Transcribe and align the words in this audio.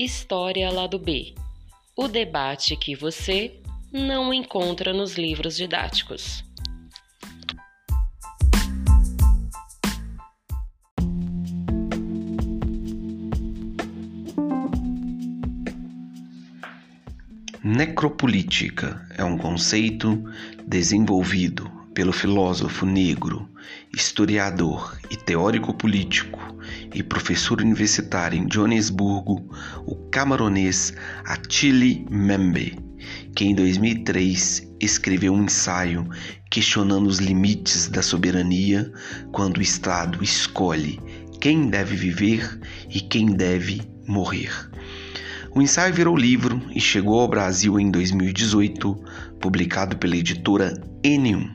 História 0.00 0.70
Lado 0.70 0.96
B 0.96 1.34
o 1.96 2.06
debate 2.06 2.76
que 2.76 2.94
você 2.94 3.58
não 3.92 4.32
encontra 4.32 4.92
nos 4.92 5.18
livros 5.18 5.56
didáticos. 5.56 6.44
Necropolítica 17.64 19.04
é 19.16 19.24
um 19.24 19.36
conceito 19.36 20.22
desenvolvido 20.64 21.68
pelo 21.92 22.12
filósofo 22.12 22.86
negro, 22.86 23.48
historiador 23.92 24.96
e 25.10 25.16
teórico 25.16 25.74
político 25.74 26.38
e 26.94 27.02
professor 27.02 27.60
universitário 27.60 28.38
em 28.38 28.46
Joanesburgo, 28.50 29.48
o 29.86 29.94
camaronês 30.10 30.92
Attili 31.24 32.06
Membe, 32.10 32.78
que 33.34 33.44
em 33.44 33.54
2003 33.54 34.68
escreveu 34.80 35.32
um 35.32 35.44
ensaio 35.44 36.08
questionando 36.50 37.06
os 37.06 37.18
limites 37.18 37.88
da 37.88 38.02
soberania 38.02 38.92
quando 39.32 39.58
o 39.58 39.62
Estado 39.62 40.22
escolhe 40.22 41.00
quem 41.40 41.68
deve 41.68 41.94
viver 41.94 42.58
e 42.88 43.00
quem 43.00 43.26
deve 43.26 43.82
morrer. 44.06 44.50
O 45.54 45.62
ensaio 45.62 45.94
virou 45.94 46.16
livro 46.16 46.60
e 46.74 46.80
chegou 46.80 47.20
ao 47.20 47.28
Brasil 47.28 47.80
em 47.80 47.90
2018, 47.90 48.94
publicado 49.40 49.96
pela 49.96 50.16
editora 50.16 50.74
Enium. 51.02 51.50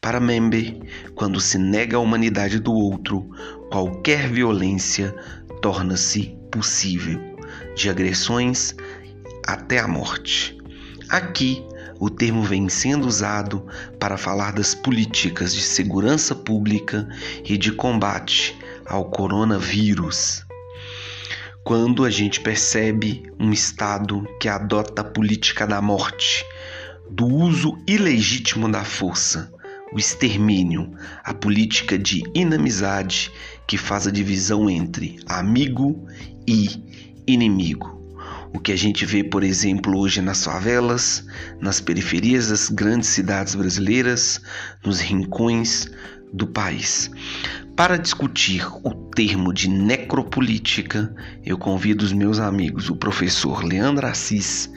Para 0.00 0.20
Membe, 0.20 0.80
quando 1.14 1.40
se 1.40 1.58
nega 1.58 1.96
a 1.96 2.00
humanidade 2.00 2.58
do 2.58 2.72
outro, 2.72 3.28
qualquer 3.70 4.28
violência 4.28 5.14
torna-se 5.60 6.36
possível, 6.50 7.20
de 7.74 7.90
agressões 7.90 8.74
até 9.46 9.78
a 9.78 9.88
morte. 9.88 10.56
Aqui, 11.08 11.64
o 11.98 12.10
termo 12.10 12.42
vem 12.42 12.68
sendo 12.68 13.06
usado 13.06 13.66
para 13.98 14.16
falar 14.16 14.52
das 14.52 14.74
políticas 14.74 15.54
de 15.54 15.62
segurança 15.62 16.34
pública 16.34 17.08
e 17.44 17.56
de 17.56 17.72
combate 17.72 18.56
ao 18.84 19.06
coronavírus. 19.10 20.44
Quando 21.64 22.04
a 22.04 22.10
gente 22.10 22.40
percebe 22.40 23.30
um 23.40 23.52
Estado 23.52 24.26
que 24.40 24.48
adota 24.48 25.02
a 25.02 25.04
política 25.04 25.66
da 25.66 25.80
morte, 25.80 26.44
do 27.10 27.26
uso 27.26 27.76
ilegítimo 27.86 28.70
da 28.70 28.84
força, 28.84 29.52
o 29.92 29.98
extermínio, 29.98 30.92
a 31.24 31.32
política 31.32 31.98
de 31.98 32.22
inamizade 32.34 33.32
que 33.66 33.76
faz 33.76 34.06
a 34.06 34.10
divisão 34.10 34.70
entre 34.70 35.18
amigo 35.28 36.06
e 36.46 36.68
inimigo. 37.26 37.96
O 38.54 38.60
que 38.60 38.72
a 38.72 38.76
gente 38.76 39.04
vê, 39.04 39.22
por 39.22 39.42
exemplo, 39.42 39.98
hoje 39.98 40.22
nas 40.22 40.44
favelas, 40.44 41.24
nas 41.60 41.80
periferias 41.80 42.48
das 42.48 42.68
grandes 42.68 43.08
cidades 43.08 43.54
brasileiras, 43.54 44.40
nos 44.84 45.00
rincões 45.00 45.90
do 46.32 46.46
país. 46.46 47.10
Para 47.76 47.98
discutir 47.98 48.66
o 48.82 48.94
termo 49.14 49.52
de 49.52 49.68
necropolítica, 49.68 51.14
eu 51.44 51.58
convido 51.58 52.04
os 52.04 52.12
meus 52.12 52.38
amigos, 52.38 52.88
o 52.88 52.96
professor 52.96 53.62
Leandro 53.62 54.06
Assis 54.06 54.70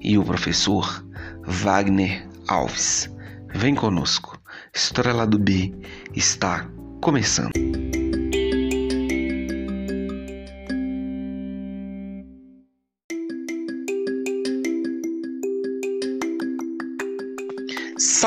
e 0.00 0.16
o 0.16 0.24
professor 0.24 1.04
Wagner 1.44 2.26
Alves. 2.48 3.10
Vem 3.54 3.74
conosco. 3.74 4.40
História 4.74 5.12
lá 5.12 5.26
do 5.26 5.38
B 5.38 5.74
está 6.14 6.66
começando. 7.02 7.52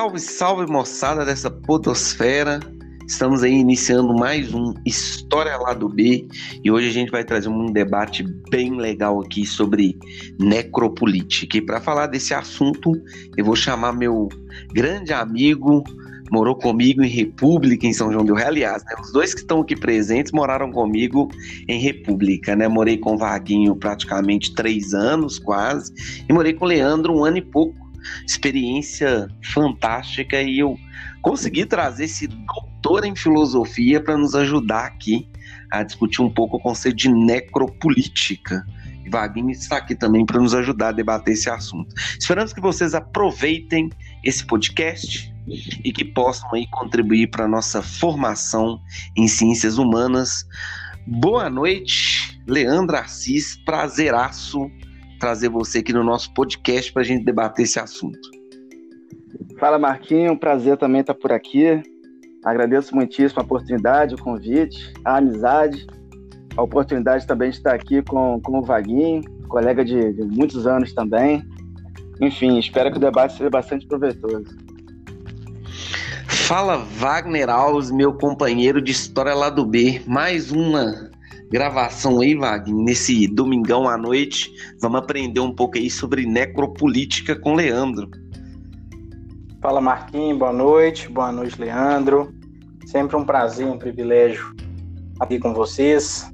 Salve, 0.09 0.19
salve 0.19 0.71
moçada 0.71 1.23
dessa 1.23 1.51
podosfera. 1.51 2.59
Estamos 3.07 3.43
aí 3.43 3.53
iniciando 3.53 4.11
mais 4.11 4.51
um 4.55 4.73
História 4.83 5.55
lá 5.57 5.73
do 5.73 5.87
B 5.87 6.27
e 6.63 6.71
hoje 6.71 6.87
a 6.87 6.91
gente 6.91 7.11
vai 7.11 7.23
trazer 7.23 7.47
um 7.47 7.67
debate 7.67 8.23
bem 8.49 8.75
legal 8.75 9.21
aqui 9.21 9.45
sobre 9.45 9.99
necropolítica. 10.39 11.57
E 11.57 11.61
para 11.61 11.79
falar 11.79 12.07
desse 12.07 12.33
assunto, 12.33 12.93
eu 13.37 13.45
vou 13.45 13.55
chamar 13.55 13.93
meu 13.93 14.29
grande 14.73 15.13
amigo, 15.13 15.83
morou 16.31 16.55
comigo 16.55 17.03
em 17.03 17.09
República, 17.09 17.85
em 17.85 17.93
São 17.93 18.11
João 18.11 18.25
do 18.25 18.33
Rio. 18.33 18.47
Aliás, 18.47 18.83
né, 18.85 18.95
os 18.99 19.11
dois 19.11 19.35
que 19.35 19.41
estão 19.41 19.61
aqui 19.61 19.75
presentes 19.75 20.31
moraram 20.31 20.71
comigo 20.71 21.29
em 21.67 21.79
República, 21.79 22.55
né? 22.55 22.67
Morei 22.67 22.97
com 22.97 23.13
o 23.13 23.17
Vaguinho 23.17 23.75
praticamente 23.75 24.55
três 24.55 24.95
anos, 24.95 25.37
quase, 25.37 25.93
e 26.27 26.33
morei 26.33 26.53
com 26.53 26.65
o 26.65 26.67
Leandro 26.67 27.15
um 27.15 27.23
ano 27.23 27.37
e 27.37 27.43
pouco. 27.43 27.88
Experiência 28.27 29.27
fantástica 29.43 30.41
e 30.41 30.59
eu 30.59 30.77
consegui 31.21 31.65
trazer 31.65 32.05
esse 32.05 32.27
doutor 32.27 33.05
em 33.05 33.15
filosofia 33.15 34.01
para 34.01 34.17
nos 34.17 34.35
ajudar 34.35 34.85
aqui 34.85 35.27
a 35.71 35.83
discutir 35.83 36.21
um 36.21 36.29
pouco 36.29 36.57
o 36.57 36.59
conceito 36.59 36.95
de 36.95 37.09
necropolítica. 37.09 38.65
E 39.05 39.51
está 39.51 39.77
aqui 39.77 39.95
também 39.95 40.23
para 40.23 40.39
nos 40.39 40.53
ajudar 40.53 40.89
a 40.89 40.91
debater 40.91 41.33
esse 41.33 41.49
assunto. 41.49 41.95
Esperamos 42.19 42.53
que 42.53 42.61
vocês 42.61 42.93
aproveitem 42.93 43.89
esse 44.23 44.45
podcast 44.45 45.33
e 45.83 45.91
que 45.91 46.05
possam 46.05 46.53
aí 46.53 46.67
contribuir 46.67 47.27
para 47.31 47.45
a 47.45 47.47
nossa 47.47 47.81
formação 47.81 48.79
em 49.15 49.27
ciências 49.27 49.79
humanas. 49.79 50.45
Boa 51.07 51.49
noite, 51.49 52.39
Leandro 52.45 52.97
Assis, 52.97 53.55
prazeraço 53.65 54.69
trazer 55.19 55.49
você 55.49 55.79
aqui 55.79 55.93
no 55.93 56.03
nosso 56.03 56.33
podcast 56.33 56.91
para 56.91 57.01
a 57.01 57.05
gente 57.05 57.25
debater 57.25 57.65
esse 57.65 57.79
assunto. 57.79 58.19
Fala 59.59 59.77
Marquinho, 59.77 60.39
prazer 60.39 60.77
também 60.77 61.01
estar 61.01 61.13
por 61.13 61.31
aqui. 61.31 61.83
Agradeço 62.43 62.95
muitíssimo 62.95 63.41
a 63.41 63.43
oportunidade, 63.43 64.15
o 64.15 64.17
convite, 64.17 64.93
a 65.03 65.17
amizade, 65.17 65.85
a 66.55 66.61
oportunidade 66.63 67.27
também 67.27 67.49
de 67.49 67.57
estar 67.57 67.73
aqui 67.73 68.01
com, 68.01 68.39
com 68.41 68.59
o 68.59 68.61
Vaguinho, 68.61 69.21
colega 69.49 69.83
de, 69.83 70.13
de 70.13 70.23
muitos 70.23 70.65
anos 70.65 70.93
também. 70.93 71.43
Enfim, 72.21 72.57
espero 72.57 72.89
que 72.91 72.97
o 72.97 73.01
debate 73.01 73.37
seja 73.37 73.49
bastante 73.49 73.85
proveitoso. 73.85 74.57
Fala 76.27 76.77
Wagner 76.77 77.49
Alves, 77.49 77.91
meu 77.91 78.13
companheiro 78.13 78.81
de 78.81 78.91
história 78.91 79.33
lá 79.33 79.49
do 79.49 79.65
B. 79.65 80.01
Mais 80.07 80.51
uma 80.51 81.11
gravação 81.49 82.21
aí, 82.21 82.35
Wagner, 82.35 82.75
nesse 82.75 83.27
domingão 83.27 83.89
à 83.89 83.97
noite. 83.97 84.53
Vamos 84.79 84.99
aprender 84.99 85.39
um 85.39 85.53
pouco 85.53 85.77
aí 85.77 85.89
sobre 85.89 86.25
necropolítica 86.25 87.35
com 87.35 87.55
Leandro. 87.55 88.09
Fala 89.61 89.81
Marquinhos, 89.81 90.37
boa 90.37 90.53
noite. 90.53 91.09
Boa 91.09 91.31
noite, 91.31 91.59
Leandro. 91.59 92.33
Sempre 92.85 93.17
um 93.17 93.25
prazer, 93.25 93.67
um 93.67 93.77
privilégio 93.77 94.55
aqui 95.19 95.39
com 95.39 95.53
vocês. 95.53 96.29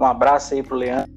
Um 0.00 0.04
abraço 0.04 0.54
aí 0.54 0.62
pro 0.62 0.76
Leandro. 0.76 1.12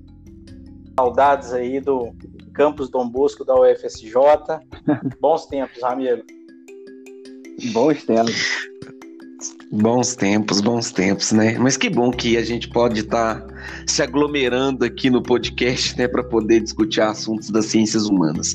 Saudades 1.00 1.54
aí 1.54 1.80
do 1.80 2.14
campus 2.54 2.90
Dom 2.90 3.10
Bosco 3.10 3.46
da 3.46 3.56
UFSJ. 3.56 4.14
Bons 5.20 5.46
tempos, 5.46 5.84
amigo. 5.84 6.24
Bons 7.72 8.04
tempos. 8.04 8.68
Bons 9.70 10.16
tempos, 10.16 10.62
bons 10.62 10.92
tempos, 10.92 11.34
né? 11.34 11.58
Mas 11.60 11.76
que 11.76 11.90
bom 11.90 12.10
que 12.10 12.38
a 12.38 12.44
gente 12.44 12.70
pode 12.70 13.02
estar 13.02 13.42
tá 13.42 13.54
se 13.86 14.02
aglomerando 14.02 14.86
aqui 14.86 15.10
no 15.10 15.22
podcast, 15.22 15.98
né, 15.98 16.08
para 16.08 16.24
poder 16.24 16.62
discutir 16.62 17.02
assuntos 17.02 17.50
das 17.50 17.66
ciências 17.66 18.06
humanas. 18.06 18.54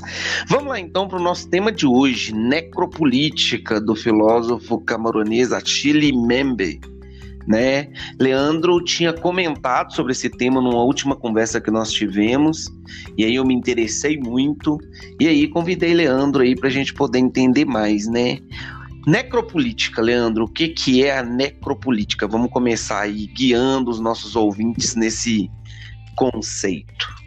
Vamos 0.49 0.69
lá 0.69 0.81
então 0.81 1.07
para 1.07 1.19
o 1.19 1.23
nosso 1.23 1.49
tema 1.51 1.71
de 1.71 1.87
hoje, 1.87 2.35
necropolítica 2.35 3.79
do 3.79 3.95
filósofo 3.95 4.81
camaronês 4.81 5.53
Achille 5.53 6.13
Membe 6.17 6.81
né? 7.47 7.89
Leandro 8.21 8.83
tinha 8.83 9.13
comentado 9.13 9.93
sobre 9.95 10.13
esse 10.13 10.29
tema 10.29 10.61
numa 10.61 10.83
última 10.83 11.17
conversa 11.17 11.61
que 11.61 11.71
nós 11.71 11.91
tivemos, 11.93 12.69
e 13.17 13.25
aí 13.25 13.35
eu 13.35 13.45
me 13.45 13.55
interessei 13.55 14.19
muito, 14.19 14.79
e 15.19 15.27
aí 15.27 15.49
convidei 15.49 15.95
Leandro 15.95 16.43
aí 16.43 16.55
para 16.55 16.69
a 16.69 16.73
gente 16.73 16.95
poder 16.95 17.19
entender 17.19 17.65
mais, 17.65 18.07
né? 18.07 18.39
Necropolítica, 19.07 20.01
Leandro, 20.01 20.45
o 20.45 20.49
que, 20.49 20.69
que 20.69 21.05
é 21.05 21.19
a 21.19 21.23
necropolítica? 21.23 22.29
Vamos 22.29 22.51
começar 22.51 23.01
aí 23.01 23.27
guiando 23.27 23.91
os 23.91 23.99
nossos 23.99 24.37
ouvintes 24.37 24.95
nesse 24.95 25.51
conceito. 26.17 27.23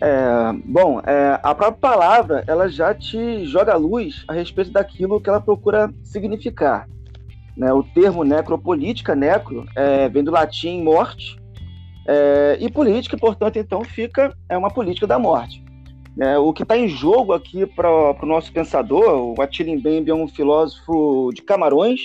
É, 0.00 0.52
bom, 0.64 1.00
é, 1.00 1.40
a 1.42 1.54
própria 1.54 1.72
palavra 1.72 2.44
ela 2.46 2.68
já 2.68 2.94
te 2.94 3.46
joga 3.46 3.76
luz 3.76 4.24
a 4.28 4.32
respeito 4.32 4.70
daquilo 4.70 5.20
que 5.20 5.28
ela 5.28 5.40
procura 5.40 5.92
significar. 6.04 6.88
Né? 7.56 7.72
O 7.72 7.82
termo 7.82 8.24
necropolítica, 8.24 9.14
necro, 9.14 9.64
é, 9.74 10.08
vem 10.08 10.22
do 10.22 10.30
latim 10.30 10.82
morte, 10.82 11.36
é, 12.06 12.56
e 12.60 12.70
política, 12.70 13.16
portanto, 13.16 13.56
então 13.56 13.82
fica 13.82 14.32
é 14.48 14.56
uma 14.56 14.70
política 14.70 15.06
da 15.06 15.18
morte. 15.18 15.65
É, 16.18 16.38
o 16.38 16.52
que 16.52 16.62
está 16.62 16.76
em 16.76 16.88
jogo 16.88 17.32
aqui 17.34 17.66
para 17.66 17.90
o 17.90 18.26
nosso 18.26 18.50
pensador, 18.50 19.34
o 19.38 19.42
Attila 19.42 19.76
Mbembe 19.76 20.10
é 20.10 20.14
um 20.14 20.26
filósofo 20.26 21.30
de 21.34 21.42
Camarões, 21.42 22.00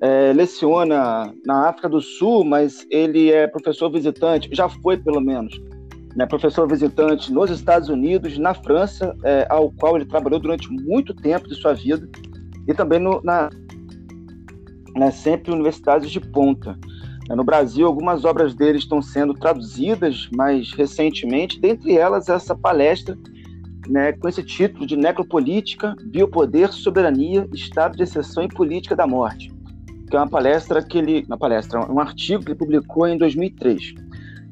é, 0.00 0.32
leciona 0.32 1.34
na 1.44 1.68
África 1.68 1.88
do 1.88 2.00
Sul, 2.00 2.44
mas 2.44 2.86
ele 2.90 3.30
é 3.30 3.46
professor 3.46 3.90
visitante, 3.90 4.48
já 4.52 4.68
foi 4.68 4.96
pelo 4.96 5.20
menos, 5.20 5.54
né, 6.14 6.24
professor 6.24 6.66
visitante 6.66 7.30
nos 7.30 7.50
Estados 7.50 7.90
Unidos, 7.90 8.38
na 8.38 8.54
França, 8.54 9.14
é, 9.22 9.46
ao 9.50 9.70
qual 9.70 9.96
ele 9.96 10.06
trabalhou 10.06 10.40
durante 10.40 10.70
muito 10.70 11.14
tempo 11.14 11.46
de 11.46 11.56
sua 11.56 11.74
vida, 11.74 12.08
e 12.66 12.72
também 12.72 12.98
no, 12.98 13.20
na 13.22 13.50
né, 14.96 15.10
sempre 15.10 15.52
universidades 15.52 16.10
de 16.10 16.20
ponta. 16.20 16.78
No 17.34 17.42
Brasil, 17.42 17.86
algumas 17.86 18.24
obras 18.24 18.54
dele 18.54 18.78
estão 18.78 19.02
sendo 19.02 19.34
traduzidas 19.34 20.28
mais 20.36 20.72
recentemente, 20.72 21.60
dentre 21.60 21.96
elas 21.96 22.28
essa 22.28 22.54
palestra 22.54 23.16
né, 23.88 24.12
com 24.12 24.28
esse 24.28 24.42
título 24.42 24.86
de 24.86 24.96
Necropolítica, 24.96 25.94
Biopoder, 26.04 26.72
Soberania, 26.72 27.48
Estado 27.52 27.96
de 27.96 28.04
Exceção 28.04 28.44
e 28.44 28.48
Política 28.48 28.94
da 28.94 29.06
Morte, 29.06 29.52
que 30.08 30.16
é 30.16 30.18
uma 30.18 30.28
palestra 30.28 30.82
que 30.82 30.98
ele, 30.98 31.24
uma 31.26 31.38
palestra, 31.38 31.80
um 31.90 31.98
artigo 31.98 32.44
que 32.44 32.52
ele 32.52 32.58
publicou 32.58 33.06
em 33.06 33.18
2003. 33.18 33.94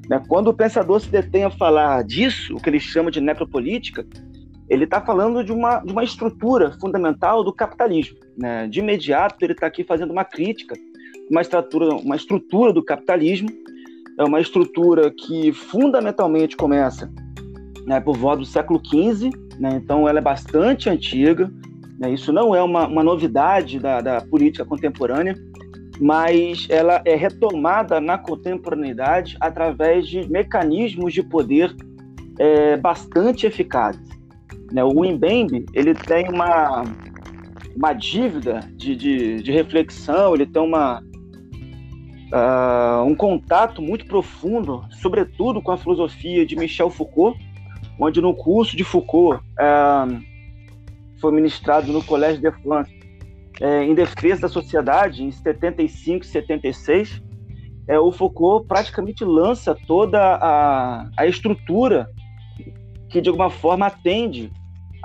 Né, 0.09 0.23
quando 0.29 0.49
o 0.49 0.55
pensador 0.55 1.01
se 1.01 1.09
detém 1.09 1.45
a 1.45 1.51
falar 1.51 2.03
disso, 2.05 2.55
o 2.55 2.61
que 2.61 2.69
ele 2.69 2.81
chama 2.81 3.11
de 3.11 3.21
necropolítica, 3.21 4.05
ele 4.69 4.85
está 4.85 5.01
falando 5.01 5.45
de 5.45 5.53
uma, 5.53 5.79
de 5.81 5.93
uma 5.93 6.05
estrutura 6.05 6.73
fundamental 6.81 7.45
do 7.45 7.53
capitalismo. 7.53 8.19
Né? 8.37 8.67
De 8.67 8.81
imediato, 8.81 9.45
ele 9.45 9.53
está 9.53 9.67
aqui 9.67 9.85
fazendo 9.85 10.11
uma 10.11 10.25
crítica 10.25 10.75
uma 11.31 11.41
estrutura, 11.41 11.95
uma 11.97 12.17
estrutura 12.17 12.73
do 12.73 12.83
capitalismo, 12.83 13.49
é 14.19 14.25
uma 14.25 14.41
estrutura 14.41 15.11
que 15.11 15.53
fundamentalmente 15.53 16.57
começa 16.57 17.11
né, 17.87 18.01
por 18.01 18.17
volta 18.17 18.39
do 18.39 18.47
século 18.47 18.81
XV, 18.85 19.31
né, 19.59 19.81
então 19.83 20.09
ela 20.09 20.19
é 20.19 20.23
bastante 20.23 20.89
antiga, 20.89 21.51
né, 21.99 22.13
isso 22.13 22.33
não 22.33 22.55
é 22.55 22.63
uma, 22.63 22.87
uma 22.87 23.03
novidade 23.03 23.79
da, 23.79 24.01
da, 24.01 24.21
política 24.21 24.65
contemporânea, 24.65 25.35
mas 26.01 26.67
ela 26.71 27.03
é 27.05 27.15
retomada 27.15 28.01
na 28.01 28.19
contemporaneidade 28.19 29.37
através 29.41 30.09
de 30.09 30.29
mecanismos 30.29 31.13
de 31.13 31.23
poder 31.23 31.75
é, 32.39 32.77
bastante 32.77 33.47
eficazes. 33.47 34.03
Né, 34.73 34.83
o 34.83 34.93
Mbembe 34.93 35.67
ele 35.75 35.95
tem 35.95 36.29
uma, 36.29 36.83
uma 37.77 37.93
dívida 37.93 38.61
de, 38.75 38.97
de, 38.97 39.43
de 39.43 39.53
reflexão, 39.53 40.35
ele 40.35 40.47
tem 40.47 40.63
uma, 40.63 41.03
uh, 42.35 43.05
um 43.05 43.15
contato 43.15 43.81
muito 43.81 44.07
profundo, 44.07 44.85
sobretudo 44.91 45.63
com 45.63 45.71
a 45.71 45.79
filosofia 45.79 46.45
de 46.45 46.57
Michel 46.57 46.91
Foucault, 46.91 47.39
onde 47.99 48.21
no 48.21 48.35
curso 48.35 48.77
de 48.77 48.83
Foucault 48.83 49.41
uh, 49.41 50.23
foi 51.21 51.33
ministrado 51.33 51.93
no 51.93 52.03
Collège 52.03 52.41
de 52.41 52.51
France 52.51 52.93
uh, 53.61 53.83
em 53.83 53.95
defesa 53.95 54.43
da 54.43 54.49
sociedade 54.49 55.23
em 55.23 55.31
75, 55.31 56.27
76, 56.27 57.23
é, 57.87 57.99
o 57.99 58.11
Foucault 58.11 58.67
praticamente 58.67 59.25
lança 59.25 59.77
toda 59.87 60.19
a, 60.19 61.09
a 61.17 61.27
estrutura 61.27 62.09
que 63.11 63.21
de 63.21 63.29
alguma 63.29 63.51
forma 63.51 63.87
atende 63.87 64.51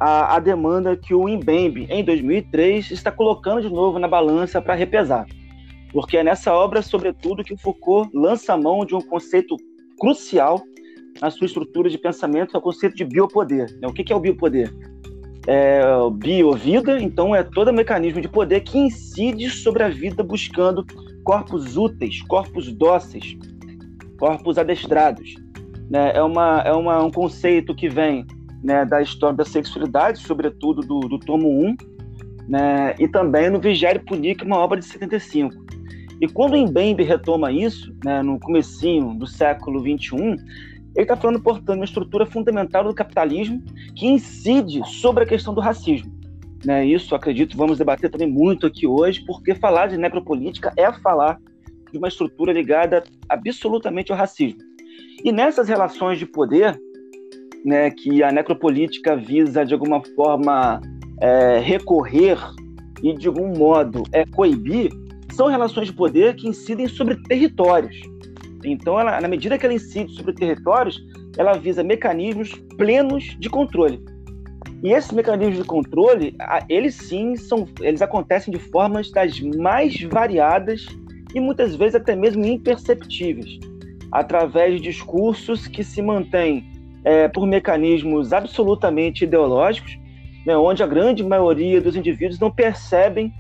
a 0.02 0.40
demanda 0.40 0.96
que 0.96 1.14
o 1.14 1.28
Mbembe, 1.28 1.86
em 1.90 2.02
2003, 2.06 2.90
está 2.90 3.12
colocando 3.12 3.62
de 3.62 3.70
novo 3.70 4.00
na 4.00 4.08
balança 4.08 4.62
para 4.62 4.74
repesar 4.74 5.26
porque 5.92 6.18
é 6.18 6.24
nessa 6.24 6.54
obra, 6.54 6.82
sobretudo, 6.82 7.44
que 7.44 7.58
Foucault 7.58 8.10
lança 8.14 8.54
a 8.54 8.58
mão 8.58 8.86
de 8.86 8.96
um 8.96 9.02
conceito 9.02 9.56
crucial 10.00 10.62
na 11.22 11.30
sua 11.30 11.46
estrutura 11.46 11.90
de 11.90 11.98
pensamento, 11.98 12.52
que 12.52 12.56
é 12.56 12.60
o 12.60 12.62
conceito 12.62 12.96
de 12.96 13.04
biopoder. 13.04 13.78
Né? 13.82 13.88
O 13.88 13.94
que 13.94 14.12
é 14.12 14.16
o 14.16 14.20
biopoder? 14.20 14.74
É 15.48 15.82
bio-vida, 16.14 17.02
então 17.02 17.36
é 17.36 17.44
todo 17.44 17.74
mecanismo 17.74 18.22
de 18.22 18.28
poder 18.28 18.62
que 18.62 18.78
incide 18.78 19.50
sobre 19.50 19.84
a 19.84 19.90
vida 19.90 20.22
buscando 20.22 20.86
corpos 21.24 21.76
úteis, 21.76 22.22
corpos 22.24 22.72
dóceis, 22.72 23.36
corpos 24.20 24.58
adestrados. 24.58 25.36
Né? 25.90 26.12
É, 26.14 26.22
uma, 26.22 26.62
é 26.62 26.72
uma, 26.72 27.04
um 27.04 27.10
conceito 27.12 27.74
que 27.74 27.90
vem 27.90 28.26
né, 28.64 28.86
da 28.86 29.02
história 29.02 29.36
da 29.36 29.46
sexualidade, 29.46 30.20
sobretudo 30.20 30.82
do, 30.82 31.00
do 31.00 31.20
tomo 31.20 31.50
1, 31.50 31.76
né, 32.48 32.96
e 33.00 33.08
também 33.08 33.50
no 33.50 33.60
Vigério 33.60 34.04
Punic, 34.04 34.44
uma 34.44 34.58
obra 34.58 34.80
de 34.80 34.86
75. 34.86 35.69
E 36.22 36.28
quando 36.28 36.54
o 36.54 36.68
Mbembe 36.68 37.04
retoma 37.04 37.52
isso, 37.52 37.96
né, 38.04 38.22
no 38.22 38.40
comecinho 38.40 39.14
do 39.14 39.26
século 39.26 39.80
XXI, 39.80 40.16
ele 40.96 41.04
está 41.04 41.16
falando, 41.16 41.40
portanto, 41.40 41.78
uma 41.78 41.86
estrutura 41.86 42.26
fundamental 42.26 42.84
do 42.84 42.94
capitalismo 42.94 43.62
que 43.96 44.08
incide 44.08 44.82
sobre 44.86 45.24
a 45.24 45.28
questão 45.28 45.54
do 45.54 45.62
racismo. 45.62 46.12
Né, 46.66 46.86
isso, 46.86 47.16
acredito, 47.16 47.56
vamos 47.56 47.78
debater 47.78 48.10
também 48.10 48.30
muito 48.30 48.66
aqui 48.66 48.86
hoje, 48.86 49.24
porque 49.26 49.56
falar 49.56 49.88
de 49.88 49.98
necropolítica 49.98 50.74
é 50.76 50.92
falar 50.92 51.40
de 51.92 51.98
uma 51.98 52.10
estrutura 52.10 52.52
ligada 52.52 53.04
absolutamente 53.30 54.12
ao 54.12 54.18
racismo. 54.18 54.60
E 55.24 55.32
nessas 55.32 55.70
relações 55.70 56.20
de 56.20 56.26
poder, 56.26 56.78
né, 57.64 57.90
que 57.92 58.22
a 58.24 58.32
necropolítica 58.32 59.16
visa, 59.16 59.66
de 59.66 59.74
alguma 59.74 60.02
forma, 60.16 60.82
é, 61.22 61.60
recorrer 61.60 62.38
e, 63.02 63.14
de 63.14 63.28
algum 63.28 63.58
modo, 63.58 64.04
é 64.12 64.26
coibir, 64.26 64.92
são 65.40 65.48
relações 65.48 65.88
de 65.88 65.94
poder 65.94 66.36
que 66.36 66.50
incidem 66.50 66.86
sobre 66.86 67.16
territórios. 67.16 67.98
Então, 68.62 69.00
ela, 69.00 69.22
na 69.22 69.28
medida 69.30 69.58
que 69.58 69.66
ela 69.66 69.74
incide 69.74 70.14
sobre 70.14 70.34
territórios, 70.34 71.02
ela 71.38 71.54
visa 71.54 71.82
mecanismos 71.82 72.52
plenos 72.78 73.38
de 73.40 73.50
controle. 73.50 74.04
E 74.84 74.92
esses 74.92 75.14
mecanismos 75.14 75.60
de 75.60 75.64
controle, 75.64 76.36
eles 76.68 76.94
sim 76.96 77.38
são, 77.38 77.66
eles 77.80 78.02
acontecem 78.02 78.54
de 78.54 78.60
formas 78.60 79.10
das 79.12 79.40
mais 79.40 80.02
variadas 80.02 80.86
e 81.34 81.40
muitas 81.40 81.74
vezes 81.74 81.96
até 81.96 82.18
mesmo 82.18 82.46
imperceptíveis, 82.46 83.60
através 84.12 84.76
de 84.76 84.82
discursos 84.82 85.68
que 85.68 85.86
se 85.86 86.02
mantêm 86.02 86.66
é, 87.06 87.30
por 87.30 87.48
mecanismos 87.48 88.34
absolutamente 88.34 89.24
ideológicos, 89.24 89.98
né, 90.46 90.58
onde 90.58 90.84
a 90.84 90.88
grande 90.88 91.24
maioria 91.24 91.80
dos 91.80 91.96
indivíduos 91.96 92.42
não 92.42 92.52
percebem 92.52 93.34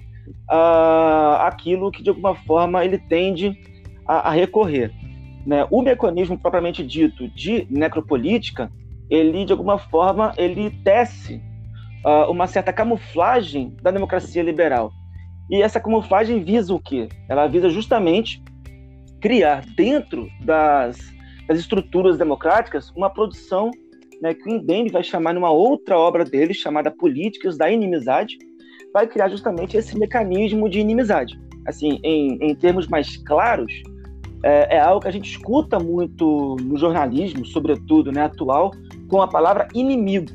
uh, 0.51 1.41
aquilo 1.41 1.91
que 1.91 2.03
de 2.03 2.09
alguma 2.09 2.35
forma 2.35 2.83
ele 2.83 2.97
tende 2.97 3.57
a, 4.05 4.29
a 4.29 4.31
recorrer. 4.31 4.91
Né? 5.45 5.65
O 5.69 5.81
mecanismo 5.81 6.37
propriamente 6.37 6.85
dito 6.85 7.27
de 7.29 7.67
necropolítica, 7.69 8.71
ele 9.09 9.45
de 9.45 9.51
alguma 9.51 9.77
forma 9.77 10.33
ele 10.37 10.69
tece 10.83 11.41
uh, 12.05 12.29
uma 12.31 12.47
certa 12.47 12.73
camuflagem 12.73 13.75
da 13.81 13.91
democracia 13.91 14.43
liberal. 14.43 14.91
E 15.49 15.61
essa 15.61 15.79
camuflagem 15.79 16.43
visa 16.43 16.73
o 16.73 16.79
quê? 16.79 17.09
Ela 17.27 17.47
visa 17.47 17.69
justamente 17.69 18.43
criar 19.19 19.65
dentro 19.75 20.27
das, 20.41 20.97
das 21.47 21.59
estruturas 21.59 22.17
democráticas 22.17 22.91
uma 22.91 23.09
produção 23.09 23.71
né, 24.21 24.33
que 24.33 24.47
o 24.47 24.53
Mbembe 24.53 24.91
vai 24.91 25.03
chamar 25.03 25.33
numa 25.33 25.49
outra 25.49 25.97
obra 25.97 26.23
dele 26.23 26.53
chamada 26.53 26.91
Políticas 26.91 27.57
da 27.57 27.71
Inimizade, 27.71 28.37
vai 28.93 29.07
criar 29.07 29.29
justamente 29.29 29.77
esse 29.77 29.97
mecanismo 29.97 30.69
de 30.69 30.79
inimizade. 30.79 31.39
Assim, 31.65 31.99
em, 32.03 32.37
em 32.41 32.55
termos 32.55 32.87
mais 32.87 33.17
claros, 33.17 33.71
é, 34.43 34.77
é, 34.77 34.79
algo 34.79 35.01
que 35.01 35.07
a 35.07 35.11
gente 35.11 35.29
escuta 35.29 35.79
muito 35.79 36.55
no 36.61 36.77
jornalismo, 36.77 37.45
sobretudo 37.45 38.11
né, 38.11 38.23
atual, 38.23 38.71
com 39.07 39.21
a 39.21 39.27
palavra 39.27 39.67
inimigo. 39.73 40.31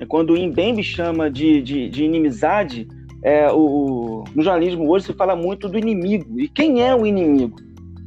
É 0.00 0.06
quando 0.06 0.30
o 0.30 0.38
Mbembe 0.38 0.82
chama 0.82 1.30
de, 1.30 1.60
de, 1.60 1.88
de 1.90 2.04
inimizade, 2.04 2.88
é, 3.22 3.50
o, 3.52 4.24
no 4.34 4.42
jornalismo 4.42 4.88
hoje 4.88 5.06
se 5.06 5.12
fala 5.12 5.36
muito 5.36 5.68
do 5.68 5.76
inimigo. 5.76 6.40
E 6.40 6.48
quem 6.48 6.82
é 6.82 6.94
o 6.94 7.04
inimigo? 7.04 7.56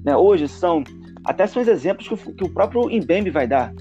Né, 0.03 0.15
hoje 0.15 0.47
são, 0.47 0.83
até 1.25 1.45
são 1.45 1.61
os 1.61 1.67
exemplos 1.67 2.07
que 2.07 2.13
o, 2.13 2.33
que 2.33 2.43
o 2.43 2.49
próprio 2.49 2.89
Mbembe 2.89 3.29
vai 3.29 3.47
dar. 3.47 3.73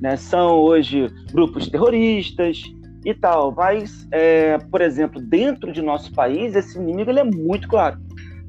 Né, 0.00 0.16
são 0.16 0.58
hoje 0.58 1.08
grupos 1.32 1.68
terroristas, 1.68 2.62
e 3.06 3.14
tal. 3.14 3.52
Mas, 3.52 4.06
é, 4.10 4.58
por 4.58 4.80
exemplo, 4.80 5.20
dentro 5.20 5.72
de 5.72 5.80
nosso 5.80 6.12
país, 6.12 6.56
esse 6.56 6.76
inimigo 6.76 7.10
ele 7.10 7.20
é 7.20 7.24
muito 7.24 7.68
claro. 7.68 7.96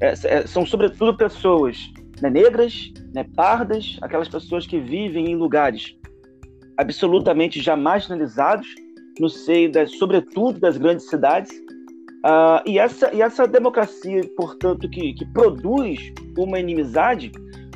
É, 0.00 0.12
é, 0.24 0.46
são, 0.46 0.66
sobretudo, 0.66 1.16
pessoas 1.16 1.78
né, 2.20 2.28
negras, 2.28 2.92
né, 3.14 3.24
pardas, 3.36 3.96
aquelas 4.02 4.28
pessoas 4.28 4.66
que 4.66 4.80
vivem 4.80 5.30
em 5.30 5.36
lugares 5.36 5.96
absolutamente 6.76 7.60
já 7.60 7.76
marginalizados, 7.76 8.66
no 9.20 9.28
seio, 9.28 9.70
das, 9.70 9.96
sobretudo, 9.96 10.60
das 10.60 10.76
grandes 10.76 11.08
cidades. 11.08 11.50
Uh, 12.24 12.62
e, 12.66 12.78
essa, 12.78 13.12
e 13.14 13.22
essa 13.22 13.46
democracia, 13.46 14.22
portanto, 14.36 14.88
que, 14.88 15.14
que 15.14 15.24
produz 15.32 16.12
uma 16.36 16.58
inimizade, 16.58 17.30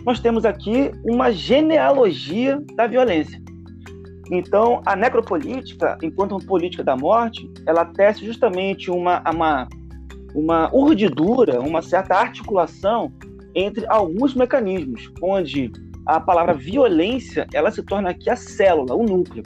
nós 0.05 0.21
temos 0.21 0.45
aqui 0.45 0.91
uma 1.05 1.31
genealogia 1.33 2.61
da 2.77 2.87
violência. 2.87 3.41
Então, 4.31 4.83
a 4.87 4.95
necropolítica, 4.95 5.99
enquanto 6.03 6.33
uma 6.33 6.41
política 6.41 6.85
da 6.85 6.97
morte, 6.97 7.51
ela 7.67 7.85
tece 7.85 8.25
justamente 8.25 8.91
uma, 8.91 9.23
uma, 9.29 9.69
uma 10.35 10.75
urdidura, 10.75 11.61
uma 11.61 11.83
certa 11.83 12.15
articulação 12.15 13.13
entre 13.55 13.85
alguns 13.89 14.35
mecanismos, 14.35 15.11
onde 15.21 15.71
a 16.07 16.21
palavra 16.21 16.55
violência 16.55 17.47
ela 17.53 17.71
se 17.71 17.83
torna 17.83 18.11
aqui 18.11 18.31
a 18.31 18.37
célula, 18.37 18.95
o 18.95 19.03
núcleo. 19.03 19.43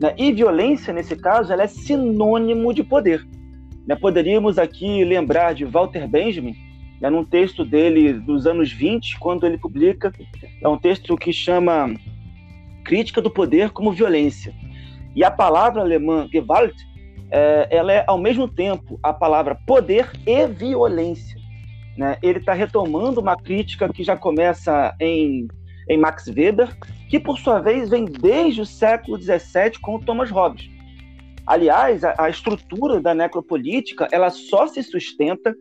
Né? 0.00 0.14
E 0.16 0.32
violência, 0.32 0.92
nesse 0.92 1.16
caso, 1.16 1.52
ela 1.52 1.64
é 1.64 1.66
sinônimo 1.66 2.72
de 2.72 2.82
poder. 2.82 3.26
Né? 3.86 3.96
Poderíamos 3.96 4.58
aqui 4.58 5.04
lembrar 5.04 5.54
de 5.54 5.64
Walter 5.64 6.06
Benjamin, 6.06 6.54
né, 7.00 7.08
num 7.08 7.24
texto 7.24 7.64
dele 7.64 8.12
dos 8.12 8.46
anos 8.46 8.70
20, 8.70 9.18
quando 9.18 9.46
ele 9.46 9.56
publica, 9.56 10.12
é 10.62 10.68
um 10.68 10.78
texto 10.78 11.16
que 11.16 11.32
chama 11.32 11.94
crítica 12.90 13.22
do 13.22 13.30
poder 13.30 13.70
como 13.70 13.92
violência. 13.92 14.52
E 15.14 15.22
a 15.22 15.30
palavra 15.30 15.80
alemã 15.80 16.28
Gewalt, 16.28 16.74
é, 17.30 17.68
ela 17.70 17.92
é 17.92 18.04
ao 18.04 18.18
mesmo 18.18 18.48
tempo 18.48 18.98
a 19.00 19.12
palavra 19.12 19.54
poder 19.64 20.10
e 20.26 20.44
violência. 20.48 21.38
Né? 21.96 22.18
Ele 22.20 22.40
está 22.40 22.52
retomando 22.52 23.20
uma 23.20 23.36
crítica 23.36 23.88
que 23.92 24.02
já 24.02 24.16
começa 24.16 24.92
em, 24.98 25.46
em 25.88 25.98
Max 25.98 26.26
Weber, 26.26 26.76
que 27.08 27.20
por 27.20 27.38
sua 27.38 27.60
vez 27.60 27.88
vem 27.88 28.06
desde 28.06 28.60
o 28.60 28.66
século 28.66 29.22
XVII 29.22 29.78
com 29.80 30.00
Thomas 30.00 30.28
Hobbes. 30.28 30.68
Aliás, 31.46 32.02
a, 32.02 32.16
a 32.18 32.28
estrutura 32.28 33.00
da 33.00 33.14
necropolítica 33.14 34.08
ela 34.10 34.30
só 34.30 34.66
se 34.66 34.82
sustenta 34.82 35.54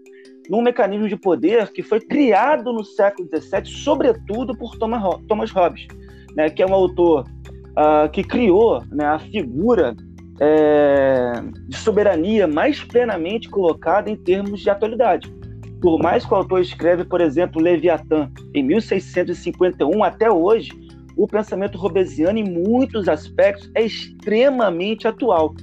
num 0.50 0.64
mecanismo 0.64 1.08
de 1.08 1.16
poder 1.16 1.72
que 1.72 1.84
foi 1.84 2.02
criado 2.02 2.74
no 2.74 2.84
século 2.84 3.30
XVII, 3.30 3.66
sobretudo 3.66 4.58
por 4.58 4.76
Thomas 4.80 5.52
Hobbes, 5.52 5.88
né, 6.36 6.50
que 6.50 6.62
é 6.62 6.66
um 6.66 6.74
autor 6.74 7.26
uh, 7.72 8.10
que 8.12 8.24
criou 8.24 8.84
né, 8.92 9.06
a 9.06 9.20
figura 9.20 9.96
é, 10.40 11.34
de 11.68 11.78
soberania 11.78 12.48
mais 12.48 12.82
plenamente 12.84 13.50
colocada 13.50 14.10
em 14.10 14.16
termos 14.16 14.62
de 14.62 14.70
atualidade. 14.70 15.32
Por 15.82 16.02
mais 16.02 16.26
que 16.26 16.34
o 16.34 16.38
autor 16.38 16.62
escreve, 16.62 17.06
por 17.06 17.22
exemplo, 17.22 17.62
Leviatã 17.62 18.30
em 18.54 18.64
1651 18.64 20.04
até 20.04 20.30
hoje, 20.32 20.72
o 21.16 21.28
pensamento 21.28 21.78
robesiano, 21.78 22.40
em 22.40 22.50
muitos 22.50 23.08
aspectos, 23.10 23.70
é 23.76 23.84
extremamente 23.84 25.08
atual. 25.08 25.54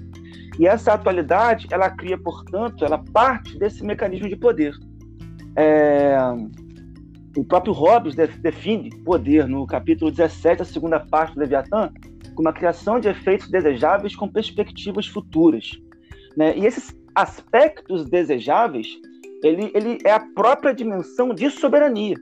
E 0.59 0.67
essa 0.67 0.95
atualidade, 0.95 1.67
ela 1.71 1.91
cria, 1.91 2.17
portanto, 2.17 2.85
ela 2.85 2.99
parte 3.13 3.59
desse 3.59 3.85
mecanismo 3.85 4.29
de 4.29 4.37
poder. 4.37 4.75
É... 5.55 6.17
O 7.37 7.45
próprio 7.45 7.75
Hobbes 7.75 8.15
define 8.15 8.91
poder 9.05 9.47
no 9.47 9.67
capítulo 9.67 10.11
17, 10.11 10.63
a 10.63 10.65
segunda 10.65 10.99
parte 10.99 11.35
do 11.35 11.41
Leviatã, 11.41 11.93
como 12.35 12.49
a 12.49 12.53
criação 12.53 12.99
de 12.99 13.09
efeitos 13.09 13.51
desejáveis 13.51 14.17
com 14.17 14.27
perspectivas 14.27 15.07
futuras. 15.07 15.79
Né? 16.35 16.57
E 16.57 16.65
esses 16.65 16.97
aspectos 17.15 18.09
desejáveis, 18.09 18.87
ele, 19.43 19.71
ele 19.75 19.99
é 20.05 20.13
a 20.13 20.21
própria 20.21 20.75
dimensão 20.75 21.35
de 21.35 21.51
soberania, 21.51 22.17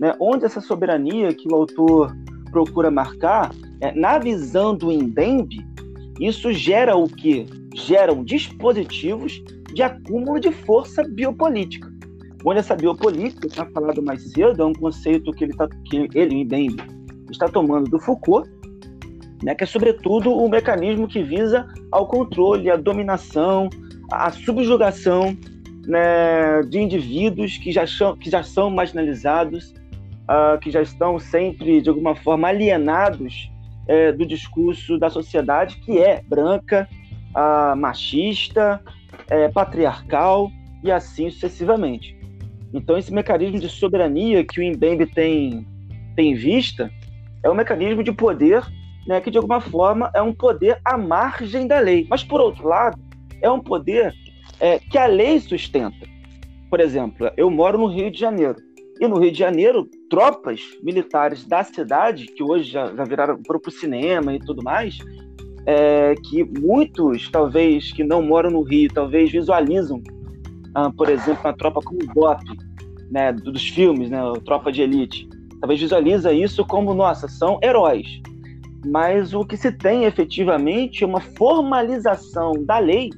né? 0.00 0.14
onde 0.18 0.46
essa 0.46 0.60
soberania 0.60 1.34
que 1.34 1.48
o 1.48 1.54
autor 1.54 2.16
procura 2.50 2.90
marcar, 2.90 3.54
é, 3.82 3.92
na 3.92 4.18
visão 4.18 4.74
do 4.74 4.90
Indembe, 4.90 5.66
isso 6.18 6.50
gera 6.50 6.96
o 6.96 7.06
que? 7.06 7.44
Geram 7.74 8.24
dispositivos 8.24 9.42
de 9.74 9.82
acúmulo 9.82 10.40
de 10.40 10.50
força 10.50 11.04
biopolítica. 11.04 11.95
Onde 12.48 12.60
essa 12.60 12.76
biopolítica, 12.76 13.48
está 13.48 13.66
falado 13.66 14.00
mais 14.00 14.22
cedo, 14.30 14.62
é 14.62 14.64
um 14.64 14.72
conceito 14.72 15.32
que 15.32 15.42
ele, 15.42 15.52
tá, 15.52 15.68
que 15.86 16.08
ele 16.14 16.44
bem 16.44 16.76
está 17.28 17.48
tomando 17.48 17.90
do 17.90 17.98
Foucault, 17.98 18.48
né, 19.42 19.52
que 19.52 19.64
é 19.64 19.66
sobretudo 19.66 20.30
o 20.30 20.46
um 20.46 20.48
mecanismo 20.48 21.08
que 21.08 21.24
visa 21.24 21.66
ao 21.90 22.06
controle, 22.06 22.70
a 22.70 22.76
dominação, 22.76 23.68
a 24.12 24.30
subjugação 24.30 25.36
né, 25.88 26.62
de 26.62 26.78
indivíduos 26.78 27.58
que 27.58 27.72
já, 27.72 27.84
são, 27.84 28.16
que 28.16 28.30
já 28.30 28.44
são 28.44 28.70
marginalizados, 28.70 29.74
uh, 30.30 30.56
que 30.60 30.70
já 30.70 30.80
estão 30.80 31.18
sempre, 31.18 31.80
de 31.80 31.88
alguma 31.88 32.14
forma, 32.14 32.46
alienados 32.46 33.50
é, 33.88 34.12
do 34.12 34.24
discurso 34.24 34.96
da 34.98 35.10
sociedade 35.10 35.76
que 35.80 35.98
é 35.98 36.22
branca, 36.22 36.88
a, 37.34 37.74
machista, 37.74 38.80
é, 39.28 39.48
patriarcal 39.48 40.48
e 40.84 40.92
assim 40.92 41.28
sucessivamente. 41.28 42.16
Então, 42.72 42.96
esse 42.96 43.12
mecanismo 43.12 43.58
de 43.58 43.68
soberania 43.68 44.44
que 44.44 44.60
o 44.60 44.72
Mbembe 44.72 45.06
tem, 45.06 45.66
tem 46.14 46.34
vista 46.34 46.90
é 47.42 47.50
um 47.50 47.54
mecanismo 47.54 48.02
de 48.02 48.12
poder 48.12 48.62
né, 49.06 49.20
que, 49.20 49.30
de 49.30 49.38
alguma 49.38 49.60
forma, 49.60 50.10
é 50.14 50.20
um 50.20 50.32
poder 50.32 50.80
à 50.84 50.98
margem 50.98 51.66
da 51.66 51.78
lei. 51.78 52.06
Mas, 52.10 52.24
por 52.24 52.40
outro 52.40 52.66
lado, 52.66 52.98
é 53.40 53.50
um 53.50 53.60
poder 53.60 54.12
é, 54.58 54.78
que 54.78 54.98
a 54.98 55.06
lei 55.06 55.38
sustenta. 55.38 56.06
Por 56.68 56.80
exemplo, 56.80 57.30
eu 57.36 57.48
moro 57.50 57.78
no 57.78 57.86
Rio 57.86 58.10
de 58.10 58.18
Janeiro. 58.18 58.56
E 59.00 59.06
no 59.06 59.18
Rio 59.18 59.30
de 59.30 59.38
Janeiro, 59.38 59.88
tropas 60.10 60.60
militares 60.82 61.44
da 61.44 61.62
cidade, 61.62 62.26
que 62.26 62.42
hoje 62.42 62.70
já, 62.70 62.92
já 62.94 63.04
viraram 63.04 63.40
para 63.42 63.56
o 63.56 63.70
cinema 63.70 64.34
e 64.34 64.38
tudo 64.38 64.62
mais, 64.62 64.98
é, 65.66 66.14
que 66.30 66.42
muitos, 66.44 67.28
talvez, 67.30 67.92
que 67.92 68.02
não 68.02 68.22
moram 68.22 68.50
no 68.50 68.62
Rio, 68.62 68.90
talvez 68.92 69.30
visualizam, 69.30 70.02
ah, 70.76 70.92
por 70.94 71.08
exemplo, 71.08 71.48
a 71.48 71.54
tropa 71.54 71.80
como 71.80 71.98
BOP, 72.12 72.42
né, 73.10 73.32
dos 73.32 73.66
filmes, 73.66 74.10
né, 74.10 74.20
Tropa 74.44 74.70
de 74.70 74.82
Elite. 74.82 75.26
Talvez 75.58 75.80
visualiza 75.80 76.34
isso 76.34 76.66
como, 76.66 76.92
nossa, 76.92 77.26
são 77.28 77.58
heróis. 77.62 78.20
Mas 78.84 79.32
o 79.32 79.42
que 79.42 79.56
se 79.56 79.72
tem 79.72 80.04
efetivamente 80.04 81.02
é 81.02 81.06
uma 81.06 81.22
formalização 81.22 82.52
da 82.62 82.78
lei 82.78 83.08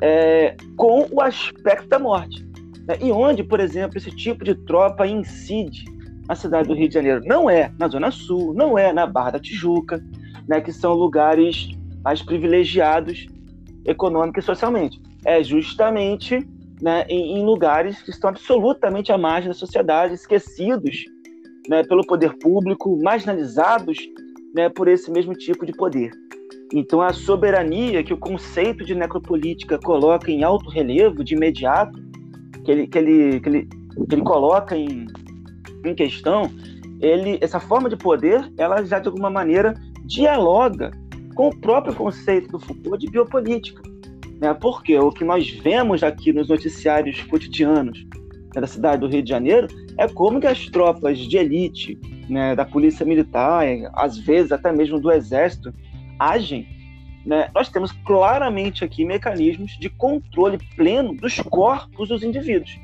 é, 0.00 0.56
com 0.78 1.06
o 1.12 1.20
aspecto 1.20 1.86
da 1.88 1.98
morte. 1.98 2.42
Né? 2.86 2.96
E 3.02 3.12
onde, 3.12 3.44
por 3.44 3.60
exemplo, 3.60 3.98
esse 3.98 4.10
tipo 4.10 4.42
de 4.42 4.54
tropa 4.54 5.06
incide 5.06 5.84
na 6.26 6.34
cidade 6.34 6.68
do 6.68 6.74
Rio 6.74 6.88
de 6.88 6.94
Janeiro? 6.94 7.20
Não 7.26 7.50
é 7.50 7.70
na 7.78 7.88
Zona 7.88 8.10
Sul, 8.10 8.54
não 8.54 8.78
é 8.78 8.94
na 8.94 9.06
Barra 9.06 9.32
da 9.32 9.38
Tijuca, 9.38 10.02
né, 10.48 10.58
que 10.62 10.72
são 10.72 10.94
lugares 10.94 11.68
mais 12.02 12.22
privilegiados 12.22 13.26
econômica 13.84 14.40
e 14.40 14.42
socialmente. 14.42 14.98
É 15.22 15.44
justamente 15.44 16.48
né, 16.80 17.04
em, 17.08 17.38
em, 17.38 17.44
lugares 17.44 18.00
que 18.02 18.10
estão 18.10 18.30
absolutamente 18.30 19.10
à 19.12 19.18
margem 19.18 19.48
da 19.48 19.54
sociedade, 19.54 20.14
esquecidos 20.14 21.04
né, 21.68 21.82
pelo 21.84 22.06
poder 22.06 22.36
público, 22.38 23.00
marginalizados 23.02 23.98
né, 24.54 24.68
por 24.68 24.88
esse 24.88 25.10
mesmo 25.10 25.34
tipo 25.34 25.66
de 25.66 25.72
poder. 25.72 26.10
Então, 26.72 27.00
a 27.00 27.12
soberania 27.12 28.02
que 28.02 28.12
o 28.12 28.18
conceito 28.18 28.84
de 28.84 28.94
necropolítica 28.94 29.78
coloca 29.78 30.30
em 30.30 30.44
alto 30.44 30.68
relevo 30.68 31.24
de 31.24 31.34
imediato 31.34 31.98
que 32.64 32.70
ele, 32.70 32.86
que 32.86 32.98
ele, 32.98 33.40
que 33.40 33.48
ele, 33.48 33.68
que 34.08 34.14
ele 34.14 34.22
coloca 34.22 34.76
em, 34.76 35.06
em 35.84 35.94
questão, 35.94 36.50
ele, 37.00 37.38
essa 37.40 37.58
forma 37.58 37.88
de 37.88 37.96
poder, 37.96 38.52
ela 38.58 38.84
já 38.84 38.98
de 38.98 39.08
alguma 39.08 39.30
maneira 39.30 39.74
dialoga 40.04 40.90
com 41.34 41.48
o 41.48 41.60
próprio 41.60 41.94
conceito 41.94 42.48
do 42.48 42.58
Foucault 42.58 42.98
de 42.98 43.10
biopolítica. 43.10 43.82
Né? 44.40 44.54
Porque 44.54 44.98
o 44.98 45.10
que 45.10 45.24
nós 45.24 45.48
vemos 45.50 46.02
aqui 46.02 46.32
nos 46.32 46.48
noticiários 46.48 47.22
cotidianos 47.24 48.04
né, 48.54 48.60
da 48.60 48.66
cidade 48.66 49.00
do 49.00 49.08
Rio 49.08 49.22
de 49.22 49.30
Janeiro 49.30 49.68
é 49.96 50.08
como 50.08 50.40
que 50.40 50.46
as 50.46 50.66
tropas 50.66 51.18
de 51.18 51.36
elite 51.36 51.98
né, 52.28 52.54
da 52.54 52.64
polícia 52.64 53.04
militar, 53.04 53.64
às 53.94 54.18
vezes 54.18 54.52
até 54.52 54.72
mesmo 54.72 55.00
do 55.00 55.10
exército, 55.10 55.72
agem 56.18 56.66
né, 57.28 57.50
nós 57.54 57.68
temos 57.68 57.92
claramente 58.06 58.82
aqui 58.82 59.04
mecanismos 59.04 59.72
de 59.78 59.90
controle 59.90 60.58
pleno 60.74 61.14
dos 61.14 61.36
corpos 61.36 62.08
dos 62.08 62.22
indivíduos. 62.22 62.80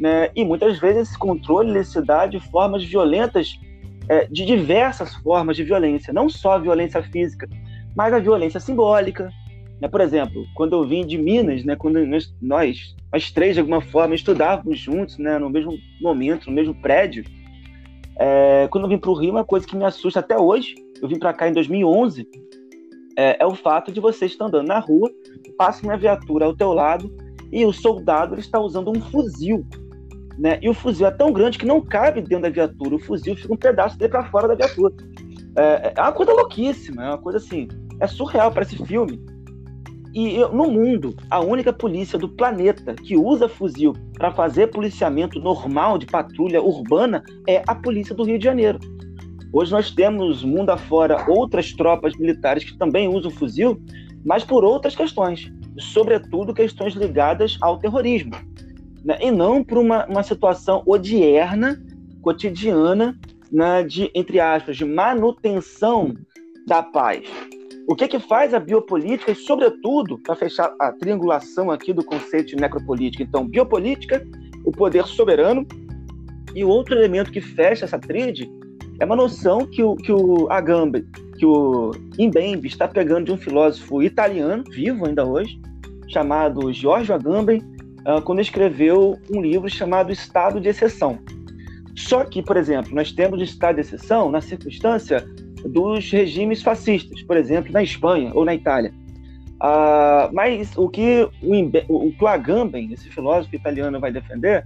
Né? 0.00 0.30
E 0.34 0.42
muitas 0.42 0.78
vezes 0.78 1.08
esse 1.08 1.18
controle 1.18 1.70
ele 1.70 1.84
se 1.84 2.00
dá 2.00 2.24
de 2.24 2.40
formas 2.40 2.82
violentas, 2.82 3.60
é, 4.08 4.26
de 4.26 4.46
diversas 4.46 5.14
formas 5.16 5.54
de 5.54 5.64
violência, 5.64 6.14
não 6.14 6.30
só 6.30 6.52
a 6.52 6.58
violência 6.58 7.02
física, 7.02 7.46
mas 7.94 8.14
a 8.14 8.18
violência 8.18 8.58
simbólica. 8.58 9.30
Né? 9.80 9.88
Por 9.88 10.00
exemplo, 10.00 10.44
quando 10.54 10.74
eu 10.74 10.86
vim 10.86 11.06
de 11.06 11.16
Minas, 11.16 11.64
né, 11.64 11.76
quando 11.76 12.04
nós, 12.06 12.34
nós, 12.40 13.30
três, 13.32 13.54
de 13.54 13.60
alguma 13.60 13.80
forma, 13.80 14.14
estudávamos 14.14 14.78
juntos, 14.78 15.18
né, 15.18 15.38
no 15.38 15.48
mesmo 15.48 15.76
momento, 16.00 16.48
no 16.48 16.52
mesmo 16.52 16.74
prédio, 16.74 17.24
é, 18.18 18.66
quando 18.70 18.84
eu 18.84 18.90
vim 18.90 18.98
para 18.98 19.10
o 19.10 19.14
Rio, 19.14 19.30
uma 19.30 19.44
coisa 19.44 19.66
que 19.66 19.76
me 19.76 19.84
assusta 19.84 20.20
até 20.20 20.36
hoje, 20.36 20.74
eu 21.00 21.08
vim 21.08 21.18
para 21.18 21.32
cá 21.32 21.48
em 21.48 21.52
2011, 21.52 22.26
é, 23.16 23.42
é, 23.42 23.46
o 23.46 23.54
fato 23.54 23.92
de 23.92 24.00
você 24.00 24.26
estar 24.26 24.46
andando 24.46 24.66
na 24.66 24.80
rua, 24.80 25.10
passa 25.56 25.84
uma 25.84 25.96
viatura 25.96 26.46
ao 26.46 26.54
teu 26.54 26.72
lado 26.72 27.12
e 27.52 27.64
o 27.64 27.72
soldado 27.72 28.34
ele 28.34 28.40
está 28.40 28.58
usando 28.58 28.90
um 28.90 29.00
fuzil. 29.00 29.64
Né? 30.36 30.58
E 30.62 30.68
o 30.68 30.74
fuzil 30.74 31.06
é 31.06 31.10
tão 31.10 31.32
grande 31.32 31.58
que 31.58 31.66
não 31.66 31.80
cabe 31.80 32.20
dentro 32.20 32.42
da 32.42 32.50
viatura, 32.50 32.96
o 32.96 32.98
fuzil 32.98 33.36
fica 33.36 33.52
um 33.52 33.56
pedaço 33.56 33.96
dele 33.96 34.10
para 34.10 34.30
fora 34.30 34.48
da 34.48 34.54
viatura. 34.54 34.94
É, 35.56 35.92
é 35.96 36.00
uma 36.00 36.12
coisa 36.12 36.32
louquíssima, 36.32 37.04
é 37.04 37.08
uma 37.08 37.18
coisa 37.18 37.38
assim, 37.38 37.68
é 38.00 38.06
surreal 38.06 38.50
para 38.50 38.62
esse 38.62 38.76
filme. 38.84 39.20
E 40.14 40.38
no 40.38 40.70
mundo, 40.70 41.14
a 41.30 41.40
única 41.40 41.72
polícia 41.72 42.18
do 42.18 42.28
planeta 42.28 42.94
que 42.94 43.16
usa 43.16 43.48
fuzil 43.48 43.92
para 44.14 44.32
fazer 44.32 44.68
policiamento 44.68 45.38
normal 45.38 45.98
de 45.98 46.06
patrulha 46.06 46.62
urbana 46.62 47.22
é 47.46 47.62
a 47.66 47.74
polícia 47.74 48.14
do 48.14 48.24
Rio 48.24 48.38
de 48.38 48.44
Janeiro. 48.44 48.78
Hoje 49.52 49.72
nós 49.72 49.90
temos, 49.90 50.44
mundo 50.44 50.70
afora, 50.70 51.24
outras 51.28 51.72
tropas 51.72 52.16
militares 52.18 52.64
que 52.64 52.76
também 52.76 53.08
usam 53.08 53.30
fuzil, 53.30 53.80
mas 54.24 54.44
por 54.44 54.64
outras 54.64 54.94
questões, 54.94 55.50
sobretudo 55.78 56.54
questões 56.54 56.94
ligadas 56.94 57.56
ao 57.60 57.78
terrorismo, 57.78 58.32
né? 59.04 59.18
e 59.20 59.30
não 59.30 59.62
por 59.62 59.78
uma, 59.78 60.06
uma 60.06 60.22
situação 60.22 60.82
odierna, 60.86 61.82
cotidiana, 62.20 63.18
né, 63.50 63.82
de, 63.82 64.10
entre 64.14 64.40
aspas, 64.40 64.76
de 64.76 64.84
manutenção 64.84 66.14
da 66.66 66.82
paz. 66.82 67.22
O 67.88 67.96
que, 67.96 68.06
que 68.06 68.18
faz 68.18 68.52
a 68.52 68.60
biopolítica, 68.60 69.32
e 69.32 69.34
sobretudo, 69.34 70.18
para 70.18 70.36
fechar 70.36 70.74
a 70.78 70.92
triangulação 70.92 71.70
aqui 71.70 71.92
do 71.92 72.04
conceito 72.04 72.48
de 72.48 72.56
necropolítica, 72.56 73.22
então, 73.22 73.48
biopolítica, 73.48 74.22
o 74.64 74.70
poder 74.70 75.06
soberano, 75.06 75.66
e 76.54 76.62
o 76.64 76.68
outro 76.68 76.94
elemento 76.94 77.32
que 77.32 77.40
fecha 77.40 77.86
essa 77.86 77.98
tríade 77.98 78.50
é 79.00 79.04
uma 79.04 79.16
noção 79.16 79.66
que 79.66 79.82
o, 79.82 79.96
que 79.96 80.12
o 80.12 80.50
Agamben 80.50 81.06
que 81.38 81.46
o 81.46 81.92
Imbembe 82.18 82.66
está 82.66 82.88
pegando 82.88 83.26
de 83.26 83.32
um 83.32 83.36
filósofo 83.36 84.02
italiano, 84.02 84.64
vivo 84.70 85.06
ainda 85.06 85.24
hoje, 85.24 85.58
chamado 86.08 86.72
Giorgio 86.72 87.14
Agamben, 87.14 87.62
uh, 88.00 88.20
quando 88.22 88.40
escreveu 88.40 89.16
um 89.32 89.40
livro 89.40 89.70
chamado 89.70 90.12
Estado 90.12 90.60
de 90.60 90.68
Exceção. 90.68 91.18
Só 91.96 92.24
que, 92.24 92.42
por 92.42 92.56
exemplo, 92.56 92.94
nós 92.94 93.12
temos 93.12 93.40
estado 93.40 93.76
de 93.76 93.80
exceção 93.82 94.30
na 94.30 94.40
circunstância 94.40 95.24
dos 95.64 96.10
regimes 96.10 96.62
fascistas, 96.62 97.22
por 97.22 97.36
exemplo, 97.36 97.72
na 97.72 97.82
Espanha 97.82 98.30
ou 98.34 98.44
na 98.44 98.54
Itália. 98.54 98.92
Uh, 99.60 100.32
mas 100.32 100.76
o 100.76 100.88
que 100.88 101.28
o, 101.88 102.12
o 102.20 102.26
Agamben, 102.26 102.92
esse 102.92 103.08
filósofo 103.08 103.56
italiano, 103.56 103.98
vai 103.98 104.12
defender 104.12 104.64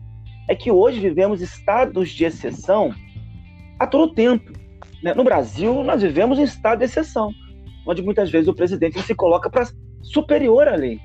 é 0.48 0.54
que 0.54 0.70
hoje 0.70 1.00
vivemos 1.00 1.40
estados 1.40 2.10
de 2.10 2.24
exceção 2.24 2.94
a 3.78 3.86
todo 3.86 4.12
tempo. 4.12 4.52
Né? 5.02 5.14
No 5.14 5.24
Brasil, 5.24 5.82
nós 5.82 6.02
vivemos 6.02 6.38
em 6.38 6.42
estado 6.42 6.80
de 6.80 6.84
exceção, 6.84 7.32
onde 7.86 8.02
muitas 8.02 8.30
vezes 8.30 8.48
o 8.48 8.54
presidente 8.54 9.00
se 9.00 9.14
coloca 9.14 9.48
para 9.48 9.68
superior 10.02 10.68
à 10.68 10.74
lei. 10.74 11.00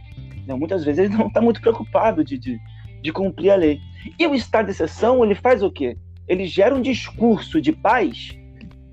Né? 0.46 0.54
Muitas 0.54 0.84
vezes 0.84 1.06
ele 1.06 1.16
não 1.16 1.28
está 1.28 1.40
muito 1.40 1.62
preocupado 1.62 2.24
de, 2.24 2.38
de, 2.38 2.60
de 3.02 3.12
cumprir 3.12 3.52
a 3.52 3.56
lei. 3.56 3.80
E 4.20 4.28
o 4.28 4.36
estado 4.36 4.66
de 4.66 4.72
exceção, 4.72 5.24
ele 5.24 5.36
faz 5.36 5.64
o 5.64 5.72
quê? 5.72 5.98
Ele 6.28 6.46
gera 6.46 6.76
um 6.76 6.82
discurso 6.82 7.62
de 7.62 7.72
paz, 7.72 8.38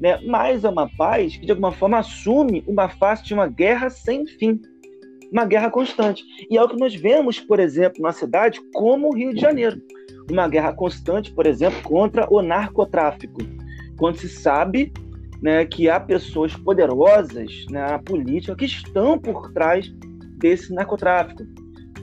né? 0.00 0.20
mas 0.26 0.64
é 0.64 0.68
uma 0.68 0.88
paz 0.96 1.36
que, 1.36 1.46
de 1.46 1.52
alguma 1.52 1.72
forma, 1.72 1.98
assume 1.98 2.64
uma 2.66 2.88
face 2.88 3.24
de 3.24 3.34
uma 3.34 3.46
guerra 3.46 3.90
sem 3.90 4.26
fim 4.26 4.60
uma 5.34 5.44
guerra 5.44 5.68
constante. 5.68 6.22
E 6.48 6.56
é 6.56 6.62
o 6.62 6.68
que 6.68 6.78
nós 6.78 6.94
vemos, 6.94 7.40
por 7.40 7.58
exemplo, 7.58 8.00
na 8.00 8.12
cidade 8.12 8.60
como 8.72 9.08
o 9.08 9.16
Rio 9.16 9.34
de 9.34 9.40
Janeiro. 9.40 9.82
Uma 10.30 10.46
guerra 10.46 10.72
constante, 10.72 11.32
por 11.32 11.44
exemplo, 11.44 11.82
contra 11.82 12.32
o 12.32 12.40
narcotráfico. 12.40 13.40
Quando 13.98 14.16
se 14.16 14.28
sabe 14.28 14.92
né, 15.42 15.66
que 15.66 15.90
há 15.90 15.98
pessoas 15.98 16.54
poderosas 16.54 17.66
na 17.68 17.92
né, 17.92 17.98
política 18.04 18.54
que 18.54 18.64
estão 18.64 19.18
por 19.18 19.52
trás 19.52 19.92
desse 20.38 20.72
narcotráfico. 20.72 21.42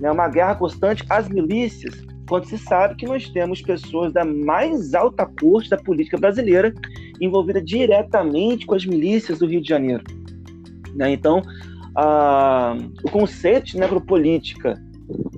É 0.01 0.11
uma 0.11 0.27
guerra 0.27 0.55
constante 0.55 1.05
às 1.09 1.29
milícias, 1.29 1.95
quando 2.31 2.45
se 2.45 2.57
sabe 2.57 2.95
que 2.95 3.05
nós 3.05 3.27
temos 3.27 3.61
pessoas 3.61 4.13
da 4.13 4.23
mais 4.23 4.93
alta 4.93 5.25
corte 5.25 5.69
da 5.69 5.75
política 5.75 6.17
brasileira 6.17 6.73
envolvida 7.19 7.61
diretamente 7.61 8.65
com 8.65 8.73
as 8.73 8.85
milícias 8.85 9.39
do 9.39 9.47
Rio 9.47 9.61
de 9.61 9.67
Janeiro. 9.67 10.01
Né? 10.95 11.11
Então, 11.11 11.41
ah, 11.93 12.77
o 13.03 13.11
conceito 13.11 13.65
de 13.65 13.77
necropolítica, 13.77 14.81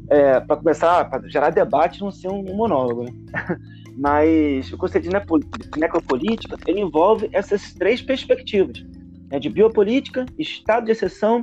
é, 0.08 0.40
para 0.40 0.56
começar, 0.56 1.10
para 1.10 1.28
gerar 1.28 1.50
debate, 1.50 2.00
não 2.00 2.12
ser 2.12 2.28
um 2.28 2.44
monólogo, 2.44 3.06
né? 3.06 3.12
mas 3.98 4.72
o 4.72 4.78
conceito 4.78 5.10
de 5.10 5.80
necropolítica 5.80 6.58
ele 6.68 6.82
envolve 6.82 7.28
essas 7.34 7.74
três 7.74 8.04
perspectivas, 8.04 8.86
né? 9.32 9.40
de 9.40 9.50
biopolítica, 9.50 10.28
estado 10.38 10.86
de 10.86 10.92
exceção 10.92 11.42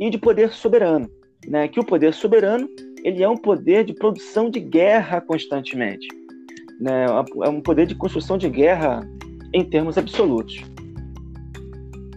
e 0.00 0.08
de 0.08 0.16
poder 0.16 0.52
soberano. 0.52 1.06
Né? 1.46 1.68
Que 1.68 1.78
o 1.78 1.84
poder 1.84 2.14
soberano 2.14 2.66
ele 3.06 3.22
é 3.22 3.28
um 3.28 3.36
poder 3.36 3.84
de 3.84 3.94
produção 3.94 4.50
de 4.50 4.58
guerra 4.58 5.20
constantemente. 5.20 6.08
Né? 6.80 7.06
É 7.44 7.48
um 7.48 7.60
poder 7.60 7.86
de 7.86 7.94
construção 7.94 8.36
de 8.36 8.48
guerra 8.48 9.08
em 9.54 9.64
termos 9.64 9.96
absolutos. 9.96 10.60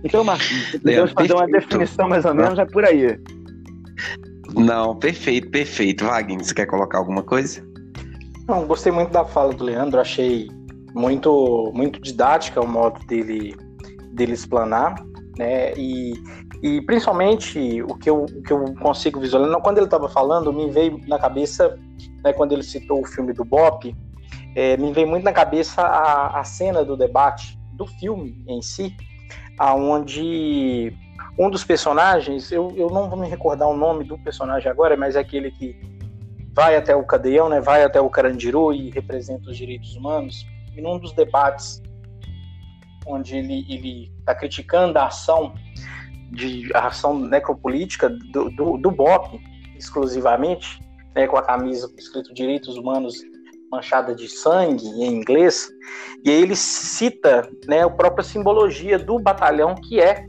Então, 0.04 0.24
Marquinhos, 0.24 0.72
podemos 0.72 1.12
fazer 1.12 1.34
uma 1.34 1.46
definição 1.46 2.10
mais 2.10 2.26
ou 2.26 2.34
menos 2.34 2.56
já 2.56 2.66
por 2.66 2.84
aí. 2.84 3.20
Não, 4.56 4.96
perfeito, 4.96 5.52
perfeito. 5.52 6.06
Wagner, 6.06 6.44
você 6.44 6.56
quer 6.56 6.66
colocar 6.66 6.98
alguma 6.98 7.22
coisa? 7.22 7.64
Não, 8.48 8.66
gostei 8.66 8.92
muito 8.92 9.12
da 9.12 9.24
fala 9.24 9.54
do 9.54 9.64
Leandro, 9.64 10.02
achei 10.02 10.50
muito, 10.96 11.72
muito 11.76 12.02
didática 12.02 12.62
o 12.62 12.68
modo 12.68 13.00
dele, 13.06 13.56
dele 14.14 14.34
explanar, 14.34 14.96
né? 15.38 15.72
E, 15.78 16.14
e 16.62 16.82
principalmente 16.82 17.82
o 17.84 17.96
que 17.96 18.10
eu, 18.10 18.24
o 18.24 18.42
que 18.42 18.52
eu 18.52 18.74
consigo 18.76 19.20
visualizar, 19.20 19.62
quando 19.62 19.78
ele 19.78 19.86
estava 19.86 20.10
falando, 20.10 20.52
me 20.52 20.70
veio 20.70 21.00
na 21.08 21.18
cabeça, 21.18 21.78
né, 22.24 22.34
quando 22.34 22.52
ele 22.52 22.64
citou 22.64 23.02
o 23.02 23.06
filme 23.06 23.32
do 23.34 23.46
Bop, 23.46 23.96
é, 24.56 24.76
me 24.76 24.92
veio 24.92 25.08
muito 25.08 25.24
na 25.24 25.32
cabeça 25.32 25.82
a, 25.82 26.40
a 26.40 26.44
cena 26.44 26.84
do 26.84 26.98
debate 26.98 27.58
do 27.74 27.86
filme 27.86 28.44
em 28.48 28.62
si, 28.62 28.94
aonde 29.58 30.94
um 31.38 31.50
dos 31.50 31.64
personagens, 31.64 32.52
eu, 32.52 32.74
eu 32.76 32.90
não 32.90 33.10
vou 33.10 33.18
me 33.18 33.30
recordar 33.30 33.70
o 33.70 33.78
nome 33.78 34.04
do 34.04 34.18
personagem 34.18 34.70
agora, 34.70 34.98
mas 34.98 35.16
é 35.16 35.20
aquele 35.20 35.52
que 35.52 35.80
vai 36.54 36.76
até 36.76 36.94
o 36.94 37.06
cadeião, 37.06 37.48
né, 37.48 37.62
vai 37.62 37.84
até 37.84 38.02
o 38.02 38.10
Carandiru 38.10 38.74
e 38.74 38.90
representa 38.90 39.50
os 39.50 39.56
direitos 39.56 39.96
humanos. 39.96 40.46
E 40.76 40.82
num 40.82 41.00
dos 41.00 41.14
debates 41.14 41.82
onde 43.06 43.38
ele 43.38 44.12
está 44.20 44.36
criticando 44.36 45.00
a 45.00 45.06
ação 45.06 45.54
de 46.32 46.70
ação 46.76 47.20
necropolítica 47.20 48.10
do, 48.10 48.50
do, 48.52 48.78
do 48.78 48.92
BOP 48.92 49.40
exclusivamente, 49.78 50.80
né, 51.16 51.28
com 51.28 51.38
a 51.38 51.42
camisa 51.42 51.92
escrito 51.98 52.34
direitos 52.34 52.78
humanos 52.78 53.16
manchada 53.72 54.16
de 54.16 54.28
sangue 54.28 54.86
em 54.86 55.14
inglês, 55.14 55.70
e 56.26 56.30
ele 56.30 56.56
cita 56.56 57.50
né, 57.68 57.84
a 57.84 57.90
própria 57.90 58.24
simbologia 58.24 58.98
do 58.98 59.20
batalhão, 59.20 59.76
que 59.76 60.00
é 60.00 60.26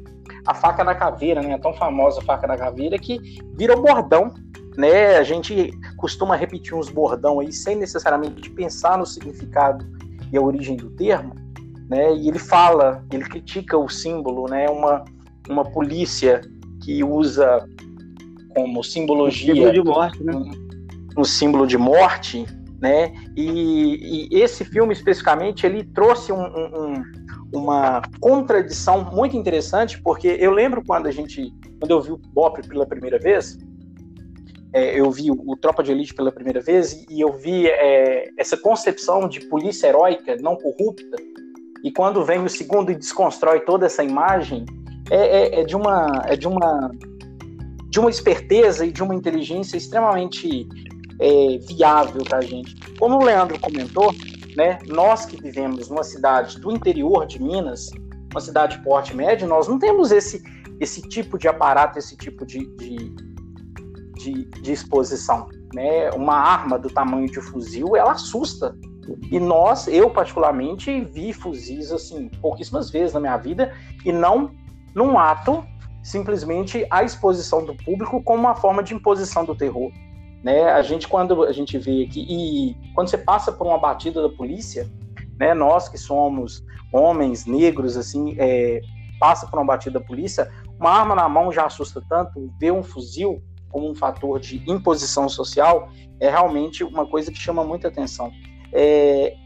a 0.47 0.55
faca 0.55 0.85
na 0.85 0.95
caveira, 0.95 1.43
né, 1.43 1.55
a 1.55 1.59
tão 1.59 1.73
famosa 1.73 2.21
faca 2.23 2.47
na 2.47 2.57
caveira, 2.57 2.99
que 2.99 3.19
virou 3.57 3.83
bordão. 3.83 4.33
Né? 4.77 5.17
A 5.17 5.23
gente 5.23 5.73
costuma 5.97 6.37
repetir 6.37 6.75
uns 6.75 6.91
bordão 6.91 7.41
aí 7.41 7.53
sem 7.53 7.77
necessariamente 7.77 8.51
pensar 8.51 8.99
no 8.99 9.07
significado 9.07 9.87
e 10.33 10.37
a 10.37 10.41
origem 10.41 10.77
do 10.77 10.91
termo, 10.91 11.35
né? 11.89 12.15
E 12.15 12.29
ele 12.29 12.39
fala, 12.39 13.05
ele 13.13 13.25
critica 13.25 13.77
o 13.77 13.89
símbolo, 13.89 14.49
né? 14.49 14.69
Uma, 14.71 15.05
uma 15.51 15.65
polícia 15.65 16.41
que 16.83 17.03
usa 17.05 17.69
como 18.55 18.83
simbologia 18.83 19.55
símbolo 19.55 19.73
de 19.73 19.83
morte, 19.83 20.25
né? 20.25 20.33
um, 20.35 21.21
um 21.21 21.25
símbolo 21.25 21.67
de 21.67 21.79
morte, 21.79 22.47
né? 22.81 23.13
E, 23.37 24.29
e, 24.33 24.41
esse 24.41 24.65
filme 24.65 24.93
especificamente 24.93 25.67
ele 25.67 25.85
trouxe 25.85 26.33
um, 26.33 26.43
um, 26.43 27.03
uma 27.53 28.03
contradição 28.21 29.05
muito 29.13 29.37
interessante, 29.37 30.01
porque 30.01 30.29
eu 30.41 30.51
lembro 30.53 30.83
quando 30.85 31.07
a 31.07 31.11
gente, 31.11 31.53
quando 31.79 31.91
eu 31.91 32.01
vi 32.01 32.13
o 32.13 32.17
Bop 32.17 32.67
pela 32.67 32.87
primeira 32.87 33.19
vez, 33.19 33.59
é, 34.73 34.99
eu 34.99 35.11
vi 35.11 35.31
o, 35.31 35.57
Tropa 35.57 35.83
de 35.83 35.91
Elite 35.91 36.15
pela 36.15 36.31
primeira 36.31 36.61
vez 36.61 37.05
e 37.11 37.21
eu 37.21 37.37
vi 37.37 37.67
é, 37.67 38.31
essa 38.39 38.57
concepção 38.57 39.29
de 39.29 39.41
polícia 39.41 39.89
heróica, 39.89 40.37
não 40.37 40.57
corrupta, 40.57 41.17
e 41.83 41.91
quando 41.91 42.25
vem 42.25 42.43
o 42.43 42.49
segundo 42.49 42.93
e 42.93 42.95
desconstrói 42.95 43.61
toda 43.61 43.87
essa 43.87 44.05
imagem, 44.05 44.65
é, 45.11 45.17
é, 45.17 45.61
é 45.61 45.65
de 45.65 45.77
uma 45.77 46.23
é 46.27 46.37
de 46.37 46.49
uma 46.49 46.91
de 47.91 47.99
uma 47.99 48.09
esperteza 48.09 48.87
e 48.87 48.93
de 48.93 49.03
uma 49.03 49.15
inteligência 49.15 49.77
extremamente 49.77 50.69
é, 51.19 51.59
viável 51.59 52.23
para 52.25 52.39
a 52.39 52.41
gente. 52.41 52.77
Como 52.99 53.17
o 53.17 53.25
Leandro 53.25 53.59
comentou, 53.59 54.15
né, 54.57 54.79
nós 54.87 55.27
que 55.27 55.37
vivemos 55.41 55.89
numa 55.89 56.05
cidade 56.05 56.59
do 56.61 56.71
interior 56.71 57.27
de 57.27 57.43
Minas, 57.43 57.91
uma 58.31 58.41
cidade 58.41 58.77
de 58.77 58.85
porte 58.85 59.15
médio, 59.15 59.49
nós 59.49 59.67
não 59.67 59.79
temos 59.79 60.13
esse, 60.13 60.41
esse 60.79 61.03
tipo 61.03 61.37
de 61.37 61.49
aparato, 61.49 61.99
esse 61.99 62.17
tipo 62.17 62.47
de, 62.47 62.65
de, 62.77 63.13
de, 64.15 64.45
de 64.45 64.73
exposição. 64.73 65.49
Né? 65.75 66.11
Uma 66.11 66.37
arma 66.37 66.79
do 66.79 66.89
tamanho 66.89 67.27
de 67.27 67.41
fuzil, 67.41 67.97
ela 67.97 68.13
assusta. 68.13 68.77
E 69.31 69.41
nós, 69.41 69.89
eu 69.89 70.09
particularmente, 70.11 71.05
vi 71.07 71.33
fuzis 71.33 71.91
assim 71.91 72.29
pouquíssimas 72.41 72.91
vezes 72.91 73.13
na 73.15 73.21
minha 73.21 73.37
vida 73.37 73.75
e 74.05 74.13
não 74.13 74.53
num 74.95 75.19
ato 75.19 75.65
simplesmente 76.03 76.87
a 76.91 77.03
exposição 77.03 77.65
do 77.65 77.75
público 77.75 78.23
como 78.23 78.41
uma 78.41 78.55
forma 78.55 78.83
de 78.83 78.95
imposição 78.95 79.45
do 79.45 79.55
terror. 79.55 79.91
Né? 80.43 80.65
A 80.65 80.83
gente, 80.83 81.07
quando 81.07 81.45
a 81.45 81.53
gente 81.53 81.77
vê 81.79 82.05
aqui, 82.05 82.27
e 82.29 82.77
quando 82.95 83.09
você 83.09 83.19
passa 83.19 83.53
por 83.53 83.67
uma 83.67 83.79
batida 83.79 84.23
da 84.23 84.29
polícia, 84.31 84.91
né, 85.39 85.53
nós 85.53 85.89
que 85.89 85.99
somos 85.99 86.65
homens 86.93 87.45
negros, 87.47 87.97
assim, 87.97 88.35
é, 88.39 88.81
passa 89.19 89.47
por 89.47 89.59
uma 89.59 89.67
batida 89.67 89.99
da 89.99 90.05
polícia, 90.05 90.51
uma 90.79 90.91
arma 90.91 91.15
na 91.15 91.29
mão 91.29 91.53
já 91.53 91.67
assusta 91.67 92.03
tanto, 92.09 92.51
ver 92.59 92.73
um 92.73 92.83
fuzil 92.83 93.43
como 93.69 93.89
um 93.89 93.95
fator 93.95 94.41
de 94.41 94.63
imposição 94.69 95.29
social 95.29 95.91
é 96.19 96.29
realmente 96.29 96.83
uma 96.83 97.07
coisa 97.07 97.31
que 97.31 97.39
chama 97.39 97.65
muita 97.65 97.89
atenção. 97.89 98.33
É, 98.73 99.37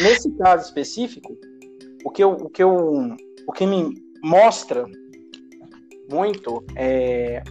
nesse 0.00 0.30
caso 0.38 0.64
específico, 0.64 1.36
o 2.04 2.10
que, 2.10 2.22
eu, 2.22 2.30
o, 2.32 2.48
que 2.48 2.62
eu, 2.62 3.16
o 3.46 3.52
que 3.52 3.66
me 3.66 4.05
mostra 4.26 4.84
muito 6.10 6.64
é 6.74 7.42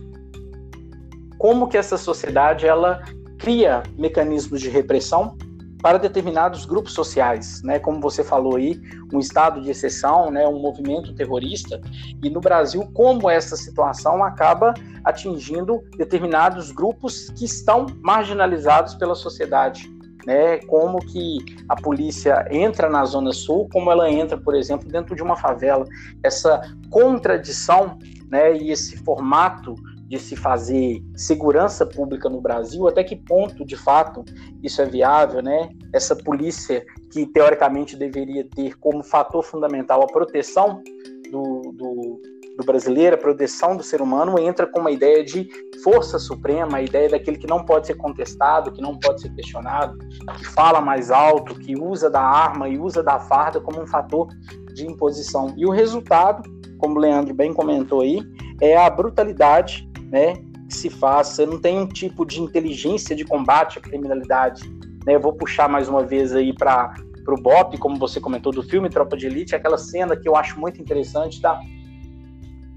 como 1.37 1.67
que 1.67 1.77
essa 1.77 1.97
sociedade 1.97 2.65
ela 2.65 3.01
cria 3.37 3.83
mecanismos 3.97 4.59
de 4.59 4.69
repressão 4.69 5.37
para 5.81 5.97
determinados 5.99 6.65
grupos 6.65 6.93
sociais, 6.93 7.61
né? 7.61 7.77
Como 7.77 8.01
você 8.01 8.23
falou 8.23 8.55
aí, 8.55 8.81
um 9.13 9.19
estado 9.19 9.61
de 9.61 9.69
exceção, 9.69 10.31
né? 10.31 10.47
Um 10.47 10.59
movimento 10.59 11.13
terrorista 11.13 11.79
e 12.23 12.29
no 12.29 12.41
Brasil 12.41 12.89
como 12.93 13.29
essa 13.29 13.55
situação 13.55 14.23
acaba 14.23 14.73
atingindo 15.03 15.81
determinados 15.97 16.71
grupos 16.71 17.29
que 17.29 17.45
estão 17.45 17.85
marginalizados 18.01 18.95
pela 18.95 19.15
sociedade, 19.15 19.94
né, 20.25 20.57
como 20.67 20.99
que 20.99 21.37
a 21.69 21.75
polícia 21.75 22.47
entra 22.51 22.89
na 22.89 23.05
Zona 23.05 23.31
Sul, 23.31 23.69
como 23.71 23.91
ela 23.91 24.09
entra, 24.09 24.37
por 24.37 24.55
exemplo, 24.55 24.87
dentro 24.87 25.15
de 25.15 25.21
uma 25.21 25.35
favela. 25.35 25.85
Essa 26.23 26.61
contradição 26.89 27.97
né, 28.29 28.55
e 28.55 28.71
esse 28.71 28.97
formato 28.97 29.75
de 30.07 30.19
se 30.19 30.35
fazer 30.35 31.03
segurança 31.15 31.85
pública 31.85 32.29
no 32.29 32.39
Brasil, 32.39 32.87
até 32.87 33.03
que 33.03 33.15
ponto, 33.15 33.65
de 33.65 33.75
fato, 33.75 34.23
isso 34.61 34.81
é 34.81 34.85
viável, 34.85 35.41
né? 35.41 35.69
Essa 35.91 36.15
polícia 36.15 36.85
que, 37.11 37.25
teoricamente, 37.25 37.95
deveria 37.95 38.47
ter 38.47 38.77
como 38.77 39.03
fator 39.03 39.43
fundamental 39.43 40.03
a 40.03 40.07
proteção 40.07 40.83
do, 41.31 41.71
do, 41.73 42.21
do 42.57 42.63
brasileiro, 42.63 43.15
a 43.15 43.19
proteção 43.19 43.75
do 43.75 43.83
ser 43.83 44.01
humano, 44.01 44.39
entra 44.39 44.65
com 44.65 44.79
uma 44.79 44.91
ideia 44.91 45.23
de 45.23 45.47
força 45.83 46.17
suprema, 46.17 46.77
a 46.77 46.81
ideia 46.81 47.09
daquele 47.09 47.37
que 47.37 47.47
não 47.47 47.65
pode 47.65 47.87
ser 47.87 47.95
contestado, 47.95 48.71
que 48.71 48.81
não 48.81 48.97
pode 48.97 49.21
ser 49.21 49.29
questionado, 49.33 49.97
que 50.37 50.45
fala 50.47 50.79
mais 50.79 51.11
alto, 51.11 51.55
que 51.55 51.75
usa 51.75 52.09
da 52.09 52.21
arma 52.21 52.69
e 52.69 52.77
usa 52.77 53.03
da 53.03 53.19
farda 53.19 53.59
como 53.59 53.81
um 53.81 53.87
fator 53.87 54.29
de 54.73 54.85
imposição. 54.85 55.53
E 55.57 55.65
o 55.65 55.69
resultado, 55.69 56.49
como 56.77 56.95
o 56.95 56.99
Leandro 56.99 57.33
bem 57.33 57.53
comentou 57.53 58.01
aí, 58.01 58.21
é 58.61 58.77
a 58.77 58.89
brutalidade 58.89 59.89
né, 60.09 60.33
que 60.69 60.75
se 60.75 60.89
faz. 60.89 61.29
Você 61.29 61.45
não 61.45 61.59
tem 61.59 61.77
um 61.77 61.87
tipo 61.87 62.25
de 62.25 62.41
inteligência 62.41 63.15
de 63.15 63.25
combate 63.25 63.79
à 63.79 63.81
criminalidade. 63.81 64.63
Né? 65.05 65.15
Eu 65.15 65.19
vou 65.19 65.33
puxar 65.33 65.67
mais 65.67 65.89
uma 65.89 66.03
vez 66.03 66.33
aí 66.33 66.53
para 66.53 66.93
o 67.27 67.35
BOP, 67.35 67.77
como 67.79 67.97
você 67.97 68.21
comentou, 68.21 68.53
do 68.53 68.63
filme 68.63 68.89
Tropa 68.89 69.17
de 69.17 69.27
Elite, 69.27 69.55
aquela 69.55 69.77
cena 69.77 70.15
que 70.15 70.27
eu 70.27 70.35
acho 70.35 70.59
muito 70.59 70.81
interessante 70.81 71.41
da, 71.41 71.59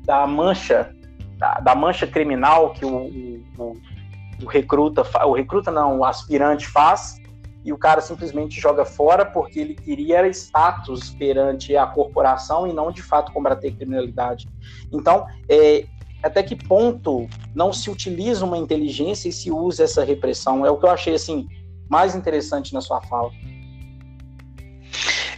da 0.08 0.26
mancha, 0.26 0.90
da, 1.36 1.60
da 1.60 1.74
mancha 1.74 2.06
criminal 2.06 2.72
que 2.72 2.82
o, 2.82 3.42
o, 3.58 3.74
o 4.42 4.46
recruta, 4.46 5.04
o 5.26 5.34
recruta 5.34 5.70
não, 5.70 5.98
o 5.98 6.04
aspirante 6.04 6.66
faz, 6.66 7.20
e 7.62 7.74
o 7.74 7.76
cara 7.76 8.00
simplesmente 8.00 8.58
joga 8.58 8.86
fora 8.86 9.26
porque 9.26 9.60
ele 9.60 9.74
queria 9.74 10.26
status 10.28 11.10
perante 11.10 11.76
a 11.76 11.86
corporação 11.86 12.66
e 12.66 12.72
não 12.72 12.90
de 12.90 13.02
fato 13.02 13.30
combater 13.32 13.72
criminalidade. 13.72 14.48
Então, 14.90 15.26
é, 15.46 15.84
até 16.22 16.42
que 16.42 16.56
ponto 16.56 17.28
não 17.54 17.70
se 17.70 17.90
utiliza 17.90 18.46
uma 18.46 18.56
inteligência 18.56 19.28
e 19.28 19.32
se 19.32 19.50
usa 19.50 19.84
essa 19.84 20.02
repressão? 20.02 20.64
É 20.64 20.70
o 20.70 20.78
que 20.78 20.86
eu 20.86 20.90
achei 20.90 21.14
assim 21.14 21.46
mais 21.90 22.14
interessante 22.14 22.72
na 22.72 22.80
sua 22.80 23.02
fala. 23.02 23.30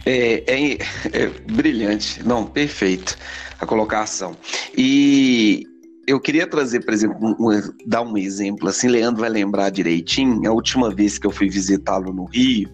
É, 0.05 0.43
é, 0.47 0.73
é, 1.11 1.27
brilhante, 1.51 2.25
não, 2.25 2.45
perfeito 2.45 3.17
a 3.61 3.65
colocação. 3.65 4.35
E 4.75 5.67
eu 6.07 6.19
queria 6.19 6.47
trazer, 6.47 6.83
por 6.83 6.93
exemplo, 6.93 7.17
um, 7.21 7.61
dar 7.85 8.01
um 8.01 8.17
exemplo, 8.17 8.67
assim, 8.67 8.87
Leandro 8.87 9.21
vai 9.21 9.29
lembrar 9.29 9.69
direitinho, 9.69 10.49
a 10.49 10.51
última 10.51 10.93
vez 10.93 11.19
que 11.19 11.27
eu 11.27 11.31
fui 11.31 11.47
visitá-lo 11.47 12.11
no 12.11 12.25
Rio, 12.25 12.69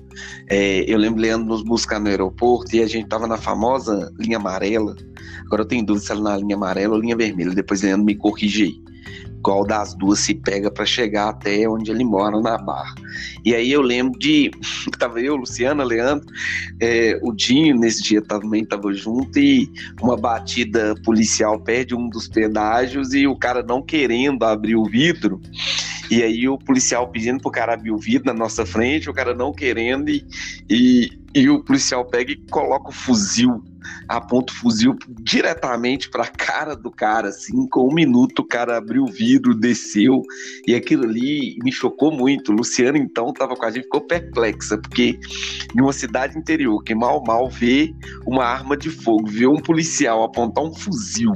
é, 0.49 0.85
eu 0.87 0.97
lembro 0.97 1.21
Leandro 1.21 1.47
nos 1.47 1.61
buscar 1.61 1.99
no 1.99 2.07
aeroporto 2.07 2.75
e 2.75 2.81
a 2.81 2.87
gente 2.87 3.07
tava 3.07 3.27
na 3.27 3.37
famosa 3.37 4.11
linha 4.17 4.37
amarela, 4.37 4.95
agora 5.45 5.61
eu 5.61 5.67
tenho 5.67 5.85
dúvida 5.85 6.05
se 6.05 6.11
ela 6.11 6.21
na 6.21 6.37
linha 6.37 6.55
amarela 6.55 6.95
ou 6.95 7.01
linha 7.01 7.17
vermelha, 7.17 7.53
depois 7.53 7.81
Leandro 7.81 8.05
me 8.05 8.15
corrige 8.15 8.81
qual 9.41 9.65
das 9.65 9.93
duas 9.93 10.19
se 10.19 10.33
pega 10.33 10.69
para 10.69 10.85
chegar 10.85 11.29
até 11.29 11.67
onde 11.67 11.91
ele 11.91 12.03
mora 12.03 12.39
na 12.39 12.57
Barra. 12.57 12.95
E 13.45 13.55
aí 13.55 13.71
eu 13.71 13.81
lembro 13.81 14.17
de 14.19 14.51
tava 14.99 15.21
eu, 15.21 15.35
Luciana, 15.35 15.83
Leandro, 15.83 16.27
é, 16.81 17.19
o 17.21 17.31
Dinho 17.31 17.77
nesse 17.77 18.03
dia 18.03 18.21
também 18.21 18.65
tava 18.65 18.93
junto 18.93 19.39
e 19.39 19.69
uma 20.01 20.17
batida 20.17 20.95
policial 21.03 21.59
perde 21.59 21.95
um 21.95 22.09
dos 22.09 22.27
pedágios 22.27 23.13
e 23.13 23.27
o 23.27 23.35
cara 23.35 23.63
não 23.63 23.81
querendo 23.81 24.43
abrir 24.43 24.75
o 24.75 24.85
vidro. 24.85 25.41
E 26.09 26.23
aí 26.23 26.47
o 26.47 26.57
policial 26.57 27.07
pedindo 27.09 27.41
pro 27.41 27.51
cara 27.51 27.73
abrir 27.73 27.91
o 27.91 27.97
vidro 27.97 28.27
na 28.27 28.33
nossa 28.33 28.65
frente, 28.65 29.09
o 29.09 29.13
cara 29.13 29.33
não 29.33 29.51
querendo 29.53 30.09
e, 30.09 30.25
e, 30.69 31.11
e 31.37 31.49
o 31.49 31.63
policial 31.63 32.05
pega 32.05 32.31
e 32.31 32.37
coloca 32.49 32.89
o 32.89 32.91
fuzil 32.91 33.63
aponta 34.07 34.53
o 34.53 34.55
fuzil 34.55 34.97
diretamente 35.21 36.09
para 36.09 36.23
a 36.23 36.27
cara 36.27 36.75
do 36.75 36.89
cara, 36.89 37.29
assim, 37.29 37.67
com 37.67 37.87
um 37.87 37.93
minuto 37.93 38.39
o 38.39 38.45
cara 38.45 38.77
abriu 38.77 39.03
o 39.03 39.11
vidro, 39.11 39.53
desceu, 39.53 40.21
e 40.65 40.75
aquilo 40.75 41.03
ali 41.03 41.57
me 41.63 41.71
chocou 41.71 42.11
muito. 42.11 42.51
Luciano, 42.51 42.97
então, 42.97 43.29
estava 43.29 43.55
com 43.55 43.65
a 43.65 43.71
gente, 43.71 43.83
ficou 43.83 44.01
perplexa, 44.01 44.77
porque 44.77 45.19
em 45.75 45.81
uma 45.81 45.93
cidade 45.93 46.37
interior, 46.37 46.83
que 46.83 46.95
mal, 46.95 47.23
mal 47.25 47.49
vê 47.49 47.93
uma 48.25 48.45
arma 48.45 48.77
de 48.77 48.89
fogo, 48.89 49.27
vê 49.27 49.47
um 49.47 49.57
policial 49.57 50.23
apontar 50.23 50.63
um 50.63 50.73
fuzil 50.73 51.33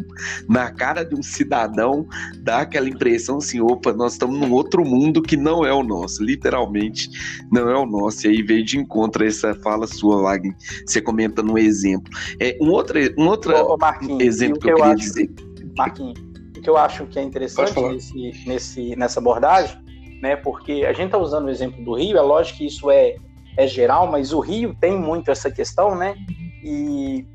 na 0.47 0.71
cara 0.71 1.03
de 1.03 1.15
um 1.15 1.23
cidadão, 1.23 2.07
dá 2.39 2.59
aquela 2.59 2.89
impressão 2.89 3.37
assim, 3.37 3.59
opa, 3.59 3.93
nós 3.93 4.13
estamos 4.13 4.39
num 4.39 4.51
outro 4.51 4.85
mundo 4.85 5.21
que 5.21 5.35
não 5.35 5.65
é 5.65 5.73
o 5.73 5.83
nosso, 5.83 6.23
literalmente 6.23 7.09
não 7.51 7.69
é 7.69 7.77
o 7.77 7.85
nosso. 7.85 8.25
E 8.25 8.29
aí 8.29 8.41
veio 8.41 8.63
de 8.63 8.77
encontro 8.77 9.25
essa 9.25 9.53
fala 9.55 9.85
sua, 9.91 10.21
Wagner, 10.21 10.55
você 10.85 11.01
comenta 11.01 11.43
no 11.43 11.57
exemplo. 11.57 12.11
É, 12.39 12.57
um 12.61 12.69
outro, 12.69 12.99
um 13.17 13.27
outro 13.27 13.53
Ô, 13.53 13.77
exemplo 14.19 14.59
que, 14.59 14.65
que 14.65 14.71
eu, 14.71 14.75
queria 14.75 14.93
acho, 14.93 15.03
dizer. 15.03 15.29
Marquinhos, 15.77 16.19
o 16.57 16.61
que 16.61 16.69
eu 16.69 16.77
acho 16.77 17.05
que 17.07 17.19
é 17.19 17.23
interessante 17.23 17.79
nesse, 17.81 18.43
nesse, 18.45 18.95
nessa 18.95 19.19
abordagem, 19.19 19.77
né? 20.21 20.35
Porque 20.35 20.85
a 20.87 20.93
gente 20.93 21.07
está 21.07 21.17
usando 21.17 21.45
o 21.45 21.49
exemplo 21.49 21.83
do 21.83 21.95
Rio, 21.95 22.17
é 22.17 22.21
lógico 22.21 22.59
que 22.59 22.67
isso 22.67 22.89
é, 22.91 23.15
é 23.57 23.67
geral, 23.67 24.09
mas 24.09 24.33
o 24.33 24.39
Rio 24.39 24.75
tem 24.79 24.97
muito 24.97 25.31
essa 25.31 25.49
questão, 25.49 25.95
né? 25.95 26.15
E 26.63 27.25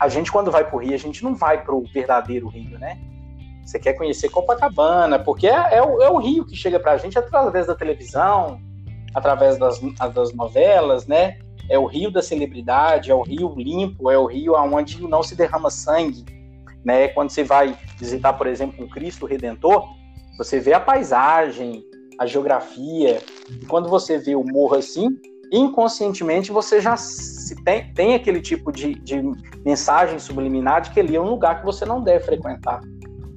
a 0.00 0.08
gente, 0.08 0.30
quando 0.30 0.50
vai 0.50 0.64
para 0.64 0.76
o 0.76 0.78
Rio, 0.78 0.94
a 0.94 0.98
gente 0.98 1.24
não 1.24 1.34
vai 1.34 1.62
para 1.62 1.74
o 1.74 1.84
verdadeiro 1.92 2.48
Rio, 2.48 2.78
né? 2.78 2.98
Você 3.64 3.78
quer 3.78 3.94
conhecer 3.94 4.30
Copacabana, 4.30 5.18
porque 5.18 5.46
é, 5.46 5.76
é, 5.76 5.82
o, 5.82 6.00
é 6.00 6.10
o 6.10 6.16
Rio 6.16 6.46
que 6.46 6.56
chega 6.56 6.80
para 6.80 6.92
a 6.92 6.96
gente 6.96 7.18
através 7.18 7.66
da 7.66 7.74
televisão, 7.74 8.60
através 9.14 9.58
das, 9.58 9.80
das 10.14 10.32
novelas, 10.32 11.06
né? 11.06 11.38
É 11.68 11.78
o 11.78 11.86
rio 11.86 12.10
da 12.10 12.22
celebridade, 12.22 13.10
é 13.10 13.14
o 13.14 13.22
rio 13.22 13.54
limpo, 13.56 14.10
é 14.10 14.18
o 14.18 14.26
rio 14.26 14.54
onde 14.54 15.02
não 15.06 15.22
se 15.22 15.34
derrama 15.34 15.70
sangue. 15.70 16.24
Né? 16.84 17.08
Quando 17.08 17.30
você 17.30 17.44
vai 17.44 17.76
visitar, 17.98 18.32
por 18.32 18.46
exemplo, 18.46 18.84
o 18.84 18.88
Cristo 18.88 19.26
Redentor, 19.26 19.86
você 20.38 20.60
vê 20.60 20.72
a 20.72 20.80
paisagem, 20.80 21.84
a 22.18 22.26
geografia, 22.26 23.20
e 23.50 23.66
quando 23.66 23.88
você 23.88 24.18
vê 24.18 24.34
o 24.34 24.44
morro 24.44 24.76
assim, 24.76 25.08
inconscientemente 25.52 26.52
você 26.52 26.80
já 26.80 26.94
tem, 27.64 27.92
tem 27.92 28.14
aquele 28.14 28.40
tipo 28.40 28.72
de, 28.72 28.94
de 28.94 29.22
mensagem 29.64 30.18
subliminar 30.18 30.82
de 30.82 30.90
que 30.90 31.00
ali 31.00 31.16
é 31.16 31.20
um 31.20 31.28
lugar 31.28 31.60
que 31.60 31.66
você 31.66 31.84
não 31.84 32.02
deve 32.02 32.24
frequentar. 32.24 32.80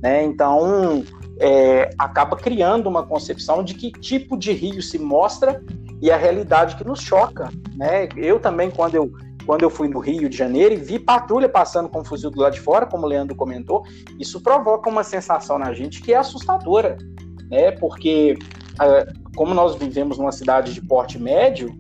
Né? 0.02 0.24
Então, 0.24 1.04
é, 1.40 1.90
acaba 1.98 2.36
criando 2.36 2.88
uma 2.88 3.06
concepção 3.06 3.64
de 3.64 3.74
que 3.74 3.92
tipo 3.92 4.38
de 4.38 4.52
rio 4.52 4.82
se 4.82 4.98
mostra 4.98 5.64
e 6.02 6.10
a 6.10 6.18
realidade 6.18 6.76
que 6.76 6.84
nos 6.84 7.02
choca, 7.02 7.50
né? 7.76 8.10
Eu 8.18 8.40
também, 8.40 8.72
quando 8.72 8.96
eu, 8.96 9.12
quando 9.46 9.64
eu 9.64 9.70
fui 9.70 9.88
no 9.88 10.00
Rio 10.00 10.28
de 10.28 10.36
Janeiro 10.36 10.74
e 10.74 10.78
vi 10.78 10.98
patrulha 10.98 11.48
passando 11.48 11.90
com 11.90 12.04
fuzil 12.04 12.32
do 12.32 12.42
lado 12.42 12.54
de 12.54 12.60
fora, 12.60 12.86
como 12.86 13.06
o 13.06 13.10
Leandro 13.10 13.36
comentou, 13.36 13.84
isso 14.20 14.42
provoca 14.42 14.90
uma 14.90 15.04
sensação 15.04 15.60
na 15.60 15.74
gente 15.74 16.02
que 16.02 16.14
é 16.14 16.18
assustadora, 16.18 16.98
né? 17.50 17.72
Porque 17.72 18.38
como 19.36 19.54
nós 19.54 19.76
vivemos 19.76 20.18
numa 20.18 20.32
cidade 20.32 20.74
de 20.74 20.82
porte 20.82 21.20
médio, 21.20 21.74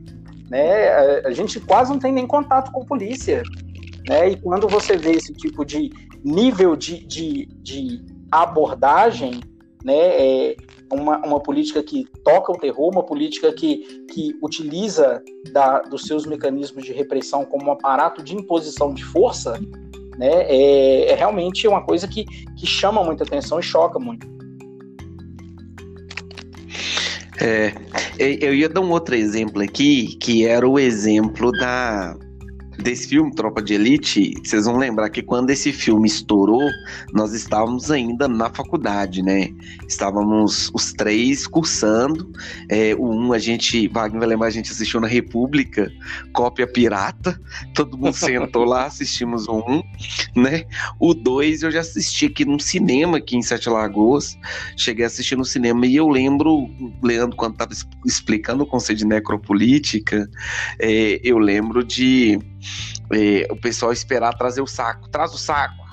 né? 0.49 0.89
A 1.25 1.31
gente 1.31 1.60
quase 1.60 1.91
não 1.91 1.99
tem 1.99 2.12
nem 2.12 2.27
contato 2.27 2.71
com 2.71 2.86
polícia, 2.86 3.41
né? 4.07 4.29
E 4.29 4.38
quando 4.38 4.67
você 4.67 4.97
vê 4.97 5.12
esse 5.12 5.34
tipo 5.34 5.65
de 5.65 5.89
nível 6.23 6.75
de, 6.75 7.05
de, 7.07 7.47
de 7.62 8.05
abordagem, 8.31 9.41
né? 9.84 9.93
É, 9.95 10.55
uma, 10.91 11.17
uma 11.25 11.39
política 11.39 11.82
que 11.82 12.06
toca 12.23 12.51
o 12.51 12.58
terror, 12.58 12.89
uma 12.89 13.04
política 13.04 13.51
que, 13.54 14.06
que 14.12 14.36
utiliza 14.41 15.23
da, 15.51 15.80
dos 15.82 16.04
seus 16.06 16.25
mecanismos 16.25 16.84
de 16.84 16.93
repressão 16.93 17.45
como 17.45 17.67
um 17.67 17.71
aparato 17.71 18.23
de 18.23 18.36
imposição 18.36 18.93
de 18.93 19.04
força, 19.04 19.60
né, 20.17 20.43
é, 20.43 21.12
é 21.12 21.15
realmente 21.15 21.67
uma 21.67 21.84
coisa 21.84 22.08
que, 22.08 22.25
que 22.25 22.65
chama 22.65 23.04
muita 23.04 23.23
atenção 23.23 23.60
e 23.60 23.63
choca 23.63 23.97
muito. 23.99 24.30
É, 27.41 27.73
eu 28.19 28.54
ia 28.54 28.69
dar 28.69 28.82
um 28.82 28.91
outro 28.91 29.15
exemplo 29.15 29.63
aqui, 29.63 30.15
que 30.17 30.45
era 30.45 30.67
o 30.67 30.77
exemplo 30.77 31.51
da, 31.54 32.15
desse 32.81 33.07
filme, 33.07 33.33
Tropa 33.33 33.61
de 33.61 33.73
Elite, 33.73 34.33
vocês 34.43 34.65
vão 34.65 34.77
lembrar 34.77 35.09
que 35.09 35.21
quando 35.21 35.49
esse 35.51 35.71
filme 35.71 36.07
estourou, 36.07 36.69
nós 37.13 37.33
estávamos 37.33 37.91
ainda 37.91 38.27
na 38.27 38.49
faculdade, 38.49 39.21
né? 39.21 39.49
Estávamos 39.87 40.71
os 40.73 40.91
três 40.91 41.45
cursando. 41.47 42.31
É, 42.69 42.95
o 42.95 43.09
um, 43.09 43.33
a 43.33 43.39
gente, 43.39 43.87
Wagner 43.87 44.19
vai 44.19 44.27
lembrar, 44.27 44.47
a 44.47 44.51
gente 44.51 44.71
assistiu 44.71 44.99
na 44.99 45.07
República, 45.07 45.91
cópia 46.33 46.67
pirata. 46.67 47.39
Todo 47.75 47.97
mundo 47.97 48.13
sentou 48.17 48.65
lá, 48.65 48.85
assistimos 48.85 49.47
o 49.47 49.59
um, 49.59 49.83
né? 50.35 50.65
O 50.99 51.13
dois 51.13 51.63
eu 51.63 51.71
já 51.71 51.81
assisti 51.81 52.25
aqui 52.25 52.45
num 52.45 52.59
cinema 52.59 53.17
aqui 53.17 53.37
em 53.37 53.41
Sete 53.41 53.69
Lagoas. 53.69 54.37
Cheguei 54.75 55.03
a 55.03 55.07
assistir 55.07 55.37
no 55.37 55.45
cinema 55.45 55.85
e 55.85 55.95
eu 55.95 56.09
lembro, 56.09 56.69
Leandro, 57.03 57.37
quando 57.37 57.53
estava 57.53 57.71
explicando 58.05 58.63
o 58.63 58.67
conceito 58.67 58.99
de 58.99 59.05
necropolítica, 59.05 60.29
é, 60.79 61.19
eu 61.23 61.37
lembro 61.37 61.83
de 61.83 62.39
é, 63.13 63.47
o 63.52 63.56
pessoal 63.56 63.91
esperar 63.91 64.34
trazer 64.34 64.62
o 64.62 64.67
saco. 64.67 65.10
Traz 65.10 65.34
o 65.34 65.38
saco, 65.38 65.84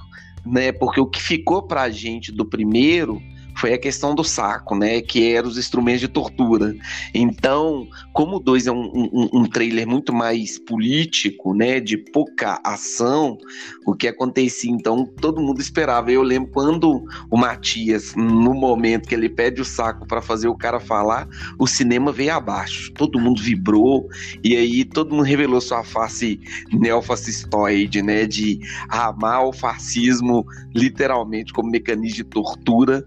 né? 0.44 0.72
Porque 0.72 1.00
o 1.00 1.06
que 1.06 1.22
ficou 1.22 1.62
pra 1.62 1.88
gente 1.90 2.32
do 2.32 2.44
primeiro 2.44 3.20
foi 3.58 3.74
a 3.74 3.78
questão 3.78 4.14
do 4.14 4.22
saco, 4.22 4.76
né? 4.76 5.00
Que 5.00 5.32
eram 5.32 5.48
os 5.48 5.58
instrumentos 5.58 6.00
de 6.00 6.08
tortura. 6.08 6.74
Então, 7.12 7.88
como 8.12 8.36
o 8.36 8.40
2 8.40 8.68
é 8.68 8.72
um, 8.72 8.86
um, 8.94 9.28
um, 9.32 9.44
trailer 9.46 9.86
muito 9.86 10.12
mais 10.12 10.58
político, 10.58 11.54
né? 11.54 11.80
De 11.80 11.96
pouca 11.96 12.60
ação, 12.64 13.36
o 13.84 13.94
que 13.94 14.06
acontecia, 14.06 14.70
então, 14.70 15.04
todo 15.04 15.40
mundo 15.40 15.60
esperava. 15.60 16.10
Eu 16.10 16.22
lembro 16.22 16.50
quando 16.52 17.04
o 17.30 17.36
Matias, 17.36 18.14
no 18.14 18.54
momento 18.54 19.08
que 19.08 19.14
ele 19.14 19.28
pede 19.28 19.60
o 19.60 19.64
saco 19.64 20.06
para 20.06 20.22
fazer 20.22 20.48
o 20.48 20.56
cara 20.56 20.78
falar, 20.78 21.28
o 21.58 21.66
cinema 21.66 22.12
veio 22.12 22.34
abaixo. 22.34 22.92
Todo 22.92 23.18
mundo 23.18 23.42
vibrou, 23.42 24.08
e 24.44 24.56
aí 24.56 24.84
todo 24.84 25.14
mundo 25.14 25.24
revelou 25.24 25.60
sua 25.60 25.82
face 25.82 26.40
neofascistoide, 26.72 28.02
né? 28.02 28.26
De 28.26 28.60
amar 28.88 29.44
o 29.44 29.52
fascismo 29.52 30.46
literalmente 30.74 31.52
como 31.52 31.70
mecanismo 31.70 32.16
de 32.16 32.24
tortura 32.24 33.04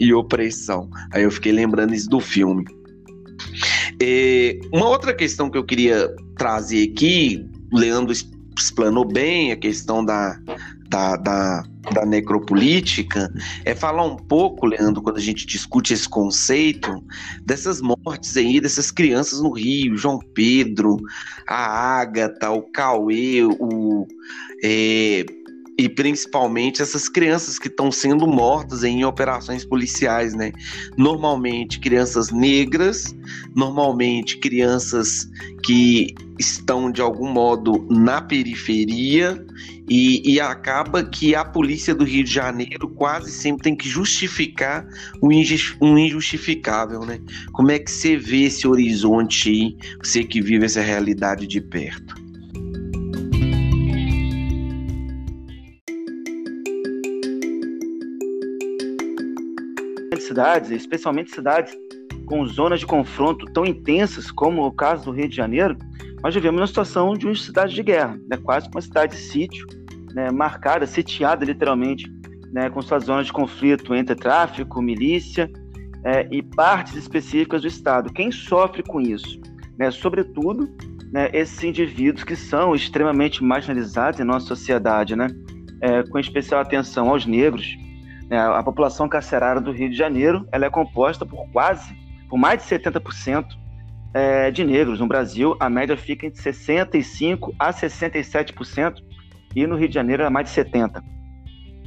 e 0.00 0.12
opressão. 0.12 0.88
Aí 1.12 1.22
eu 1.22 1.30
fiquei 1.30 1.52
lembrando 1.52 1.94
isso 1.94 2.08
do 2.08 2.20
filme. 2.20 2.64
É, 4.00 4.58
uma 4.72 4.88
outra 4.88 5.14
questão 5.14 5.50
que 5.50 5.58
eu 5.58 5.64
queria 5.64 6.14
trazer 6.36 6.90
aqui, 6.90 7.48
Leandro 7.72 8.12
explanou 8.56 9.04
bem 9.04 9.52
a 9.52 9.56
questão 9.56 10.04
da, 10.04 10.38
da, 10.88 11.16
da, 11.16 11.64
da, 11.92 12.06
necropolítica, 12.06 13.32
é 13.64 13.74
falar 13.74 14.04
um 14.04 14.16
pouco, 14.16 14.66
Leandro, 14.66 15.02
quando 15.02 15.16
a 15.16 15.20
gente 15.20 15.46
discute 15.46 15.92
esse 15.92 16.08
conceito, 16.08 17.04
dessas 17.44 17.80
mortes 17.80 18.36
aí, 18.36 18.60
dessas 18.60 18.90
crianças 18.90 19.40
no 19.40 19.52
Rio, 19.52 19.96
João 19.96 20.18
Pedro, 20.34 20.96
a 21.48 22.00
Ágata, 22.00 22.50
o 22.50 22.62
Cauê, 22.62 23.42
o. 23.44 24.06
É, 24.62 25.24
e 25.76 25.88
principalmente 25.88 26.82
essas 26.82 27.08
crianças 27.08 27.58
que 27.58 27.68
estão 27.68 27.90
sendo 27.90 28.26
mortas 28.26 28.84
em 28.84 29.04
operações 29.04 29.64
policiais, 29.64 30.34
né? 30.34 30.52
Normalmente 30.96 31.80
crianças 31.80 32.30
negras, 32.30 33.14
normalmente 33.54 34.38
crianças 34.38 35.28
que 35.64 36.14
estão 36.38 36.90
de 36.90 37.00
algum 37.00 37.28
modo 37.28 37.86
na 37.90 38.20
periferia 38.20 39.44
e, 39.88 40.32
e, 40.32 40.40
acaba 40.40 41.04
que 41.04 41.34
a 41.34 41.44
polícia 41.44 41.94
do 41.94 42.04
Rio 42.04 42.24
de 42.24 42.32
Janeiro 42.32 42.88
quase 42.88 43.30
sempre 43.30 43.64
tem 43.64 43.76
que 43.76 43.86
justificar 43.86 44.86
o 45.20 45.30
injustificável, 45.30 47.04
né? 47.04 47.20
Como 47.52 47.70
é 47.70 47.78
que 47.78 47.90
você 47.90 48.16
vê 48.16 48.44
esse 48.44 48.66
horizonte 48.66 49.50
aí, 49.50 49.76
você 50.02 50.24
que 50.24 50.40
vive 50.40 50.64
essa 50.64 50.80
realidade 50.80 51.46
de 51.46 51.60
perto? 51.60 52.23
Cidades, 60.34 60.70
especialmente 60.72 61.30
cidades 61.30 61.72
com 62.26 62.44
zonas 62.44 62.80
de 62.80 62.86
confronto 62.86 63.46
tão 63.52 63.64
intensas 63.64 64.32
como 64.32 64.66
o 64.66 64.72
caso 64.72 65.04
do 65.04 65.12
Rio 65.12 65.28
de 65.28 65.36
Janeiro, 65.36 65.76
nós 66.22 66.34
vivemos 66.34 66.60
uma 66.60 66.66
situação 66.66 67.14
de 67.14 67.24
uma 67.24 67.36
cidade 67.36 67.72
de 67.72 67.82
guerra, 67.82 68.18
né? 68.28 68.36
quase 68.36 68.68
uma 68.68 68.80
cidade 68.80 69.14
de 69.14 69.22
sítio, 69.22 69.64
né? 70.12 70.32
marcada, 70.32 70.86
sitiada 70.86 71.44
literalmente, 71.44 72.10
né? 72.52 72.68
com 72.68 72.82
suas 72.82 73.04
zonas 73.04 73.26
de 73.26 73.32
conflito 73.32 73.94
entre 73.94 74.16
tráfico, 74.16 74.82
milícia 74.82 75.48
é, 76.04 76.26
e 76.32 76.42
partes 76.42 76.96
específicas 76.96 77.62
do 77.62 77.68
Estado. 77.68 78.12
Quem 78.12 78.32
sofre 78.32 78.82
com 78.82 79.00
isso? 79.00 79.40
Né? 79.78 79.90
Sobretudo, 79.92 80.68
né, 81.12 81.30
esses 81.32 81.62
indivíduos 81.62 82.24
que 82.24 82.34
são 82.34 82.74
extremamente 82.74 83.44
marginalizados 83.44 84.18
em 84.18 84.24
nossa 84.24 84.46
sociedade, 84.46 85.14
né? 85.14 85.28
É, 85.80 86.02
com 86.04 86.18
especial 86.18 86.60
atenção 86.60 87.10
aos 87.10 87.26
negros, 87.26 87.76
a 88.30 88.62
população 88.62 89.08
carcerária 89.08 89.60
do 89.60 89.72
Rio 89.72 89.90
de 89.90 89.96
Janeiro 89.96 90.46
ela 90.50 90.66
é 90.66 90.70
composta 90.70 91.26
por 91.26 91.46
quase, 91.50 91.94
por 92.28 92.38
mais 92.38 92.62
de 92.62 92.68
70% 92.68 93.46
é, 94.14 94.50
de 94.50 94.64
negros. 94.64 95.00
No 95.00 95.06
Brasil, 95.06 95.56
a 95.60 95.68
média 95.68 95.96
fica 95.96 96.26
entre 96.26 96.40
65% 96.40 97.54
a 97.58 97.72
67%, 97.72 99.02
e 99.54 99.66
no 99.66 99.76
Rio 99.76 99.88
de 99.88 99.94
Janeiro 99.94 100.22
é 100.22 100.30
mais 100.30 100.48
de 100.48 100.60
70%. 100.60 101.02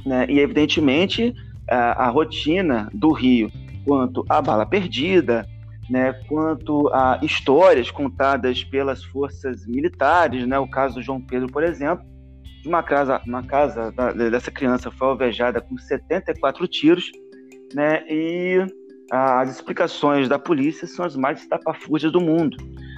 Né? 0.06 0.26
E, 0.28 0.38
evidentemente, 0.38 1.34
a, 1.68 2.08
rotina 2.08 2.88
do 2.94 3.12
Rio, 3.12 3.50
quanto 3.84 4.24
à 4.28 4.40
bala 4.40 4.64
perdida, 4.64 5.46
né, 5.90 6.12
quanto 6.28 6.88
a 6.88 7.18
histórias 7.22 7.90
contadas 7.90 8.64
pelas 8.64 9.02
forças 9.04 9.66
militares, 9.66 10.46
né, 10.46 10.58
o 10.58 10.68
caso 10.68 10.96
do 10.96 11.02
João 11.02 11.20
Pedro, 11.20 11.48
por 11.48 11.62
exemplo, 11.62 12.04
uma 12.68 12.82
casa, 12.82 13.20
uma 13.26 13.42
casa 13.42 13.92
dessa 14.30 14.50
criança 14.50 14.90
foi 14.90 15.08
alvejada 15.08 15.60
com 15.60 15.76
74 15.76 16.68
tiros, 16.68 17.10
né? 17.74 18.04
E 18.08 18.64
as 19.10 19.50
explicações 19.50 20.28
da 20.28 20.38
polícia 20.38 20.86
são 20.86 21.04
as 21.04 21.16
mais 21.16 21.40
estapafúrdias 21.40 22.12
do 22.12 22.20
mundo. 22.20 22.56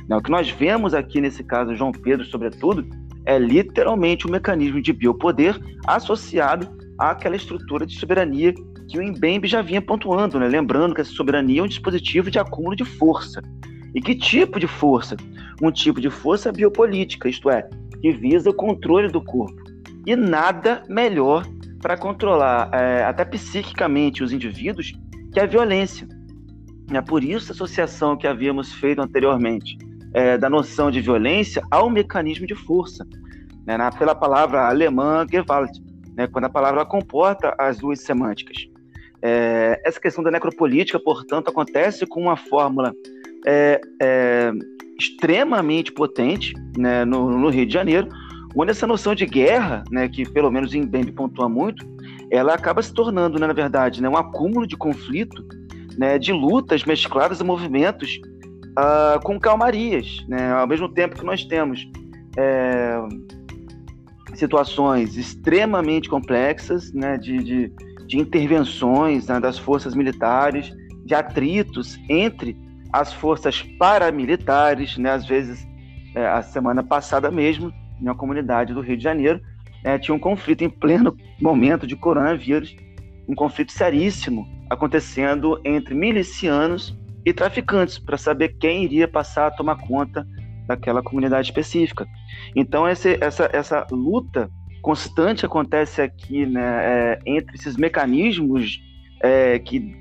Né? 0.09 0.17
O 0.17 0.21
que 0.21 0.31
nós 0.31 0.51
vemos 0.51 0.93
aqui 0.93 1.21
nesse 1.21 1.45
caso, 1.45 1.77
João 1.77 1.93
Pedro, 1.93 2.27
sobretudo, 2.27 2.85
é 3.25 3.39
literalmente 3.39 4.27
um 4.27 4.31
mecanismo 4.31 4.83
de 4.83 4.93
biopoder 4.93 5.57
associado 5.87 6.69
àquela 6.99 7.37
estrutura 7.37 7.87
de 7.87 7.97
soberania 7.97 8.53
que 8.89 8.99
o 8.99 9.03
Mbembe 9.03 9.47
já 9.47 9.63
vinha 9.63 9.81
pontuando, 9.81 10.41
né? 10.41 10.49
lembrando 10.49 10.97
que 10.97 11.01
essa 11.01 11.13
soberania 11.13 11.61
é 11.61 11.63
um 11.63 11.69
dispositivo 11.69 12.29
de 12.29 12.41
acúmulo 12.41 12.75
de 12.75 12.85
força. 12.85 13.41
E 13.95 14.01
que 14.01 14.17
tipo 14.17 14.59
de 14.59 14.67
força? 14.67 15.17
Um 15.63 15.71
tipo 15.71 16.01
de 16.01 16.11
força 16.11 16.51
biopolítica, 16.51 17.29
isto 17.29 17.49
é, 17.49 17.69
que 18.01 18.13
visa 18.13 18.51
o 18.51 18.55
controle 18.55 19.09
do 19.09 19.23
corpo. 19.23 19.63
E 20.07 20.17
nada 20.17 20.83
melhor 20.89 21.47
para 21.81 21.97
controlar 21.97 22.71
é, 22.73 23.05
até 23.05 23.25
psiquicamente 23.25 24.23
os 24.23 24.33
indivíduos 24.33 24.93
que 25.33 25.41
a 25.41 25.47
violência. 25.47 26.07
É 26.93 27.01
por 27.01 27.23
isso 27.23 27.53
a 27.53 27.55
associação 27.55 28.17
que 28.17 28.27
havíamos 28.27 28.73
feito 28.73 29.01
anteriormente 29.01 29.79
é, 30.13 30.37
da 30.37 30.51
noção 30.51 30.91
de 30.91 31.01
violência 31.01 31.63
ao 31.71 31.89
mecanismo 31.89 32.47
de 32.47 32.55
força, 32.55 33.07
né, 33.67 33.77
na, 33.77 33.91
pela 33.93 34.15
palavra 34.15 34.69
alemã 34.69 35.25
Gewalt, 35.31 35.71
né, 36.17 36.27
quando 36.27 36.47
a 36.47 36.51
palavra 36.51 36.85
comporta 36.85 37.55
as 37.59 37.79
duas 37.79 38.01
semânticas. 38.01 38.69
É, 39.23 39.81
essa 39.85 40.01
questão 40.01 40.25
da 40.25 40.31
necropolítica, 40.31 40.99
portanto, 40.99 41.49
acontece 41.49 42.07
com 42.07 42.23
uma 42.23 42.37
fórmula 42.37 42.93
é, 43.47 43.81
é 44.03 44.51
extremamente 45.01 45.93
potente 45.93 46.55
né, 46.77 47.05
no, 47.05 47.31
no, 47.31 47.49
Rio 47.49 47.67
de 47.67 47.73
Janeiro, 47.73 48.09
onde 48.55 48.71
essa 48.71 48.87
noção 48.87 49.15
de 49.15 49.27
guerra, 49.27 49.83
né, 49.91 50.09
que 50.09 50.29
pelo 50.29 50.51
menos 50.51 50.75
em 50.75 50.87
Bembe 50.87 51.13
pontua 51.13 51.49
muito, 51.49 51.85
ela 52.31 52.55
acaba 52.55 52.83
se 52.83 52.93
tornando, 52.93 53.39
né, 53.39 53.47
na 53.47 53.53
verdade, 53.53 54.03
né, 54.03 54.09
um 54.09 54.17
acúmulo 54.17 54.67
de 54.67 54.77
conflito, 54.77 55.43
né, 55.99 56.19
de 56.19 56.33
lutas 56.33 56.85
mescladas 56.85 57.41
a 57.41 57.45
movimentos 57.45 58.21
uh, 58.79 59.21
com 59.23 59.39
calmarias. 59.39 60.25
Né, 60.29 60.53
ao 60.53 60.67
mesmo 60.67 60.89
tempo 60.89 61.17
que 61.17 61.25
nós 61.25 61.45
temos 61.45 61.89
é, 62.37 63.01
situações 64.35 65.17
extremamente 65.17 66.09
complexas 66.09 66.93
né, 66.93 67.19
de, 67.19 67.39
de, 67.39 67.73
de 68.07 68.19
intervenções 68.19 69.27
né, 69.27 69.41
das 69.41 69.59
forças 69.59 69.95
militares, 69.95 70.73
de 71.05 71.15
atritos 71.15 71.99
entre 72.09 72.57
as 72.93 73.13
forças 73.13 73.63
paramilitares, 73.79 74.97
né, 74.99 75.11
às 75.11 75.27
vezes, 75.27 75.67
é, 76.15 76.27
a 76.27 76.43
semana 76.43 76.83
passada 76.83 77.31
mesmo, 77.31 77.73
na 78.01 78.15
comunidade 78.15 78.73
do 78.73 78.81
Rio 78.81 78.97
de 78.97 79.03
Janeiro, 79.03 79.41
é, 79.85 79.99
tinha 79.99 80.15
um 80.15 80.19
conflito 80.19 80.63
em 80.63 80.71
pleno 80.71 81.17
momento 81.41 81.87
de 81.87 81.97
coronavírus, 81.97 82.75
um 83.29 83.35
conflito 83.35 83.73
seríssimo 83.73 84.47
acontecendo 84.69 85.61
entre 85.65 85.95
milicianos 85.95 86.99
e 87.25 87.33
traficantes 87.33 87.99
para 87.99 88.17
saber 88.17 88.57
quem 88.61 88.85
iria 88.85 89.07
passar 89.07 89.47
a 89.47 89.51
tomar 89.51 89.77
conta 89.77 90.27
daquela 90.67 91.03
comunidade 91.03 91.49
específica. 91.49 92.07
Então 92.55 92.89
esse, 92.89 93.19
essa, 93.21 93.49
essa 93.53 93.87
luta 93.91 94.51
constante 94.83 95.45
acontece 95.45 96.01
aqui 96.01 96.47
né, 96.47 96.63
é, 96.63 97.19
entre 97.27 97.57
esses 97.57 97.77
mecanismos 97.77 98.81
é, 99.23 99.59
que 99.59 99.95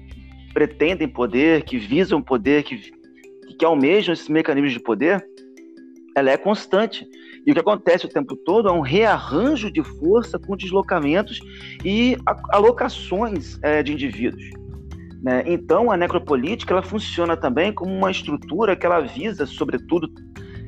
pretendem 0.60 1.08
poder, 1.08 1.64
que 1.64 1.78
visam 1.78 2.22
poder, 2.22 2.64
que, 2.64 2.92
que 3.58 3.64
almejam 3.64 4.12
esses 4.12 4.28
mecanismos 4.28 4.74
de 4.74 4.80
poder, 4.82 5.26
ela 6.14 6.32
é 6.32 6.36
constante. 6.36 7.08
E 7.48 7.52
o 7.52 7.54
que 7.54 7.62
acontece 7.62 8.06
o 8.06 8.10
tempo 8.10 8.36
todo 8.36 8.68
é 8.68 8.72
um 8.72 8.82
rearranjo 8.82 9.72
de 9.72 9.82
força 9.82 10.38
com 10.38 10.58
deslocamentos 10.58 11.40
e 11.86 12.18
alocações 12.50 13.58
é, 13.62 13.82
de 13.82 13.94
indivíduos. 13.94 14.44
Né? 15.24 15.44
Então, 15.46 15.90
a 15.90 15.96
necropolítica 15.96 16.74
ela 16.74 16.84
funciona 16.84 17.38
também 17.38 17.72
como 17.72 17.96
uma 17.96 18.12
estrutura 18.12 18.76
que 18.76 18.86
ela 18.86 19.00
visa, 19.00 19.46
sobretudo, 19.46 20.12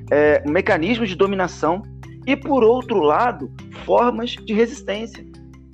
é, 0.10 0.42
mecanismos 0.50 1.10
de 1.10 1.16
dominação 1.18 1.84
e, 2.26 2.38
por 2.38 2.64
outro 2.64 3.02
lado, 3.02 3.52
formas 3.86 4.32
de 4.32 4.54
resistência. 4.54 5.31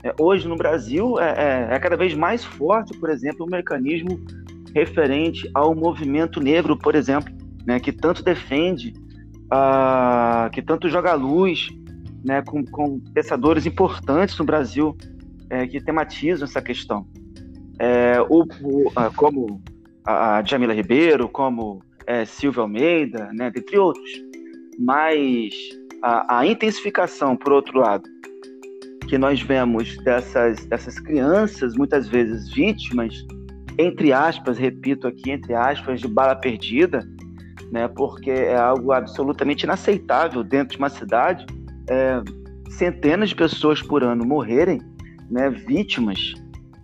É, 0.08 0.16
hoje 0.20 0.48
no 0.48 0.56
Brasil 0.56 1.20
é, 1.20 1.68
é, 1.72 1.76
é, 1.76 1.80
cada 1.80 1.98
vez 1.98 2.14
mais 2.14 2.44
forte, 2.44 2.98
por 2.98 3.10
exemplo, 3.10 3.46
o 3.46 3.50
mecanismo 3.50 4.20
referente 4.74 5.50
ao 5.54 5.76
movimento 5.76 6.40
negro, 6.40 6.78
por 6.78 6.96
exemplo, 6.96 7.34
né, 7.66 7.80
que 7.80 7.92
tanto 7.92 8.24
defende, 8.24 8.94
uh, 9.52 10.50
que 10.52 10.62
tanto 10.62 10.88
joga 10.88 11.14
luz 11.14 11.70
né, 12.24 12.42
com, 12.42 12.64
com 12.66 13.00
pensadores 13.14 13.66
importantes 13.66 14.38
no 14.38 14.46
Brasil 14.46 14.96
é, 15.50 15.68
que 15.68 15.82
tematizam 15.82 16.46
essa 16.46 16.62
questão. 16.62 17.06
é, 17.80 18.22
o, 18.30 18.44
o, 18.44 18.92
como 19.16 19.62
a 20.06 20.42
Jamila 20.44 20.74
Ribeiro, 20.74 21.28
como 21.28 21.82
é, 22.06 22.24
Silvia 22.24 22.62
Almeida, 22.62 23.30
né, 23.34 23.52
entre 23.56 23.78
outros. 23.78 24.10
Mas 24.80 25.54
a, 26.02 26.40
a, 26.40 26.46
intensificação, 26.46 27.36
por 27.36 27.52
outro 27.52 27.80
lado, 27.80 28.08
que 29.08 29.18
nós 29.18 29.42
vemos 29.42 29.98
dessas, 29.98 30.66
dessas 30.66 31.00
crianças, 31.00 31.76
muitas 31.76 32.08
vezes 32.08 32.52
vítimas, 32.52 33.26
entre 33.78 34.12
aspas, 34.12 34.58
repito 34.58 35.08
aqui, 35.08 35.32
entre 35.32 35.54
aspas, 35.54 36.02
de 36.02 36.08
bala 36.08 36.36
perdida, 36.36 37.08
né, 37.72 37.88
porque 37.88 38.32
é 38.32 38.56
algo 38.56 38.92
absolutamente 38.92 39.64
inaceitável 39.64 40.44
dentro 40.44 40.76
de 40.76 40.78
uma 40.78 40.90
cidade, 40.90 41.46
é, 41.90 42.22
centenas 42.70 43.30
de 43.30 43.36
pessoas 43.36 43.82
por 43.82 44.04
ano 44.04 44.26
morrerem, 44.26 44.82
né, 45.30 45.50
vítimas 45.50 46.34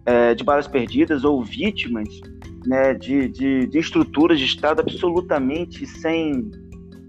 é, 0.06 0.34
de 0.34 0.44
balas 0.44 0.68
perdidas 0.68 1.24
ou 1.24 1.44
vítimas 1.44 2.08
né, 2.66 2.94
de, 2.94 3.28
de, 3.28 3.68
de, 3.68 3.78
estruturas 3.78 4.40
de 4.40 4.46
Estado 4.46 4.82
absolutamente 4.82 5.86
sem, 5.86 6.50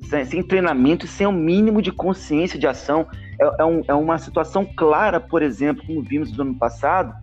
sem, 0.09 0.25
sem, 0.25 0.43
treinamento 0.43 1.07
sem 1.07 1.27
o 1.27 1.31
um 1.31 1.33
mínimo 1.33 1.81
de 1.81 1.93
consciência 1.93 2.59
de 2.59 2.67
ação. 2.67 3.07
É, 3.41 3.63
é, 3.63 3.65
um, 3.65 3.83
é, 3.89 3.95
uma 3.95 4.19
situação 4.19 4.65
clara, 4.65 5.21
por 5.21 5.43
exemplo, 5.43 5.85
como 5.87 6.03
vimos 6.03 6.37
no 6.37 6.43
ano 6.43 6.55
passado, 6.55 7.15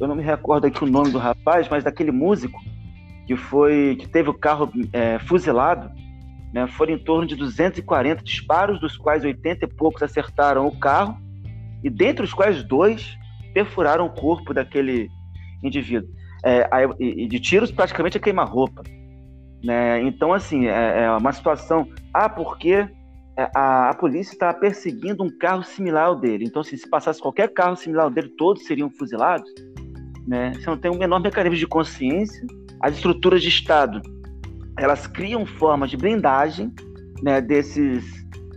eu 0.00 0.06
não 0.06 0.14
me 0.14 0.22
recordo 0.22 0.66
aqui 0.66 0.82
o 0.82 0.86
nome 0.86 1.10
do 1.10 1.18
rapaz, 1.18 1.68
mas 1.68 1.84
daquele 1.84 2.12
músico 2.12 2.60
que 3.26 3.36
foi 3.36 3.96
que 4.00 4.08
teve 4.08 4.30
o 4.30 4.34
carro 4.34 4.70
é, 4.92 5.18
fuzilado, 5.18 5.90
né, 6.52 6.66
foram 6.66 6.94
em 6.94 6.98
torno 6.98 7.26
de 7.26 7.36
240 7.36 8.22
disparos, 8.22 8.80
dos 8.80 8.96
quais 8.96 9.24
80 9.24 9.64
e 9.64 9.68
poucos 9.68 10.02
acertaram 10.02 10.66
o 10.66 10.76
carro, 10.78 11.18
e 11.84 11.90
dentre 11.90 12.24
os 12.24 12.32
quais 12.32 12.62
dois 12.62 13.18
perfuraram 13.52 14.06
o 14.06 14.10
corpo 14.10 14.54
daquele 14.54 15.08
indivíduo 15.62 16.08
é, 16.44 16.68
e 16.98 17.26
de 17.26 17.40
tiros 17.40 17.70
praticamente 17.70 18.16
a 18.16 18.20
queima-roupa. 18.20 18.82
Né? 19.62 20.02
Então, 20.02 20.32
assim, 20.32 20.66
é, 20.66 21.04
é, 21.04 21.10
uma 21.10 21.32
situação. 21.32 21.88
Ah, 22.14 22.28
porque 22.28 22.72
é, 22.72 22.88
a, 23.54 23.90
a 23.90 23.94
polícia 23.94 24.32
está 24.32 24.52
perseguindo 24.52 25.22
um 25.22 25.30
carro 25.30 25.62
similar 25.62 26.06
ao 26.06 26.16
dele. 26.16 26.44
Então, 26.44 26.62
assim, 26.62 26.76
se 26.76 26.88
passasse 26.88 27.20
qualquer 27.20 27.52
carro 27.52 27.76
similar 27.76 28.04
ao 28.04 28.10
dele, 28.10 28.28
todos 28.36 28.64
seriam 28.64 28.90
fuzilados. 28.90 29.50
Né? 30.26 30.52
Você 30.54 30.66
não 30.66 30.76
tem 30.76 30.90
um 30.90 30.98
menor 30.98 31.20
mecanismo 31.20 31.56
de 31.56 31.66
consciência. 31.66 32.46
As 32.80 32.94
estruturas 32.94 33.42
de 33.42 33.48
Estado 33.48 34.00
elas 34.78 35.06
criam 35.06 35.44
formas 35.44 35.90
de 35.90 35.96
blindagem 35.96 36.72
né, 37.22 37.40
desses, 37.40 38.04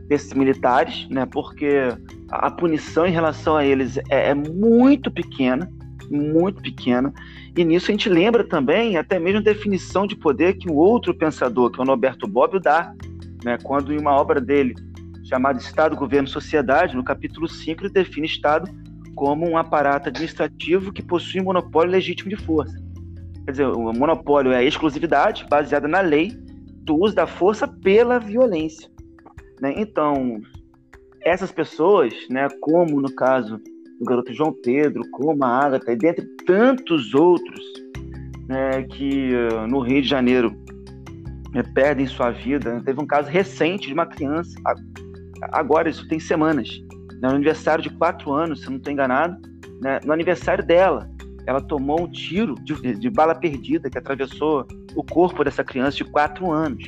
desses 0.08 0.32
militares, 0.34 1.08
né, 1.10 1.26
porque 1.26 1.90
a 2.30 2.52
punição 2.52 3.08
em 3.08 3.12
relação 3.12 3.58
a 3.58 3.66
eles 3.66 3.98
é, 4.10 4.30
é 4.30 4.36
muito 4.36 5.10
pequena 5.10 5.68
muito 6.12 6.62
pequena. 6.62 7.14
E 7.56 7.64
nisso 7.64 7.90
a 7.90 7.94
gente 7.94 8.10
lembra 8.10 8.44
também 8.44 8.98
até 8.98 9.18
mesmo 9.18 9.40
a 9.40 9.44
definição 9.44 10.06
de 10.06 10.16
poder 10.16 10.58
que 10.58 10.70
o 10.70 10.76
outro 10.76 11.14
pensador, 11.14 11.72
que 11.72 11.80
é 11.80 11.84
o 11.84 11.86
Norberto 11.86 12.28
Bobbio, 12.28 12.60
dá, 12.60 12.94
né? 13.44 13.58
quando 13.64 13.94
em 13.94 14.00
uma 14.00 14.12
obra 14.12 14.40
dele, 14.40 14.76
chamada 15.24 15.60
Estado, 15.60 15.96
Governo 15.96 16.28
Sociedade, 16.28 16.96
no 16.96 17.04
capítulo 17.04 17.48
5, 17.48 17.84
ele 17.84 17.94
define 17.94 18.28
Estado 18.28 18.70
como 19.16 19.48
um 19.48 19.58
aparato 19.58 20.10
administrativo 20.10 20.92
que 20.92 21.02
possui 21.02 21.42
monopólio 21.42 21.92
legítimo 21.92 22.30
de 22.30 22.36
força. 22.36 22.76
Quer 23.46 23.52
dizer, 23.52 23.68
o 23.68 23.92
monopólio 23.94 24.52
é 24.52 24.58
a 24.58 24.64
exclusividade 24.64 25.46
baseada 25.50 25.88
na 25.88 26.02
lei 26.02 26.32
do 26.84 26.96
uso 26.96 27.16
da 27.16 27.28
força 27.28 27.68
pela 27.68 28.20
violência. 28.20 28.90
Né? 29.60 29.74
Então, 29.78 30.42
essas 31.24 31.52
pessoas, 31.52 32.14
né, 32.30 32.48
como 32.60 33.00
no 33.02 33.14
caso 33.14 33.60
do 34.00 34.06
garoto 34.06 34.34
João 34.34 34.52
Pedro, 34.52 35.04
como 35.12 35.44
a 35.44 35.66
Agatha, 35.66 35.92
e 35.92 35.96
dentre 35.96 36.26
tantos 36.46 37.14
outros 37.14 37.62
né, 38.48 38.84
que 38.84 39.32
uh, 39.34 39.68
no 39.68 39.80
Rio 39.80 40.02
de 40.02 40.08
Janeiro 40.08 40.52
perdem 41.74 42.08
sua 42.08 42.32
vida. 42.32 42.82
Teve 42.86 43.02
um 43.02 43.06
caso 43.06 43.30
recente 43.30 43.88
de 43.88 43.94
uma 43.94 44.06
criança, 44.06 44.54
agora 45.52 45.90
isso 45.90 46.08
tem 46.08 46.20
semanas, 46.20 46.70
né, 47.22 47.30
no 47.30 47.36
aniversário 47.36 47.84
de 47.84 47.90
quatro 47.90 48.32
anos, 48.32 48.62
se 48.62 48.70
não 48.70 48.78
estou 48.78 48.92
enganado, 48.92 49.38
né, 49.82 50.00
no 50.06 50.14
aniversário 50.14 50.66
dela, 50.66 51.10
ela 51.46 51.60
tomou 51.60 52.02
um 52.02 52.12
tiro 52.12 52.56
de, 52.64 52.96
de, 52.96 53.10
bala 53.10 53.34
perdida 53.34 53.90
que 53.90 53.98
atravessou 53.98 54.66
o 54.96 55.04
corpo 55.04 55.44
dessa 55.44 55.64
criança 55.64 55.98
de 55.98 56.06
quatro 56.06 56.52
anos. 56.52 56.84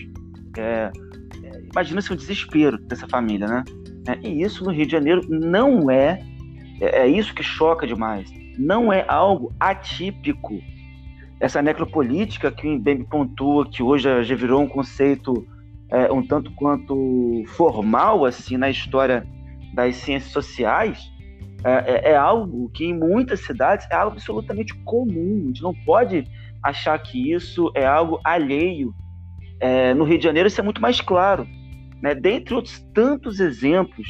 É, 0.58 0.92
é, 1.44 1.62
Imagina-se 1.72 2.14
o 2.14 2.16
desespero 2.16 2.78
dessa 2.78 3.08
família, 3.08 3.48
né? 3.48 3.64
É, 4.08 4.28
e 4.28 4.44
isso 4.44 4.64
no 4.64 4.72
Rio 4.72 4.86
de 4.86 4.92
Janeiro 4.92 5.22
não 5.28 5.90
é 5.90 6.20
é, 6.84 7.04
é 7.04 7.08
isso 7.08 7.34
que 7.34 7.44
choca 7.44 7.88
demais. 7.88 8.30
Não 8.58 8.92
é 8.92 9.06
algo 9.08 9.54
atípico. 9.60 10.60
Essa 11.44 11.62
necropolítica 11.62 12.50
que 12.50 12.66
o 12.66 12.72
Mbembe 12.72 13.04
pontua, 13.04 13.70
que 13.70 13.84
hoje 13.84 14.24
já 14.24 14.34
virou 14.34 14.62
um 14.62 14.68
conceito 14.68 15.46
é, 15.90 16.10
um 16.10 16.26
tanto 16.26 16.50
quanto 16.52 17.44
formal 17.48 18.24
assim 18.24 18.56
na 18.56 18.70
história 18.70 19.28
das 19.74 19.98
ciências 19.98 20.32
sociais, 20.32 21.12
é, 21.66 21.72
é, 21.72 22.12
é, 22.12 22.16
algo 22.16 22.70
que 22.70 22.86
em 22.86 22.98
muitas 22.98 23.42
cidades 23.42 23.86
é 23.92 23.96
algo 23.96 24.14
absolutamente 24.14 24.74
comum. 24.86 25.42
A 25.44 25.48
gente 25.48 25.62
não 25.62 25.74
pode 25.84 26.26
achar 26.64 26.98
que 27.00 27.34
isso 27.34 27.70
é 27.76 27.86
algo 27.86 28.22
alheio. 28.24 28.96
É, 29.60 29.94
no 29.94 30.06
Rio 30.06 30.20
de 30.20 30.24
Janeiro 30.24 30.48
isso 30.48 30.62
é 30.62 30.64
muito 30.64 30.82
mais 30.82 31.02
claro. 31.02 31.46
Né? 32.02 32.16
Dentre 32.16 32.56
outros 32.56 32.80
tantos 32.94 33.42
exemplos 33.42 34.08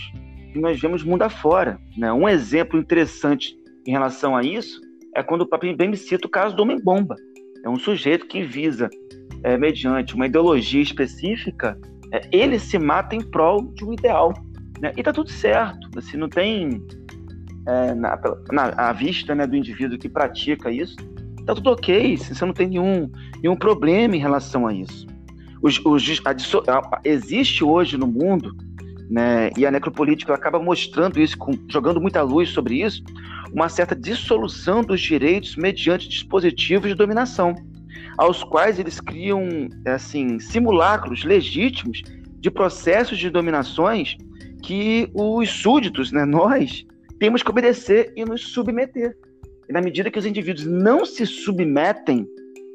que 0.51 0.59
nós 0.59 0.79
vemos 0.79 1.03
mundo 1.03 1.23
afora. 1.23 1.79
Né? 1.97 2.13
Um 2.13 2.29
exemplo 2.29 2.79
interessante 2.79 3.55
em 3.87 3.91
relação 3.91 4.35
a 4.35 4.43
isso 4.43 4.82
é 5.15 5.23
quando 5.23 5.41
o 5.41 5.47
próprio 5.47 5.75
bem 5.75 5.89
me 5.89 5.97
cita 5.97 6.27
o 6.27 6.29
caso 6.29 6.55
do 6.55 6.63
Homem-Bomba. 6.63 7.15
É 7.63 7.69
um 7.69 7.77
sujeito 7.77 8.27
que 8.27 8.43
visa, 8.43 8.89
é, 9.43 9.57
mediante 9.57 10.15
uma 10.15 10.25
ideologia 10.25 10.81
específica, 10.81 11.79
é, 12.11 12.21
ele 12.31 12.59
se 12.59 12.77
mata 12.77 13.15
em 13.15 13.21
prol 13.21 13.63
de 13.73 13.85
um 13.85 13.93
ideal. 13.93 14.33
Né? 14.81 14.93
E 14.97 15.03
tá 15.03 15.13
tudo 15.13 15.29
certo. 15.29 15.89
Assim, 15.97 16.17
não 16.17 16.29
tem 16.29 16.85
é, 17.67 17.93
na, 17.95 18.19
na, 18.51 18.89
à 18.89 18.93
vista 18.93 19.33
né, 19.33 19.47
do 19.47 19.55
indivíduo 19.55 19.97
que 19.97 20.09
pratica 20.09 20.71
isso, 20.71 20.95
tá 21.45 21.55
tudo 21.55 21.71
ok. 21.71 22.17
Você 22.17 22.45
não 22.45 22.53
tem 22.53 22.67
nenhum, 22.67 23.09
nenhum 23.41 23.55
problema 23.55 24.15
em 24.15 24.19
relação 24.19 24.67
a 24.67 24.73
isso. 24.73 25.07
Os, 25.61 25.79
os, 25.85 26.21
a, 26.25 26.31
a, 26.77 27.01
existe 27.05 27.63
hoje 27.63 27.97
no 27.97 28.07
mundo 28.07 28.53
né? 29.09 29.49
E 29.57 29.65
a 29.65 29.71
necropolítica 29.71 30.33
acaba 30.33 30.59
mostrando 30.59 31.19
isso, 31.19 31.37
com, 31.37 31.53
jogando 31.67 32.01
muita 32.01 32.21
luz 32.21 32.49
sobre 32.49 32.81
isso, 32.81 33.03
uma 33.51 33.69
certa 33.69 33.95
dissolução 33.95 34.83
dos 34.83 35.01
direitos 35.01 35.55
mediante 35.55 36.09
dispositivos 36.09 36.89
de 36.89 36.95
dominação, 36.95 37.55
aos 38.17 38.43
quais 38.43 38.79
eles 38.79 38.99
criam 38.99 39.69
assim 39.85 40.39
simulacros 40.39 41.23
legítimos 41.23 42.01
de 42.39 42.49
processos 42.51 43.17
de 43.17 43.29
dominações 43.29 44.17
que 44.63 45.09
os 45.13 45.49
súditos, 45.49 46.11
né, 46.11 46.25
nós, 46.25 46.85
temos 47.19 47.43
que 47.43 47.49
obedecer 47.49 48.11
e 48.15 48.25
nos 48.25 48.41
submeter. 48.49 49.15
E 49.69 49.73
na 49.73 49.81
medida 49.81 50.09
que 50.09 50.19
os 50.19 50.25
indivíduos 50.25 50.65
não 50.65 51.05
se 51.05 51.25
submetem, 51.25 52.27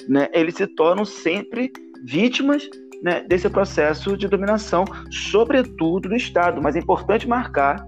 né, 0.09 0.29
eles 0.33 0.55
se 0.55 0.67
tornam 0.67 1.05
sempre 1.05 1.73
vítimas 2.05 2.69
né, 3.03 3.25
desse 3.29 3.49
processo 3.49 4.17
de 4.17 4.29
dominação, 4.29 4.85
sobretudo 5.11 6.09
do 6.09 6.17
Estado. 6.17 6.61
Mas 6.63 6.77
é 6.77 6.81
importante 6.81 7.29
marcar, 7.29 7.87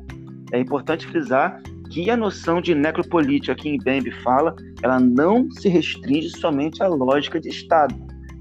é 0.53 0.59
importante 0.59 1.07
frisar 1.07 1.61
que 1.91 2.09
a 2.09 2.17
noção 2.17 2.61
de 2.61 2.75
necropolítica 2.75 3.55
que 3.55 3.77
Mbembe 3.77 4.13
fala, 4.23 4.55
ela 4.83 5.01
não 5.01 5.51
se 5.51 5.69
restringe 5.69 6.31
somente 6.31 6.83
à 6.83 6.89
lógica 6.89 7.41
de 7.41 7.49
Estado. 7.49 7.95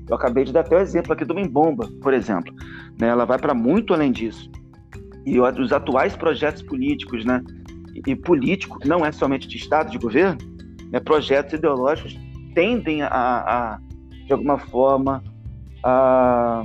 Eu 0.07 0.15
acabei 0.15 0.43
de 0.43 0.53
dar 0.53 0.61
até 0.61 0.75
o 0.75 0.79
exemplo 0.79 1.13
aqui 1.13 1.25
do 1.25 1.35
Mbomba, 1.35 1.89
por 2.01 2.13
exemplo. 2.13 2.53
Né, 2.99 3.07
ela 3.07 3.25
vai 3.25 3.39
para 3.39 3.53
muito 3.53 3.93
além 3.93 4.11
disso. 4.11 4.49
E 5.25 5.39
os 5.39 5.73
atuais 5.73 6.15
projetos 6.15 6.61
políticos, 6.61 7.25
né, 7.25 7.43
e 8.05 8.15
político 8.15 8.79
não 8.85 9.05
é 9.05 9.11
somente 9.11 9.47
de 9.47 9.57
Estado, 9.57 9.91
de 9.91 9.97
governo, 9.97 10.37
né, 10.91 10.99
projetos 10.99 11.53
ideológicos 11.53 12.17
tendem 12.53 13.01
a, 13.01 13.09
a 13.09 13.79
de 14.25 14.33
alguma 14.33 14.57
forma, 14.57 15.23
a, 15.83 16.63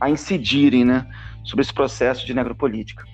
a 0.00 0.10
incidirem 0.10 0.84
né, 0.84 1.06
sobre 1.44 1.62
esse 1.62 1.72
processo 1.72 2.26
de 2.26 2.34
necropolítica. 2.34 3.04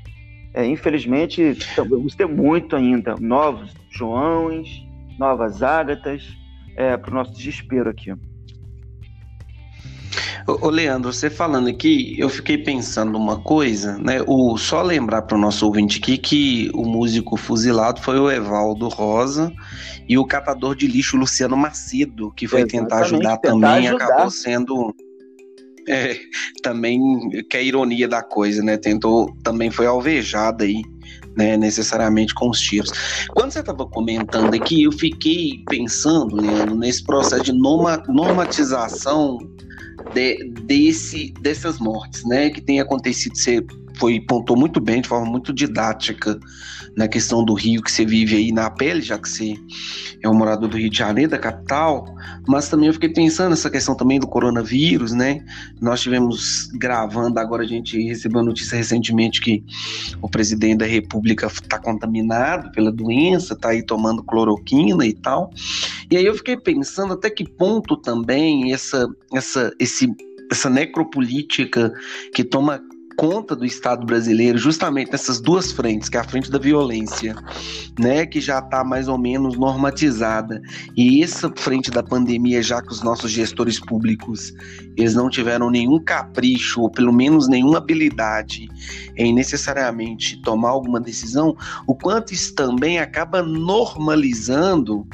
É, 0.55 0.67
infelizmente, 0.67 1.57
vamos 1.77 2.15
ter 2.15 2.27
muito 2.27 2.77
ainda 2.77 3.15
novos 3.19 3.73
Joões, 3.91 4.87
novas 5.19 5.63
Ágatas, 5.63 6.23
é, 6.77 6.97
para 6.97 7.11
o 7.11 7.15
nosso 7.15 7.33
desespero 7.33 7.89
aqui. 7.89 8.13
Ô, 10.47 10.69
Leandro, 10.69 11.13
você 11.13 11.31
falando 11.31 11.69
aqui, 11.69 12.17
eu 12.19 12.29
fiquei 12.29 12.59
pensando 12.59 13.17
uma 13.17 13.41
coisa, 13.41 13.97
né? 13.99 14.23
O, 14.27 14.57
só 14.59 14.83
lembrar 14.83 15.23
para 15.23 15.37
o 15.37 15.41
nosso 15.41 15.65
ouvinte 15.65 15.99
aqui 15.99 16.19
que 16.19 16.71
o 16.75 16.85
músico 16.85 17.37
fuzilado 17.37 18.01
foi 18.01 18.19
o 18.19 18.31
Evaldo 18.31 18.89
Rosa 18.89 19.53
e 20.09 20.19
o 20.19 20.27
catador 20.27 20.75
de 20.75 20.89
lixo 20.89 21.17
Luciano 21.17 21.57
Macedo, 21.57 22.33
que 22.33 22.49
foi 22.49 22.61
Exatamente, 22.61 22.83
tentar 22.83 23.05
ajudar 23.05 23.37
tentar 23.39 23.53
também, 23.53 23.89
ajudar. 23.89 24.05
acabou 24.05 24.31
sendo 24.31 24.95
é, 25.89 26.19
também 26.63 27.01
que 27.49 27.57
é 27.57 27.61
a 27.61 27.63
ironia 27.63 28.09
da 28.09 28.23
coisa, 28.23 28.63
né? 28.63 28.77
Tentou, 28.77 29.35
também 29.43 29.71
foi 29.71 29.87
alvejada 29.87 30.65
aí 30.65 30.83
né, 31.37 31.57
necessariamente 31.57 32.35
com 32.35 32.51
os 32.51 32.61
tiros. 32.61 32.91
Quando 33.31 33.53
você 33.53 33.61
estava 33.61 33.87
comentando 33.87 34.55
aqui, 34.55 34.83
eu 34.83 34.93
fiquei 34.93 35.63
pensando, 35.69 36.37
Leandro, 36.37 36.75
nesse 36.77 37.03
processo 37.05 37.45
de 37.45 37.53
norma, 37.53 38.03
normatização 38.09 39.39
de, 40.15 40.45
desse, 40.65 41.33
dessas 41.41 41.79
mortes, 41.79 42.25
né, 42.25 42.51
que 42.51 42.61
tem 42.61 42.81
acontecido. 42.81 43.37
Você 43.37 43.65
foi 43.97 44.21
pontou 44.21 44.57
muito 44.57 44.81
bem, 44.81 45.01
de 45.01 45.09
forma 45.09 45.31
muito 45.31 45.53
didática, 45.53 46.39
na 46.97 47.09
questão 47.09 47.45
do 47.45 47.55
Rio 47.55 47.83
que 47.83 47.91
você 47.91 48.05
vive 48.05 48.37
aí 48.37 48.53
na 48.53 48.71
pele, 48.71 49.01
já 49.01 49.19
que 49.19 49.29
você 49.29 49.55
é 50.23 50.29
um 50.29 50.35
morador 50.35 50.69
do 50.69 50.77
Rio 50.77 50.91
de 50.91 50.99
Janeiro, 50.99 51.31
da 51.31 51.39
capital, 51.39 52.05
mas 52.47 52.69
também 52.69 52.89
eu 52.89 52.93
fiquei 52.93 53.09
pensando 53.09 53.51
nessa 53.51 53.71
questão 53.71 53.95
também 53.95 54.21
do 54.21 54.27
coronavírus, 54.27 55.13
né? 55.13 55.45
Nós 55.81 56.01
tivemos 56.01 56.69
gravando, 56.75 57.39
agora 57.39 57.63
a 57.63 57.67
gente 57.67 58.01
recebeu 58.03 58.41
a 58.41 58.45
notícia 58.45 58.77
recentemente 58.77 59.41
que 59.41 59.65
o 60.21 60.29
presidente 60.29 60.79
da 60.79 60.87
República 60.87 61.47
está 61.47 61.79
contaminado 61.79 62.71
pela 62.73 62.93
doença, 62.93 63.55
está 63.55 63.71
aí 63.71 63.83
tomando 63.83 64.23
cloroquina 64.23 65.07
e 65.07 65.15
tal. 65.15 65.51
E 66.11 66.17
aí 66.17 66.25
eu 66.25 66.35
fiquei 66.35 66.57
pensando 66.57 67.15
até 67.15 67.31
que 67.31 67.49
ponto 67.49 67.97
também 67.97 68.73
essa, 68.73 69.09
essa, 69.33 69.73
esse, 69.79 70.13
essa 70.51 70.69
necropolítica 70.69 71.93
que 72.35 72.45
toma 72.45 72.81
conta 73.17 73.55
do 73.55 73.65
Estado 73.65 74.07
brasileiro 74.07 74.59
justamente 74.59 75.11
nessas 75.11 75.41
duas 75.41 75.73
frentes, 75.73 76.09
que 76.09 76.17
é 76.17 76.21
a 76.21 76.25
frente 76.25 76.51
da 76.51 76.59
violência, 76.59 77.35
né, 77.99 78.27
que 78.27 78.41
já 78.41 78.59
está 78.59 78.85
mais 78.85 79.09
ou 79.09 79.19
menos 79.19 79.57
normatizada, 79.57 80.61
e 80.97 81.23
essa 81.23 81.53
frente 81.57 81.91
da 81.91 82.03
pandemia, 82.03 82.63
já 82.63 82.83
que 82.83 82.93
os 82.93 83.03
nossos 83.03 83.31
gestores 83.31 83.79
públicos 83.79 84.53
eles 84.97 85.15
não 85.15 85.31
tiveram 85.31 85.71
nenhum 85.71 85.99
capricho 85.99 86.83
ou 86.83 86.91
pelo 86.91 87.13
menos 87.13 87.49
nenhuma 87.49 87.79
habilidade 87.79 88.69
em 89.17 89.33
necessariamente 89.33 90.41
tomar 90.43 90.71
alguma 90.71 91.01
decisão, 91.01 91.57
o 91.87 91.95
quanto 91.95 92.33
isso 92.33 92.55
também 92.55 92.99
acaba 92.99 93.43
normalizando 93.43 95.07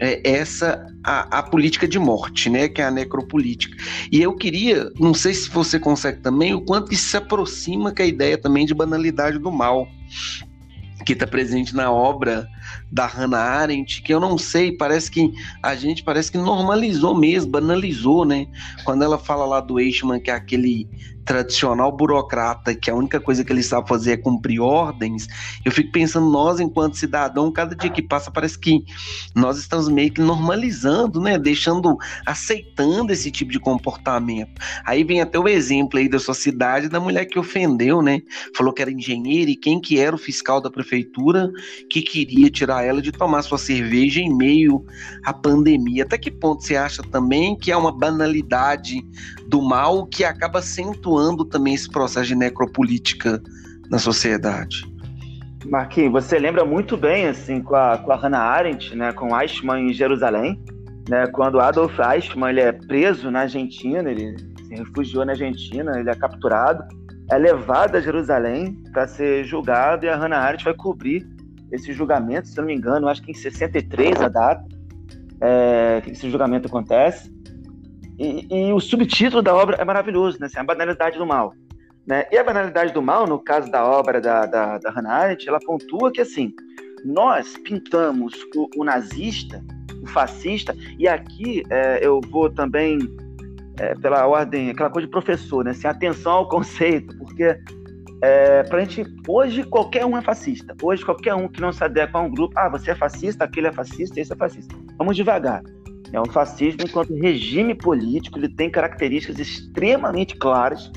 é, 0.00 0.20
essa 0.28 0.84
a, 1.04 1.38
a, 1.38 1.42
política 1.42 1.88
de 1.88 1.98
morte, 1.98 2.50
né, 2.50 2.68
que 2.68 2.80
é 2.80 2.84
a 2.84 2.90
necropolítica. 2.90 3.76
E 4.10 4.20
eu 4.20 4.34
queria, 4.34 4.90
não 4.98 5.14
sei 5.14 5.34
se 5.34 5.48
você 5.48 5.78
consegue 5.78 6.20
também, 6.20 6.54
o 6.54 6.60
quanto 6.60 6.92
isso 6.92 7.10
se 7.10 7.16
aproxima 7.16 7.92
com 7.92 8.02
a 8.02 8.06
ideia 8.06 8.36
também 8.36 8.66
de 8.66 8.74
banalidade 8.74 9.38
do 9.38 9.50
mal, 9.50 9.88
que 11.04 11.12
está 11.14 11.26
presente 11.26 11.74
na 11.74 11.90
obra 11.90 12.46
da 12.90 13.06
Hannah 13.06 13.38
Arendt, 13.38 14.02
que 14.02 14.12
eu 14.12 14.20
não 14.20 14.36
sei, 14.36 14.72
parece 14.72 15.10
que 15.10 15.32
a 15.62 15.74
gente 15.74 16.02
parece 16.02 16.30
que 16.30 16.38
normalizou 16.38 17.14
mesmo, 17.14 17.50
banalizou, 17.50 18.24
né? 18.24 18.46
Quando 18.84 19.02
ela 19.02 19.18
fala 19.18 19.44
lá 19.44 19.60
do 19.60 19.78
Eichmann, 19.78 20.20
que 20.20 20.30
é 20.30 20.34
aquele 20.34 20.88
tradicional 21.30 21.92
burocrata, 21.92 22.74
que 22.74 22.90
a 22.90 22.94
única 22.94 23.20
coisa 23.20 23.44
que 23.44 23.52
ele 23.52 23.62
sabe 23.62 23.88
fazer 23.88 24.12
é 24.12 24.16
cumprir 24.16 24.60
ordens, 24.60 25.28
eu 25.64 25.70
fico 25.70 25.92
pensando, 25.92 26.28
nós, 26.28 26.58
enquanto 26.58 26.96
cidadão, 26.96 27.52
cada 27.52 27.76
dia 27.76 27.88
que 27.88 28.02
passa, 28.02 28.32
parece 28.32 28.58
que 28.58 28.84
nós 29.34 29.56
estamos 29.56 29.88
meio 29.88 30.10
que 30.10 30.20
normalizando, 30.20 31.20
né? 31.20 31.38
Deixando, 31.38 31.96
aceitando 32.26 33.12
esse 33.12 33.30
tipo 33.30 33.52
de 33.52 33.60
comportamento. 33.60 34.60
Aí 34.84 35.04
vem 35.04 35.20
até 35.20 35.38
o 35.38 35.48
exemplo 35.48 36.00
aí 36.00 36.08
da 36.08 36.18
sua 36.18 36.34
cidade, 36.34 36.88
da 36.88 36.98
mulher 36.98 37.26
que 37.26 37.38
ofendeu, 37.38 38.02
né? 38.02 38.20
Falou 38.56 38.72
que 38.72 38.82
era 38.82 38.90
engenheira 38.90 39.50
e 39.50 39.56
quem 39.56 39.80
que 39.80 40.00
era 40.00 40.16
o 40.16 40.18
fiscal 40.18 40.60
da 40.60 40.70
prefeitura 40.70 41.48
que 41.88 42.02
queria 42.02 42.50
tirar 42.60 42.84
ela 42.84 43.00
de 43.00 43.10
tomar 43.10 43.42
sua 43.42 43.58
cerveja 43.58 44.20
em 44.20 44.34
meio 44.34 44.84
à 45.24 45.32
pandemia. 45.32 46.04
Até 46.04 46.18
que 46.18 46.30
ponto 46.30 46.62
você 46.62 46.76
acha 46.76 47.02
também 47.02 47.56
que 47.56 47.72
é 47.72 47.76
uma 47.76 47.90
banalidade 47.90 49.02
do 49.48 49.62
mal 49.62 50.06
que 50.06 50.24
acaba 50.24 50.58
acentuando 50.58 51.44
também 51.44 51.74
esse 51.74 51.88
processo 51.88 52.28
de 52.28 52.34
necropolítica 52.34 53.42
na 53.90 53.98
sociedade. 53.98 54.88
Marquinhos, 55.64 56.12
você 56.12 56.38
lembra 56.38 56.64
muito 56.64 56.96
bem 56.96 57.26
assim 57.26 57.62
com 57.62 57.76
a, 57.76 57.98
com 57.98 58.12
a 58.12 58.16
Hannah 58.16 58.40
Arendt, 58.40 58.94
né, 58.94 59.12
com 59.12 59.38
Eichmann 59.38 59.90
em 59.90 59.92
Jerusalém, 59.92 60.58
né, 61.08 61.26
quando 61.28 61.60
Adolf 61.60 61.98
Eichmann 61.98 62.50
ele 62.50 62.60
é 62.60 62.72
preso 62.72 63.30
na 63.30 63.40
Argentina, 63.40 64.10
ele 64.10 64.36
se 64.66 64.74
refugiou 64.74 65.24
na 65.24 65.32
Argentina, 65.32 65.98
ele 65.98 66.08
é 66.08 66.14
capturado, 66.14 66.82
é 67.30 67.36
levado 67.36 67.96
a 67.96 68.00
Jerusalém 68.00 68.82
para 68.92 69.06
ser 69.06 69.44
julgado 69.44 70.04
e 70.04 70.08
a 70.08 70.16
Hannah 70.16 70.38
Arendt 70.38 70.64
vai 70.64 70.74
cobrir 70.74 71.26
esse 71.72 71.92
julgamento, 71.92 72.48
se 72.48 72.56
não 72.56 72.64
me 72.64 72.74
engano, 72.74 73.08
acho 73.08 73.22
que 73.22 73.30
em 73.30 73.34
63 73.34 74.20
a 74.20 74.28
data 74.28 74.64
é, 75.40 76.00
que 76.02 76.10
esse 76.10 76.28
julgamento 76.30 76.68
acontece. 76.68 77.32
E, 78.18 78.46
e, 78.50 78.72
o 78.72 78.80
subtítulo 78.80 79.40
da 79.42 79.54
obra 79.54 79.76
é 79.76 79.84
maravilhoso, 79.84 80.38
né? 80.38 80.46
Assim, 80.46 80.58
a 80.58 80.64
banalidade 80.64 81.16
do 81.16 81.24
mal. 81.24 81.54
Né? 82.06 82.26
E 82.30 82.36
a 82.36 82.44
banalidade 82.44 82.92
do 82.92 83.00
mal, 83.00 83.26
no 83.26 83.38
caso 83.38 83.70
da 83.70 83.84
obra 83.84 84.20
da, 84.20 84.44
da, 84.44 84.78
da 84.78 84.90
Hannah 84.90 85.14
Arendt, 85.14 85.48
ela 85.48 85.58
pontua 85.58 86.12
que, 86.12 86.20
assim, 86.20 86.52
nós 87.04 87.56
pintamos 87.64 88.34
o, 88.54 88.68
o 88.76 88.84
nazista, 88.84 89.64
o 90.02 90.06
fascista, 90.06 90.76
e 90.98 91.08
aqui 91.08 91.62
é, 91.70 92.06
eu 92.06 92.20
vou 92.30 92.50
também, 92.50 92.98
é, 93.78 93.94
pela 93.94 94.26
ordem, 94.26 94.70
aquela 94.70 94.90
coisa 94.90 95.06
de 95.06 95.10
professor, 95.10 95.64
né? 95.64 95.70
Assim, 95.70 95.86
atenção 95.86 96.32
ao 96.32 96.48
conceito, 96.48 97.16
porque 97.16 97.58
é, 98.22 98.62
pra 98.64 98.80
gente, 98.80 99.04
hoje 99.26 99.64
qualquer 99.64 100.04
um 100.04 100.16
é 100.16 100.22
fascista. 100.22 100.74
Hoje 100.82 101.04
qualquer 101.04 101.34
um 101.34 101.48
que 101.48 101.60
não 101.60 101.72
se 101.72 101.82
adequa 101.82 102.18
a 102.18 102.22
um 102.22 102.30
grupo, 102.30 102.58
ah, 102.58 102.68
você 102.68 102.90
é 102.90 102.94
fascista, 102.94 103.44
aquele 103.44 103.68
é 103.68 103.72
fascista, 103.72 104.20
esse 104.20 104.32
é 104.32 104.36
fascista. 104.36 104.74
Vamos 104.98 105.16
devagar. 105.16 105.62
É 106.12 106.20
um 106.20 106.26
fascismo 106.26 106.82
enquanto 106.82 107.14
regime 107.14 107.74
político, 107.74 108.38
ele 108.38 108.48
tem 108.48 108.68
características 108.68 109.38
extremamente 109.38 110.36
claras, 110.36 110.90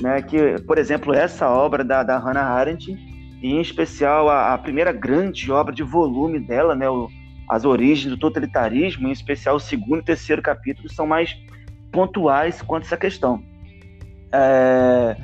né, 0.00 0.22
que, 0.22 0.56
por 0.62 0.78
exemplo, 0.78 1.12
essa 1.12 1.50
obra 1.50 1.84
da, 1.84 2.02
da 2.02 2.18
Hannah 2.18 2.44
Arendt, 2.44 2.92
e 3.42 3.52
em 3.52 3.60
especial 3.60 4.28
a, 4.28 4.54
a 4.54 4.58
primeira 4.58 4.92
grande 4.92 5.50
obra 5.50 5.74
de 5.74 5.82
volume 5.82 6.38
dela, 6.38 6.74
né, 6.74 6.88
o, 6.88 7.08
As 7.48 7.64
Origens 7.64 8.10
do 8.10 8.18
Totalitarismo, 8.18 9.08
em 9.08 9.12
especial 9.12 9.56
o 9.56 9.60
segundo 9.60 10.00
e 10.00 10.04
terceiro 10.04 10.40
capítulo, 10.40 10.88
são 10.88 11.06
mais 11.06 11.36
pontuais 11.90 12.62
quanto 12.62 12.84
a 12.84 12.86
essa 12.86 12.96
questão. 12.96 13.42
É, 14.32 15.16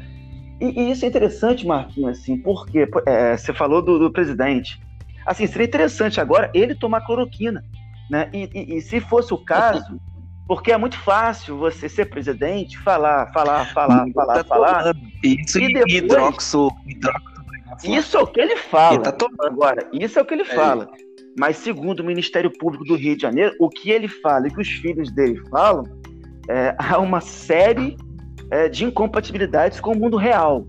e, 0.68 0.80
e, 0.80 0.90
isso 0.90 1.04
é 1.04 1.08
interessante, 1.08 1.66
Marquinhos, 1.66 2.18
assim, 2.18 2.36
porque 2.36 2.88
é, 3.06 3.36
você 3.36 3.52
falou 3.52 3.82
do, 3.82 3.98
do 3.98 4.10
presidente. 4.12 4.80
Assim, 5.26 5.46
seria 5.46 5.66
interessante 5.66 6.20
agora 6.20 6.50
ele 6.54 6.74
tomar 6.74 7.00
cloroquina 7.02 7.64
né? 8.10 8.28
E, 8.32 8.50
e, 8.54 8.76
e 8.76 8.80
se 8.82 9.00
fosse 9.00 9.32
o 9.32 9.38
caso, 9.38 9.98
porque 10.46 10.72
é 10.72 10.76
muito 10.76 10.98
fácil 10.98 11.56
você 11.56 11.88
ser 11.88 12.06
presidente, 12.06 12.78
falar, 12.78 13.32
falar, 13.32 13.66
falar, 13.72 14.06
falar, 14.12 14.34
tá 14.34 14.44
falar. 14.44 14.96
Isso 15.22 15.58
e 15.58 15.72
depois, 15.72 15.92
hidroxo, 15.92 16.68
hidroxo. 16.86 17.34
Isso 17.82 18.16
é 18.16 18.20
o 18.20 18.26
que 18.26 18.40
ele 18.40 18.56
fala. 18.56 18.94
Ele 18.94 19.02
tá 19.02 19.16
Agora, 19.40 19.88
isso 19.92 20.18
é 20.18 20.22
o 20.22 20.24
que 20.24 20.34
ele 20.34 20.42
é. 20.42 20.54
fala. 20.54 20.88
Mas 21.36 21.56
segundo 21.56 22.00
o 22.00 22.04
Ministério 22.04 22.50
Público 22.58 22.84
do 22.84 22.94
Rio 22.94 23.16
de 23.16 23.22
Janeiro, 23.22 23.54
o 23.58 23.68
que 23.68 23.90
ele 23.90 24.06
fala 24.06 24.46
e 24.46 24.50
que 24.50 24.60
os 24.60 24.68
filhos 24.68 25.10
dele 25.10 25.40
falam, 25.50 25.84
é, 26.48 26.76
há 26.78 26.98
uma 26.98 27.20
série 27.20 27.96
é, 28.50 28.68
de 28.68 28.84
incompatibilidades 28.84 29.80
com 29.80 29.92
o 29.92 29.98
mundo 29.98 30.16
real. 30.16 30.66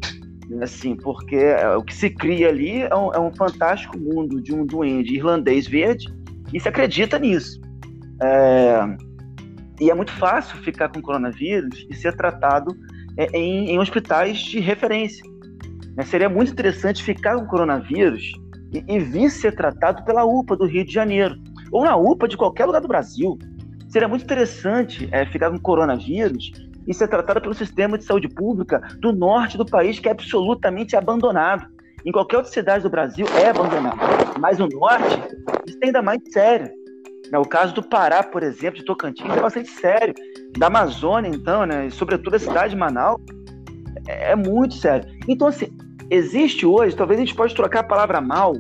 Assim, 0.61 0.95
porque 0.95 1.35
é, 1.35 1.75
o 1.75 1.83
que 1.83 1.93
se 1.93 2.09
cria 2.09 2.49
ali 2.49 2.81
é 2.81 2.95
um, 2.95 3.13
é 3.13 3.19
um 3.19 3.33
fantástico 3.33 3.97
mundo 3.97 4.41
de 4.41 4.53
um 4.53 4.65
duende 4.65 5.15
irlandês 5.15 5.67
verde 5.67 6.07
e 6.53 6.59
se 6.59 6.69
acredita 6.69 7.17
nisso. 7.17 7.59
É, 8.21 8.79
e 9.79 9.89
é 9.89 9.93
muito 9.93 10.11
fácil 10.11 10.57
ficar 10.59 10.89
com 10.89 11.01
coronavírus 11.01 11.85
e 11.89 11.95
ser 11.95 12.15
tratado 12.15 12.75
é, 13.17 13.25
em, 13.37 13.71
em 13.71 13.79
hospitais 13.79 14.37
de 14.37 14.59
referência. 14.59 15.23
Né? 15.95 16.03
Seria 16.03 16.29
muito 16.29 16.51
interessante 16.51 17.03
ficar 17.03 17.35
com 17.35 17.45
coronavírus 17.47 18.31
e, 18.73 18.83
e 18.87 18.99
vir 18.99 19.29
ser 19.29 19.55
tratado 19.55 20.03
pela 20.05 20.25
UPA 20.25 20.55
do 20.55 20.65
Rio 20.65 20.85
de 20.85 20.93
Janeiro, 20.93 21.35
ou 21.71 21.83
na 21.83 21.95
UPA 21.95 22.27
de 22.27 22.37
qualquer 22.37 22.65
lugar 22.65 22.81
do 22.81 22.87
Brasil. 22.87 23.37
Seria 23.89 24.07
muito 24.07 24.23
interessante 24.23 25.07
é, 25.11 25.25
ficar 25.25 25.49
com 25.49 25.59
coronavírus 25.59 26.51
e 26.87 26.93
ser 26.93 27.07
tratado 27.07 27.41
pelo 27.41 27.53
sistema 27.53 27.97
de 27.97 28.03
saúde 28.03 28.27
pública 28.27 28.81
do 28.99 29.11
norte 29.11 29.57
do 29.57 29.65
país, 29.65 29.99
que 29.99 30.07
é 30.07 30.11
absolutamente 30.11 30.95
abandonado. 30.95 31.67
Em 32.05 32.11
qualquer 32.11 32.37
outra 32.37 32.51
cidade 32.51 32.83
do 32.83 32.89
Brasil 32.89 33.25
é 33.41 33.49
abandonado. 33.49 33.97
Mas 34.39 34.59
no 34.59 34.67
norte, 34.67 35.19
isso 35.65 35.77
é 35.81 35.87
ainda 35.87 36.01
mais 36.01 36.21
sério. 36.31 36.69
Né, 37.31 37.39
o 37.39 37.45
caso 37.45 37.73
do 37.73 37.81
Pará, 37.81 38.21
por 38.21 38.43
exemplo, 38.43 38.79
de 38.79 38.85
Tocantins, 38.85 39.29
é 39.35 39.41
bastante 39.41 39.69
sério. 39.69 40.13
Da 40.57 40.67
Amazônia, 40.67 41.29
então, 41.29 41.65
né, 41.65 41.87
e 41.87 41.91
sobretudo 41.91 42.35
a 42.35 42.39
cidade 42.39 42.69
de 42.73 42.79
Manaus, 42.79 43.19
é, 44.07 44.31
é 44.31 44.35
muito 44.35 44.75
sério. 44.75 45.09
Então, 45.27 45.47
assim, 45.47 45.75
existe 46.09 46.65
hoje, 46.65 46.95
talvez 46.95 47.19
a 47.19 47.25
gente 47.25 47.35
pode 47.35 47.55
trocar 47.55 47.79
a 47.79 47.83
palavra 47.83 48.21
mal, 48.21 48.53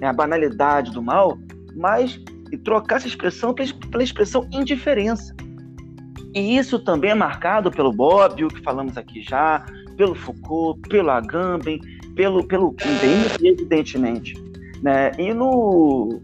né, 0.00 0.06
a 0.06 0.12
banalidade 0.12 0.92
do 0.92 1.02
mal, 1.02 1.36
mas 1.74 2.18
trocar 2.64 2.96
essa 2.96 3.08
expressão 3.08 3.54
pela 3.54 4.02
expressão 4.02 4.48
indiferença. 4.52 5.34
E 6.36 6.58
isso 6.58 6.78
também 6.78 7.12
é 7.12 7.14
marcado 7.14 7.70
pelo 7.70 7.90
Bobbio, 7.90 8.48
que 8.48 8.60
falamos 8.60 8.98
aqui 8.98 9.22
já, 9.22 9.64
pelo 9.96 10.14
Foucault, 10.14 10.86
pelo 10.86 11.10
Agamben, 11.10 11.80
pelo, 12.14 12.46
pelo 12.46 12.72
Kundalini, 12.72 13.48
evidentemente. 13.48 14.34
Né? 14.82 15.12
E, 15.18 15.32
no, 15.32 16.20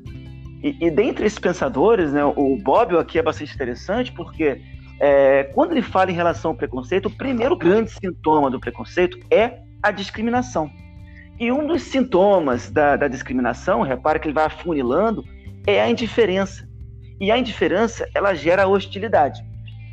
e, 0.63 0.77
e 0.79 0.91
dentre 0.91 1.25
esses 1.25 1.39
pensadores, 1.39 2.13
né, 2.13 2.23
o 2.23 2.59
Bobbio 2.63 2.99
aqui 2.99 3.19
é 3.19 3.23
bastante 3.23 3.55
interessante 3.55 4.13
porque 4.13 4.61
é, 5.01 5.45
quando 5.55 5.73
ele 5.73 5.81
fala 5.81 6.11
em 6.11 6.15
relação 6.15 6.51
ao 6.51 6.57
preconceito, 6.59 7.07
o 7.07 7.17
primeiro 7.17 7.57
grande 7.57 7.91
sintoma 7.91 8.51
do 8.51 8.61
preconceito 8.61 9.19
é 9.31 9.61
a 9.83 9.91
discriminação. 9.91 10.71
E 11.41 11.51
um 11.51 11.67
dos 11.67 11.85
sintomas 11.85 12.71
da, 12.71 12.97
da 12.97 13.09
discriminação, 13.09 13.81
repara 13.81 14.19
que 14.19 14.27
ele 14.27 14.35
vai 14.35 14.45
afunilando, 14.45 15.25
é 15.67 15.81
a 15.81 15.89
indiferença. 15.89 16.69
E 17.19 17.31
a 17.31 17.39
indiferença, 17.39 18.07
ela 18.15 18.35
gera 18.35 18.69
hostilidade. 18.69 19.43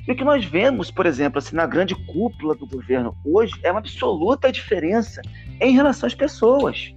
E 0.07 0.11
o 0.11 0.15
que 0.15 0.23
nós 0.23 0.43
vemos, 0.45 0.89
por 0.89 1.05
exemplo, 1.05 1.39
assim, 1.39 1.55
na 1.55 1.65
grande 1.65 1.95
cúpula 2.07 2.55
do 2.55 2.65
governo 2.65 3.15
hoje 3.25 3.53
é 3.63 3.71
uma 3.71 3.79
absoluta 3.79 4.51
diferença 4.51 5.21
em 5.61 5.71
relação 5.73 6.07
às 6.07 6.15
pessoas. 6.15 6.93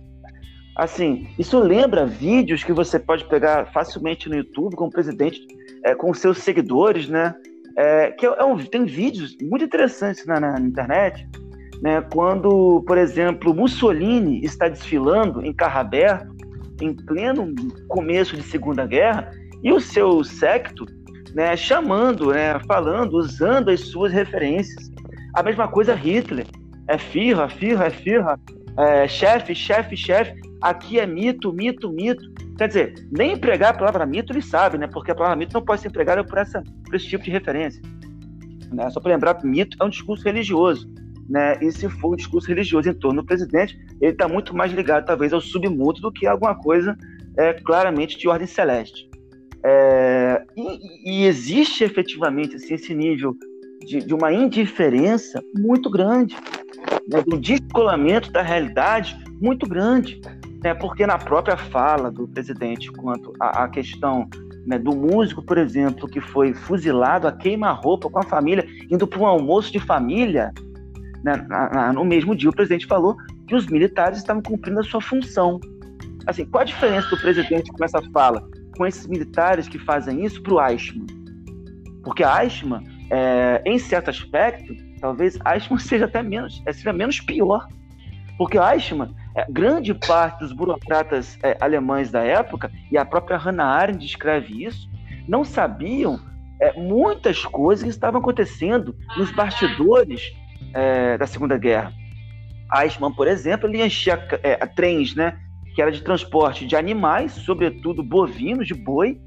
Assim, 0.76 1.28
isso 1.38 1.58
lembra 1.58 2.06
vídeos 2.06 2.64
que 2.64 2.72
você 2.72 2.98
pode 2.98 3.24
pegar 3.26 3.66
facilmente 3.72 4.28
no 4.28 4.36
YouTube 4.36 4.74
com 4.74 4.86
o 4.86 4.90
presidente, 4.90 5.46
é, 5.84 5.94
com 5.94 6.12
seus 6.14 6.38
seguidores, 6.38 7.08
né? 7.08 7.34
É, 7.76 8.10
que 8.10 8.24
é 8.24 8.44
um, 8.44 8.56
tem 8.58 8.84
vídeos 8.84 9.36
muito 9.42 9.64
interessantes 9.64 10.26
na, 10.26 10.40
na, 10.40 10.60
internet, 10.60 11.28
né? 11.82 12.00
Quando, 12.12 12.82
por 12.86 12.96
exemplo, 12.96 13.54
Mussolini 13.54 14.42
está 14.42 14.68
desfilando 14.68 15.44
em 15.44 15.52
carro 15.52 15.80
aberto, 15.80 16.34
em 16.80 16.94
pleno 16.94 17.54
começo 17.88 18.34
de 18.36 18.42
Segunda 18.42 18.86
Guerra, 18.86 19.30
e 19.62 19.72
o 19.72 19.80
seu 19.80 20.24
secto, 20.24 20.86
né, 21.34 21.56
chamando, 21.56 22.32
né, 22.32 22.58
falando, 22.66 23.14
usando 23.14 23.70
as 23.70 23.80
suas 23.80 24.12
referências. 24.12 24.90
A 25.34 25.42
mesma 25.42 25.68
coisa 25.68 25.94
Hitler. 25.94 26.46
É 26.88 26.98
firra, 26.98 27.48
firra, 27.48 27.86
é 27.86 27.90
firra, 27.90 28.40
é 28.76 29.08
chefe, 29.08 29.54
chefe, 29.54 29.96
chefe. 29.96 30.40
Aqui 30.60 30.98
é 30.98 31.06
mito, 31.06 31.52
mito, 31.52 31.90
mito. 31.90 32.22
Quer 32.58 32.68
dizer, 32.68 33.08
nem 33.10 33.32
empregar 33.32 33.70
a 33.70 33.78
palavra 33.78 34.04
mito 34.04 34.32
ele 34.32 34.42
sabe, 34.42 34.78
né? 34.78 34.86
Porque 34.86 35.10
a 35.10 35.14
palavra 35.14 35.36
mito 35.36 35.54
não 35.54 35.64
pode 35.64 35.80
ser 35.80 35.88
empregada 35.88 36.22
por, 36.22 36.38
essa, 36.38 36.62
por 36.84 36.94
esse 36.94 37.06
tipo 37.06 37.24
de 37.24 37.30
referência. 37.30 37.80
Né? 38.72 38.88
Só 38.90 39.00
para 39.00 39.12
lembrar, 39.12 39.42
mito 39.44 39.76
é 39.80 39.84
um 39.84 39.88
discurso 39.88 40.24
religioso. 40.24 40.88
Né? 41.28 41.58
E 41.62 41.70
se 41.72 41.88
for 41.88 42.12
um 42.12 42.16
discurso 42.16 42.48
religioso 42.48 42.88
em 42.88 42.94
torno 42.94 43.22
do 43.22 43.26
presidente, 43.26 43.78
ele 44.00 44.12
está 44.12 44.28
muito 44.28 44.54
mais 44.54 44.72
ligado, 44.72 45.06
talvez, 45.06 45.32
ao 45.32 45.40
submundo 45.40 46.00
do 46.00 46.12
que 46.12 46.26
a 46.26 46.32
alguma 46.32 46.54
coisa 46.54 46.96
é, 47.38 47.54
claramente 47.54 48.18
de 48.18 48.28
ordem 48.28 48.46
celeste. 48.46 49.08
É, 49.64 50.42
e, 50.56 51.22
e, 51.22 51.26
existe 51.26 51.84
efetivamente 51.84 52.56
assim, 52.56 52.74
esse 52.74 52.92
nível 52.94 53.36
de, 53.80 54.00
de, 54.00 54.12
uma 54.12 54.32
indiferença 54.32 55.42
muito 55.54 55.88
grande, 55.88 56.36
né, 57.08 57.22
um 57.32 57.38
descolamento 57.38 58.32
da 58.32 58.42
realidade 58.42 59.16
muito 59.40 59.68
grande, 59.68 60.20
né, 60.64 60.74
porque 60.74 61.06
na 61.06 61.16
própria 61.16 61.56
fala 61.56 62.10
do 62.10 62.26
presidente 62.26 62.90
quanto 62.90 63.32
à, 63.38 63.64
à 63.64 63.68
questão 63.68 64.28
né, 64.66 64.78
do 64.78 64.92
músico, 64.96 65.42
por 65.42 65.58
exemplo, 65.58 66.08
que 66.08 66.20
foi 66.20 66.54
fuzilado 66.54 67.28
a 67.28 67.32
queima-roupa 67.32 68.10
com 68.10 68.18
a 68.18 68.24
família, 68.24 68.66
indo 68.90 69.06
para 69.06 69.20
um 69.20 69.26
almoço 69.26 69.72
de 69.72 69.78
família, 69.78 70.52
né, 71.22 71.36
na, 71.48 71.70
na, 71.70 71.92
no 71.92 72.04
mesmo 72.04 72.34
dia 72.34 72.50
o 72.50 72.54
presidente 72.54 72.86
falou 72.86 73.16
que 73.46 73.54
os 73.54 73.66
militares 73.66 74.18
estavam 74.18 74.42
cumprindo 74.42 74.80
a 74.80 74.84
sua 74.84 75.00
função. 75.00 75.60
Assim, 76.26 76.44
qual 76.44 76.62
a 76.62 76.64
diferença 76.64 77.08
do 77.10 77.20
presidente 77.20 77.70
com 77.72 77.84
essa 77.84 78.00
fala? 78.12 78.48
Com 78.76 78.86
esses 78.86 79.06
militares 79.06 79.68
que 79.68 79.78
fazem 79.78 80.24
isso 80.24 80.42
para 80.42 80.54
o 80.54 80.66
Eichmann. 80.66 81.06
Porque 82.02 82.24
Eichmann, 82.24 82.84
é, 83.10 83.62
em 83.64 83.78
certo 83.78 84.10
aspecto, 84.10 84.74
talvez 85.00 85.38
Eichmann 85.46 85.78
seja 85.80 86.06
até 86.06 86.22
menos, 86.22 86.62
é, 86.66 86.72
seja 86.72 86.92
menos 86.92 87.20
pior. 87.20 87.68
Porque 88.36 88.58
Eichmann, 88.58 89.14
é, 89.36 89.46
grande 89.50 89.94
parte 89.94 90.40
dos 90.40 90.52
burocratas 90.52 91.38
é, 91.42 91.56
alemães 91.60 92.10
da 92.10 92.22
época, 92.22 92.70
e 92.90 92.98
a 92.98 93.04
própria 93.04 93.36
Hannah 93.36 93.66
Arendt 93.66 94.04
descreve 94.04 94.64
isso, 94.64 94.90
não 95.28 95.44
sabiam 95.44 96.18
é, 96.60 96.72
muitas 96.72 97.44
coisas 97.44 97.84
que 97.84 97.90
estavam 97.90 98.20
acontecendo 98.20 98.96
nos 99.16 99.30
bastidores 99.30 100.32
é, 100.74 101.16
da 101.18 101.26
Segunda 101.26 101.58
Guerra. 101.58 101.92
Eichmann, 102.74 103.12
por 103.12 103.28
exemplo, 103.28 103.68
ele 103.68 103.84
enchia 103.84 104.14
é, 104.42 104.56
trens 104.66 105.14
né, 105.14 105.38
que 105.74 105.82
era 105.82 105.90
de 105.90 106.02
transporte 106.02 106.66
de 106.66 106.76
animais, 106.76 107.32
sobretudo 107.32 108.02
bovinos, 108.02 108.66
de 108.66 108.74
boi, 108.74 109.18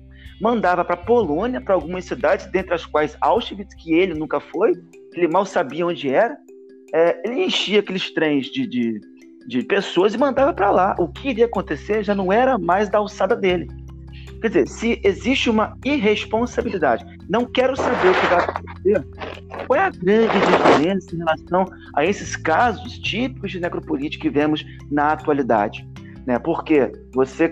mandava 0.41 0.83
para 0.83 0.97
Polônia, 0.97 1.61
para 1.61 1.73
algumas 1.73 2.05
cidades, 2.05 2.45
dentre 2.47 2.73
as 2.73 2.85
quais 2.85 3.17
Auschwitz, 3.21 3.73
que 3.75 3.93
ele 3.93 4.13
nunca 4.13 4.39
foi, 4.39 4.73
ele 5.13 5.27
mal 5.27 5.45
sabia 5.45 5.85
onde 5.85 6.09
era. 6.09 6.37
É, 6.93 7.21
ele 7.25 7.45
enchia 7.45 7.79
aqueles 7.79 8.13
trens 8.13 8.47
de, 8.47 8.67
de, 8.67 9.01
de 9.47 9.63
pessoas 9.63 10.13
e 10.13 10.17
mandava 10.17 10.53
para 10.53 10.71
lá. 10.71 10.95
O 10.99 11.07
que 11.07 11.29
iria 11.29 11.45
acontecer 11.45 12.03
já 12.03 12.13
não 12.13 12.31
era 12.31 12.57
mais 12.57 12.89
da 12.89 12.97
alçada 12.97 13.35
dele. 13.35 13.67
Quer 14.41 14.49
dizer, 14.49 14.67
se 14.67 15.01
existe 15.03 15.49
uma 15.49 15.75
irresponsabilidade, 15.83 17.03
não 17.27 17.45
quero 17.45 17.75
saber 17.75 18.09
o 18.09 18.13
que 18.13 18.25
vai 18.27 18.43
acontecer. 18.43 19.07
Qual 19.65 19.79
é 19.79 19.83
a 19.83 19.89
grande 19.89 20.33
diferença 20.39 21.15
em 21.15 21.17
relação 21.17 21.65
a 21.95 22.05
esses 22.05 22.35
casos 22.35 22.99
típicos 22.99 23.51
de 23.51 23.59
necropolítica 23.59 24.21
que 24.21 24.29
vemos 24.29 24.63
na 24.91 25.13
atualidade? 25.13 25.87
Né? 26.25 26.39
Porque 26.39 26.91
você 27.13 27.49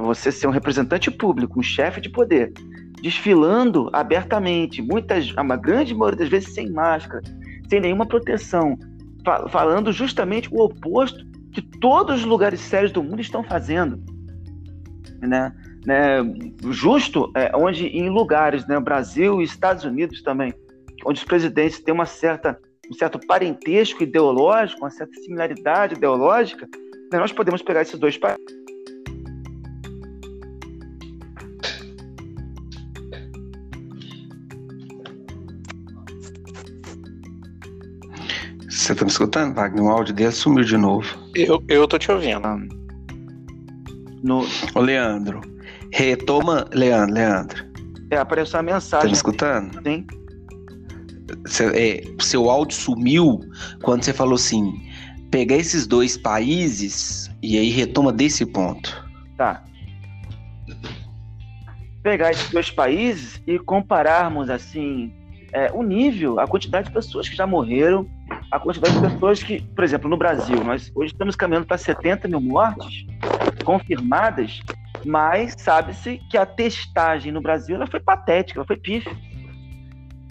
você 0.00 0.30
ser 0.30 0.46
um 0.46 0.50
representante 0.50 1.10
público, 1.10 1.58
um 1.58 1.62
chefe 1.62 2.00
de 2.00 2.10
poder, 2.10 2.52
desfilando 3.00 3.88
abertamente, 3.92 4.82
muitas, 4.82 5.32
uma 5.32 5.56
grande 5.56 5.94
maioria 5.94 6.18
das 6.18 6.28
vezes 6.28 6.52
sem 6.52 6.70
máscara, 6.70 7.22
sem 7.70 7.80
nenhuma 7.80 8.04
proteção, 8.04 8.78
falando 9.48 9.92
justamente 9.92 10.48
o 10.52 10.62
oposto 10.62 11.24
que 11.52 11.62
todos 11.62 12.20
os 12.20 12.24
lugares 12.24 12.60
sérios 12.60 12.92
do 12.92 13.02
mundo 13.02 13.20
estão 13.20 13.42
fazendo, 13.42 13.98
né? 15.22 15.54
né? 15.86 16.18
Justo 16.70 17.30
é, 17.34 17.50
onde 17.56 17.86
em 17.86 18.10
lugares, 18.10 18.66
né, 18.66 18.78
Brasil 18.78 19.40
e 19.40 19.44
Estados 19.44 19.84
Unidos 19.84 20.22
também, 20.22 20.52
onde 21.06 21.18
os 21.18 21.24
presidentes 21.24 21.80
têm 21.80 21.94
uma 21.94 22.06
certa 22.06 22.58
um 22.90 22.94
certo 22.94 23.20
parentesco 23.26 24.02
ideológico, 24.02 24.80
uma 24.80 24.90
certa 24.90 25.12
similaridade 25.20 25.94
ideológica, 25.94 26.66
nós 27.16 27.32
podemos 27.32 27.62
pegar 27.62 27.82
esses 27.82 27.98
dois 27.98 28.18
países. 28.18 28.44
Você 38.68 38.94
tá 38.94 39.04
me 39.04 39.10
escutando, 39.10 39.54
Wagner? 39.54 39.84
O 39.84 39.88
áudio 39.88 40.14
dele 40.14 40.32
sumiu 40.32 40.64
de 40.64 40.76
novo. 40.76 41.06
Eu, 41.34 41.62
eu 41.68 41.86
tô 41.86 41.98
te 41.98 42.10
ouvindo. 42.10 42.40
No... 44.22 44.46
Ô, 44.74 44.80
Leandro, 44.80 45.40
retoma. 45.92 46.66
Leandro, 46.72 47.14
Leandro. 47.14 47.64
É, 48.10 48.16
apareceu 48.16 48.60
a 48.60 48.62
mensagem. 48.62 49.02
Tá 49.02 49.06
me 49.06 49.12
escutando? 49.12 49.82
Sim. 49.82 50.06
Seu, 51.46 51.70
é, 51.74 52.02
seu 52.18 52.48
áudio 52.48 52.74
sumiu 52.76 53.40
quando 53.82 54.04
você 54.04 54.14
falou 54.14 54.36
assim: 54.36 54.72
pegar 55.30 55.56
esses 55.56 55.86
dois 55.86 56.16
países 56.16 57.30
e 57.42 57.58
aí 57.58 57.70
retoma 57.70 58.12
desse 58.12 58.46
ponto. 58.46 59.06
Tá. 59.36 59.62
Pegar 62.02 62.30
esses 62.30 62.50
dois 62.50 62.70
países 62.70 63.42
e 63.46 63.58
compararmos 63.58 64.48
assim 64.50 65.12
é, 65.52 65.70
o 65.72 65.82
nível, 65.82 66.38
a 66.40 66.46
quantidade 66.46 66.88
de 66.88 66.94
pessoas 66.94 67.28
que 67.28 67.36
já 67.36 67.46
morreram, 67.46 68.06
a 68.50 68.58
quantidade 68.58 68.94
de 68.94 69.00
pessoas 69.00 69.42
que, 69.42 69.62
por 69.62 69.84
exemplo, 69.84 70.08
no 70.08 70.16
Brasil, 70.16 70.62
nós 70.62 70.90
hoje 70.94 71.12
estamos 71.12 71.36
caminhando 71.36 71.66
para 71.66 71.78
70 71.78 72.28
mil 72.28 72.40
mortes 72.40 73.06
confirmadas, 73.64 74.60
mas 75.04 75.54
sabe-se 75.58 76.18
que 76.30 76.36
a 76.36 76.46
testagem 76.46 77.32
no 77.32 77.40
Brasil 77.40 77.76
ela 77.76 77.86
foi 77.86 78.00
patética, 78.00 78.58
ela 78.58 78.66
foi 78.66 78.76
pífia. 78.76 79.12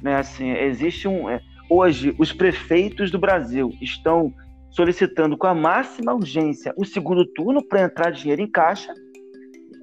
Né, 0.02 0.16
assim, 0.16 0.52
existe 0.52 1.08
um. 1.08 1.28
É, 1.28 1.41
hoje, 1.70 2.16
os 2.20 2.32
prefeitos 2.32 3.10
do 3.10 3.18
Brasil 3.18 3.74
estão 3.82 4.34
solicitando 4.78 5.36
com 5.36 5.47
a 5.47 5.55
máxima 5.55 6.13
urgência 6.13 6.71
o 6.78 6.86
segundo 6.86 7.25
turno 7.25 7.67
para 7.67 7.82
entrar 7.82 8.11
dinheiro 8.11 8.43
em 8.43 8.47
caixa. 8.47 8.93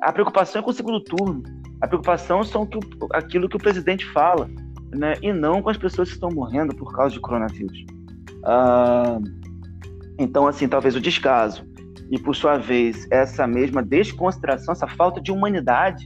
A 0.00 0.12
preocupação 0.12 0.60
é 0.60 0.62
com 0.62 0.70
o 0.70 0.74
segundo 0.74 1.00
turno. 1.00 1.42
A 1.80 1.88
preocupação 1.88 2.44
são 2.44 2.64
que, 2.64 2.78
aquilo 3.12 3.48
que 3.48 3.56
o 3.56 3.58
presidente 3.58 4.06
fala, 4.12 4.48
né? 4.94 5.14
e 5.20 5.32
não 5.32 5.60
com 5.60 5.68
as 5.68 5.76
pessoas 5.76 6.10
que 6.10 6.14
estão 6.14 6.30
morrendo 6.30 6.76
por 6.76 6.94
causa 6.94 7.12
de 7.12 7.20
coronavírus. 7.20 7.84
Ah, 8.44 9.18
então, 10.16 10.46
assim, 10.46 10.68
talvez 10.68 10.94
o 10.94 11.00
descaso 11.00 11.66
e, 12.08 12.16
por 12.16 12.36
sua 12.36 12.56
vez, 12.56 13.04
essa 13.10 13.48
mesma 13.48 13.82
desconsideração, 13.82 14.70
essa 14.70 14.86
falta 14.86 15.20
de 15.20 15.32
humanidade, 15.32 16.04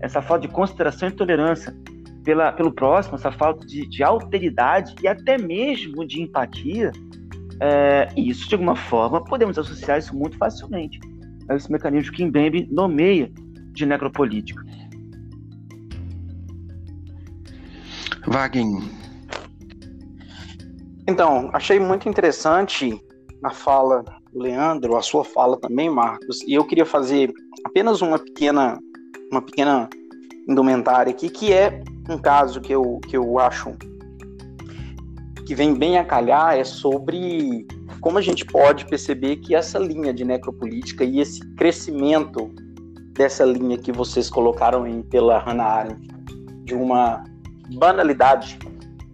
essa 0.00 0.22
falta 0.22 0.48
de 0.48 0.54
consideração 0.54 1.10
e 1.10 1.12
tolerância 1.12 1.76
pela, 2.24 2.50
pelo 2.52 2.72
próximo, 2.72 3.16
essa 3.16 3.30
falta 3.32 3.66
de, 3.66 3.86
de 3.86 4.02
alteridade 4.02 4.94
e 5.02 5.06
até 5.06 5.36
mesmo 5.36 6.06
de 6.06 6.22
empatia, 6.22 6.90
é, 7.60 8.08
e 8.16 8.30
isso, 8.30 8.48
de 8.48 8.54
alguma 8.54 8.74
forma, 8.74 9.22
podemos 9.22 9.58
associar 9.58 9.98
isso 9.98 10.16
muito 10.16 10.36
facilmente 10.38 10.98
a 11.48 11.56
esse 11.56 11.70
mecanismo 11.70 12.12
que 12.12 12.24
Mbembe 12.24 12.68
nomeia 12.70 13.30
de 13.72 13.84
necropolítica. 13.84 14.64
Wagner. 18.26 18.82
Então, 21.06 21.50
achei 21.52 21.80
muito 21.80 22.08
interessante 22.08 22.98
a 23.42 23.50
fala 23.50 24.04
do 24.32 24.40
Leandro, 24.40 24.96
a 24.96 25.02
sua 25.02 25.24
fala 25.24 25.58
também, 25.58 25.90
Marcos, 25.90 26.40
e 26.42 26.54
eu 26.54 26.64
queria 26.64 26.86
fazer 26.86 27.32
apenas 27.64 28.00
uma 28.00 28.18
pequena, 28.18 28.78
uma 29.32 29.42
pequena 29.42 29.88
indumentária 30.48 31.10
aqui, 31.10 31.28
que 31.28 31.52
é 31.52 31.82
um 32.08 32.18
caso 32.18 32.60
que 32.60 32.72
eu, 32.72 33.00
que 33.08 33.16
eu 33.16 33.38
acho 33.38 33.76
que 35.50 35.54
vem 35.56 35.74
bem 35.74 35.98
a 35.98 36.04
calhar 36.04 36.54
é 36.54 36.62
sobre 36.62 37.66
como 38.00 38.18
a 38.18 38.22
gente 38.22 38.44
pode 38.44 38.86
perceber 38.86 39.38
que 39.38 39.52
essa 39.52 39.80
linha 39.80 40.14
de 40.14 40.24
necropolítica 40.24 41.02
e 41.02 41.18
esse 41.18 41.40
crescimento 41.56 42.54
dessa 43.14 43.44
linha 43.44 43.76
que 43.76 43.90
vocês 43.90 44.30
colocaram 44.30 44.84
aí 44.84 45.02
pela 45.02 45.40
Hannah 45.40 45.64
Arendt, 45.64 46.06
de 46.62 46.72
uma 46.72 47.24
banalidade 47.76 48.60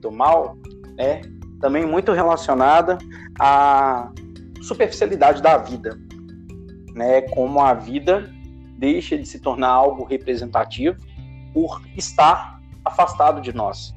do 0.02 0.12
mal, 0.12 0.58
é 0.98 1.22
também 1.58 1.86
muito 1.86 2.12
relacionada 2.12 2.98
à 3.40 4.12
superficialidade 4.60 5.40
da 5.40 5.56
vida, 5.56 5.98
né? 6.94 7.22
Como 7.22 7.60
a 7.60 7.72
vida 7.72 8.30
deixa 8.76 9.16
de 9.16 9.24
se 9.24 9.40
tornar 9.40 9.70
algo 9.70 10.04
representativo 10.04 10.98
por 11.54 11.80
estar 11.96 12.60
afastado 12.84 13.40
de 13.40 13.54
nós. 13.54 13.95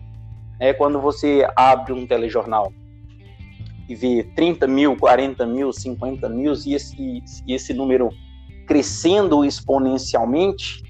É 0.59 0.73
quando 0.73 0.99
você 0.99 1.47
abre 1.55 1.93
um 1.93 2.05
telejornal 2.05 2.73
e 3.87 3.95
vê 3.95 4.23
30 4.35 4.67
mil, 4.67 4.95
40 4.95 5.45
mil, 5.45 5.71
50 5.73 6.29
mil 6.29 6.53
e 6.65 6.73
esse, 6.73 7.23
e 7.47 7.53
esse 7.53 7.73
número 7.73 8.09
crescendo 8.67 9.43
exponencialmente, 9.43 10.83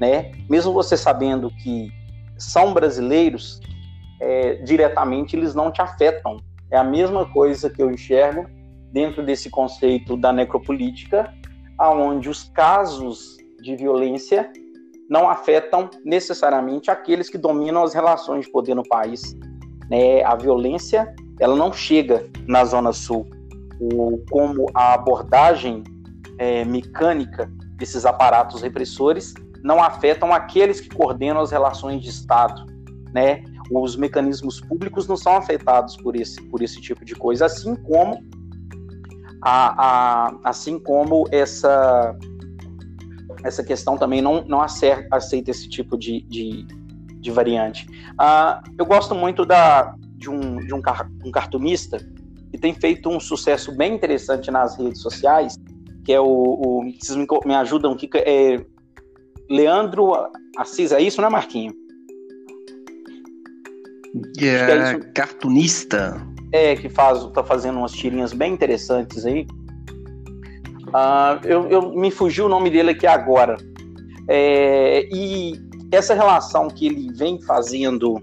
né? 0.00 0.32
Mesmo 0.50 0.72
você 0.72 0.96
sabendo 0.96 1.50
que 1.62 1.92
são 2.36 2.74
brasileiros, 2.74 3.60
é, 4.20 4.54
diretamente 4.56 5.36
eles 5.36 5.54
não 5.54 5.70
te 5.70 5.80
afetam. 5.80 6.38
É 6.70 6.76
a 6.76 6.82
mesma 6.82 7.24
coisa 7.26 7.70
que 7.70 7.80
eu 7.80 7.90
enxergo 7.90 8.46
dentro 8.90 9.24
desse 9.24 9.48
conceito 9.48 10.16
da 10.16 10.32
necropolítica, 10.32 11.32
aonde 11.78 12.28
os 12.28 12.44
casos 12.44 13.36
de 13.62 13.76
violência 13.76 14.52
não 15.12 15.28
afetam 15.28 15.90
necessariamente 16.02 16.90
aqueles 16.90 17.28
que 17.28 17.36
dominam 17.36 17.82
as 17.82 17.92
relações 17.92 18.46
de 18.46 18.50
poder 18.50 18.74
no 18.74 18.82
país. 18.82 19.36
Né? 19.90 20.24
A 20.24 20.34
violência 20.34 21.14
ela 21.38 21.54
não 21.54 21.70
chega 21.70 22.26
na 22.48 22.64
Zona 22.64 22.94
Sul. 22.94 23.28
O, 23.78 24.24
como 24.30 24.64
a 24.72 24.94
abordagem 24.94 25.84
é, 26.38 26.64
mecânica 26.64 27.52
desses 27.76 28.06
aparatos 28.06 28.62
repressores 28.62 29.34
não 29.62 29.82
afetam 29.82 30.32
aqueles 30.32 30.80
que 30.80 30.88
coordenam 30.88 31.42
as 31.42 31.50
relações 31.50 32.00
de 32.00 32.08
Estado. 32.08 32.64
Né? 33.12 33.44
Os 33.70 33.96
mecanismos 33.96 34.62
públicos 34.62 35.06
não 35.06 35.18
são 35.18 35.36
afetados 35.36 35.94
por 35.98 36.16
esse, 36.16 36.40
por 36.44 36.62
esse 36.62 36.80
tipo 36.80 37.04
de 37.04 37.14
coisa, 37.14 37.44
assim 37.44 37.74
como 37.74 38.18
a, 39.42 39.74
a, 39.76 40.34
assim 40.42 40.78
como 40.78 41.28
essa 41.30 42.16
essa 43.44 43.62
questão 43.62 43.96
também 43.96 44.22
não, 44.22 44.44
não 44.44 44.60
acerta, 44.60 45.16
aceita 45.16 45.50
esse 45.50 45.68
tipo 45.68 45.96
de, 45.96 46.22
de, 46.22 46.66
de 47.20 47.30
variante. 47.30 47.86
Uh, 48.12 48.62
eu 48.78 48.86
gosto 48.86 49.14
muito 49.14 49.44
da, 49.44 49.94
de, 50.16 50.30
um, 50.30 50.58
de 50.58 50.74
um, 50.74 50.80
car, 50.80 51.10
um 51.24 51.30
cartunista 51.30 51.98
que 52.50 52.58
tem 52.58 52.74
feito 52.74 53.08
um 53.08 53.18
sucesso 53.18 53.72
bem 53.72 53.94
interessante 53.94 54.50
nas 54.50 54.76
redes 54.78 55.00
sociais, 55.00 55.58
que 56.04 56.12
é 56.12 56.20
o. 56.20 56.26
o 56.26 56.82
vocês 57.00 57.16
me, 57.16 57.26
me 57.44 57.54
ajudam 57.54 57.92
aqui, 57.92 58.08
é 58.14 58.64
Leandro 59.48 60.12
Assis, 60.56 60.92
é 60.92 61.00
isso, 61.00 61.20
né, 61.20 61.28
Marquinho? 61.28 61.72
Yeah, 64.38 64.90
é, 64.90 64.94
é 64.94 64.98
cartunista. 65.12 66.26
É, 66.52 66.76
que 66.76 66.88
faz, 66.88 67.24
tá 67.32 67.42
fazendo 67.42 67.78
umas 67.78 67.92
tirinhas 67.92 68.32
bem 68.32 68.52
interessantes 68.52 69.24
aí. 69.24 69.46
Uh, 70.92 71.46
eu, 71.46 71.68
eu, 71.68 71.92
me 71.92 72.10
fugiu 72.10 72.44
o 72.44 72.48
nome 72.48 72.68
dele 72.68 72.90
aqui 72.90 73.06
agora. 73.06 73.56
É, 74.28 75.08
e 75.10 75.58
essa 75.90 76.14
relação 76.14 76.68
que 76.68 76.86
ele 76.86 77.12
vem 77.14 77.40
fazendo 77.40 78.22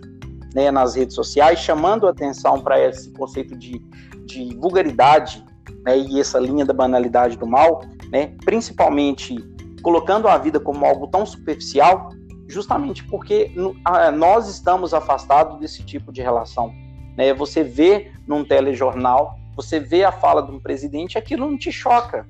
né, 0.53 0.69
nas 0.69 0.95
redes 0.95 1.15
sociais, 1.15 1.59
chamando 1.59 2.07
atenção 2.07 2.61
para 2.61 2.79
esse 2.79 3.11
conceito 3.11 3.55
de, 3.57 3.79
de 4.25 4.55
vulgaridade 4.55 5.43
né, 5.83 5.97
e 5.97 6.19
essa 6.19 6.39
linha 6.39 6.63
da 6.63 6.73
banalidade 6.73 7.37
do 7.37 7.47
mal, 7.47 7.81
né, 8.11 8.33
principalmente 8.45 9.35
colocando 9.81 10.27
a 10.27 10.37
vida 10.37 10.59
como 10.59 10.85
algo 10.85 11.07
tão 11.07 11.25
superficial, 11.25 12.09
justamente 12.47 13.03
porque 13.05 13.51
nós 14.15 14.47
estamos 14.47 14.93
afastados 14.93 15.59
desse 15.59 15.83
tipo 15.83 16.11
de 16.11 16.21
relação. 16.21 16.73
Né? 17.17 17.33
Você 17.33 17.63
vê 17.63 18.11
num 18.27 18.43
telejornal, 18.43 19.37
você 19.55 19.79
vê 19.79 20.03
a 20.03 20.11
fala 20.11 20.41
de 20.41 20.51
um 20.51 20.59
presidente, 20.59 21.17
aquilo 21.17 21.49
não 21.49 21.57
te 21.57 21.71
choca 21.71 22.25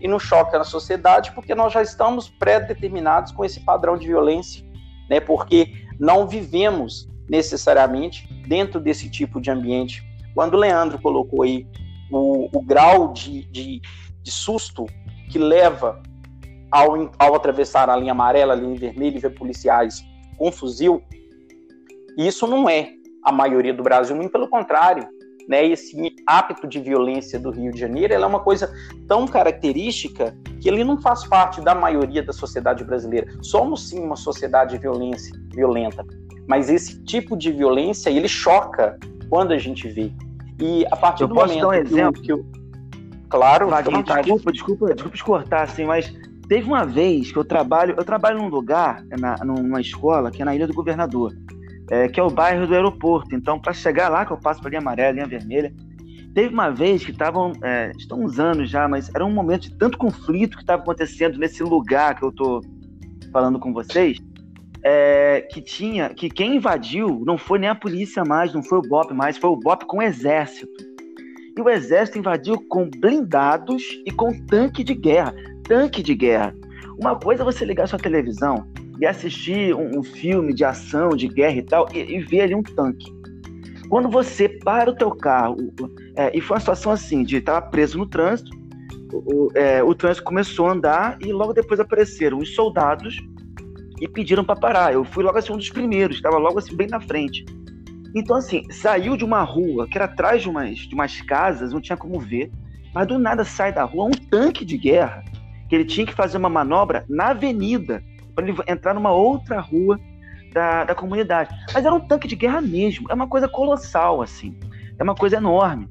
e 0.00 0.08
não 0.08 0.18
choca 0.18 0.58
na 0.58 0.64
sociedade, 0.64 1.32
porque 1.32 1.54
nós 1.54 1.72
já 1.72 1.82
estamos 1.82 2.28
pré-determinados 2.28 3.32
com 3.32 3.44
esse 3.44 3.60
padrão 3.60 3.96
de 3.96 4.06
violência, 4.06 4.64
né? 5.08 5.20
Porque 5.20 5.72
não 5.98 6.26
vivemos 6.26 7.08
necessariamente 7.28 8.28
dentro 8.46 8.80
desse 8.80 9.10
tipo 9.10 9.40
de 9.40 9.50
ambiente. 9.50 10.02
Quando 10.34 10.54
o 10.54 10.58
Leandro 10.58 11.00
colocou 11.00 11.42
aí 11.42 11.66
o, 12.10 12.48
o 12.52 12.62
grau 12.62 13.12
de, 13.12 13.44
de, 13.46 13.80
de, 14.22 14.30
susto 14.30 14.86
que 15.30 15.38
leva 15.38 16.02
ao, 16.70 17.10
ao 17.18 17.34
atravessar 17.34 17.88
a 17.88 17.96
linha 17.96 18.12
amarela, 18.12 18.52
a 18.52 18.56
linha 18.56 18.78
vermelha 18.78 19.16
e 19.16 19.20
ver 19.20 19.30
policiais 19.30 20.04
com 20.36 20.50
fuzil, 20.52 21.02
isso 22.18 22.46
não 22.46 22.68
é 22.68 22.90
a 23.24 23.32
maioria 23.32 23.72
do 23.72 23.82
Brasil, 23.82 24.14
muito 24.14 24.30
pelo 24.30 24.48
contrário 24.48 25.08
né, 25.48 25.66
esse 25.66 26.14
hábito 26.26 26.66
de 26.66 26.80
violência 26.80 27.38
do 27.38 27.50
Rio 27.50 27.72
de 27.72 27.78
Janeiro, 27.78 28.12
ela 28.12 28.24
é 28.24 28.28
uma 28.28 28.40
coisa 28.40 28.72
tão 29.06 29.26
característica 29.26 30.34
que 30.60 30.68
ele 30.68 30.84
não 30.84 31.00
faz 31.00 31.26
parte 31.26 31.60
da 31.60 31.74
maioria 31.74 32.22
da 32.22 32.32
sociedade 32.32 32.84
brasileira. 32.84 33.26
Somos 33.42 33.88
sim 33.88 34.00
uma 34.00 34.16
sociedade 34.16 34.78
violência, 34.78 35.34
violenta, 35.50 36.04
mas 36.46 36.70
esse 36.70 37.02
tipo 37.04 37.36
de 37.36 37.50
violência 37.52 38.10
ele 38.10 38.28
choca 38.28 38.98
quando 39.28 39.52
a 39.52 39.58
gente 39.58 39.88
vê. 39.88 40.10
E 40.60 40.86
a 40.90 40.96
partir 40.96 41.24
eu 41.24 41.28
do 41.28 41.34
posso 41.34 41.54
momento 41.54 41.62
dar 41.62 41.68
um 41.68 41.74
exemplo 41.74 42.22
que 42.22 42.32
eu, 42.32 42.46
claro, 43.28 43.68
Vaguinho, 43.68 44.02
desculpa, 44.02 44.52
desculpa, 44.52 44.94
desculpa 44.94 45.16
te 45.16 45.24
cortar 45.24 45.62
assim, 45.62 45.84
mas 45.84 46.12
teve 46.48 46.66
uma 46.66 46.84
vez 46.84 47.32
que 47.32 47.38
eu 47.38 47.44
trabalho, 47.44 47.94
eu 47.96 48.04
trabalho 48.04 48.38
num 48.38 48.48
lugar, 48.48 49.04
na, 49.18 49.36
numa 49.44 49.80
escola 49.80 50.30
que 50.30 50.42
é 50.42 50.44
na 50.44 50.54
Ilha 50.54 50.66
do 50.66 50.74
Governador 50.74 51.32
é, 51.90 52.08
que 52.08 52.18
é 52.18 52.22
o 52.22 52.30
bairro 52.30 52.66
do 52.66 52.74
aeroporto. 52.74 53.34
Então, 53.34 53.58
para 53.58 53.72
chegar 53.72 54.08
lá, 54.08 54.24
que 54.24 54.32
eu 54.32 54.38
passo 54.38 54.60
para 54.60 54.70
linha 54.70 54.80
amarela, 54.80 55.12
linha 55.12 55.26
vermelha, 55.26 55.72
teve 56.34 56.52
uma 56.52 56.70
vez 56.70 57.04
que 57.04 57.10
estavam, 57.10 57.52
é, 57.62 57.92
estão 57.96 58.22
uns 58.22 58.38
anos 58.38 58.70
já, 58.70 58.88
mas 58.88 59.12
era 59.14 59.24
um 59.24 59.32
momento 59.32 59.62
de 59.62 59.76
tanto 59.76 59.98
conflito 59.98 60.56
que 60.56 60.62
estava 60.62 60.82
acontecendo 60.82 61.38
nesse 61.38 61.62
lugar 61.62 62.16
que 62.16 62.24
eu 62.24 62.30
estou 62.30 62.60
falando 63.32 63.58
com 63.58 63.72
vocês, 63.72 64.18
é, 64.82 65.40
que 65.50 65.60
tinha, 65.60 66.10
que 66.10 66.28
quem 66.28 66.56
invadiu 66.56 67.22
não 67.24 67.38
foi 67.38 67.58
nem 67.58 67.70
a 67.70 67.74
polícia 67.74 68.24
mais, 68.24 68.52
não 68.52 68.62
foi 68.62 68.78
o 68.78 68.82
BOP 68.82 69.12
mais, 69.12 69.36
foi 69.36 69.50
o 69.50 69.56
BOP 69.56 69.84
com 69.86 69.98
o 69.98 70.02
exército. 70.02 70.72
E 71.56 71.60
o 71.60 71.68
exército 71.68 72.18
invadiu 72.18 72.60
com 72.68 72.90
blindados 72.90 73.82
e 74.04 74.10
com 74.10 74.32
tanque 74.46 74.82
de 74.82 74.94
guerra. 74.94 75.32
Tanque 75.62 76.02
de 76.02 76.14
guerra. 76.14 76.54
Uma 76.98 77.16
coisa 77.16 77.42
é 77.42 77.44
você 77.44 77.64
ligar 77.64 77.86
sua 77.86 77.98
televisão 77.98 78.66
assistir 79.06 79.74
um, 79.74 79.98
um 79.98 80.02
filme 80.02 80.52
de 80.52 80.64
ação, 80.64 81.10
de 81.10 81.28
guerra 81.28 81.56
e 81.56 81.62
tal, 81.62 81.88
e, 81.92 81.98
e, 81.98 82.20
ver 82.20 82.42
ali 82.42 82.54
um 82.54 82.62
tanque. 82.62 83.12
Quando 83.88 84.08
você 84.08 84.48
para 84.48 84.90
o 84.90 84.94
teu 84.94 85.10
carro, 85.10 85.56
é, 86.16 86.36
e 86.36 86.40
foi 86.40 86.56
uma 86.56 86.60
situação 86.60 86.92
assim, 86.92 87.22
de 87.22 87.36
estar 87.36 87.60
preso 87.62 87.98
no 87.98 88.06
trânsito, 88.06 88.50
o, 89.12 89.50
é, 89.54 89.82
o 89.82 89.94
trânsito 89.94 90.24
começou 90.24 90.66
a 90.66 90.72
andar 90.72 91.18
e 91.20 91.32
logo 91.32 91.52
depois 91.52 91.78
apareceram 91.78 92.38
os 92.38 92.54
soldados 92.54 93.16
e 94.00 94.08
pediram 94.08 94.44
para 94.44 94.58
parar. 94.58 94.92
Eu 94.92 95.04
fui 95.04 95.22
logo 95.22 95.38
assim 95.38 95.52
um 95.52 95.56
dos 95.56 95.70
primeiros, 95.70 96.16
estava 96.16 96.36
logo 96.38 96.58
assim 96.58 96.76
bem 96.76 96.88
na 96.88 97.00
frente. 97.00 97.44
Então 98.14 98.36
assim, 98.36 98.62
saiu 98.70 99.16
de 99.16 99.24
uma 99.24 99.42
rua 99.42 99.86
que 99.86 99.96
era 99.96 100.06
atrás 100.06 100.42
de 100.42 100.48
umas, 100.48 100.78
de 100.78 100.94
umas 100.94 101.20
casas, 101.22 101.72
não 101.72 101.80
tinha 101.80 101.96
como 101.96 102.18
ver, 102.18 102.50
mas 102.92 103.06
do 103.06 103.18
nada 103.18 103.44
sai 103.44 103.72
da 103.72 103.84
rua 103.84 104.06
um 104.06 104.10
tanque 104.10 104.64
de 104.64 104.76
guerra 104.76 105.24
que 105.68 105.74
ele 105.74 105.84
tinha 105.84 106.06
que 106.06 106.14
fazer 106.14 106.36
uma 106.36 106.48
manobra 106.48 107.04
na 107.08 107.28
avenida 107.28 108.02
para 108.34 108.46
ele 108.46 108.56
entrar 108.66 108.94
numa 108.94 109.12
outra 109.12 109.60
rua 109.60 109.98
da, 110.52 110.84
da 110.84 110.94
comunidade. 110.94 111.54
Mas 111.72 111.84
era 111.84 111.94
um 111.94 112.00
tanque 112.00 112.28
de 112.28 112.36
guerra 112.36 112.60
mesmo, 112.60 113.10
é 113.10 113.14
uma 113.14 113.28
coisa 113.28 113.48
colossal, 113.48 114.22
assim, 114.22 114.56
é 114.98 115.02
uma 115.02 115.14
coisa 115.14 115.36
enorme. 115.36 115.88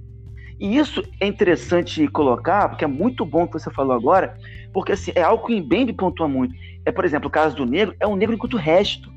E 0.60 0.78
isso 0.78 1.04
é 1.20 1.28
interessante 1.28 2.08
colocar, 2.08 2.70
porque 2.70 2.86
é 2.86 2.88
muito 2.88 3.26
bom 3.26 3.46
que 3.46 3.54
você 3.54 3.70
falou 3.72 3.94
agora, 3.94 4.38
porque 4.72 4.94
assim, 4.94 5.12
é 5.16 5.22
algo 5.22 5.46
que 5.46 5.54
o 5.54 5.64
Mbembe 5.64 5.94
pontua 5.94 6.28
muito. 6.28 6.56
É, 6.86 6.92
por 6.92 7.04
exemplo, 7.04 7.28
o 7.28 7.32
caso 7.32 7.56
do 7.56 7.66
negro, 7.66 7.96
é 8.00 8.08
um 8.08 8.16
negro 8.16 8.36
enquanto 8.36 8.54
o 8.54 8.58
resto. 8.58 9.12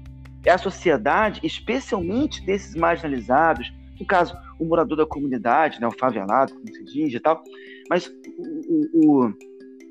É 0.44 0.50
a 0.50 0.58
sociedade, 0.58 1.40
especialmente 1.42 2.44
desses 2.44 2.74
marginalizados, 2.74 3.72
no 3.98 4.06
caso, 4.06 4.36
o 4.58 4.64
morador 4.64 4.96
da 4.98 5.06
comunidade, 5.06 5.80
né, 5.80 5.86
o 5.86 5.90
favelado, 5.90 6.52
como 6.52 6.68
se 6.68 6.84
diz 6.84 7.14
e 7.14 7.20
tal, 7.20 7.42
mas 7.88 8.10
o, 8.68 9.24
o, 9.24 9.32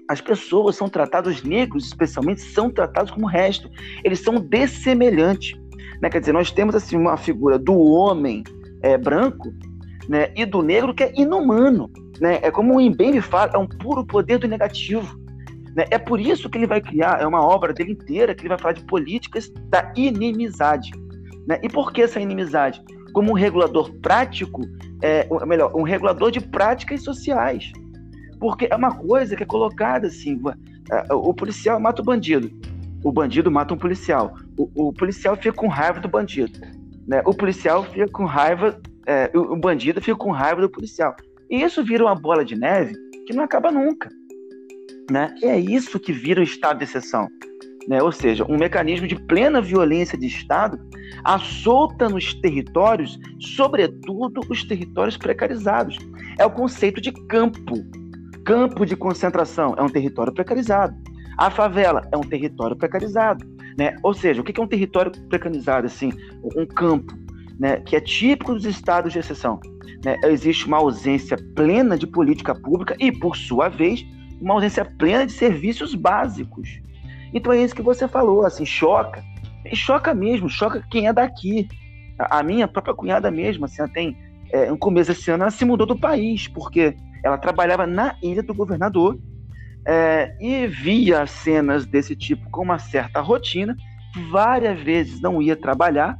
as 0.08 0.22
pessoas 0.22 0.76
são 0.76 0.88
tratadas, 0.88 1.38
os 1.38 1.44
negros 1.44 1.86
especialmente, 1.86 2.42
são 2.42 2.70
tratados 2.70 3.12
como 3.12 3.26
resto. 3.26 3.70
Eles 4.04 4.20
são 4.20 4.36
dessemelhantes. 4.36 5.58
Né? 6.02 6.10
Quer 6.10 6.20
dizer, 6.20 6.32
nós 6.32 6.52
temos 6.52 6.76
assim 6.76 6.96
uma 6.96 7.18
figura 7.18 7.58
do 7.58 7.78
homem 7.78 8.44
é, 8.82 8.98
branco 8.98 9.54
né, 10.08 10.32
e 10.36 10.46
do 10.46 10.62
negro 10.62 10.94
que 10.94 11.04
é 11.04 11.14
inumano. 11.16 11.90
Né? 12.20 12.40
É 12.42 12.52
como 12.52 12.78
o 12.78 12.82
Mbembe 12.82 13.22
fala, 13.22 13.52
é 13.56 13.58
um 13.58 13.68
puro 13.68 14.06
poder 14.06 14.38
do 14.38 14.48
negativo. 14.48 15.18
Né? 15.76 15.86
É 15.90 15.98
por 15.98 16.20
isso 16.20 16.50
que 16.50 16.58
ele 16.58 16.68
vai 16.68 16.82
criar, 16.82 17.22
é 17.22 17.26
uma 17.26 17.42
obra 17.42 17.74
dele 17.74 17.94
inteira, 17.94 18.36
que 18.36 18.42
ele 18.42 18.50
vai 18.50 18.60
falar 18.60 18.74
de 18.74 18.84
políticas 18.84 19.52
da 19.70 19.92
inimizade. 19.96 20.92
Né? 21.48 21.60
E 21.64 21.70
por 21.70 21.92
que 21.92 22.04
essa 22.04 22.20
inimizade? 22.20 22.82
como 23.16 23.32
um 23.32 23.34
regulador 23.34 23.94
prático, 24.02 24.62
é, 25.02 25.26
melhor, 25.46 25.74
um 25.74 25.84
regulador 25.84 26.32
de 26.32 26.42
práticas 26.42 27.02
sociais. 27.02 27.72
Porque 28.40 28.68
é 28.70 28.76
uma 28.76 28.96
coisa 28.96 29.36
que 29.36 29.44
é 29.44 29.46
colocada 29.46 30.08
assim: 30.08 30.42
o 31.12 31.34
policial 31.34 31.80
mata 31.80 32.02
o 32.02 32.06
bandido, 32.06 32.52
o 33.04 33.12
bandido 33.12 33.52
mata 33.52 33.74
um 33.74 33.78
policial, 33.78 34.36
o, 34.58 34.88
o 34.88 34.94
policial 34.94 35.36
fica 35.36 35.54
com 35.54 35.68
raiva 35.68 36.00
do 36.00 36.08
bandido, 36.08 36.60
né? 37.08 37.22
o 37.26 37.34
policial 37.34 37.84
fica 37.84 38.08
com 38.08 38.26
raiva, 38.26 38.80
é, 39.06 39.32
o 39.34 39.56
bandido 39.56 40.02
fica 40.02 40.18
com 40.18 40.32
raiva 40.32 40.62
do 40.62 40.70
policial. 40.70 41.16
E 41.50 41.62
isso 41.62 41.84
vira 41.84 42.04
uma 42.04 42.16
bola 42.16 42.44
de 42.44 42.56
neve 42.56 42.96
que 43.28 43.34
não 43.34 43.44
acaba 43.44 43.72
nunca. 43.72 44.10
Né? 45.12 45.34
É 45.44 45.60
isso 45.60 46.00
que 46.00 46.12
vira 46.12 46.40
o 46.42 46.44
estado 46.44 46.80
de 46.80 46.86
exceção. 46.86 47.28
Né? 47.88 48.02
Ou 48.02 48.12
seja, 48.12 48.44
um 48.50 48.58
mecanismo 48.58 49.08
de 49.08 49.16
plena 49.16 49.62
violência 49.62 50.18
de 50.18 50.26
Estado 50.26 50.80
assolta 51.24 52.10
nos 52.10 52.34
territórios, 52.34 53.20
sobretudo 53.40 54.42
os 54.50 54.64
territórios 54.64 55.18
precarizados. 55.18 55.98
É 56.40 56.46
o 56.46 56.52
conceito 56.52 57.00
de 57.00 57.12
campo. 57.28 57.76
Campo 58.46 58.86
de 58.86 58.96
concentração 58.96 59.74
é 59.76 59.82
um 59.82 59.90
território 59.90 60.32
precarizado. 60.32 60.96
A 61.36 61.50
favela 61.50 62.08
é 62.12 62.18
um 62.18 62.22
território 62.22 62.76
precarizado. 62.76 63.44
Né? 63.76 63.98
Ou 64.04 64.14
seja, 64.14 64.40
o 64.40 64.44
que 64.44 64.60
é 64.60 64.64
um 64.64 64.68
território 64.68 65.12
precarizado? 65.28 65.88
Assim, 65.88 66.14
um 66.56 66.66
campo 66.66 67.14
né, 67.60 67.78
que 67.78 67.96
é 67.96 68.00
típico 68.00 68.54
dos 68.54 68.66
estados 68.66 69.12
de 69.12 69.20
exceção. 69.20 69.60
Né? 70.04 70.16
Existe 70.26 70.68
uma 70.68 70.78
ausência 70.78 71.38
plena 71.56 71.98
de 71.98 72.06
política 72.06 72.54
pública 72.54 72.96
e, 73.00 73.12
por 73.12 73.36
sua 73.36 73.68
vez, 73.68 74.06
uma 74.40 74.54
ausência 74.54 74.86
plena 74.86 75.26
de 75.26 75.32
serviços 75.32 75.96
básicos. 75.96 76.80
Então 77.34 77.52
é 77.52 77.64
isso 77.64 77.76
que 77.76 77.82
você 77.82 78.08
falou, 78.08 78.46
assim, 78.46 78.66
choca. 78.66 79.24
E 79.66 79.76
choca 79.76 80.14
mesmo, 80.14 80.48
choca 80.48 80.86
quem 80.92 81.08
é 81.08 81.14
daqui. 81.14 81.68
A, 82.20 82.44
minha 82.44 82.68
própria 82.68 82.94
cunhada 82.94 83.32
mesmo, 83.32 83.66
assim, 83.66 83.82
ela 83.82 83.92
tem, 83.92 84.16
é, 84.52 84.70
no 84.70 84.78
começo 84.78 85.12
desse 85.12 85.32
ano, 85.32 85.44
ela 85.44 85.52
se 85.52 85.66
mudou 85.66 85.88
do 85.88 85.98
país, 85.98 86.48
porque 86.48 86.96
ela 87.26 87.40
trabalhava 87.40 87.88
na 87.88 88.16
Ilha 88.22 88.44
do 88.44 88.54
Governador 88.54 89.18
é, 89.88 90.38
e 90.40 90.68
via 90.68 91.26
cenas 91.26 91.84
desse 91.84 92.16
tipo 92.16 92.48
com 92.52 92.62
uma 92.62 92.78
certa 92.78 93.20
rotina, 93.20 93.76
várias 94.32 94.80
vezes 94.80 95.20
não 95.20 95.42
ia 95.42 95.56
trabalhar, 95.56 96.16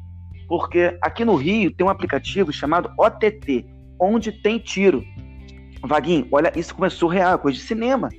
porque 0.48 0.98
aqui 1.04 1.24
no 1.24 1.36
Rio 1.36 1.72
tem 1.72 1.86
um 1.86 1.92
aplicativo 1.92 2.52
chamado 2.52 2.90
OTT, 2.98 3.64
onde 4.02 4.32
tem 4.32 4.58
tiro. 4.58 5.04
Vaguinho, 5.84 6.28
olha, 6.32 6.52
isso 6.56 6.74
começou 6.74 7.08
real, 7.08 7.38
coisa 7.38 7.60
de 7.60 7.64
cinema. 7.64 8.10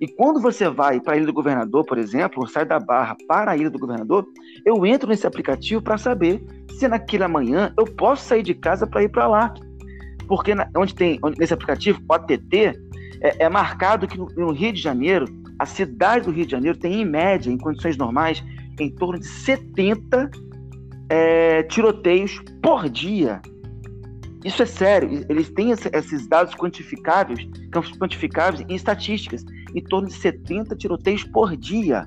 E 0.00 0.08
quando 0.08 0.40
você 0.40 0.66
vai 0.66 1.00
para 1.00 1.12
a 1.12 1.16
Ilha 1.18 1.26
do 1.26 1.32
Governador, 1.32 1.84
por 1.84 1.98
exemplo, 1.98 2.40
ou 2.40 2.48
sai 2.48 2.64
da 2.64 2.80
Barra 2.80 3.14
para 3.28 3.50
a 3.50 3.56
Ilha 3.56 3.70
do 3.70 3.78
Governador, 3.78 4.26
eu 4.64 4.86
entro 4.86 5.10
nesse 5.10 5.26
aplicativo 5.26 5.82
para 5.82 5.98
saber 5.98 6.42
se 6.78 6.88
naquela 6.88 7.28
manhã 7.28 7.72
eu 7.78 7.84
posso 7.84 8.24
sair 8.24 8.42
de 8.42 8.54
casa 8.54 8.86
para 8.86 9.02
ir 9.02 9.10
para 9.10 9.28
lá. 9.28 9.52
Porque 10.26 10.54
na, 10.54 10.68
onde 10.76 10.94
tem, 10.94 11.18
onde, 11.22 11.38
nesse 11.38 11.54
aplicativo, 11.54 12.00
OTT, 12.08 12.78
é, 13.20 13.44
é 13.44 13.48
marcado 13.48 14.06
que 14.06 14.18
no, 14.18 14.26
no, 14.36 14.52
Rio 14.52 14.72
de 14.72 14.80
Janeiro, 14.80 15.26
a 15.58 15.66
cidade 15.66 16.26
do 16.26 16.32
Rio 16.32 16.44
de 16.44 16.52
Janeiro 16.52 16.78
tem, 16.78 17.00
em 17.00 17.04
média, 17.04 17.50
em 17.50 17.58
condições 17.58 17.96
normais, 17.96 18.42
em 18.78 18.90
torno 18.90 19.18
de 19.18 19.26
70 19.26 20.30
é, 21.08 21.62
tiroteios 21.64 22.40
por 22.62 22.88
dia. 22.88 23.40
Isso 24.44 24.62
é 24.62 24.66
sério, 24.66 25.24
eles 25.28 25.48
têm 25.50 25.70
esses 25.70 26.26
dados 26.26 26.54
quantificáveis, 26.54 27.48
quantificáveis 27.98 28.64
em 28.68 28.74
estatísticas, 28.74 29.42
em 29.74 29.82
torno 29.82 30.08
de 30.08 30.14
70 30.14 30.76
tiroteios 30.76 31.24
por 31.24 31.56
dia. 31.56 32.06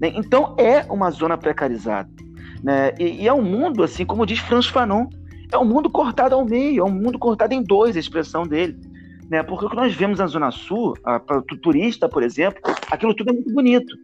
Né? 0.00 0.12
Então 0.14 0.56
é 0.58 0.86
uma 0.90 1.10
zona 1.10 1.36
precarizada. 1.36 2.08
Né? 2.62 2.94
E, 2.98 3.22
e, 3.22 3.28
é 3.28 3.32
um 3.34 3.42
mundo, 3.42 3.82
assim, 3.82 4.06
como 4.06 4.24
diz 4.24 4.38
Franz 4.38 4.66
Fanon, 4.66 5.08
é 5.52 5.58
um 5.58 5.64
mundo 5.64 5.90
cortado 5.90 6.34
ao 6.34 6.44
meio, 6.44 6.82
é 6.82 6.84
um 6.84 6.90
mundo 6.90 7.18
cortado 7.18 7.54
em 7.54 7.62
dois, 7.62 7.96
a 7.96 8.00
expressão 8.00 8.46
dele. 8.46 8.76
Né? 9.28 9.42
Porque 9.42 9.66
o 9.66 9.70
que 9.70 9.76
nós 9.76 9.94
vemos 9.94 10.18
na 10.18 10.26
Zona 10.26 10.50
Sul, 10.50 10.94
para 11.02 11.38
o 11.38 11.42
turista, 11.42 12.08
por 12.08 12.22
exemplo, 12.22 12.60
aquilo 12.90 13.14
tudo 13.14 13.30
é 13.30 13.32
muito 13.32 13.52
bonito. 13.52 13.94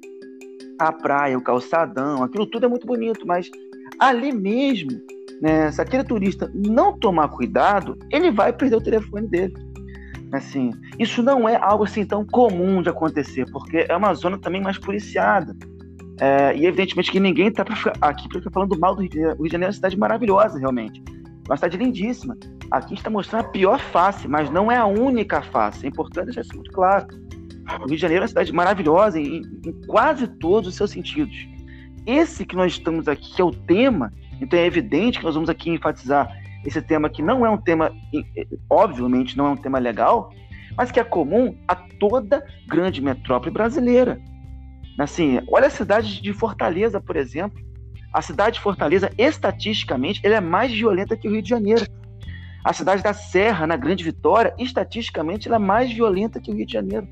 A 0.79 0.93
praia, 0.93 1.39
o 1.39 1.43
calçadão, 1.43 2.23
aquilo 2.23 2.47
tudo 2.47 2.67
é 2.67 2.69
muito 2.69 2.87
bonito, 2.87 3.27
mas 3.27 3.51
ali 3.99 4.33
mesmo 4.33 5.01
né, 5.41 5.71
se 5.71 5.81
aquele 5.81 6.05
turista 6.05 6.51
não 6.55 6.99
tomar 6.99 7.29
cuidado, 7.29 7.99
ele 8.11 8.31
vai 8.31 8.53
perder 8.53 8.77
o 8.77 8.81
telefone 8.81 9.27
dele. 9.27 9.55
Assim, 10.33 10.73
isso 10.99 11.23
não 11.23 11.49
é 11.49 11.57
algo 11.57 11.85
assim 11.85 12.05
tão 12.05 12.25
comum 12.27 12.83
de 12.83 12.89
acontecer, 12.89 13.49
porque 13.53 13.87
é 13.89 13.97
uma 13.97 14.13
zona 14.15 14.39
também 14.39 14.61
mais 14.61 14.79
policiada. 14.79 15.55
É, 16.21 16.57
e 16.57 16.67
evidentemente 16.67 17.11
que 17.11 17.21
ninguém 17.21 17.49
está 17.49 17.65
aqui 18.01 18.29
para 18.29 18.39
ficar 18.39 18.51
falando 18.51 18.79
mal 18.79 18.95
do 18.95 19.03
Rio 19.03 19.11
de 19.11 19.17
Janeiro. 19.17 19.39
O 19.39 19.43
Rio 19.43 19.49
de 19.49 19.53
Janeiro 19.53 19.69
é 19.69 19.71
uma 19.71 19.75
cidade 19.75 19.99
maravilhosa, 19.99 20.59
realmente. 20.59 21.03
Uma 21.47 21.57
cidade 21.57 21.77
lindíssima. 21.77 22.37
Aqui 22.71 22.95
está 22.95 23.11
mostrando 23.11 23.47
a 23.47 23.49
pior 23.49 23.79
face, 23.79 24.27
mas 24.27 24.51
não 24.51 24.71
é 24.71 24.77
a 24.77 24.87
única 24.87 25.43
face. 25.43 25.85
É 25.85 25.89
importante 25.89 26.27
deixar 26.27 26.41
isso 26.41 26.55
muito 26.55 26.73
claro. 26.73 27.07
O 27.81 27.87
Rio 27.87 27.97
de 27.97 27.97
Janeiro 27.97 28.23
é 28.23 28.25
uma 28.25 28.29
cidade 28.29 28.53
maravilhosa 28.53 29.21
em, 29.21 29.43
em 29.65 29.73
quase 29.87 30.27
todos 30.27 30.69
os 30.69 30.75
seus 30.75 30.91
sentidos. 30.91 31.47
Esse 32.07 32.45
que 32.45 32.57
nós 32.57 32.73
estamos 32.73 33.09
aqui, 33.09 33.35
que 33.35 33.41
é 33.41 33.45
o 33.45 33.51
tema, 33.51 34.13
então 34.41 34.59
é 34.59 34.67
evidente 34.67 35.19
que 35.19 35.25
nós 35.25 35.35
vamos 35.35 35.49
aqui 35.49 35.71
enfatizar 35.71 36.29
esse 36.65 36.81
tema 36.81 37.11
que 37.11 37.23
não 37.23 37.45
é 37.45 37.51
um 37.51 37.59
tema, 37.59 37.93
obviamente 38.71 39.37
não 39.37 39.47
é 39.47 39.51
um 39.51 39.57
tema 39.57 39.79
legal, 39.79 40.31
mas 40.77 40.91
que 40.91 40.99
é 40.99 41.05
comum 41.05 41.57
a 41.69 41.75
toda 41.75 42.45
grande 42.67 43.03
metrópole 43.03 43.53
brasileira. 43.53 44.19
Assim, 44.99 45.41
olha 45.49 45.67
a 45.67 45.71
cidade 45.71 46.23
de 46.23 46.33
Fortaleza, 46.33 47.01
por 47.01 47.17
exemplo. 47.17 47.63
A 48.15 48.23
cidade 48.23 48.55
de 48.55 48.61
Fortaleza, 48.61 49.11
estatisticamente, 49.19 50.21
ela 50.23 50.37
é 50.37 50.41
mais 50.41 50.73
violenta 50.73 51.17
que 51.17 51.27
o 51.27 51.33
Rio 51.33 51.43
de 51.43 51.49
Janeiro. 51.49 51.85
A 52.65 52.73
cidade 52.73 53.03
da 53.03 53.13
Serra, 53.13 53.67
na 53.67 53.77
Grande 53.77 54.05
Vitória, 54.05 54.55
estatisticamente, 54.57 55.49
ela 55.49 55.57
é 55.57 55.59
mais 55.59 55.93
violenta 55.93 56.41
que 56.41 56.49
o 56.49 56.55
Rio 56.55 56.65
de 56.65 56.73
Janeiro. 56.73 57.09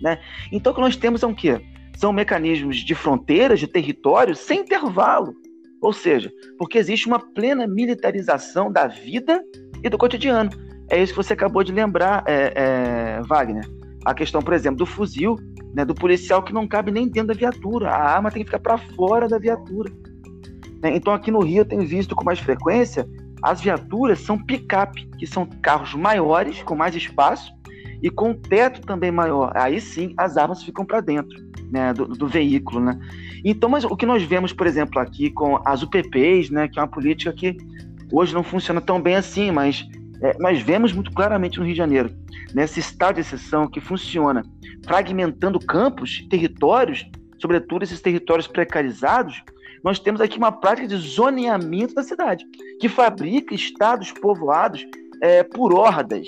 Né? 0.00 0.20
Então, 0.52 0.70
o 0.70 0.76
que 0.76 0.80
nós 0.80 0.94
temos 0.94 1.24
é 1.24 1.26
o 1.26 1.30
um 1.30 1.34
quê? 1.34 1.60
São 1.96 2.12
mecanismos 2.12 2.76
de 2.76 2.94
fronteiras, 2.94 3.58
de 3.58 3.66
território, 3.66 4.36
sem 4.36 4.60
intervalo. 4.60 5.34
Ou 5.82 5.92
seja, 5.92 6.30
porque 6.56 6.78
existe 6.78 7.08
uma 7.08 7.18
plena 7.18 7.66
militarização 7.66 8.70
da 8.70 8.86
vida 8.86 9.42
e 9.82 9.88
do 9.88 9.98
cotidiano. 9.98 10.50
É 10.88 11.02
isso 11.02 11.14
que 11.14 11.16
você 11.16 11.32
acabou 11.32 11.64
de 11.64 11.72
lembrar, 11.72 12.22
é, 12.28 12.52
é, 12.54 13.22
Wagner. 13.26 13.64
A 14.06 14.14
questão, 14.14 14.40
por 14.40 14.54
exemplo, 14.54 14.78
do 14.78 14.86
fuzil, 14.86 15.36
né, 15.74 15.84
do 15.84 15.94
policial 15.94 16.42
que 16.42 16.52
não 16.52 16.66
cabe 16.66 16.90
nem 16.90 17.08
dentro 17.08 17.28
da 17.28 17.34
viatura. 17.34 17.90
A 17.90 18.14
arma 18.14 18.30
tem 18.30 18.42
que 18.42 18.50
ficar 18.50 18.60
para 18.60 18.78
fora 18.78 19.28
da 19.28 19.38
viatura. 19.38 19.92
Né? 20.82 20.96
Então, 20.96 21.12
aqui 21.12 21.30
no 21.30 21.40
Rio, 21.40 21.58
eu 21.58 21.64
tenho 21.64 21.86
visto 21.86 22.14
com 22.14 22.24
mais 22.24 22.38
frequência 22.38 23.06
as 23.42 23.60
viaturas 23.60 24.20
são 24.20 24.38
picape, 24.38 25.08
que 25.18 25.26
são 25.26 25.46
carros 25.62 25.94
maiores, 25.94 26.62
com 26.62 26.74
mais 26.74 26.94
espaço 26.94 27.52
e 28.02 28.10
com 28.10 28.34
teto 28.34 28.80
também 28.80 29.10
maior. 29.10 29.52
Aí 29.54 29.80
sim, 29.80 30.14
as 30.16 30.36
armas 30.36 30.62
ficam 30.62 30.84
para 30.84 31.00
dentro 31.00 31.38
né, 31.70 31.92
do, 31.92 32.06
do, 32.06 32.26
veículo, 32.26 32.80
né? 32.80 32.98
Então, 33.44 33.68
mas 33.68 33.84
o 33.84 33.96
que 33.96 34.06
nós 34.06 34.22
vemos, 34.22 34.52
por 34.52 34.66
exemplo, 34.66 34.98
aqui 34.98 35.30
com 35.30 35.60
as 35.64 35.82
UPPs, 35.82 36.50
né, 36.50 36.68
que 36.68 36.78
é 36.78 36.82
uma 36.82 36.88
política 36.88 37.32
que 37.32 37.56
hoje 38.12 38.34
não 38.34 38.42
funciona 38.42 38.80
tão 38.80 39.00
bem 39.00 39.16
assim, 39.16 39.50
mas 39.50 39.86
é, 40.22 40.36
nós 40.38 40.60
vemos 40.60 40.92
muito 40.92 41.12
claramente 41.12 41.58
no 41.58 41.64
Rio 41.64 41.74
de 41.74 41.78
Janeiro, 41.78 42.10
nesse 42.54 42.80
estado 42.80 43.16
de 43.16 43.20
exceção 43.20 43.68
que 43.68 43.80
funciona 43.80 44.42
fragmentando 44.84 45.58
campos, 45.58 46.26
territórios, 46.30 47.04
sobretudo 47.38 47.82
esses 47.82 48.00
territórios 48.00 48.46
precarizados, 48.46 49.42
nós 49.82 49.98
temos 49.98 50.20
aqui 50.20 50.38
uma 50.38 50.52
prática 50.52 50.88
de 50.88 50.96
zoneamento 50.96 51.94
da 51.94 52.02
cidade, 52.02 52.44
que 52.80 52.88
fabrica 52.88 53.54
estados 53.54 54.12
povoados 54.12 54.84
é, 55.20 55.42
por 55.42 55.72
hordas, 55.72 56.26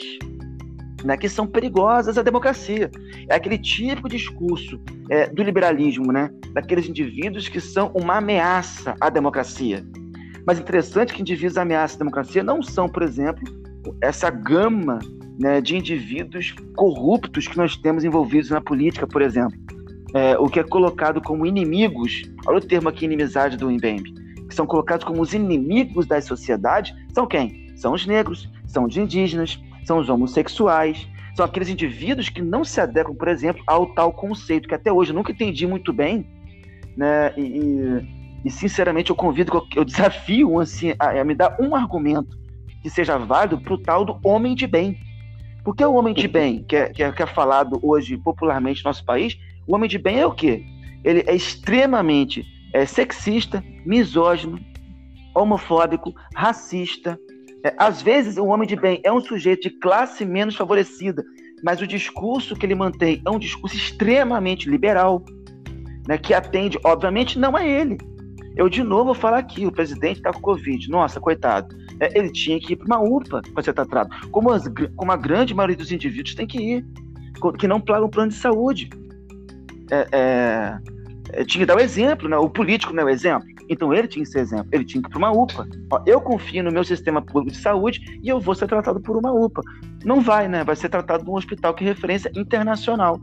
né, 1.05 1.17
que 1.17 1.29
são 1.29 1.47
perigosas 1.47 2.19
à 2.19 2.23
democracia. 2.23 2.91
É 3.29 3.35
aquele 3.35 3.59
típico 3.59 4.09
discurso 4.09 4.81
é, 5.09 5.29
do 5.29 5.43
liberalismo, 5.43 6.13
né, 6.13 6.31
daqueles 6.53 6.89
indivíduos 6.89 7.49
que 7.49 7.61
são 7.61 7.91
uma 7.95 8.17
ameaça 8.17 8.95
à 9.01 9.09
democracia. 9.09 9.85
Mas 10.47 10.59
interessante 10.59 11.13
que 11.13 11.21
indivíduos 11.21 11.59
ameaçam 11.59 11.97
à 11.97 11.99
democracia 11.99 12.43
não 12.43 12.63
são, 12.63 12.89
por 12.89 13.03
exemplo, 13.03 13.45
essa 14.01 14.31
gama 14.31 14.99
né, 15.39 15.61
de 15.61 15.77
indivíduos 15.77 16.55
corruptos 16.75 17.47
que 17.47 17.57
nós 17.57 17.77
temos 17.77 18.05
envolvidos 18.05 18.51
na 18.51 18.61
política, 18.61 19.07
por 19.07 19.23
exemplo. 19.23 19.59
É, 20.15 20.39
o 20.39 20.49
que 20.49 20.59
é 20.59 20.65
colocado 20.65 21.21
como 21.21 21.47
inimigos, 21.47 22.23
olha 22.47 22.59
o 22.59 22.61
termo 22.61 22.89
aqui, 22.89 23.05
inimizade 23.05 23.57
do 23.57 23.71
Mbembe, 23.71 24.15
que 24.49 24.55
são 24.55 24.67
colocados 24.67 25.05
como 25.05 25.21
os 25.21 25.35
inimigos 25.35 26.07
das 26.07 26.25
sociedades, 26.25 26.95
são 27.13 27.27
quem? 27.27 27.73
São 27.77 27.93
os 27.93 28.07
negros, 28.07 28.51
são 28.67 28.85
os 28.85 28.97
indígenas, 28.97 29.61
são 29.85 29.99
os 29.99 30.09
homossexuais, 30.09 31.07
são 31.37 31.45
aqueles 31.45 31.69
indivíduos 31.69 32.29
que 32.29 32.43
não 32.43 32.65
se 32.65 32.81
adequam, 32.81 33.15
por 33.15 33.29
exemplo, 33.29 33.63
ao 33.67 33.87
tal 33.95 34.13
conceito, 34.13 34.67
que 34.67 34.75
até 34.75 34.91
hoje 34.91 35.13
eu 35.13 35.15
nunca 35.15 35.31
entendi 35.31 35.67
muito 35.67 35.93
bem, 35.93 36.27
né? 36.97 37.33
E, 37.37 37.43
e, 37.43 38.09
e 38.47 38.51
sinceramente 38.51 39.11
eu 39.11 39.17
convido, 39.17 39.65
eu 39.77 39.85
desafio 39.85 40.59
assim, 40.59 40.95
a, 40.99 41.21
a 41.21 41.25
me 41.25 41.35
dar 41.35 41.57
um 41.61 41.77
argumento 41.77 42.37
que 42.83 42.91
seja 42.91 43.19
válido 43.19 43.59
para 43.59 43.75
o 43.75 43.79
tal 43.79 44.05
do 44.05 44.19
homem 44.23 44.55
de 44.55 44.67
bem. 44.67 44.99
Porque 45.65 45.85
o 45.85 45.95
homem 45.95 46.15
de 46.15 46.27
bem, 46.27 46.65
que 46.65 46.77
é, 46.77 46.89
que 46.89 47.03
é, 47.03 47.13
que 47.13 47.23
é 47.23 47.27
falado 47.27 47.79
hoje 47.83 48.17
popularmente 48.17 48.83
no 48.85 48.89
nosso 48.89 49.05
país, 49.05 49.39
o 49.67 49.75
homem 49.75 49.89
de 49.89 49.99
bem 49.99 50.19
é 50.19 50.27
o 50.27 50.33
quê? 50.33 50.65
Ele 51.05 51.23
é 51.27 51.35
extremamente 51.35 52.45
é, 52.73 52.87
sexista, 52.87 53.63
misógino, 53.85 54.59
homofóbico, 55.35 56.15
racista. 56.35 57.19
É, 57.65 57.75
às 57.77 58.01
vezes, 58.01 58.37
o 58.37 58.47
homem 58.47 58.67
de 58.67 58.77
bem 58.77 59.01
é 59.05 59.13
um 59.13 59.21
sujeito 59.21 59.69
de 59.69 59.71
classe 59.71 60.25
menos 60.25 60.57
favorecida, 60.57 61.25
mas 61.63 61.81
o 61.81 61.87
discurso 61.87 62.57
que 62.57 62.65
ele 62.65 62.75
mantém 62.75 63.21
é 63.25 63.31
um 63.31 63.39
discurso 63.39 63.77
extremamente 63.77 64.71
liberal, 64.71 65.23
né, 66.07 66.17
que 66.17 66.33
atende, 66.33 66.79
obviamente, 66.85 67.39
não 67.39 67.57
a 67.57 67.67
ele. 67.67 67.99
Eu, 68.57 68.69
de 68.69 68.83
novo, 68.83 69.07
vou 69.07 69.15
falar 69.15 69.39
aqui: 69.39 69.67
o 69.67 69.73
presidente 69.73 70.17
está 70.17 70.33
com 70.33 70.41
Covid. 70.41 70.91
Nossa, 70.91 71.21
coitado. 71.21 71.77
É, 72.01 72.19
ele 72.19 72.31
tinha 72.31 72.59
que 72.61 72.73
ir 72.73 72.77
para 72.77 72.87
uma 72.87 73.01
UPA 73.01 73.43
para 73.53 73.63
ser 73.63 73.73
tratado, 73.73 74.11
como, 74.31 74.51
as, 74.51 74.65
como 74.97 75.13
a 75.13 75.17
grande 75.17 75.55
maioria 75.55 75.77
dos 75.77 75.91
indivíduos 75.91 76.35
tem 76.35 76.47
que 76.47 76.59
ir, 76.59 76.87
que 77.59 77.69
não 77.69 77.81
plagam 77.81 78.07
um 78.07 78.11
plano 78.11 78.31
de 78.31 78.37
saúde. 78.37 78.89
É, 79.91 80.09
é, 80.13 80.79
é, 81.33 81.45
tinha 81.45 81.63
que 81.63 81.67
dar 81.67 81.77
o 81.77 81.81
exemplo, 81.81 82.29
né? 82.29 82.37
o 82.37 82.49
político 82.49 82.93
não 82.93 83.03
é 83.03 83.07
o 83.07 83.09
exemplo. 83.09 83.49
Então 83.69 83.93
ele 83.93 84.09
tinha 84.09 84.25
que 84.25 84.31
ser 84.31 84.41
exemplo, 84.41 84.67
ele 84.73 84.85
tinha 84.85 85.03
que 85.03 85.09
ir 85.09 85.11
para 85.11 85.19
uma 85.19 85.31
UPA. 85.31 85.69
Ó, 85.93 86.03
eu 86.07 86.21
confio 86.21 86.63
no 86.63 86.71
meu 86.71 86.85
sistema 86.85 87.21
público 87.21 87.51
de 87.51 87.63
saúde 87.63 88.19
e 88.23 88.29
eu 88.29 88.41
vou 88.41 88.55
ser 88.55 88.67
tratado 88.67 89.01
por 89.01 89.17
uma 89.17 89.33
UPA. 89.33 89.63
Não 90.05 90.21
vai, 90.21 90.49
né? 90.49 90.65
Vai 90.65 90.77
ser 90.77 90.89
tratado 90.89 91.25
num 91.25 91.35
hospital 91.35 91.75
que 91.75 91.85
é 91.85 91.89
referência 91.89 92.31
internacional. 92.35 93.21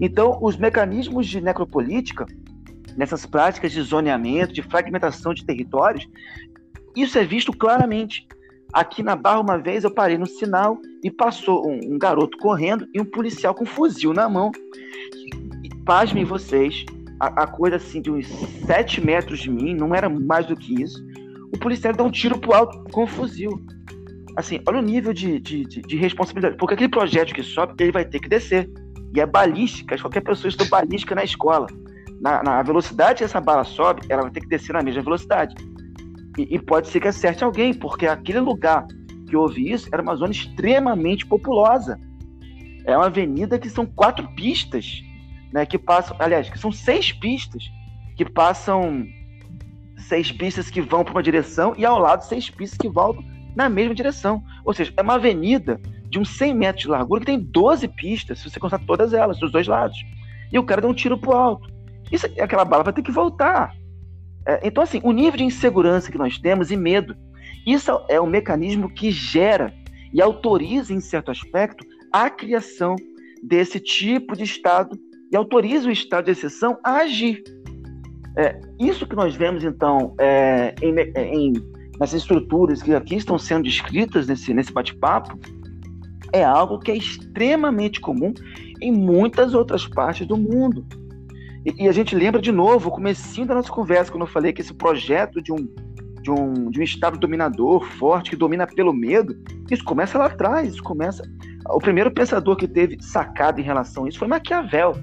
Então, 0.00 0.38
os 0.40 0.56
mecanismos 0.56 1.28
de 1.28 1.40
necropolítica, 1.40 2.26
nessas 2.96 3.26
práticas 3.26 3.70
de 3.70 3.82
zoneamento, 3.82 4.52
de 4.52 4.62
fragmentação 4.62 5.34
de 5.34 5.44
territórios, 5.44 6.08
isso 6.96 7.18
é 7.18 7.24
visto 7.24 7.52
claramente. 7.52 8.26
Aqui 8.72 9.02
na 9.02 9.16
Barra, 9.16 9.40
uma 9.40 9.58
vez, 9.58 9.82
eu 9.82 9.90
parei 9.90 10.16
no 10.16 10.26
sinal 10.26 10.78
e 11.02 11.10
passou 11.10 11.68
um, 11.68 11.94
um 11.94 11.98
garoto 11.98 12.38
correndo 12.38 12.86
e 12.94 13.00
um 13.00 13.04
policial 13.04 13.54
com 13.54 13.64
um 13.64 13.66
fuzil 13.66 14.12
na 14.12 14.28
mão. 14.28 14.52
E, 15.64 15.68
pasmem 15.84 16.24
vocês, 16.24 16.84
a, 17.18 17.42
a, 17.42 17.46
coisa 17.46 17.76
assim 17.76 18.00
de 18.00 18.10
uns 18.10 18.26
7 18.66 19.04
metros 19.04 19.40
de 19.40 19.50
mim, 19.50 19.74
não 19.74 19.94
era 19.94 20.08
mais 20.08 20.46
do 20.46 20.56
que 20.56 20.80
isso. 20.82 21.04
O 21.52 21.58
policial 21.58 21.92
dá 21.92 22.04
um 22.04 22.10
tiro 22.10 22.38
pro 22.38 22.54
alto 22.54 22.84
com 22.92 23.04
um 23.04 23.08
fuzil. 23.08 23.60
Assim, 24.36 24.60
olha 24.68 24.78
o 24.78 24.82
nível 24.82 25.12
de, 25.12 25.40
de, 25.40 25.64
de, 25.64 25.82
de 25.82 25.96
responsabilidade. 25.96 26.56
Porque 26.56 26.74
aquele 26.74 26.88
projeto 26.88 27.34
que 27.34 27.42
sobe, 27.42 27.74
ele 27.80 27.90
vai 27.92 28.04
ter 28.04 28.20
que 28.20 28.28
descer. 28.28 28.70
E 29.12 29.20
é 29.20 29.26
balística, 29.26 29.98
qualquer 29.98 30.20
pessoa 30.20 30.48
estudou 30.48 30.70
balística 30.70 31.16
na 31.16 31.24
escola. 31.24 31.66
Na, 32.20 32.42
na 32.42 32.62
velocidade 32.62 33.18
que 33.18 33.24
essa 33.24 33.40
bala 33.40 33.64
sobe, 33.64 34.02
ela 34.08 34.22
vai 34.22 34.30
ter 34.30 34.40
que 34.40 34.48
descer 34.48 34.72
na 34.72 34.82
mesma 34.82 35.02
velocidade. 35.02 35.56
E, 36.38 36.54
e, 36.54 36.58
pode 36.58 36.88
ser 36.88 37.00
que 37.00 37.08
acerte 37.08 37.42
alguém, 37.42 37.74
porque 37.74 38.06
aquele 38.06 38.40
lugar 38.40 38.86
que 39.28 39.36
houve 39.36 39.70
isso 39.70 39.88
era 39.92 40.02
uma 40.02 40.14
zona 40.16 40.32
extremamente 40.32 41.26
populosa. 41.26 41.98
É 42.86 42.96
uma 42.96 43.06
avenida 43.06 43.58
que 43.58 43.68
são 43.68 43.84
quatro 43.84 44.26
pistas, 44.34 45.02
né? 45.52 45.66
Que 45.66 45.78
passam, 45.78 46.16
aliás, 46.18 46.48
que 46.48 46.58
são 46.58 46.72
seis 46.72 47.12
pistas 47.12 47.64
que 48.16 48.24
passam 48.24 49.06
seis 49.96 50.30
pistas 50.30 50.70
que 50.70 50.80
vão 50.80 51.04
para 51.04 51.12
uma 51.12 51.22
direção 51.22 51.74
e 51.76 51.84
ao 51.84 51.98
lado 51.98 52.22
seis 52.22 52.50
pistas 52.50 52.78
que 52.78 52.88
voltam 52.88 53.24
na 53.54 53.68
mesma 53.68 53.94
direção. 53.94 54.42
Ou 54.64 54.72
seja, 54.74 54.92
é 54.96 55.02
uma 55.02 55.14
avenida 55.14 55.80
de 56.08 56.18
uns 56.18 56.36
100 56.36 56.54
metros 56.54 56.82
de 56.82 56.88
largura 56.88 57.20
que 57.20 57.26
tem 57.26 57.38
12 57.38 57.88
pistas, 57.88 58.40
se 58.40 58.50
você 58.50 58.58
contar 58.58 58.80
todas 58.80 59.12
elas, 59.12 59.38
dos 59.38 59.52
dois 59.52 59.66
lados. 59.66 59.96
E 60.52 60.58
o 60.58 60.64
cara 60.64 60.80
dá 60.80 60.88
um 60.88 60.94
tiro 60.94 61.16
pro 61.16 61.32
alto. 61.32 61.70
Isso, 62.10 62.26
aquela 62.40 62.64
bala 62.64 62.82
vai 62.82 62.92
ter 62.92 63.02
que 63.02 63.12
voltar. 63.12 63.72
É, 64.46 64.66
então, 64.66 64.82
assim, 64.82 65.00
o 65.02 65.12
nível 65.12 65.38
de 65.38 65.44
insegurança 65.44 66.10
que 66.10 66.18
nós 66.18 66.38
temos 66.38 66.70
e 66.70 66.76
medo, 66.76 67.14
isso 67.66 67.90
é 68.08 68.20
um 68.20 68.26
mecanismo 68.26 68.88
que 68.88 69.10
gera 69.10 69.72
e 70.12 70.20
autoriza, 70.20 70.92
em 70.92 71.00
certo 71.00 71.30
aspecto, 71.30 71.84
a 72.12 72.28
criação 72.28 72.96
desse 73.42 73.78
tipo 73.78 74.36
de 74.36 74.44
Estado 74.44 74.98
e 75.30 75.36
autoriza 75.36 75.88
o 75.88 75.92
Estado 75.92 76.24
de 76.26 76.32
exceção 76.32 76.78
a 76.84 76.96
agir. 76.98 77.42
É, 78.36 78.60
isso 78.78 79.06
que 79.06 79.16
nós 79.16 79.34
vemos, 79.34 79.64
então, 79.64 80.14
é, 80.18 80.74
em, 80.82 80.94
em, 81.16 81.52
nessas 81.98 82.22
estruturas 82.22 82.82
que 82.82 82.94
aqui 82.94 83.16
estão 83.16 83.38
sendo 83.38 83.64
descritas 83.64 84.26
nesse, 84.26 84.52
nesse 84.54 84.72
bate-papo, 84.72 85.38
é 86.32 86.44
algo 86.44 86.78
que 86.78 86.90
é 86.90 86.96
extremamente 86.96 88.00
comum 88.00 88.32
em 88.80 88.92
muitas 88.92 89.54
outras 89.54 89.86
partes 89.86 90.26
do 90.26 90.36
mundo. 90.36 90.84
E, 91.64 91.84
e, 91.84 91.88
a 91.88 91.92
gente 91.92 92.14
lembra 92.14 92.40
de 92.40 92.50
novo 92.50 92.88
o 92.88 92.92
comecinho 92.92 93.46
da 93.46 93.54
nossa 93.54 93.70
conversa, 93.70 94.10
quando 94.10 94.22
eu 94.22 94.26
falei 94.26 94.52
que 94.52 94.60
esse 94.60 94.72
projeto 94.72 95.42
de 95.42 95.52
um, 95.52 95.68
de 96.22 96.30
um, 96.30 96.70
de 96.70 96.80
um 96.80 96.82
Estado 96.82 97.18
dominador, 97.18 97.84
forte, 97.84 98.30
que 98.30 98.36
domina 98.36 98.66
pelo 98.66 98.92
medo, 98.92 99.36
isso 99.70 99.84
começa 99.84 100.18
lá 100.18 100.26
atrás, 100.26 100.74
isso 100.74 100.82
começa... 100.82 101.22
O 101.68 101.78
primeiro 101.78 102.10
pensador 102.10 102.56
que 102.56 102.66
teve 102.66 102.96
sacada 103.00 103.60
em 103.60 103.64
relação 103.64 104.04
a 104.04 104.08
isso 104.08 104.18
foi 104.18 104.26
Maquiavel, 104.26 104.96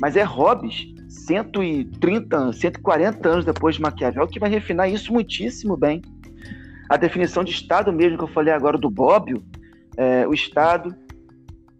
mas 0.00 0.16
é 0.16 0.22
Hobbes, 0.22 0.94
130, 1.08 2.52
140 2.52 3.28
anos 3.28 3.44
depois 3.44 3.76
de 3.76 3.82
Maquiavel, 3.82 4.26
que 4.26 4.40
vai 4.40 4.48
refinar 4.48 4.88
isso 4.88 5.12
muitíssimo 5.12 5.76
bem. 5.76 6.00
A 6.88 6.96
definição 6.96 7.44
de 7.44 7.52
Estado 7.52 7.92
mesmo 7.92 8.16
que 8.16 8.24
eu 8.24 8.28
falei 8.28 8.52
agora 8.52 8.78
do 8.78 8.88
Bobbio, 8.88 9.42
é, 9.96 10.26
o 10.26 10.32
Estado 10.32 10.94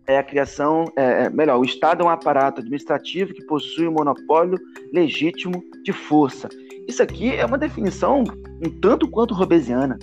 é 0.09 0.17
a 0.17 0.23
criação, 0.23 0.87
é, 0.97 1.25
é, 1.25 1.31
melhor, 1.31 1.61
o 1.61 1.65
Estado 1.65 2.03
é 2.03 2.07
um 2.07 2.09
aparato 2.09 2.63
administrativo 2.63 3.35
que 3.35 3.45
possui 3.45 3.87
um 3.87 3.93
monopólio 3.93 4.59
legítimo 4.93 5.63
de 5.85 5.93
força. 5.93 6.49
Isso 6.89 7.03
aqui 7.03 7.37
é 7.37 7.45
uma 7.45 7.59
definição 7.59 8.25
um 8.65 8.71
tanto 8.81 9.07
quanto 9.07 9.35
robesiana. 9.35 9.99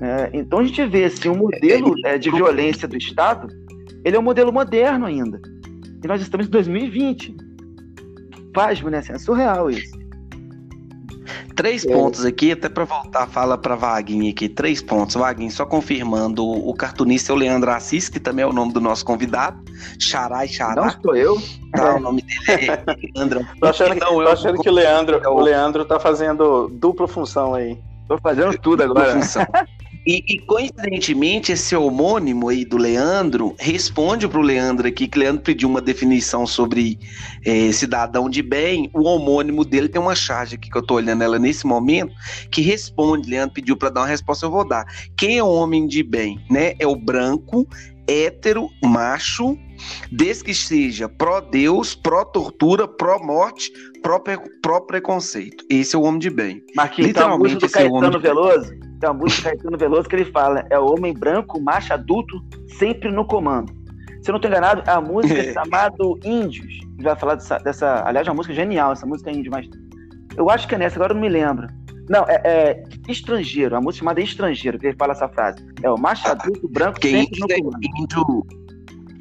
É, 0.00 0.30
então 0.32 0.60
a 0.60 0.64
gente 0.64 0.84
vê 0.86 1.04
assim, 1.04 1.28
um 1.28 1.36
modelo 1.36 1.94
é, 2.06 2.16
de 2.16 2.30
violência 2.30 2.88
do 2.88 2.96
Estado, 2.96 3.48
ele 4.02 4.16
é 4.16 4.18
um 4.18 4.22
modelo 4.22 4.50
moderno 4.50 5.04
ainda. 5.04 5.40
E 6.02 6.08
nós 6.08 6.22
estamos 6.22 6.46
em 6.46 6.50
2020. 6.50 7.36
Pasmo, 8.54 8.88
né? 8.88 9.02
É 9.06 9.18
surreal 9.18 9.70
isso. 9.70 9.97
Três 11.54 11.84
é. 11.84 11.92
pontos 11.92 12.24
aqui, 12.24 12.52
até 12.52 12.68
para 12.68 12.84
voltar 12.84 13.26
fala 13.26 13.58
para 13.58 13.74
Vaguinho 13.74 14.30
aqui. 14.30 14.48
Três 14.48 14.82
pontos. 14.82 15.16
Vaguinho, 15.16 15.50
só 15.50 15.66
confirmando, 15.66 16.46
o 16.46 16.74
cartunista 16.74 17.32
é 17.32 17.34
o 17.34 17.38
Leandro 17.38 17.70
Assis, 17.70 18.08
que 18.08 18.20
também 18.20 18.44
é 18.44 18.46
o 18.46 18.52
nome 18.52 18.72
do 18.72 18.80
nosso 18.80 19.04
convidado. 19.04 19.58
Xará 19.98 20.44
e 20.44 20.48
Xará. 20.48 20.84
Não 20.84 21.02
sou 21.02 21.16
eu. 21.16 21.36
Tá, 21.72 21.88
é. 21.88 21.94
o 21.94 22.00
nome 22.00 22.22
dele 22.22 22.70
é 22.70 22.84
Leandro. 23.14 23.46
tô 23.60 23.66
achando, 23.66 23.94
que, 23.94 24.00
não, 24.00 24.14
tô 24.14 24.28
achando 24.28 24.60
que 24.60 24.68
o 24.68 24.72
Leandro, 24.72 25.20
o 25.30 25.40
Leandro 25.40 25.84
tá 25.84 25.98
fazendo 26.00 26.68
dupla 26.68 27.06
função 27.06 27.54
aí. 27.54 27.78
Tô 28.06 28.18
fazendo 28.18 28.56
tudo 28.58 28.82
agora. 28.82 29.18
E, 30.08 30.24
e, 30.26 30.38
coincidentemente, 30.38 31.52
esse 31.52 31.76
homônimo 31.76 32.48
aí 32.48 32.64
do 32.64 32.78
Leandro 32.78 33.54
responde 33.58 34.26
para 34.26 34.38
o 34.38 34.42
Leandro 34.42 34.88
aqui, 34.88 35.06
que 35.06 35.18
o 35.18 35.20
Leandro 35.20 35.42
pediu 35.42 35.68
uma 35.68 35.82
definição 35.82 36.46
sobre 36.46 36.98
é, 37.44 37.70
cidadão 37.72 38.30
de 38.30 38.40
bem. 38.40 38.90
O 38.94 39.02
homônimo 39.02 39.66
dele 39.66 39.86
tem 39.86 40.00
uma 40.00 40.14
charge 40.14 40.54
aqui 40.54 40.70
que 40.70 40.78
eu 40.78 40.80
estou 40.80 40.96
olhando 40.96 41.22
ela 41.22 41.38
nesse 41.38 41.66
momento, 41.66 42.14
que 42.50 42.62
responde. 42.62 43.28
Leandro 43.28 43.52
pediu 43.52 43.76
para 43.76 43.90
dar 43.90 44.00
uma 44.00 44.06
resposta, 44.06 44.46
eu 44.46 44.50
vou 44.50 44.66
dar. 44.66 44.86
Quem 45.14 45.36
é 45.36 45.42
o 45.42 45.52
homem 45.52 45.86
de 45.86 46.02
bem? 46.02 46.42
Né? 46.50 46.72
É 46.78 46.86
o 46.86 46.96
branco, 46.96 47.68
hétero, 48.08 48.70
macho, 48.82 49.58
desde 50.10 50.44
que 50.44 50.54
seja 50.54 51.06
pró-Deus, 51.06 51.94
pró-tortura, 51.94 52.88
pró-morte, 52.88 53.70
pró-preconceito. 54.62 55.66
Esse 55.68 55.94
é 55.94 55.98
o 55.98 56.02
homem 56.04 56.18
de 56.18 56.30
bem. 56.30 56.62
Marquinhos, 56.74 57.08
Literalmente, 57.08 57.56
então, 57.56 57.66
esse 57.66 57.78
é 57.78 57.84
o 57.84 57.92
homem 57.92 58.10
de 58.10 58.18
Veloso. 58.18 58.87
Tem 58.98 59.08
uma 59.08 59.14
música 59.14 59.50
Caetano 59.50 59.78
Veloso 59.78 60.08
que 60.08 60.16
ele 60.16 60.24
fala: 60.26 60.64
é 60.70 60.78
o 60.78 60.86
homem 60.86 61.14
branco, 61.14 61.60
macho 61.60 61.92
adulto, 61.92 62.42
sempre 62.78 63.10
no 63.10 63.24
comando. 63.24 63.72
Se 64.22 64.30
eu 64.30 64.32
não 64.32 64.36
estou 64.36 64.50
enganado, 64.50 64.82
é 64.86 64.90
a 64.90 65.00
música 65.00 65.40
é. 65.40 65.52
chamada 65.54 65.96
Índios. 66.24 66.80
Ele 66.98 67.04
vai 67.04 67.16
falar 67.16 67.36
dessa, 67.36 67.58
dessa. 67.58 68.02
Aliás, 68.06 68.26
é 68.26 68.30
uma 68.30 68.36
música 68.36 68.54
genial, 68.54 68.92
essa 68.92 69.06
música 69.06 69.30
é 69.30 69.34
índio, 69.34 69.52
mas. 69.52 69.68
Eu 70.36 70.50
acho 70.50 70.68
que 70.68 70.74
é 70.74 70.78
nessa, 70.78 70.96
agora 70.96 71.12
eu 71.12 71.14
não 71.14 71.22
me 71.22 71.28
lembro. 71.28 71.66
Não, 72.08 72.24
é, 72.28 72.40
é 72.44 72.84
Estrangeiro, 73.08 73.76
a 73.76 73.80
música 73.80 74.00
chamada 74.00 74.20
Estrangeiro, 74.20 74.78
que 74.78 74.86
ele 74.86 74.96
fala 74.96 75.12
essa 75.12 75.28
frase. 75.28 75.64
É 75.82 75.90
o 75.90 75.98
macho 75.98 76.26
adulto 76.28 76.68
branco 76.68 76.98
sempre 77.02 77.40
no 77.40 77.48
comando. 77.48 77.84
Índio, 77.84 78.46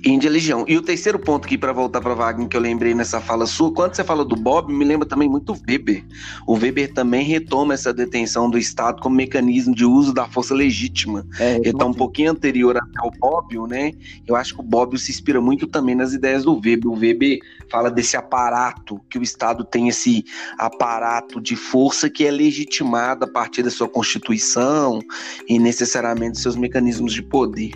Índia 0.05 0.29
Legião. 0.29 0.63
E 0.67 0.77
o 0.77 0.81
terceiro 0.81 1.17
ponto 1.17 1.45
aqui, 1.45 1.57
para 1.57 1.73
voltar 1.73 2.01
para 2.01 2.13
Wagner, 2.13 2.47
que 2.47 2.55
eu 2.55 2.61
lembrei 2.61 2.93
nessa 2.93 3.19
fala 3.19 3.45
sua, 3.45 3.71
quando 3.73 3.95
você 3.95 4.03
fala 4.03 4.23
do 4.23 4.35
Bob, 4.35 4.71
me 4.71 4.85
lembra 4.85 5.07
também 5.07 5.27
muito 5.27 5.53
o 5.53 5.57
Weber. 5.67 6.03
O 6.45 6.53
Weber 6.53 6.93
também 6.93 7.25
retoma 7.25 7.73
essa 7.73 7.93
detenção 7.93 8.49
do 8.49 8.57
Estado 8.57 9.01
como 9.01 9.15
mecanismo 9.15 9.73
de 9.73 9.85
uso 9.85 10.13
da 10.13 10.27
força 10.27 10.53
legítima. 10.53 11.25
É, 11.39 11.55
Ele 11.55 11.69
está 11.69 11.85
um 11.85 11.93
pouquinho 11.93 12.31
anterior 12.31 12.77
até 12.77 13.07
o 13.07 13.11
Bobbio, 13.11 13.65
né? 13.65 13.93
Eu 14.25 14.35
acho 14.35 14.53
que 14.53 14.61
o 14.61 14.63
Bobbio 14.63 14.99
se 14.99 15.11
inspira 15.11 15.41
muito 15.41 15.67
também 15.67 15.95
nas 15.95 16.13
ideias 16.13 16.43
do 16.43 16.53
Weber. 16.53 16.87
O 16.87 16.95
Weber 16.95 17.39
fala 17.69 17.89
desse 17.89 18.17
aparato, 18.17 18.99
que 19.09 19.17
o 19.17 19.23
Estado 19.23 19.63
tem 19.63 19.87
esse 19.87 20.23
aparato 20.57 21.41
de 21.41 21.55
força 21.55 22.09
que 22.09 22.25
é 22.25 22.31
legitimado 22.31 23.25
a 23.25 23.27
partir 23.27 23.63
da 23.63 23.69
sua 23.69 23.87
Constituição 23.87 24.99
e 25.47 25.59
necessariamente 25.59 26.39
seus 26.39 26.55
mecanismos 26.55 27.13
de 27.13 27.21
poder. 27.21 27.71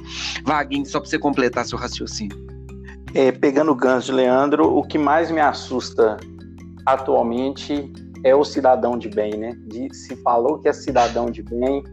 Wagner, 0.45 0.85
só 0.85 0.99
para 0.99 1.09
você 1.09 1.19
completar 1.19 1.65
seu 1.65 1.77
raciocínio. 1.77 2.37
É, 3.13 3.31
pegando 3.31 3.71
o 3.71 3.75
gancho 3.75 4.07
de 4.07 4.13
Leandro, 4.13 4.77
o 4.77 4.83
que 4.83 4.97
mais 4.97 5.29
me 5.29 5.41
assusta 5.41 6.17
atualmente 6.85 7.91
é 8.23 8.35
o 8.35 8.43
cidadão 8.43 8.97
de 8.97 9.09
bem, 9.09 9.37
né? 9.37 9.55
De, 9.65 9.93
se 9.93 10.15
falou 10.17 10.59
que 10.59 10.69
é 10.69 10.73
cidadão 10.73 11.29
de 11.29 11.43
bem, 11.43 11.83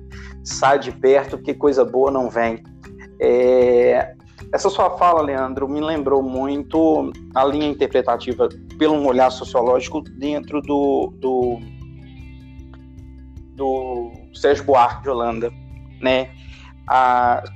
sai 0.44 0.78
de 0.78 0.92
perto, 0.92 1.38
que 1.38 1.54
coisa 1.54 1.84
boa 1.84 2.10
não 2.10 2.30
vem. 2.30 2.62
É, 3.20 4.14
essa 4.52 4.70
sua 4.70 4.96
fala, 4.96 5.20
Leandro, 5.20 5.68
me 5.68 5.80
lembrou 5.80 6.22
muito 6.22 7.12
a 7.34 7.44
linha 7.44 7.68
interpretativa 7.68 8.48
pelo 8.78 8.94
um 8.94 9.06
olhar 9.06 9.30
sociológico 9.30 10.00
dentro 10.00 10.62
do, 10.62 11.12
do, 11.18 11.58
do 13.54 14.12
Sérgio 14.34 14.64
Buarque 14.64 15.02
de 15.02 15.10
Holanda, 15.10 15.52
né? 16.00 16.30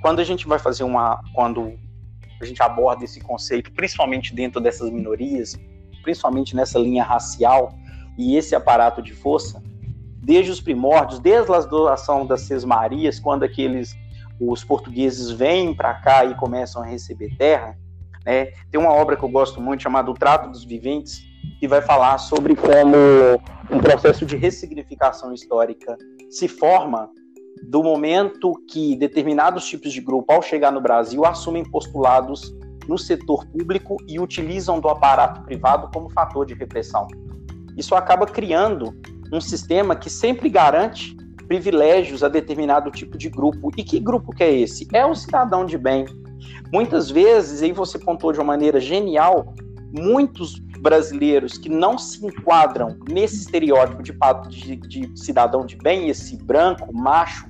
Quando 0.03 0.21
a 0.21 0.25
gente 0.25 0.47
vai 0.47 0.59
fazer 0.59 0.85
uma, 0.85 1.23
quando 1.35 1.73
a 2.41 2.45
gente 2.45 2.63
aborda 2.63 3.05
esse 3.05 3.21
conceito, 3.21 3.73
principalmente 3.73 4.35
dentro 4.35 4.61
dessas 4.61 4.91
minorias, 4.91 5.59
principalmente 6.03 6.55
nessa 6.55 6.79
linha 6.79 7.05
racial 7.05 7.73
e 8.19 8.37
esse 8.37 8.55
aparato 8.55 9.01
de 9.01 9.15
força, 9.15 9.63
desde 10.23 10.51
os 10.51 10.61
primórdios, 10.61 11.19
desde 11.21 11.51
a 11.53 11.61
doação 11.61 12.27
das 12.27 12.43
Sesmarias, 12.43 13.19
quando 13.19 13.45
aqueles 13.45 13.97
os 14.51 14.65
portugueses 14.65 15.31
vêm 15.31 15.75
para 15.75 15.95
cá 15.95 16.25
e 16.25 16.35
começam 16.35 16.83
a 16.83 16.87
receber 16.87 17.37
terra, 17.37 17.79
né? 18.25 18.47
Tem 18.71 18.81
uma 18.81 18.93
obra 18.93 19.17
que 19.17 19.23
eu 19.23 19.29
gosto 19.29 19.61
muito 19.61 19.83
chamada 19.83 20.11
O 20.11 20.15
Trato 20.15 20.51
dos 20.51 20.65
Viventes, 20.65 21.23
que 21.61 21.69
vai 21.69 21.83
falar 21.83 22.19
sobre 22.19 22.57
como 22.57 22.97
um 23.71 23.79
processo 23.81 24.27
de 24.27 24.37
ressignificação 24.37 25.33
histórica 25.33 25.97
se 26.31 26.49
forma 26.49 27.11
do 27.63 27.83
momento 27.83 28.55
que 28.69 28.97
determinados 28.97 29.67
tipos 29.67 29.93
de 29.93 30.01
grupo, 30.01 30.33
ao 30.33 30.43
chegar 30.43 30.73
no 30.73 30.81
Brasil, 30.81 31.25
assumem 31.25 31.65
postulados 31.65 32.53
no 32.89 32.99
setor 32.99 33.47
público 33.47 33.97
e 34.09 34.19
utilizam 34.19 34.81
do 34.81 34.89
aparato 34.89 35.43
privado 35.43 35.89
como 35.93 36.11
fator 36.11 36.45
de 36.45 36.55
repressão. 36.55 37.07
Isso 37.77 37.95
acaba 37.95 38.27
criando 38.27 38.93
um 39.33 39.41
sistema 39.41 39.95
que 39.95 40.11
sempre 40.11 40.49
garante 40.49 41.17
privilégios 41.53 42.25
a 42.25 42.29
determinado 42.29 42.91
tipo 42.91 43.19
de 43.19 43.29
grupo. 43.29 43.71
E 43.77 43.85
que 43.85 44.01
grupo 44.01 44.35
que 44.35 44.43
é 44.43 44.51
esse? 44.51 44.89
É 44.91 45.05
o 45.05 45.15
cidadão 45.15 45.67
de 45.67 45.77
bem. 45.77 46.07
Muitas 46.73 47.11
vezes, 47.11 47.61
aí 47.61 47.73
você 47.73 47.99
pontuou 47.99 48.33
de 48.33 48.39
uma 48.39 48.47
maneira 48.47 48.81
genial, 48.81 49.55
muitos 49.93 50.59
brasileiros 50.81 51.59
que 51.59 51.69
não 51.69 51.99
se 51.99 52.25
enquadram 52.25 52.97
nesse 53.07 53.37
estereótipo 53.41 54.03
de, 54.03 54.15
de, 54.49 54.77
de 54.77 55.21
cidadão 55.21 55.67
de 55.67 55.77
bem, 55.77 56.09
esse 56.09 56.37
branco, 56.43 56.91
macho, 56.91 57.47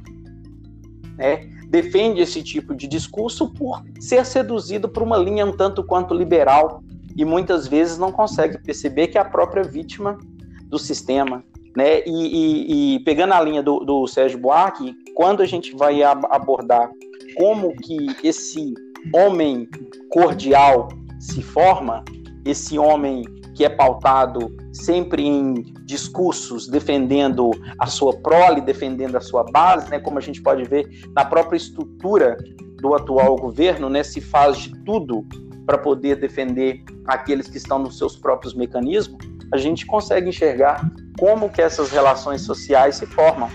né, 1.16 1.48
defende 1.68 2.20
esse 2.20 2.42
tipo 2.42 2.74
de 2.74 2.88
discurso 2.88 3.53
por 3.55 3.84
ser 4.00 4.26
seduzido 4.26 4.88
por 4.88 5.05
uma 5.05 5.16
linha 5.16 5.46
um 5.46 5.53
tanto 5.53 5.84
quanto 5.84 6.12
liberal 6.12 6.82
e 7.16 7.24
muitas 7.24 7.68
vezes 7.68 7.98
não 7.98 8.11
consegue 8.11 8.59
perceber 8.59 9.07
que 9.07 9.16
é 9.16 9.20
a 9.20 9.24
própria 9.24 9.62
vítima 9.62 10.18
do 10.66 10.78
sistema. 10.78 11.44
Né? 11.77 12.03
E, 12.05 12.11
e, 12.11 12.97
e 12.97 13.01
pegando 13.01 13.33
a 13.33 13.41
linha 13.41 13.62
do, 13.62 13.81
do 13.81 14.07
Sérgio 14.07 14.39
Buarque, 14.39 14.95
quando 15.14 15.43
a 15.43 15.47
gente 15.47 15.75
vai 15.75 16.03
abordar 16.03 16.91
como 17.37 17.75
que 17.77 18.09
esse 18.23 18.75
homem 19.14 19.68
cordial 20.11 20.89
se 21.18 21.43
forma, 21.43 22.05
esse 22.45 22.79
homem 22.79 23.25
que 23.55 23.64
é 23.64 23.68
pautado 23.68 24.55
sempre 24.73 25.27
em 25.27 25.62
discursos 25.85 26.68
defendendo 26.68 27.51
a 27.79 27.87
sua 27.87 28.16
prole, 28.16 28.61
defendendo 28.61 29.16
a 29.16 29.20
sua 29.20 29.45
base, 29.45 29.91
né, 29.91 29.99
como 29.99 30.18
a 30.18 30.23
gente 30.23 30.41
pode 30.43 30.64
ver 30.64 30.89
na 31.14 31.25
própria 31.25 31.57
estrutura 31.57 32.37
do 32.81 32.95
atual 32.95 33.37
governo, 33.37 33.89
né, 33.89 34.03
se 34.03 34.20
faz 34.20 34.59
de 34.59 34.75
tudo 34.85 35.27
para 35.66 35.79
poder 35.79 36.16
defender 36.16 36.83
aqueles 37.07 37.49
que 37.49 37.59
estão 37.59 37.79
nos 37.79 37.99
seus 37.99 38.16
próprios 38.16 38.55
mecanismos, 38.55 39.18
a 39.53 39.59
gente 39.59 39.87
consegue 39.87 40.31
enxergar 40.31 40.91
como 41.18 41.50
que 41.50 41.60
essas 41.60 41.90
relações 41.90 42.42
sociais 42.42 42.96
se 42.96 43.06
formam. 43.06 43.50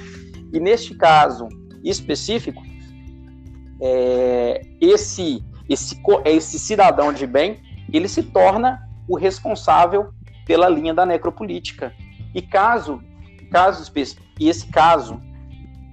E 0.54 0.60
neste 0.60 0.96
caso 0.96 1.48
específico, 1.84 2.62
é, 3.82 4.62
esse, 4.82 5.44
esse, 5.70 6.02
esse 6.26 6.60
cidadão 6.60 7.12
de 7.14 7.28
bem, 7.28 7.62
ele 7.92 8.08
se 8.08 8.24
torna 8.24 8.82
o 9.08 9.18
responsável 9.18 10.12
pela 10.46 10.70
linha 10.70 10.94
da 10.94 11.06
necropolítica. 11.06 11.94
E 12.34 12.42
caso, 12.42 13.02
caso 13.52 13.92
e 14.40 14.50
esse 14.50 14.68
caso 14.68 15.22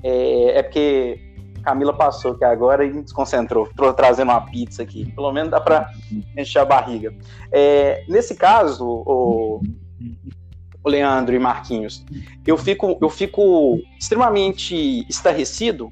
é, 0.03 0.59
é 0.59 0.63
porque 0.63 1.35
Camila 1.63 1.95
passou 1.95 2.33
aqui 2.33 2.45
agora 2.45 2.85
e 2.85 2.93
me 2.93 3.03
desconcentrou, 3.03 3.67
estou 3.67 3.93
trazendo 3.95 4.31
uma 4.31 4.43
pizza 4.43 4.83
aqui. 4.83 5.11
Pelo 5.13 5.33
menos 5.33 5.51
dá 5.51 5.61
para 5.61 5.91
encher 6.37 6.59
a 6.59 6.65
barriga. 6.65 7.15
É, 7.51 8.05
nesse 8.09 8.35
caso, 8.35 8.87
o, 8.87 9.63
Leandro 10.89 11.35
e 11.35 11.39
Marquinhos, 11.39 12.05
eu 12.47 12.57
fico, 12.57 12.99
eu 13.01 13.09
fico 13.09 13.79
extremamente 13.99 15.07
estarrecido 15.09 15.91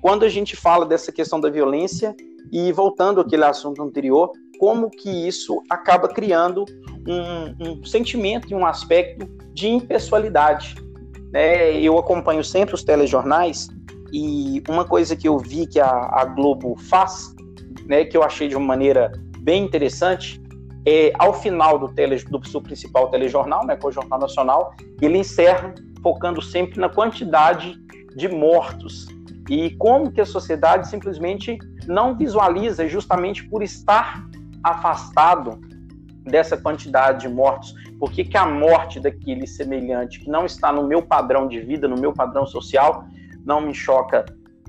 quando 0.00 0.24
a 0.24 0.28
gente 0.28 0.56
fala 0.56 0.84
dessa 0.84 1.10
questão 1.10 1.40
da 1.40 1.48
violência 1.48 2.14
e 2.52 2.70
voltando 2.72 3.20
àquele 3.20 3.44
assunto 3.44 3.82
anterior, 3.82 4.30
como 4.58 4.90
que 4.90 5.08
isso 5.08 5.62
acaba 5.70 6.08
criando 6.08 6.64
um, 7.06 7.80
um 7.80 7.84
sentimento 7.84 8.48
e 8.50 8.54
um 8.54 8.66
aspecto 8.66 9.26
de 9.52 9.68
impessoalidade. 9.68 10.74
Né? 11.32 11.80
Eu 11.80 11.98
acompanho 11.98 12.44
sempre 12.44 12.74
os 12.74 12.84
telejornais 12.84 13.68
e 14.12 14.62
uma 14.68 14.84
coisa 14.84 15.16
que 15.16 15.26
eu 15.26 15.38
vi 15.38 15.66
que 15.66 15.80
a, 15.80 15.88
a 15.88 16.24
Globo 16.24 16.76
faz, 16.76 17.34
né, 17.86 18.04
que 18.04 18.16
eu 18.16 18.22
achei 18.22 18.46
de 18.46 18.56
uma 18.56 18.66
maneira 18.66 19.10
bem 19.40 19.64
interessante, 19.64 20.40
é 20.86 21.12
ao 21.18 21.32
final 21.32 21.78
do, 21.78 21.88
tele, 21.88 22.16
do 22.24 22.46
seu 22.46 22.60
principal 22.60 23.08
telejornal, 23.08 23.66
né, 23.66 23.76
que 23.76 23.84
é 23.84 23.88
o 23.88 23.92
Jornal 23.92 24.18
Nacional, 24.18 24.74
ele 25.00 25.18
encerra 25.18 25.74
focando 26.02 26.42
sempre 26.42 26.78
na 26.78 26.88
quantidade 26.88 27.76
de 28.14 28.28
mortos 28.28 29.08
e 29.48 29.70
como 29.76 30.10
que 30.10 30.20
a 30.20 30.26
sociedade 30.26 30.88
simplesmente 30.88 31.58
não 31.86 32.16
visualiza 32.16 32.88
justamente 32.88 33.44
por 33.44 33.62
estar 33.62 34.24
afastado 34.62 35.60
dessa 36.22 36.56
quantidade 36.56 37.20
de 37.20 37.28
mortos? 37.28 37.74
Por 37.98 38.10
que, 38.10 38.24
que 38.24 38.36
a 38.36 38.46
morte 38.46 38.98
daquele 38.98 39.46
semelhante 39.46 40.20
que 40.20 40.30
não 40.30 40.46
está 40.46 40.72
no 40.72 40.86
meu 40.86 41.02
padrão 41.02 41.46
de 41.46 41.60
vida, 41.60 41.86
no 41.86 41.96
meu 41.96 42.12
padrão 42.12 42.46
social, 42.46 43.04
não 43.44 43.60
me 43.60 43.74
choca 43.74 44.24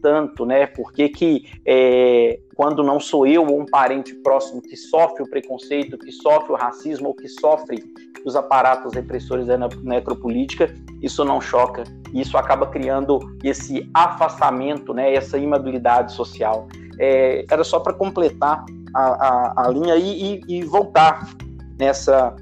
tanto, 0.06 0.46
né? 0.46 0.68
Por 0.68 0.94
que, 0.94 1.10
que 1.10 1.46
é, 1.66 2.40
quando 2.56 2.84
não 2.84 3.00
sou 3.00 3.26
eu 3.26 3.44
ou 3.44 3.60
um 3.60 3.66
parente 3.66 4.14
próximo 4.14 4.62
que 4.62 4.78
sofre 4.78 5.24
o 5.24 5.28
preconceito, 5.28 5.98
que 5.98 6.12
sofre 6.12 6.52
o 6.54 6.56
racismo 6.56 7.08
ou 7.08 7.16
que 7.16 7.28
sofre 7.28 7.84
os 8.24 8.36
aparatos 8.36 8.94
repressores 8.94 9.48
da 9.48 9.58
necropolítica, 9.58 10.72
isso 11.02 11.26
não 11.26 11.42
choca. 11.42 11.86
Isso 12.14 12.38
acaba 12.38 12.68
criando 12.68 13.18
esse 13.44 13.90
afastamento, 13.96 14.94
né? 14.94 15.12
Essa 15.12 15.40
imabilidade 15.40 16.14
social. 16.14 16.68
É, 17.00 17.44
era 17.50 17.64
só 17.64 17.80
para 17.80 17.94
completar 17.94 18.64
a, 18.94 19.02
a, 19.02 19.66
a 19.66 19.70
linha 19.70 19.96
e, 19.96 20.40
e, 20.48 20.64
voltar 20.64 21.28
nessa 21.80 22.36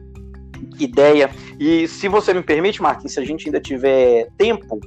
ideia. 0.77 1.29
E 1.57 1.87
se 1.87 2.09
você 2.09 2.33
me 2.33 2.43
permite, 2.43 2.81
Marquinhos, 2.81 3.13
se 3.13 3.21
a 3.21 3.25
gente 3.25 3.47
ainda 3.47 3.61
tiver 3.61 4.27
tempo, 4.37 4.81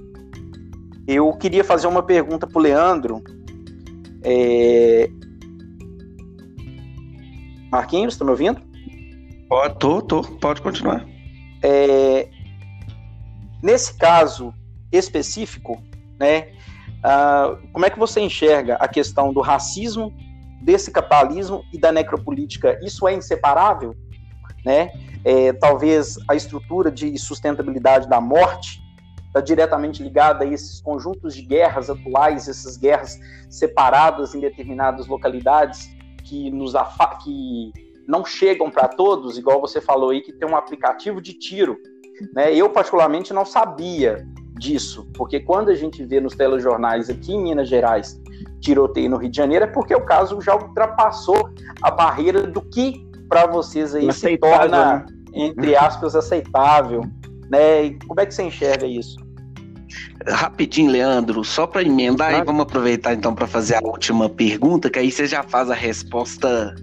eu 1.06 1.32
queria 1.34 1.62
fazer 1.62 1.86
uma 1.86 2.02
pergunta 2.02 2.46
para 2.46 2.58
o 2.58 2.62
Leandro. 2.62 3.22
É... 4.22 5.08
Marquinhos, 7.70 8.14
está 8.14 8.24
me 8.24 8.30
ouvindo? 8.30 8.60
Pode, 9.48 9.78
tô, 9.78 10.02
tô, 10.02 10.22
pode 10.22 10.60
continuar. 10.60 11.06
É... 11.62 12.28
Nesse 13.62 13.96
caso 13.96 14.52
específico, 14.92 15.82
né, 16.18 16.48
como 17.72 17.84
é 17.86 17.90
que 17.90 17.98
você 17.98 18.20
enxerga 18.20 18.76
a 18.76 18.88
questão 18.88 19.32
do 19.32 19.40
racismo 19.40 20.12
desse 20.62 20.90
capitalismo 20.90 21.64
e 21.72 21.78
da 21.78 21.92
necropolítica, 21.92 22.78
isso 22.82 23.06
é 23.06 23.14
inseparável, 23.14 23.94
né? 24.64 24.90
É, 25.24 25.52
talvez 25.52 26.18
a 26.28 26.34
estrutura 26.34 26.90
de 26.90 27.16
sustentabilidade 27.18 28.08
da 28.08 28.20
morte 28.20 28.80
está 29.36 29.40
diretamente 29.40 30.02
ligada 30.02 30.44
a 30.44 30.48
esses 30.48 30.80
conjuntos 30.80 31.34
de 31.34 31.42
guerras 31.42 31.90
atuais, 31.90 32.48
essas 32.48 32.76
guerras 32.76 33.18
separadas 33.50 34.34
em 34.34 34.40
determinadas 34.40 35.06
localidades 35.06 35.90
que 36.24 36.50
nos 36.50 36.72
que 37.22 37.70
não 38.08 38.24
chegam 38.24 38.70
para 38.70 38.88
todos, 38.88 39.36
igual 39.36 39.60
você 39.60 39.80
falou 39.80 40.10
aí 40.10 40.22
que 40.22 40.32
tem 40.32 40.48
um 40.48 40.56
aplicativo 40.56 41.20
de 41.20 41.34
tiro, 41.34 41.76
né? 42.34 42.54
Eu 42.54 42.70
particularmente 42.70 43.34
não 43.34 43.44
sabia 43.44 44.26
disso, 44.58 45.06
porque 45.14 45.40
quando 45.40 45.68
a 45.68 45.74
gente 45.74 46.02
vê 46.04 46.18
nos 46.18 46.34
telejornais 46.34 47.10
aqui 47.10 47.32
em 47.32 47.42
Minas 47.42 47.68
Gerais 47.68 48.18
tiroteio 48.60 49.10
no 49.10 49.16
Rio 49.18 49.28
de 49.30 49.36
Janeiro, 49.36 49.66
é 49.66 49.68
porque 49.68 49.94
o 49.94 50.00
caso 50.00 50.40
já 50.40 50.54
ultrapassou 50.54 51.50
a 51.82 51.90
barreira 51.90 52.46
do 52.46 52.62
que 52.62 53.06
para 53.28 53.46
vocês 53.46 53.94
aí 53.94 54.10
se 54.12 54.38
torna, 54.38 54.94
né? 54.94 55.06
entre 55.34 55.76
aspas, 55.76 56.16
aceitável. 56.16 57.02
Né? 57.50 57.84
E 57.84 57.98
como 57.98 58.20
é 58.20 58.26
que 58.26 58.34
você 58.34 58.42
enxerga 58.44 58.86
isso? 58.86 59.25
Rapidinho, 60.26 60.90
Leandro, 60.90 61.44
só 61.44 61.66
para 61.66 61.82
emendar 61.82 62.30
claro. 62.30 62.44
e 62.44 62.46
vamos 62.46 62.62
aproveitar 62.62 63.14
então 63.14 63.34
para 63.34 63.46
fazer 63.46 63.76
a 63.76 63.80
última 63.82 64.28
pergunta, 64.28 64.90
que 64.90 64.98
aí 64.98 65.10
você 65.10 65.26
já 65.26 65.42
faz 65.42 65.70
a 65.70 65.74
resposta 65.74 66.74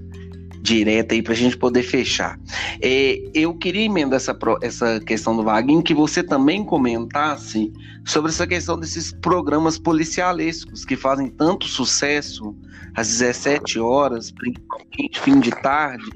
direta 0.63 1.13
aí 1.13 1.21
para 1.21 1.33
a 1.33 1.35
gente 1.35 1.57
poder 1.57 1.83
fechar. 1.83 2.39
É, 2.81 3.21
eu 3.33 3.53
queria 3.53 3.83
emendar 3.83 4.15
essa, 4.15 4.35
essa 4.61 4.99
questão 5.01 5.35
do 5.35 5.43
Vaguinho, 5.43 5.83
que 5.83 5.93
você 5.93 6.23
também 6.23 6.63
comentasse 6.63 7.71
sobre 8.05 8.31
essa 8.31 8.47
questão 8.47 8.79
desses 8.79 9.11
programas 9.11 9.77
policialescos 9.77 10.85
que 10.85 10.95
fazem 10.95 11.27
tanto 11.27 11.67
sucesso 11.67 12.55
às 12.95 13.09
17 13.09 13.77
horas, 13.79 14.31
principalmente 14.31 15.19
fim 15.19 15.39
de 15.41 15.51
tarde, 15.51 16.09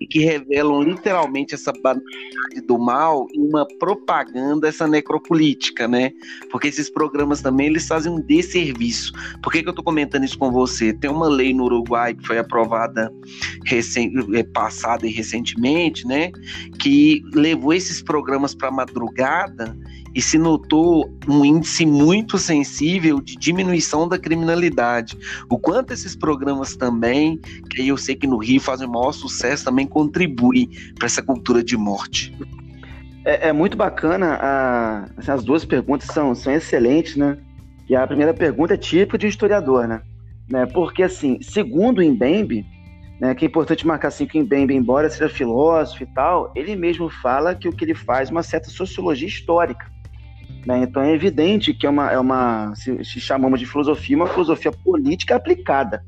e 0.00 0.06
que 0.06 0.20
revelam 0.20 0.82
literalmente 0.82 1.54
essa 1.54 1.72
banalidade 1.72 2.60
do 2.66 2.78
mal 2.78 3.26
em 3.34 3.40
uma 3.40 3.66
propaganda 3.78 4.68
essa 4.68 4.86
necropolítica, 4.86 5.86
né? 5.88 6.12
Porque 6.50 6.68
esses 6.68 6.90
programas 6.90 7.40
também 7.40 7.66
eles 7.66 7.86
fazem 7.86 8.12
um 8.12 8.20
desserviço. 8.20 9.12
Por 9.42 9.52
que, 9.52 9.62
que 9.62 9.68
eu 9.68 9.72
estou 9.72 9.84
comentando 9.84 10.24
isso 10.24 10.38
com 10.38 10.50
você? 10.50 10.92
Tem 10.92 11.10
uma 11.10 11.28
lei 11.28 11.54
no 11.54 11.64
Uruguai 11.64 12.14
que 12.14 12.26
foi 12.26 12.38
aprovada 12.38 13.12
recém, 13.64 14.12
é, 14.34 14.42
passada 14.42 15.06
e 15.06 15.10
recentemente, 15.10 16.06
né? 16.06 16.30
Que 16.78 17.22
levou 17.34 17.72
esses 17.72 18.02
programas 18.02 18.54
para 18.54 18.70
madrugada 18.70 19.76
e 20.14 20.20
se 20.20 20.38
notou 20.38 21.10
um 21.28 21.44
índice 21.44 21.86
muito 21.86 22.38
sensível 22.38 23.20
de 23.20 23.36
diminuição 23.36 24.08
da 24.08 24.18
criminalidade. 24.18 25.16
O 25.48 25.58
quanto 25.58 25.92
esses 25.92 26.14
programas 26.14 26.76
também, 26.76 27.38
que 27.70 27.86
eu 27.86 27.96
sei 27.96 28.14
que 28.14 28.26
no 28.26 28.38
Rio 28.38 28.60
fazem 28.60 28.86
o 28.86 28.90
maior 28.90 29.12
sucesso, 29.12 29.64
também 29.64 29.86
contribuem 29.86 30.68
para 30.96 31.06
essa 31.06 31.22
cultura 31.22 31.62
de 31.62 31.76
morte. 31.76 32.36
É, 33.24 33.48
é 33.48 33.52
muito 33.52 33.76
bacana, 33.76 34.34
a, 34.34 35.04
assim, 35.16 35.30
as 35.30 35.44
duas 35.44 35.64
perguntas 35.64 36.08
são, 36.08 36.34
são 36.34 36.52
excelentes, 36.52 37.16
né? 37.16 37.38
E 37.88 37.94
a 37.94 38.06
primeira 38.06 38.34
pergunta 38.34 38.74
é 38.74 38.76
típica 38.76 39.18
de 39.18 39.26
um 39.26 39.28
historiador, 39.28 39.86
né? 39.86 40.02
né? 40.50 40.66
Porque, 40.66 41.02
assim, 41.02 41.38
segundo 41.40 42.00
o 42.00 42.04
Mbembe, 42.04 42.66
né, 43.20 43.36
que 43.36 43.44
é 43.44 43.48
importante 43.48 43.86
marcar 43.86 44.08
assim 44.08 44.26
que 44.26 44.36
o 44.36 44.42
Mbembe, 44.42 44.74
embora 44.74 45.08
seja 45.08 45.28
filósofo 45.28 46.02
e 46.02 46.06
tal, 46.06 46.52
ele 46.56 46.74
mesmo 46.74 47.08
fala 47.08 47.54
que 47.54 47.68
o 47.68 47.72
que 47.72 47.84
ele 47.84 47.94
faz 47.94 48.28
é 48.28 48.32
uma 48.32 48.42
certa 48.42 48.68
sociologia 48.68 49.28
histórica. 49.28 49.91
Né? 50.66 50.82
Então 50.82 51.02
é 51.02 51.12
evidente 51.12 51.74
que 51.74 51.86
é 51.86 51.90
uma, 51.90 52.10
é 52.10 52.18
uma 52.18 52.74
se, 52.74 53.04
se, 53.04 53.20
chamamos 53.20 53.58
de 53.58 53.66
filosofia, 53.66 54.16
uma 54.16 54.28
filosofia 54.28 54.70
política 54.70 55.36
aplicada 55.36 56.04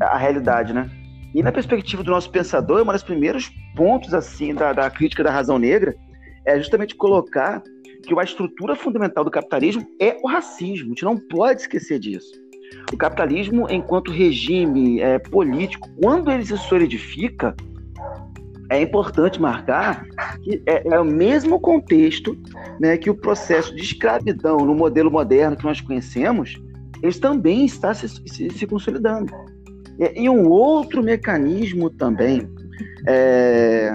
à 0.00 0.16
realidade, 0.16 0.72
né? 0.72 0.90
E 1.34 1.42
na 1.42 1.52
perspectiva 1.52 2.02
do 2.02 2.10
nosso 2.10 2.30
pensador, 2.30 2.82
um 2.82 2.92
dos 2.92 3.02
primeiros 3.02 3.50
pontos 3.76 4.14
assim 4.14 4.54
da, 4.54 4.72
da 4.72 4.90
crítica 4.90 5.22
da 5.22 5.30
razão 5.30 5.58
negra 5.58 5.94
é 6.44 6.58
justamente 6.58 6.94
colocar 6.94 7.62
que 8.02 8.18
a 8.18 8.24
estrutura 8.24 8.74
fundamental 8.74 9.24
do 9.24 9.30
capitalismo 9.30 9.86
é 10.00 10.16
o 10.22 10.26
racismo. 10.26 10.86
A 10.86 10.88
gente 10.88 11.04
não 11.04 11.16
pode 11.16 11.60
esquecer 11.60 11.98
disso. 11.98 12.32
O 12.92 12.96
capitalismo, 12.96 13.68
enquanto 13.70 14.10
regime 14.10 15.00
é, 15.00 15.18
político, 15.18 15.88
quando 16.00 16.30
ele 16.30 16.44
se 16.44 16.56
solidifica, 16.56 17.54
é 18.70 18.80
importante 18.80 19.40
marcar 19.40 20.06
que 20.42 20.62
é, 20.64 20.94
é, 20.94 21.00
o 21.00 21.04
mesmo 21.04 21.60
contexto 21.60 22.38
né, 22.78 22.96
que 22.96 23.10
o 23.10 23.14
processo 23.14 23.74
de 23.74 23.82
escravidão 23.82 24.58
no 24.58 24.74
modelo 24.74 25.10
moderno 25.10 25.56
que 25.56 25.64
nós 25.64 25.80
conhecemos, 25.80 26.56
ele 27.02 27.12
também 27.14 27.64
está 27.64 27.92
se, 27.92 28.08
se, 28.08 28.48
se 28.48 28.66
consolidando. 28.66 29.32
E, 29.98 30.22
e, 30.22 30.30
um 30.30 30.48
outro 30.48 31.02
mecanismo 31.02 31.90
também, 31.90 32.48
é, 33.06 33.92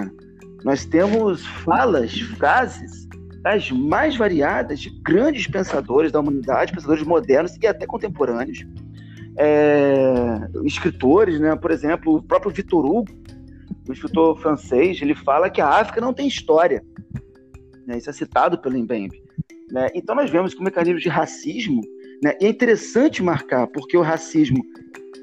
nós 0.62 0.84
temos 0.84 1.44
falas, 1.46 2.12
frases 2.36 3.06
das 3.42 3.70
mais 3.70 4.14
variadas 4.16 4.80
de 4.80 4.90
grandes 5.02 5.46
pensadores 5.46 6.12
da 6.12 6.20
humanidade, 6.20 6.72
pensadores 6.72 7.02
modernos 7.02 7.56
e 7.62 7.66
até 7.66 7.86
contemporâneos, 7.86 8.66
é, 9.38 10.38
escritores, 10.64 11.40
né? 11.40 11.56
por 11.56 11.70
exemplo, 11.70 12.16
o 12.16 12.22
próprio 12.22 12.50
Vitor 12.50 12.84
Hugo, 12.84 13.25
o 13.88 13.92
escritor 13.92 14.38
francês, 14.38 15.00
ele 15.00 15.14
fala 15.14 15.50
que 15.50 15.60
a 15.60 15.68
África 15.68 16.00
não 16.00 16.12
tem 16.12 16.26
história. 16.26 16.84
Né? 17.86 17.98
Isso 17.98 18.10
é 18.10 18.12
citado 18.12 18.58
pelo 18.58 18.78
Mbembe. 18.78 19.22
Né? 19.70 19.88
Então 19.94 20.14
nós 20.14 20.30
vemos 20.30 20.54
que 20.54 20.60
o 20.60 20.64
mecanismo 20.64 21.00
de 21.00 21.08
racismo, 21.08 21.80
né? 22.22 22.34
e 22.40 22.46
é 22.46 22.48
interessante 22.48 23.22
marcar, 23.22 23.66
porque 23.68 23.96
o 23.96 24.02
racismo, 24.02 24.62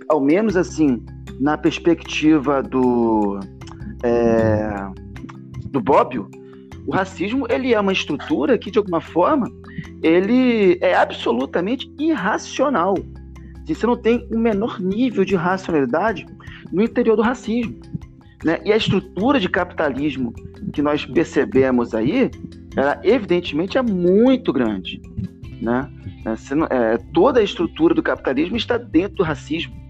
ao 0.10 0.22
menos 0.22 0.56
assim, 0.56 1.04
na 1.40 1.58
perspectiva 1.58 2.62
do, 2.62 3.40
é, 4.04 4.74
do 5.66 5.82
Bobbio, 5.82 6.30
o 6.86 6.92
racismo 6.92 7.48
ele 7.50 7.74
é 7.74 7.80
uma 7.80 7.94
estrutura 7.94 8.58
que, 8.58 8.70
de 8.70 8.78
alguma 8.78 9.00
forma, 9.00 9.50
ele 10.02 10.78
é 10.82 10.94
absolutamente 10.94 11.90
irracional. 11.98 12.96
Você 13.66 13.88
não 13.88 13.96
tem 13.96 14.28
o 14.30 14.38
menor 14.38 14.82
nível 14.82 15.24
de 15.24 15.36
racionalidade 15.36 16.26
no 16.72 16.84
interior 16.84 17.16
do 17.16 17.22
racismo. 17.22 17.80
Né? 18.44 18.60
E 18.66 18.74
a 18.74 18.78
estrutura 18.78 19.40
de 19.40 19.48
capitalismo 19.48 20.34
que 20.74 20.82
nós 20.82 21.06
percebemos 21.06 21.94
aí, 21.94 22.30
ela 22.76 23.00
evidentemente 23.04 23.78
é 23.78 23.82
muito 23.82 24.52
grande. 24.52 25.02
Né? 25.62 25.90
É, 26.70 26.98
toda 27.14 27.40
a 27.40 27.44
estrutura 27.44 27.94
do 27.94 28.04
capitalismo 28.04 28.58
está 28.58 28.78
dentro 28.78 29.18
do 29.18 29.24
racismo. 29.24 29.82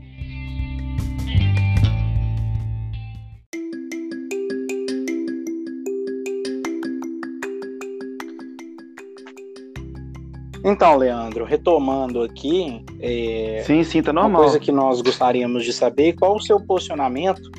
Então, 10.66 10.96
Leandro, 10.96 11.44
retomando 11.44 12.22
aqui. 12.22 12.84
É, 13.02 13.64
sim, 13.66 13.84
sim, 13.84 14.02
tá 14.02 14.14
normal. 14.14 14.32
Uma 14.32 14.40
coisa 14.40 14.60
que 14.60 14.72
nós 14.72 15.02
gostaríamos 15.02 15.66
de 15.66 15.74
saber: 15.74 16.14
qual 16.14 16.36
o 16.36 16.42
seu 16.42 16.58
posicionamento 16.60 17.52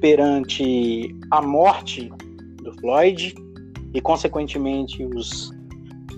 perante 0.00 1.14
a 1.30 1.40
morte 1.42 2.10
do 2.62 2.72
Floyd 2.80 3.34
e, 3.94 4.00
consequentemente, 4.00 5.04
os, 5.04 5.52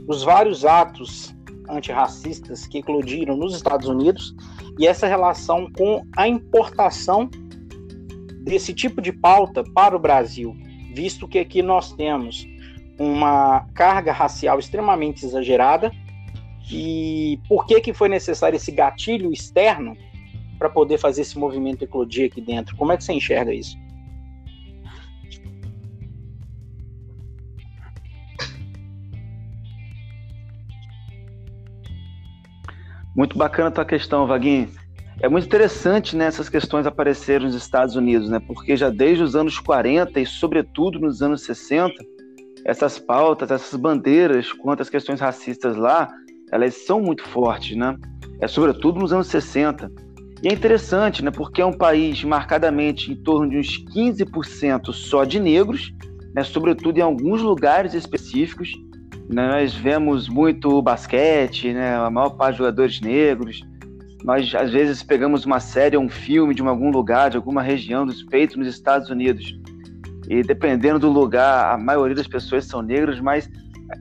os 0.06 0.22
vários 0.22 0.64
atos 0.64 1.34
antirracistas 1.68 2.66
que 2.66 2.78
eclodiram 2.78 3.36
nos 3.36 3.54
Estados 3.54 3.88
Unidos 3.88 4.34
e 4.78 4.86
essa 4.86 5.06
relação 5.06 5.70
com 5.72 6.02
a 6.16 6.26
importação 6.26 7.28
desse 8.42 8.72
tipo 8.72 9.02
de 9.02 9.12
pauta 9.12 9.62
para 9.74 9.94
o 9.94 9.98
Brasil, 9.98 10.56
visto 10.94 11.28
que 11.28 11.38
aqui 11.38 11.60
nós 11.60 11.92
temos 11.92 12.46
uma 12.98 13.66
carga 13.74 14.12
racial 14.12 14.58
extremamente 14.58 15.24
exagerada. 15.24 15.92
E 16.70 17.40
por 17.48 17.66
que 17.66 17.80
que 17.80 17.94
foi 17.94 18.08
necessário 18.08 18.56
esse 18.56 18.70
gatilho 18.70 19.32
externo 19.32 19.96
para 20.59 20.68
poder 20.68 20.98
fazer 20.98 21.22
esse 21.22 21.38
movimento 21.38 21.82
eclodir 21.82 22.26
aqui 22.26 22.40
dentro. 22.40 22.76
Como 22.76 22.92
é 22.92 22.96
que 22.96 23.04
você 23.04 23.12
enxerga 23.12 23.52
isso? 23.52 23.76
Muito 33.14 33.36
bacana 33.36 33.68
a 33.68 33.72
tua 33.72 33.84
questão, 33.84 34.26
Vaguinho. 34.26 34.70
É 35.20 35.28
muito 35.28 35.46
interessante 35.46 36.14
né, 36.14 36.26
essas 36.26 36.48
questões 36.48 36.86
aparecerem 36.86 37.48
nos 37.48 37.56
Estados 37.56 37.96
Unidos, 37.96 38.30
né? 38.30 38.38
Porque 38.38 38.76
já 38.76 38.90
desde 38.90 39.24
os 39.24 39.34
anos 39.34 39.59
40 39.59 40.20
e 40.20 40.24
sobretudo 40.24 41.00
nos 41.00 41.20
anos 41.20 41.42
60, 41.42 41.92
essas 42.64 43.00
pautas, 43.00 43.50
essas 43.50 43.78
bandeiras 43.78 44.52
quanto 44.52 44.82
às 44.82 44.88
questões 44.88 45.20
racistas 45.20 45.76
lá, 45.76 46.09
elas 46.52 46.86
são 46.86 47.00
muito 47.00 47.24
fortes, 47.24 47.76
né? 47.76 47.96
É 48.40 48.46
sobretudo 48.46 49.00
nos 49.00 49.12
anos 49.12 49.26
60. 49.26 49.90
E 50.43 50.49
é 50.49 50.53
interessante, 50.53 51.24
né, 51.24 51.30
porque 51.32 51.61
é 51.61 51.66
um 51.66 51.72
país 51.72 52.22
marcadamente 52.22 53.11
em 53.11 53.16
torno 53.16 53.51
de 53.51 53.59
uns 53.59 53.84
15% 53.93 54.93
só 54.93 55.24
de 55.24 55.41
negros, 55.41 55.93
né, 56.32 56.44
sobretudo 56.44 56.98
em 56.98 57.02
alguns 57.02 57.43
lugares 57.43 57.93
específicos. 57.93 58.70
Né, 59.28 59.48
nós 59.48 59.74
vemos 59.74 60.28
muito 60.28 60.81
basquete, 60.81 61.73
né, 61.73 61.97
a 61.97 62.09
maior 62.09 62.31
parte 62.31 62.52
de 62.52 62.59
jogadores 62.59 63.01
negros. 63.01 63.66
Nós, 64.24 64.55
às 64.55 64.70
vezes, 64.70 65.02
pegamos 65.02 65.44
uma 65.44 65.59
série 65.59 65.97
ou 65.97 66.05
um 66.05 66.09
filme 66.09 66.55
de 66.55 66.62
algum 66.62 66.90
lugar, 66.90 67.31
de 67.31 67.36
alguma 67.36 67.62
região 67.62 68.06
dos 68.06 68.23
feitos 68.23 68.56
nos 68.56 68.69
Estados 68.69 69.10
Unidos. 69.10 69.59
E 70.28 70.43
dependendo 70.43 71.01
do 71.01 71.10
lugar, 71.10 71.74
a 71.74 71.78
maioria 71.78 72.15
das 72.15 72.28
pessoas 72.28 72.65
são 72.65 72.81
negras, 72.81 73.19
mas 73.19 73.51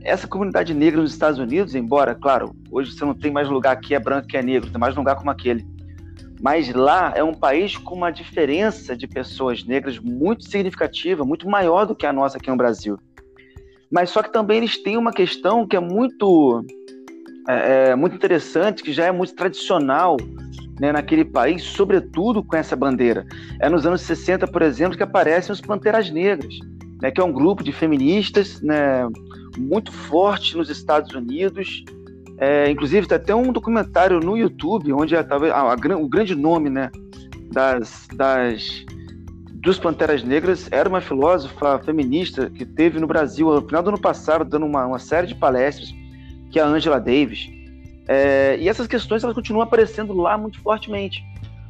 essa 0.03 0.27
comunidade 0.27 0.73
negra 0.73 1.01
nos 1.01 1.13
Estados 1.13 1.39
Unidos, 1.39 1.73
embora, 1.73 2.13
claro, 2.13 2.55
hoje 2.69 2.91
você 2.91 3.05
não 3.05 3.13
tem 3.13 3.31
mais 3.31 3.49
lugar 3.49 3.79
que 3.79 3.95
é 3.95 3.99
branco 3.99 4.27
que 4.27 4.37
é 4.37 4.43
negro, 4.43 4.69
tem 4.69 4.79
mais 4.79 4.95
lugar 4.95 5.15
como 5.15 5.31
aquele 5.31 5.65
mas 6.39 6.73
lá 6.73 7.13
é 7.15 7.23
um 7.23 7.33
país 7.33 7.75
com 7.77 7.95
uma 7.95 8.11
diferença 8.11 8.95
de 8.95 9.07
pessoas 9.07 9.63
negras 9.63 9.97
muito 9.99 10.49
significativa, 10.49 11.25
muito 11.25 11.49
maior 11.49 11.85
do 11.85 11.95
que 11.95 12.05
a 12.05 12.13
nossa 12.13 12.37
aqui 12.37 12.49
no 12.49 12.57
Brasil. 12.57 12.97
Mas 13.91 14.09
só 14.09 14.21
que 14.21 14.31
também 14.31 14.57
eles 14.57 14.77
têm 14.77 14.97
uma 14.97 15.11
questão 15.11 15.65
que 15.65 15.75
é 15.75 15.79
muito, 15.79 16.63
é, 17.47 17.89
é, 17.89 17.95
muito 17.95 18.15
interessante, 18.15 18.83
que 18.83 18.93
já 18.93 19.05
é 19.05 19.11
muito 19.11 19.33
tradicional 19.33 20.17
né, 20.79 20.91
naquele 20.91 21.25
país, 21.25 21.63
sobretudo 21.63 22.43
com 22.43 22.55
essa 22.55 22.75
bandeira. 22.75 23.25
É 23.59 23.69
nos 23.69 23.85
anos 23.85 24.01
60, 24.01 24.45
por 24.47 24.61
exemplo, 24.61 24.97
que 24.97 25.03
aparecem 25.03 25.51
os 25.51 25.61
Panteras 25.61 26.11
Negras, 26.11 26.53
né, 27.01 27.09
que 27.09 27.19
é 27.19 27.23
um 27.23 27.31
grupo 27.31 27.63
de 27.63 27.71
feministas 27.71 28.61
né, 28.61 29.07
muito 29.57 29.91
forte 29.91 30.55
nos 30.55 30.69
Estados 30.69 31.13
Unidos, 31.13 31.83
é, 32.37 32.69
inclusive, 32.69 33.07
tem 33.07 33.15
até 33.15 33.33
um 33.33 33.51
documentário 33.51 34.19
no 34.19 34.37
YouTube, 34.37 34.93
onde 34.93 35.15
é, 35.15 35.23
talvez 35.23 35.51
a, 35.51 35.59
a, 35.59 35.97
o 35.97 36.07
grande 36.07 36.35
nome 36.35 36.69
né, 36.69 36.91
das, 37.51 38.07
das, 38.13 38.85
dos 39.53 39.79
Panteras 39.79 40.23
Negras 40.23 40.67
era 40.71 40.87
uma 40.87 41.01
filósofa 41.01 41.79
feminista 41.79 42.49
que 42.49 42.65
teve 42.65 42.99
no 42.99 43.07
Brasil 43.07 43.53
no 43.53 43.61
final 43.61 43.81
do 43.81 43.89
ano 43.89 43.99
passado, 43.99 44.45
dando 44.45 44.65
uma, 44.65 44.85
uma 44.85 44.99
série 44.99 45.27
de 45.27 45.35
palestras, 45.35 45.93
que 46.51 46.59
é 46.59 46.63
a 46.63 46.67
Angela 46.67 46.99
Davis. 46.99 47.49
É, 48.07 48.57
e 48.59 48.69
essas 48.69 48.87
questões 48.87 49.23
elas 49.23 49.35
continuam 49.35 49.63
aparecendo 49.63 50.13
lá 50.13 50.37
muito 50.37 50.61
fortemente. 50.61 51.23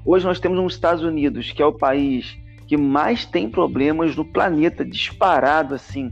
Hoje 0.05 0.25
nós 0.25 0.39
temos 0.39 0.59
os 0.59 0.73
Estados 0.73 1.03
Unidos, 1.03 1.51
que 1.51 1.61
é 1.61 1.65
o 1.65 1.73
país 1.73 2.37
que 2.67 2.77
mais 2.77 3.25
tem 3.25 3.49
problemas 3.49 4.15
no 4.15 4.25
planeta 4.25 4.83
disparado 4.83 5.73
assim 5.73 6.11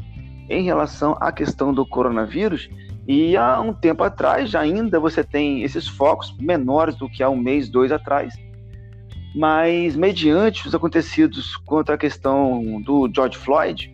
em 0.50 0.64
relação 0.64 1.18
à 1.20 1.32
questão 1.32 1.74
do 1.74 1.86
coronavírus. 1.86 2.70
E 3.08 3.38
há 3.38 3.62
um 3.62 3.74
tempo 3.74 4.04
atrás, 4.04 4.56
ainda 4.56 5.00
você 5.00 5.24
tem 5.24 5.62
esses 5.62 5.88
focos 5.88 6.36
menores 6.40 6.96
do 6.96 7.08
que 7.08 7.22
há 7.22 7.30
um 7.30 7.38
mês, 7.38 7.70
dois 7.70 7.92
atrás, 7.92 8.34
mas 9.36 9.96
mediante 9.96 10.68
os 10.68 10.74
acontecidos 10.74 11.56
contra 11.58 11.96
a 11.96 11.98
questão 11.98 12.82
do 12.82 13.10
George 13.14 13.38
Floyd, 13.38 13.94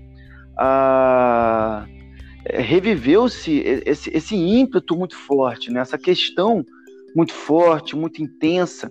ah, 0.58 1.86
reviveu-se 2.46 3.60
esse, 3.86 4.10
esse, 4.16 4.36
ímpeto 4.36 4.96
muito 4.96 5.18
forte, 5.18 5.72
né? 5.72 5.82
essa 5.82 5.98
questão 5.98 6.64
muito 7.16 7.34
forte, 7.34 7.96
muito 7.96 8.22
intensa 8.22 8.90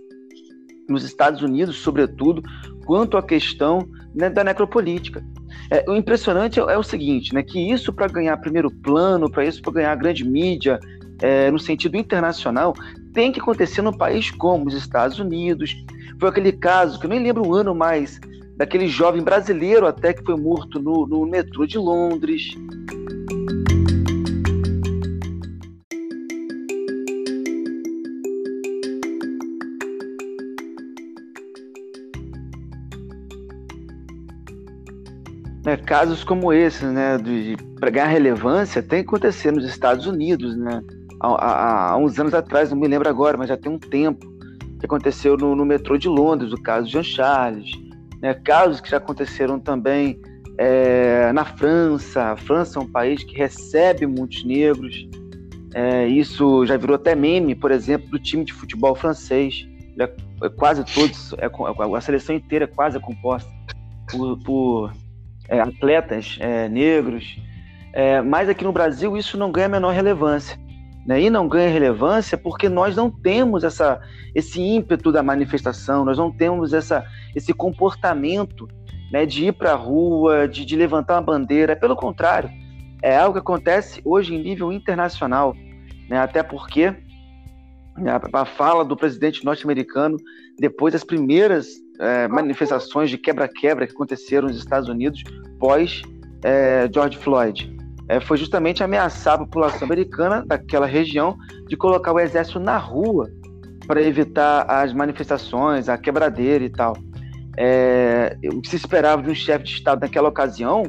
nos 0.88 1.04
Estados 1.04 1.40
Unidos, 1.42 1.76
sobretudo, 1.76 2.42
quanto 2.84 3.16
à 3.16 3.22
questão 3.22 3.86
né, 4.14 4.28
da 4.28 4.42
necropolítica. 4.42 5.24
É, 5.70 5.84
o 5.88 5.94
impressionante 5.94 6.58
é, 6.58 6.62
é, 6.62 6.76
o 6.76 6.82
seguinte, 6.82 7.32
né, 7.32 7.42
que 7.42 7.70
isso 7.70 7.92
para 7.92 8.08
ganhar 8.08 8.36
primeiro 8.38 8.70
plano, 8.70 9.30
para 9.30 9.44
isso 9.44 9.62
para 9.62 9.72
ganhar 9.72 9.94
grande 9.94 10.24
mídia, 10.28 10.80
é, 11.20 11.50
no 11.50 11.58
sentido 11.58 11.96
internacional, 11.96 12.74
tem 13.12 13.30
que 13.30 13.40
acontecer 13.40 13.80
num 13.80 13.92
país 13.92 14.30
como 14.32 14.66
os 14.66 14.74
Estados 14.74 15.18
Unidos. 15.18 15.76
Foi 16.18 16.28
aquele 16.28 16.52
caso, 16.52 16.98
que 16.98 17.06
eu 17.06 17.10
nem 17.10 17.22
lembro 17.22 17.46
o 17.46 17.54
ano 17.54 17.74
mais, 17.74 18.18
daquele 18.56 18.88
jovem 18.88 19.22
brasileiro 19.22 19.86
até 19.86 20.12
que 20.12 20.24
foi 20.24 20.36
morto 20.36 20.80
no, 20.80 21.06
no 21.06 21.24
metrô 21.24 21.64
de 21.64 21.78
Londres. 21.78 22.54
Né, 35.70 35.76
casos 35.76 36.24
como 36.24 36.52
esse, 36.52 36.84
né, 36.84 37.16
de, 37.16 37.56
para 37.78 37.90
ganhar 37.90 38.08
relevância, 38.08 38.82
tem 38.82 39.04
que 39.04 39.08
acontecer 39.08 39.52
nos 39.52 39.64
Estados 39.64 40.04
Unidos, 40.04 40.56
né? 40.56 40.82
Há, 41.20 41.28
há, 41.28 41.90
há, 41.92 41.96
uns 41.96 42.18
anos 42.18 42.34
atrás, 42.34 42.72
não 42.72 42.76
me 42.76 42.88
lembro 42.88 43.08
agora, 43.08 43.36
mas 43.36 43.48
já 43.48 43.56
tem 43.56 43.70
um 43.70 43.78
tempo, 43.78 44.26
que 44.80 44.86
aconteceu 44.86 45.36
no, 45.36 45.54
no 45.54 45.64
metrô 45.64 45.96
de 45.96 46.08
Londres, 46.08 46.52
o 46.52 46.60
caso 46.60 46.86
de 46.86 46.92
Jean 46.94 47.04
Charles, 47.04 47.70
né, 48.20 48.34
casos 48.34 48.80
que 48.80 48.90
já 48.90 48.96
aconteceram 48.96 49.60
também 49.60 50.20
é, 50.58 51.30
na 51.32 51.44
França. 51.44 52.32
A 52.32 52.36
França 52.36 52.80
é 52.80 52.82
um 52.82 52.90
país 52.90 53.22
que 53.22 53.36
recebe 53.36 54.08
muitos 54.08 54.44
negros. 54.44 55.08
É, 55.72 56.04
isso 56.08 56.66
já 56.66 56.76
virou 56.76 56.96
até 56.96 57.14
meme, 57.14 57.54
por 57.54 57.70
exemplo, 57.70 58.10
do 58.10 58.18
time 58.18 58.44
de 58.44 58.52
futebol 58.52 58.96
francês. 58.96 59.68
É, 60.00 60.02
é 60.46 60.48
quase 60.48 60.82
todos, 60.92 61.32
é, 61.34 61.48
a 61.96 62.00
seleção 62.00 62.34
inteira 62.34 62.64
é 62.64 62.68
quase 62.68 62.98
composta 62.98 63.48
por, 64.10 64.36
por 64.42 64.92
é, 65.50 65.60
atletas 65.60 66.38
é, 66.40 66.68
negros, 66.68 67.36
é, 67.92 68.22
mas 68.22 68.48
aqui 68.48 68.62
no 68.62 68.72
Brasil 68.72 69.16
isso 69.16 69.36
não 69.36 69.50
ganha 69.50 69.66
a 69.66 69.70
menor 69.70 69.92
relevância. 69.92 70.58
Né? 71.04 71.22
E 71.22 71.30
não 71.30 71.48
ganha 71.48 71.68
relevância 71.68 72.38
porque 72.38 72.68
nós 72.68 72.94
não 72.94 73.10
temos 73.10 73.64
essa, 73.64 74.00
esse 74.34 74.60
ímpeto 74.60 75.10
da 75.10 75.22
manifestação, 75.22 76.04
nós 76.04 76.16
não 76.16 76.30
temos 76.30 76.72
essa, 76.72 77.04
esse 77.34 77.52
comportamento 77.52 78.68
né, 79.12 79.26
de 79.26 79.46
ir 79.46 79.52
para 79.52 79.72
a 79.72 79.76
rua, 79.76 80.46
de, 80.46 80.64
de 80.64 80.76
levantar 80.76 81.14
uma 81.14 81.22
bandeira. 81.22 81.74
Pelo 81.74 81.96
contrário, 81.96 82.48
é 83.02 83.16
algo 83.16 83.32
que 83.32 83.40
acontece 83.40 84.00
hoje 84.04 84.34
em 84.34 84.42
nível 84.42 84.72
internacional, 84.72 85.56
né? 86.08 86.18
até 86.18 86.42
porque 86.42 86.94
né, 87.96 88.20
a 88.32 88.44
fala 88.44 88.84
do 88.84 88.96
presidente 88.96 89.44
norte-americano 89.44 90.16
depois 90.58 90.92
das 90.92 91.02
primeiras 91.02 91.66
é, 92.00 92.26
manifestações 92.26 93.10
de 93.10 93.18
quebra-quebra 93.18 93.86
que 93.86 93.92
aconteceram 93.92 94.48
nos 94.48 94.56
Estados 94.56 94.88
Unidos 94.88 95.22
pós 95.58 96.02
é, 96.42 96.88
George 96.92 97.18
Floyd. 97.18 97.76
É, 98.08 98.18
foi 98.20 98.36
justamente 98.38 98.82
ameaçar 98.82 99.34
a 99.34 99.38
população 99.38 99.84
americana 99.84 100.44
daquela 100.44 100.86
região 100.86 101.36
de 101.68 101.76
colocar 101.76 102.12
o 102.12 102.18
exército 102.18 102.58
na 102.58 102.76
rua 102.76 103.30
para 103.86 104.02
evitar 104.02 104.62
as 104.68 104.92
manifestações, 104.92 105.88
a 105.88 105.98
quebradeira 105.98 106.64
e 106.64 106.70
tal. 106.70 106.96
É, 107.56 108.36
o 108.52 108.60
que 108.60 108.68
se 108.68 108.76
esperava 108.76 109.22
de 109.22 109.30
um 109.30 109.34
chefe 109.34 109.64
de 109.64 109.72
Estado 109.72 110.00
naquela 110.00 110.28
ocasião 110.28 110.84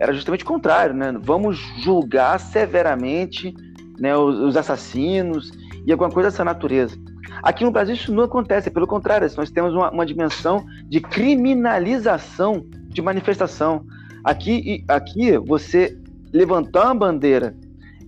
era 0.00 0.12
justamente 0.12 0.42
o 0.42 0.46
contrário, 0.46 0.94
né? 0.94 1.12
Vamos 1.22 1.58
julgar 1.82 2.40
severamente 2.40 3.54
né, 3.98 4.16
os, 4.16 4.38
os 4.38 4.56
assassinos 4.56 5.52
e 5.86 5.92
alguma 5.92 6.10
coisa 6.10 6.30
dessa 6.30 6.44
natureza. 6.44 6.96
Aqui 7.42 7.64
no 7.64 7.70
Brasil 7.70 7.94
isso 7.94 8.12
não 8.12 8.24
acontece, 8.24 8.70
pelo 8.70 8.86
contrário, 8.86 9.28
nós 9.36 9.50
temos 9.50 9.74
uma, 9.74 9.90
uma 9.90 10.06
dimensão 10.06 10.64
de 10.88 11.00
criminalização 11.00 12.64
de 12.88 13.02
manifestação. 13.02 13.84
Aqui, 14.22 14.84
aqui 14.88 15.36
você 15.38 15.98
levantar 16.32 16.86
uma 16.86 16.94
bandeira 16.94 17.54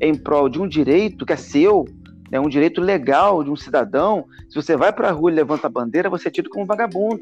em 0.00 0.14
prol 0.14 0.48
de 0.48 0.60
um 0.60 0.66
direito 0.66 1.26
que 1.26 1.32
é 1.32 1.36
seu, 1.36 1.84
é 2.30 2.40
um 2.40 2.48
direito 2.48 2.80
legal 2.80 3.44
de 3.44 3.50
um 3.50 3.56
cidadão, 3.56 4.24
se 4.48 4.54
você 4.54 4.76
vai 4.76 4.92
para 4.92 5.08
a 5.08 5.12
rua 5.12 5.30
e 5.30 5.34
levanta 5.34 5.66
a 5.66 5.70
bandeira, 5.70 6.10
você 6.10 6.28
é 6.28 6.30
tido 6.30 6.50
como 6.50 6.66
vagabundo. 6.66 7.20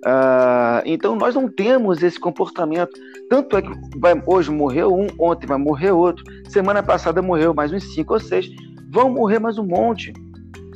Uh, 0.00 0.80
então 0.86 1.14
nós 1.14 1.34
não 1.34 1.46
temos 1.46 2.02
esse 2.02 2.18
comportamento. 2.18 2.98
Tanto 3.28 3.56
é 3.56 3.62
que 3.62 3.70
vai, 3.98 4.20
hoje 4.26 4.50
morreu 4.50 4.94
um, 4.94 5.06
ontem 5.18 5.46
vai 5.46 5.58
morrer 5.58 5.90
outro, 5.90 6.24
semana 6.48 6.82
passada 6.82 7.20
morreu 7.20 7.52
mais 7.52 7.72
uns 7.72 7.94
cinco 7.94 8.14
ou 8.14 8.20
seis, 8.20 8.48
vão 8.90 9.10
morrer 9.10 9.38
mais 9.38 9.58
um 9.58 9.66
monte. 9.66 10.12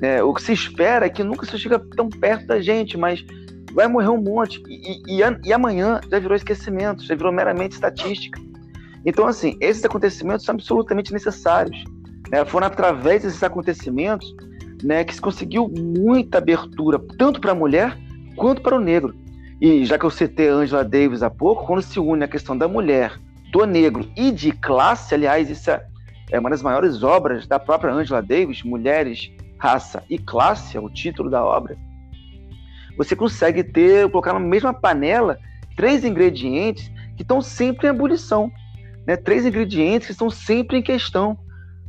É, 0.05 0.23
o 0.23 0.35
que 0.35 0.43
se 0.43 0.53
espera 0.53 1.07
é 1.07 1.09
que 1.09 1.25
nunca 1.25 1.47
se 1.47 1.59
chega 1.59 1.79
tão 1.79 2.11
perto 2.11 2.47
da 2.47 2.61
gente, 2.61 2.99
mas 2.99 3.25
vai 3.73 3.89
morrer 3.89 4.11
um 4.11 4.23
monte. 4.23 4.63
E, 4.69 5.01
e, 5.09 5.23
e 5.47 5.53
amanhã 5.53 5.99
já 6.11 6.19
virou 6.19 6.37
esquecimento, 6.37 7.03
já 7.03 7.15
virou 7.15 7.33
meramente 7.33 7.73
estatística. 7.73 8.39
Então, 9.07 9.27
assim, 9.27 9.57
esses 9.63 9.83
acontecimentos 9.83 10.45
são 10.45 10.55
absolutamente 10.55 11.11
necessários. 11.11 11.83
Né? 12.31 12.45
Foram 12.45 12.67
através 12.67 13.23
desses 13.23 13.43
acontecimentos 13.43 14.31
né, 14.83 15.05
que 15.05 15.15
se 15.15 15.21
conseguiu 15.23 15.69
muita 15.69 16.37
abertura, 16.37 17.01
tanto 17.19 17.41
para 17.41 17.53
a 17.53 17.55
mulher 17.55 17.97
quanto 18.37 18.61
para 18.61 18.77
o 18.77 18.81
negro. 18.81 19.15
E 19.59 19.87
já 19.87 19.99
que 19.99 20.05
eu 20.05 20.11
citei 20.11 20.51
a 20.51 20.53
Angela 20.53 20.85
Davis 20.85 21.23
há 21.23 21.31
pouco, 21.31 21.65
quando 21.65 21.81
se 21.81 21.99
une 21.99 22.25
a 22.25 22.29
questão 22.29 22.59
da 22.59 22.69
mulher, 22.69 23.19
do 23.51 23.65
negro 23.65 24.07
e 24.15 24.31
de 24.31 24.53
classe, 24.53 25.15
aliás, 25.15 25.49
isso 25.49 25.71
é, 25.71 25.83
é 26.31 26.39
uma 26.39 26.51
das 26.51 26.61
maiores 26.61 27.03
obras 27.03 27.47
da 27.47 27.59
própria 27.59 27.91
Angela 27.91 28.21
Davis, 28.21 28.63
Mulheres, 28.63 29.31
Raça 29.65 30.05
e 30.11 30.19
Classe, 30.19 30.77
é 30.77 30.81
o 30.81 30.91
título 30.91 31.31
da 31.31 31.43
obra. 31.43 31.75
Você 32.99 33.17
consegue 33.17 33.65
ter, 33.65 34.11
colocar 34.11 34.35
na 34.35 34.39
mesma 34.39 34.75
panela 34.75 35.39
três 35.75 36.05
ingredientes 36.05 36.93
que 37.17 37.23
estão 37.23 37.41
sempre 37.41 37.87
em 37.87 37.91
ebulição, 37.91 38.53
né? 39.07 39.17
Três 39.17 39.47
ingredientes 39.47 40.07
que 40.07 40.13
estão 40.13 40.29
sempre 40.29 40.77
em 40.77 40.83
questão, 40.83 41.39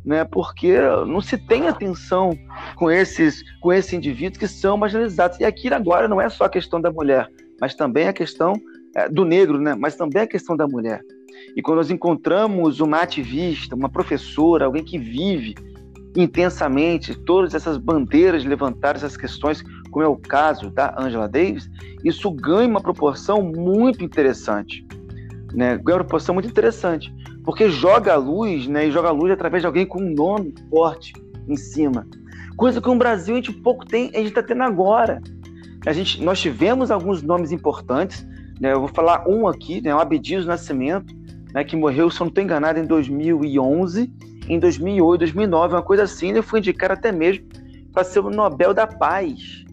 né? 0.02 0.24
Porque 0.24 0.72
não 1.06 1.20
se 1.20 1.36
tem 1.36 1.68
atenção 1.68 2.30
com 2.76 2.90
esses, 2.90 3.42
com 3.60 3.70
esses 3.70 3.92
indivíduos 3.92 4.38
que 4.38 4.48
são 4.48 4.78
marginalizados. 4.78 5.38
E 5.38 5.44
aqui 5.44 5.68
agora 5.68 6.08
não 6.08 6.18
é 6.18 6.30
só 6.30 6.44
a 6.44 6.48
questão 6.48 6.80
da 6.80 6.90
mulher, 6.90 7.28
mas 7.60 7.74
também 7.74 8.08
a 8.08 8.12
questão 8.14 8.54
é, 8.96 9.06
do 9.06 9.22
negro, 9.22 9.60
né? 9.60 9.74
Mas 9.74 9.96
também 9.96 10.22
a 10.22 10.26
questão 10.26 10.56
da 10.56 10.66
mulher. 10.66 11.02
E 11.54 11.60
quando 11.60 11.76
nós 11.76 11.90
encontramos 11.90 12.80
uma 12.80 13.02
ativista, 13.02 13.76
uma 13.76 13.90
professora, 13.90 14.64
alguém 14.64 14.82
que 14.82 14.98
vive 14.98 15.54
intensamente 16.16 17.14
todas 17.14 17.54
essas 17.54 17.76
bandeiras 17.76 18.42
de 18.42 18.48
levantar 18.48 18.96
essas 18.96 19.16
questões, 19.16 19.62
como 19.90 20.04
é 20.04 20.08
o 20.08 20.16
caso 20.16 20.70
da 20.70 20.94
Angela 20.98 21.28
Davis, 21.28 21.70
isso 22.02 22.30
ganha 22.30 22.68
uma 22.68 22.80
proporção 22.80 23.42
muito 23.42 24.02
interessante. 24.02 24.86
Né? 25.52 25.76
Ganha 25.76 25.98
uma 25.98 26.04
proporção 26.04 26.34
muito 26.34 26.48
interessante, 26.48 27.14
porque 27.44 27.68
joga 27.68 28.14
a 28.14 28.16
luz, 28.16 28.66
né? 28.66 28.88
e 28.88 28.90
joga 28.90 29.08
a 29.08 29.12
luz 29.12 29.30
através 29.30 29.62
de 29.62 29.66
alguém 29.66 29.86
com 29.86 30.00
um 30.00 30.14
nome 30.14 30.54
forte 30.70 31.12
em 31.46 31.56
cima. 31.56 32.06
Coisa 32.56 32.80
que 32.80 32.88
no 32.88 32.96
Brasil 32.96 33.34
a 33.34 33.36
gente 33.36 33.52
pouco 33.52 33.84
tem, 33.84 34.10
a 34.14 34.18
gente 34.18 34.28
está 34.28 34.42
tendo 34.42 34.62
agora. 34.62 35.20
A 35.86 35.92
gente, 35.92 36.22
nós 36.22 36.40
tivemos 36.40 36.90
alguns 36.90 37.22
nomes 37.22 37.52
importantes, 37.52 38.26
né? 38.58 38.72
eu 38.72 38.80
vou 38.80 38.88
falar 38.88 39.28
um 39.28 39.46
aqui, 39.46 39.80
né? 39.82 39.94
o 39.94 40.00
Abdias 40.00 40.46
Nascimento, 40.46 41.14
né? 41.52 41.62
que 41.62 41.76
morreu, 41.76 42.10
se 42.10 42.20
eu 42.20 42.24
não 42.24 42.28
estou 42.28 42.42
enganado, 42.42 42.78
em 42.78 42.86
2011, 42.86 44.12
em 44.48 44.58
2008, 44.58 45.20
2009, 45.20 45.74
uma 45.74 45.82
coisa 45.82 46.04
assim, 46.04 46.30
ele 46.30 46.42
foi 46.42 46.60
indicado 46.60 46.94
até 46.94 47.10
mesmo 47.10 47.44
para 47.92 48.04
ser 48.04 48.20
o 48.20 48.30
Nobel 48.30 48.72
da 48.72 48.86
Paz. 48.86 49.64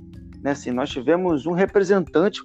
Né? 0.41 0.51
Assim, 0.51 0.71
nós 0.71 0.89
tivemos 0.89 1.45
um 1.45 1.51
representante, 1.51 2.41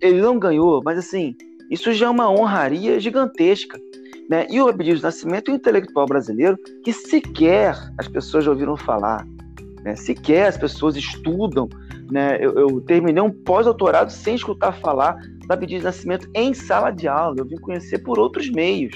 ele 0.00 0.20
não 0.20 0.38
ganhou, 0.38 0.82
mas 0.84 0.98
assim, 0.98 1.34
isso 1.70 1.92
já 1.92 2.06
é 2.06 2.10
uma 2.10 2.30
honraria 2.30 3.00
gigantesca. 3.00 3.78
Né? 4.28 4.46
E 4.50 4.60
o 4.60 4.68
Abdias 4.68 5.02
Nascimento 5.02 5.50
é 5.50 5.52
um 5.52 5.56
intelectual 5.56 6.06
brasileiro 6.06 6.58
que 6.84 6.92
sequer 6.92 7.76
as 7.98 8.08
pessoas 8.08 8.44
já 8.44 8.50
ouviram 8.50 8.76
falar, 8.76 9.26
né? 9.82 9.96
sequer 9.96 10.48
as 10.48 10.56
pessoas 10.56 10.96
estudam. 10.96 11.68
Né? 12.10 12.36
Eu, 12.40 12.52
eu 12.54 12.80
terminei 12.82 13.22
um 13.22 13.30
pós-doutorado 13.30 14.10
sem 14.10 14.34
escutar 14.34 14.72
falar 14.72 15.16
do 15.46 15.52
Abdias 15.52 15.82
Nascimento 15.82 16.28
em 16.34 16.52
sala 16.52 16.90
de 16.90 17.08
aula, 17.08 17.36
eu 17.38 17.44
vim 17.46 17.56
conhecer 17.56 17.98
por 17.98 18.18
outros 18.18 18.50
meios 18.50 18.94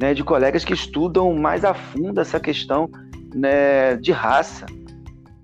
né, 0.00 0.14
de 0.14 0.22
colegas 0.24 0.64
que 0.64 0.72
estudam 0.72 1.34
mais 1.34 1.64
a 1.64 1.74
fundo 1.74 2.20
essa 2.20 2.38
questão 2.40 2.90
né, 3.34 3.96
de 3.96 4.12
raça. 4.12 4.66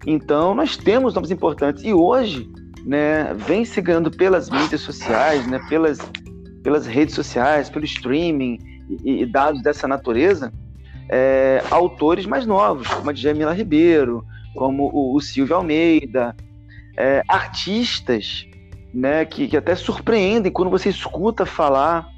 Então, 0.07 0.55
nós 0.55 0.77
temos 0.77 1.15
nomes 1.15 1.31
importantes. 1.31 1.83
E 1.85 1.93
hoje, 1.93 2.51
né, 2.85 3.35
vem 3.35 3.65
se 3.65 3.81
ganhando 3.81 4.11
pelas 4.11 4.51
mídias 4.51 4.81
sociais, 4.81 5.47
né, 5.47 5.61
pelas, 5.69 5.99
pelas 6.63 6.87
redes 6.87 7.15
sociais, 7.15 7.69
pelo 7.69 7.85
streaming 7.85 8.59
e, 9.05 9.23
e 9.23 9.27
dados 9.27 9.63
dessa 9.63 9.87
natureza, 9.89 10.53
é, 11.09 11.63
autores 11.71 12.27
mais 12.27 12.47
novos, 12.47 12.87
como 12.89 13.11
a 13.11 13.13
Djamila 13.13 13.53
Ribeiro, 13.53 14.25
como 14.55 14.91
o, 14.93 15.17
o 15.17 15.21
Silvio 15.21 15.57
Almeida, 15.57 16.35
é, 16.97 17.23
artistas 17.29 18.47
né, 18.93 19.25
que, 19.25 19.47
que 19.49 19.57
até 19.57 19.75
surpreendem 19.75 20.51
quando 20.51 20.71
você 20.71 20.89
escuta 20.89 21.47
falar, 21.47 22.09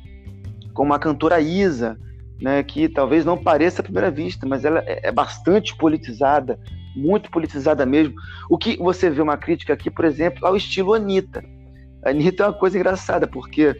como 0.72 0.94
a 0.94 0.98
cantora 0.98 1.40
Isa, 1.40 1.98
né, 2.40 2.62
que 2.62 2.88
talvez 2.88 3.24
não 3.24 3.36
pareça 3.36 3.80
à 3.80 3.84
primeira 3.84 4.10
vista, 4.10 4.46
mas 4.46 4.64
ela 4.64 4.82
é, 4.86 5.08
é 5.08 5.12
bastante 5.12 5.76
politizada, 5.76 6.58
muito 6.96 7.30
politizada 7.30 7.84
mesmo. 7.84 8.14
O 8.48 8.56
que 8.56 8.76
você 8.76 9.10
vê 9.10 9.20
uma 9.20 9.36
crítica 9.36 9.74
aqui, 9.74 9.90
por 9.90 10.04
exemplo, 10.04 10.46
ao 10.46 10.56
estilo 10.56 10.94
Anitta. 10.94 11.44
A 12.04 12.10
Anitta 12.10 12.44
é 12.44 12.46
uma 12.46 12.52
coisa 12.52 12.78
engraçada, 12.78 13.26
porque 13.26 13.76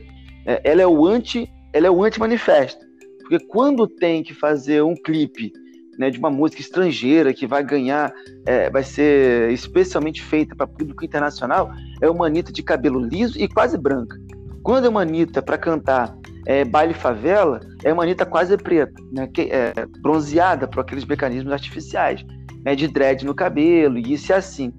é, 0.46 0.60
ela 0.64 0.82
é 0.82 0.86
o 0.86 1.06
anti, 1.06 1.50
ela 1.72 1.86
é 1.86 1.90
o 1.90 2.04
anti-manifesto. 2.04 2.84
Porque 3.20 3.38
quando 3.46 3.86
tem 3.86 4.22
que 4.22 4.34
fazer 4.34 4.82
um 4.82 4.94
clipe 4.94 5.52
né, 5.98 6.10
de 6.10 6.18
uma 6.18 6.30
música 6.30 6.60
estrangeira 6.60 7.32
que 7.32 7.46
vai 7.46 7.62
ganhar, 7.62 8.12
é, 8.46 8.68
vai 8.68 8.82
ser 8.82 9.50
especialmente 9.52 10.22
feita 10.22 10.54
para 10.54 10.66
público 10.66 11.04
internacional, 11.04 11.70
é 12.00 12.10
uma 12.10 12.26
Anitta 12.26 12.52
de 12.52 12.62
cabelo 12.62 13.00
liso 13.00 13.38
e 13.38 13.48
quase 13.48 13.78
branca. 13.78 14.16
Quando 14.62 14.84
é 14.84 14.88
uma 14.88 15.02
Anitta 15.02 15.40
para 15.40 15.56
cantar 15.56 16.14
é, 16.46 16.64
baile 16.64 16.94
favela, 16.94 17.60
é 17.84 17.92
uma 17.92 18.02
Anitta 18.02 18.24
quase 18.26 18.56
preta, 18.56 18.94
né, 19.12 19.26
que, 19.26 19.42
é, 19.42 19.72
bronzeada 20.00 20.66
por 20.66 20.80
aqueles 20.80 21.04
mecanismos 21.04 21.52
artificiais, 21.52 22.24
né, 22.64 22.74
de 22.74 22.88
dread 22.88 23.24
no 23.24 23.34
cabelo, 23.34 23.98
e 23.98 24.12
isso 24.12 24.32
é 24.32 24.36
assim. 24.36 24.72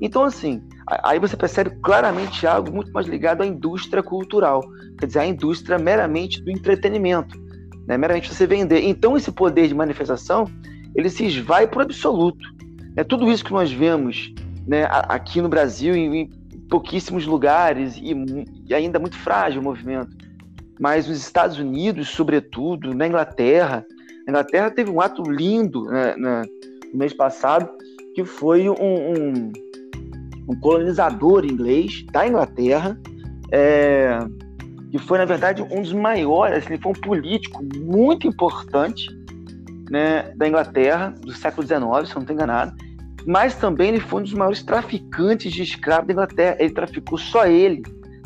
Então, 0.00 0.24
assim, 0.24 0.62
aí 1.04 1.18
você 1.18 1.36
percebe 1.36 1.70
claramente 1.82 2.46
algo 2.46 2.72
muito 2.72 2.92
mais 2.92 3.06
ligado 3.06 3.42
à 3.42 3.46
indústria 3.46 4.02
cultural, 4.02 4.62
quer 4.98 5.06
dizer, 5.06 5.20
à 5.20 5.26
indústria 5.26 5.78
meramente 5.78 6.42
do 6.42 6.50
entretenimento 6.50 7.42
né? 7.86 7.96
meramente 7.96 8.32
você 8.32 8.46
vender. 8.46 8.82
Então 8.82 9.16
esse 9.16 9.30
poder 9.30 9.68
de 9.68 9.74
manifestação 9.74 10.46
ele 10.94 11.08
se 11.08 11.24
esvai 11.24 11.68
o 11.72 11.80
absoluto. 11.80 12.46
Né? 12.94 13.04
Tudo 13.04 13.30
isso 13.30 13.44
que 13.44 13.52
nós 13.52 13.72
vemos 13.72 14.32
né, 14.66 14.86
aqui 14.90 15.40
no 15.40 15.48
Brasil, 15.48 15.94
em, 15.94 16.22
em 16.22 16.30
pouquíssimos 16.68 17.26
lugares, 17.26 17.96
e, 17.96 18.14
e, 18.66 18.74
ainda 18.74 18.98
muito 18.98 19.16
frágil 19.16 19.60
o 19.60 19.64
movimento, 19.64 20.16
mas 20.80 21.06
nos 21.06 21.18
Estados 21.18 21.58
Unidos, 21.58 22.08
sobretudo, 22.08 22.94
na 22.94 23.06
Inglaterra, 23.06 23.86
a 24.26 24.30
Inglaterra 24.30 24.70
teve 24.70 24.90
um 24.90 25.00
ato 25.00 25.22
lindo 25.22 25.84
né, 25.84 26.14
né, 26.16 26.42
no 26.92 26.98
mês 26.98 27.12
passado, 27.12 27.68
que 28.14 28.24
foi 28.24 28.68
um, 28.68 28.74
um, 28.74 29.52
um 30.48 30.60
colonizador 30.60 31.44
inglês 31.44 32.04
da 32.12 32.26
Inglaterra, 32.26 32.98
é, 33.50 34.18
que 34.90 34.98
foi, 34.98 35.18
na 35.18 35.24
verdade, 35.24 35.62
um 35.62 35.82
dos 35.82 35.92
maiores, 35.92 36.66
ele 36.66 36.80
foi 36.80 36.92
um 36.92 37.00
político 37.00 37.62
muito 37.76 38.26
importante 38.26 39.08
né, 39.90 40.32
da 40.36 40.48
Inglaterra, 40.48 41.14
do 41.20 41.32
século 41.32 41.66
XIX, 41.66 41.80
se 41.80 41.84
eu 41.84 41.90
não 41.90 42.02
estou 42.22 42.34
enganado, 42.34 42.74
mas 43.26 43.54
também 43.54 43.90
ele 43.90 44.00
foi 44.00 44.20
um 44.20 44.24
dos 44.24 44.34
maiores 44.34 44.62
traficantes 44.62 45.52
de 45.52 45.62
escravos 45.62 46.06
da 46.06 46.12
Inglaterra. 46.12 46.56
Ele 46.58 46.72
traficou, 46.72 47.18
só 47.18 47.46
ele, 47.46 47.82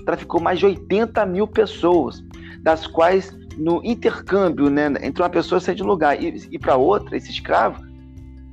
traficou 0.07 0.41
mais 0.41 0.59
de 0.59 0.65
80 0.65 1.27
mil 1.27 1.47
pessoas, 1.47 2.25
das 2.63 2.87
quais, 2.87 3.37
no 3.59 3.85
intercâmbio 3.85 4.71
né, 4.71 4.87
entre 5.03 5.23
uma 5.23 5.29
pessoa 5.29 5.61
sair 5.61 5.75
de 5.75 5.83
um 5.83 5.87
lugar 5.87 6.23
e, 6.23 6.49
e 6.51 6.59
para 6.59 6.77
outra, 6.77 7.17
esse 7.17 7.31
escravo, 7.31 7.85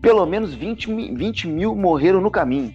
pelo 0.01 0.25
menos 0.25 0.53
20, 0.53 1.13
20 1.13 1.47
mil 1.47 1.75
morreram 1.75 2.19
no 2.19 2.31
caminho. 2.31 2.73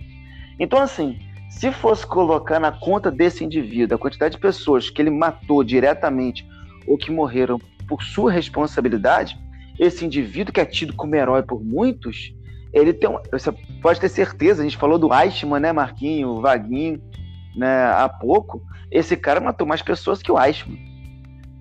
Então, 0.58 0.80
assim, 0.80 1.18
se 1.50 1.70
fosse 1.72 2.06
colocar 2.06 2.58
na 2.60 2.72
conta 2.72 3.10
desse 3.10 3.44
indivíduo 3.44 3.96
a 3.96 3.98
quantidade 3.98 4.36
de 4.36 4.40
pessoas 4.40 4.88
que 4.88 5.02
ele 5.02 5.10
matou 5.10 5.62
diretamente 5.62 6.48
ou 6.86 6.96
que 6.96 7.10
morreram 7.10 7.60
por 7.86 8.02
sua 8.02 8.30
responsabilidade, 8.30 9.38
esse 9.78 10.04
indivíduo 10.04 10.52
que 10.52 10.60
é 10.60 10.64
tido 10.64 10.94
como 10.94 11.14
herói 11.14 11.42
por 11.42 11.62
muitos, 11.62 12.34
ele 12.72 12.92
tem 12.92 13.08
você 13.32 13.52
pode 13.80 14.00
ter 14.00 14.08
certeza, 14.08 14.60
a 14.60 14.64
gente 14.64 14.76
falou 14.76 14.98
do 14.98 15.12
Eichmann, 15.12 15.60
né, 15.60 15.72
Marquinho, 15.72 16.40
Vaguinho, 16.40 17.00
né, 17.58 17.86
há 17.86 18.08
pouco, 18.08 18.62
esse 18.90 19.16
cara 19.16 19.40
matou 19.40 19.66
mais 19.66 19.82
pessoas 19.82 20.22
que 20.22 20.30
o 20.30 20.40
Eichmann. 20.40 20.78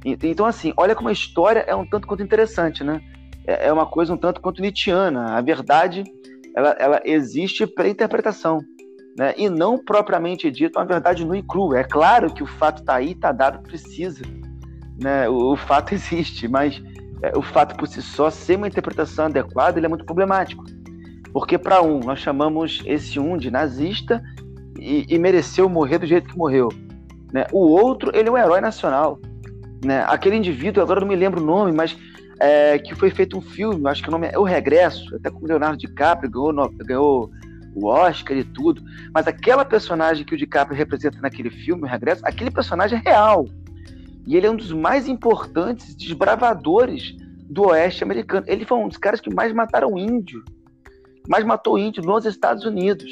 Então, 0.06 0.46
assim, 0.46 0.72
olha 0.78 0.96
como 0.96 1.10
a 1.10 1.12
história 1.12 1.66
é 1.68 1.76
um 1.76 1.86
tanto 1.86 2.08
quanto 2.08 2.24
interessante, 2.24 2.84
né? 2.84 3.02
É, 3.46 3.68
é 3.68 3.74
uma 3.74 3.86
coisa 3.86 4.14
um 4.14 4.18
tanto 4.18 4.40
quanto 4.40 4.62
Nietzscheana. 4.62 5.36
A 5.36 5.42
verdade, 5.42 6.04
ela, 6.56 6.70
ela 6.80 7.02
existe 7.04 7.66
para 7.66 7.90
interpretação 7.90 8.62
né? 9.18 9.34
e 9.36 9.50
não 9.50 9.78
propriamente 9.78 10.52
dito 10.52 10.78
uma 10.78 10.86
verdade 10.86 11.26
nua 11.26 11.38
e 11.38 11.44
crua. 11.44 11.80
É 11.80 11.84
claro 11.84 12.32
que 12.32 12.44
o 12.44 12.48
fato 12.48 12.82
está 12.82 12.96
aí, 12.96 13.12
está 13.12 13.32
dado, 13.32 13.64
precisa. 13.64 14.24
Né? 15.02 15.28
O, 15.28 15.54
o 15.54 15.58
fato 15.58 15.92
existe, 15.96 16.48
mas 16.48 16.82
é, 17.24 17.36
o 17.36 17.42
fato 17.42 17.76
por 17.76 17.88
si 17.88 18.02
só, 18.02 18.30
ser 18.30 18.56
uma 18.56 18.68
interpretação 18.68 19.26
adequada, 19.26 19.80
ele 19.80 19.88
é 19.88 19.90
muito 19.90 20.06
problemático. 20.06 20.64
Porque, 21.34 21.58
para 21.58 21.82
um, 21.82 22.00
nós 22.00 22.20
chamamos 22.20 22.82
esse 22.86 23.20
um 23.20 23.36
de 23.36 23.52
nazista 23.52 24.24
e, 24.80 25.06
e, 25.08 25.20
mereceu 25.20 25.68
morrer 25.68 25.98
do 25.98 26.06
jeito 26.06 26.30
que 26.30 26.38
morreu. 26.38 26.70
Né? 27.34 27.46
O 27.52 27.60
outro, 27.72 28.12
ele 28.14 28.30
é 28.30 28.32
um 28.32 28.38
herói 28.38 28.62
nacional. 28.62 29.20
Né? 29.84 30.04
Aquele 30.08 30.36
indivíduo, 30.36 30.82
agora 30.82 31.02
não 31.02 31.08
me 31.08 31.16
lembro 31.16 31.42
o 31.42 31.46
nome, 31.46 31.72
mas 31.72 31.98
é, 32.40 32.78
que 32.78 32.96
foi 32.96 33.10
feito 33.10 33.38
um 33.38 33.42
filme, 33.42 33.88
acho 33.90 34.02
que 34.02 34.10
o 34.10 34.12
nome 34.12 34.28
é 34.28 34.38
O 34.38 34.44
Regresso, 34.44 35.16
até 35.16 35.30
com 35.30 35.44
o 35.44 35.48
Leonardo 35.48 35.78
DiCaprio, 35.78 36.30
ganhou, 36.30 36.70
ganhou 36.86 37.32
o 37.76 37.88
Oscar 37.88 38.38
e 38.38 38.44
tudo, 38.44 38.82
mas 39.14 39.28
aquela 39.28 39.64
personagem 39.64 40.26
que 40.26 40.34
o 40.34 40.38
DiCaprio 40.38 40.78
representa 40.78 41.20
naquele 41.22 41.50
filme, 41.50 41.84
o 41.84 41.86
Regresso, 41.86 42.22
aquele 42.26 42.52
personagem 42.52 43.00
é 43.00 43.10
real. 43.10 43.46
E 44.26 44.36
ele 44.36 44.48
é 44.48 44.52
um 44.52 44.56
dos 44.56 44.72
mais 44.72 45.08
importantes 45.08 45.96
desbravadores 45.96 47.16
do 47.50 47.68
oeste 47.68 48.04
americano. 48.04 48.46
Ele 48.48 48.66
foi 48.66 48.78
um 48.78 48.88
dos 48.88 48.98
caras 48.98 49.22
que 49.22 49.34
mais 49.34 49.54
mataram 49.54 49.98
índio, 49.98 50.44
mais 51.30 51.46
matou 51.46 51.78
índio 51.78 52.04
nos 52.04 52.26
Estados 52.26 52.66
Unidos. 52.66 53.10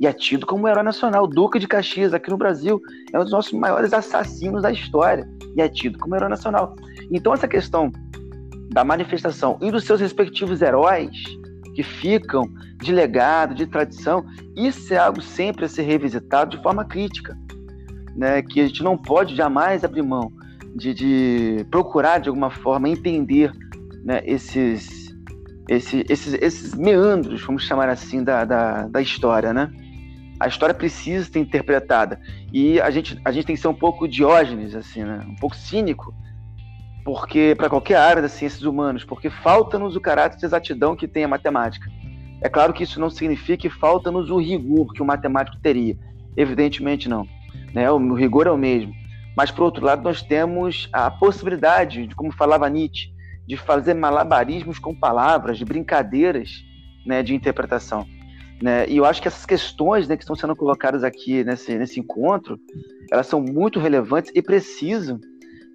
E 0.00 0.06
é 0.06 0.12
tido 0.12 0.46
como 0.46 0.66
herói 0.68 0.82
nacional. 0.82 1.26
Duque 1.26 1.58
de 1.58 1.68
Caxias, 1.68 2.12
aqui 2.12 2.30
no 2.30 2.36
Brasil, 2.36 2.80
é 3.12 3.18
um 3.18 3.22
dos 3.22 3.32
nossos 3.32 3.52
maiores 3.52 3.92
assassinos 3.92 4.62
da 4.62 4.72
história. 4.72 5.28
E 5.56 5.62
é 5.62 5.68
tido 5.68 5.98
como 5.98 6.16
herói 6.16 6.28
nacional. 6.28 6.74
Então, 7.10 7.32
essa 7.32 7.46
questão 7.46 7.92
da 8.70 8.84
manifestação 8.84 9.56
e 9.60 9.70
dos 9.70 9.84
seus 9.84 10.00
respectivos 10.00 10.60
heróis 10.60 11.10
que 11.74 11.82
ficam 11.82 12.48
de 12.78 12.92
legado, 12.92 13.54
de 13.54 13.66
tradição, 13.66 14.24
isso 14.56 14.92
é 14.92 14.96
algo 14.96 15.20
sempre 15.20 15.64
a 15.64 15.68
ser 15.68 15.82
revisitado 15.82 16.56
de 16.56 16.62
forma 16.62 16.84
crítica, 16.84 17.36
né? 18.16 18.42
que 18.42 18.60
a 18.60 18.66
gente 18.66 18.82
não 18.82 18.96
pode 18.96 19.34
jamais 19.34 19.84
abrir 19.84 20.02
mão 20.02 20.32
de, 20.74 20.92
de 20.92 21.66
procurar, 21.70 22.18
de 22.18 22.28
alguma 22.28 22.50
forma, 22.50 22.88
entender 22.88 23.52
né, 24.04 24.22
esses, 24.24 25.14
esses, 25.68 26.04
esses, 26.08 26.34
esses 26.34 26.74
meandros, 26.74 27.42
vamos 27.42 27.62
chamar 27.62 27.88
assim, 27.88 28.22
da, 28.22 28.44
da, 28.44 28.86
da 28.88 29.00
história, 29.00 29.52
né? 29.52 29.70
A 30.38 30.48
história 30.48 30.74
precisa 30.74 31.24
ser 31.30 31.38
interpretada. 31.38 32.20
E 32.52 32.80
a 32.80 32.90
gente, 32.90 33.20
a 33.24 33.30
gente 33.30 33.46
tem 33.46 33.56
que 33.56 33.62
ser 33.62 33.68
um 33.68 33.74
pouco 33.74 34.08
diógenes, 34.08 34.74
assim, 34.74 35.04
né? 35.04 35.24
Um 35.28 35.36
pouco 35.36 35.56
cínico 35.56 36.14
porque 37.04 37.54
para 37.54 37.68
qualquer 37.68 37.96
área 37.96 38.22
das 38.22 38.32
ciências 38.32 38.62
humanas, 38.62 39.04
porque 39.04 39.28
falta-nos 39.28 39.94
o 39.94 40.00
caráter 40.00 40.38
de 40.38 40.46
exatidão 40.46 40.96
que 40.96 41.06
tem 41.06 41.22
a 41.22 41.28
matemática. 41.28 41.90
É 42.40 42.48
claro 42.48 42.72
que 42.72 42.82
isso 42.82 42.98
não 42.98 43.10
significa 43.10 43.58
que 43.58 43.70
falta-nos 43.70 44.30
o 44.30 44.38
rigor 44.38 44.92
que 44.92 45.02
o 45.02 45.04
matemático 45.04 45.58
teria. 45.62 45.96
Evidentemente 46.36 47.08
não. 47.08 47.28
Né? 47.74 47.90
O 47.90 48.14
rigor 48.14 48.46
é 48.46 48.50
o 48.50 48.56
mesmo. 48.56 48.92
Mas, 49.36 49.50
por 49.50 49.64
outro 49.64 49.84
lado, 49.84 50.02
nós 50.02 50.22
temos 50.22 50.88
a 50.92 51.10
possibilidade, 51.10 52.06
de, 52.06 52.14
como 52.14 52.32
falava 52.32 52.68
Nietzsche, 52.68 53.12
de 53.46 53.56
fazer 53.56 53.94
malabarismos 53.94 54.78
com 54.78 54.94
palavras, 54.94 55.58
de 55.58 55.64
brincadeiras 55.64 56.50
né, 57.04 57.22
de 57.22 57.34
interpretação. 57.34 58.06
Né? 58.64 58.88
E 58.88 58.96
eu 58.96 59.04
acho 59.04 59.20
que 59.20 59.28
essas 59.28 59.44
questões 59.44 60.08
né, 60.08 60.16
que 60.16 60.22
estão 60.22 60.34
sendo 60.34 60.56
colocadas 60.56 61.04
aqui 61.04 61.44
nesse, 61.44 61.76
nesse 61.76 62.00
encontro, 62.00 62.58
elas 63.12 63.26
são 63.26 63.38
muito 63.38 63.78
relevantes 63.78 64.32
e 64.34 64.40
precisam 64.40 65.20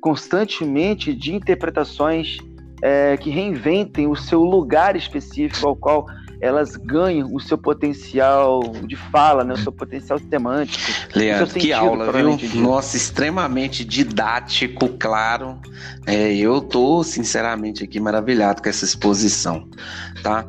constantemente 0.02 1.14
de 1.14 1.36
interpretações 1.36 2.40
é, 2.82 3.16
que 3.16 3.30
reinventem 3.30 4.08
o 4.08 4.16
seu 4.16 4.42
lugar 4.42 4.96
específico 4.96 5.68
ao 5.68 5.76
qual 5.76 6.08
elas 6.42 6.76
ganham 6.76 7.34
o 7.34 7.40
seu 7.40 7.58
potencial 7.58 8.62
de 8.86 8.96
fala, 8.96 9.44
né, 9.44 9.54
o 9.54 9.58
seu 9.58 9.72
potencial 9.72 10.20
semântico. 10.30 10.92
Leandro, 11.14 11.60
que 11.60 11.74
aula, 11.74 12.12
viu? 12.12 12.38
Nossa, 12.56 12.96
extremamente 12.96 13.84
didático, 13.84 14.90
claro. 14.98 15.60
É, 16.06 16.34
eu 16.36 16.62
tô, 16.62 17.04
sinceramente, 17.04 17.84
aqui 17.84 18.00
maravilhado 18.00 18.62
com 18.62 18.70
essa 18.70 18.86
exposição, 18.86 19.68
tá? 20.24 20.46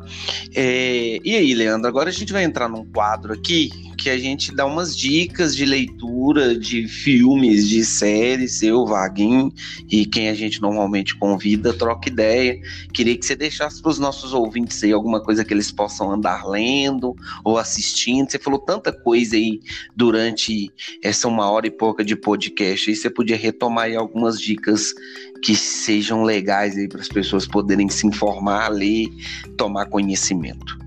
É, 0.55 1.19
e 1.23 1.35
aí, 1.35 1.53
Leandro, 1.53 1.87
agora 1.87 2.09
a 2.09 2.13
gente 2.13 2.31
vai 2.31 2.43
entrar 2.43 2.69
num 2.69 2.85
quadro 2.85 3.33
aqui 3.33 3.90
que 4.01 4.09
a 4.09 4.17
gente 4.17 4.51
dá 4.51 4.65
umas 4.65 4.97
dicas 4.97 5.55
de 5.55 5.63
leitura 5.63 6.57
de 6.57 6.87
filmes, 6.87 7.69
de 7.69 7.85
séries, 7.85 8.63
eu, 8.63 8.83
Vaguinho, 8.83 9.53
e 9.87 10.07
quem 10.07 10.27
a 10.27 10.33
gente 10.33 10.59
normalmente 10.59 11.15
convida, 11.15 11.71
troca 11.71 12.09
ideia. 12.09 12.59
Queria 12.91 13.15
que 13.15 13.23
você 13.23 13.35
deixasse 13.35 13.79
para 13.79 13.91
os 13.91 13.99
nossos 13.99 14.33
ouvintes 14.33 14.83
aí 14.83 14.91
alguma 14.91 15.21
coisa 15.21 15.45
que 15.45 15.53
eles 15.53 15.71
possam 15.71 16.11
andar 16.11 16.47
lendo 16.47 17.15
ou 17.45 17.59
assistindo. 17.59 18.31
Você 18.31 18.39
falou 18.39 18.57
tanta 18.57 18.91
coisa 18.91 19.35
aí 19.35 19.61
durante 19.95 20.71
essa 21.03 21.27
uma 21.27 21.51
hora 21.51 21.67
e 21.67 21.71
pouca 21.71 22.03
de 22.03 22.15
podcast, 22.15 22.89
aí 22.89 22.95
você 22.95 23.09
podia 23.09 23.37
retomar 23.37 23.83
aí 23.85 23.95
algumas 23.95 24.41
dicas 24.41 24.95
que 25.43 25.55
sejam 25.55 26.23
legais 26.23 26.75
aí 26.75 26.87
para 26.87 27.01
as 27.01 27.07
pessoas 27.07 27.45
poderem 27.45 27.87
se 27.87 28.07
informar, 28.07 28.69
ler, 28.69 29.09
tomar 29.55 29.85
conhecimento. 29.85 30.81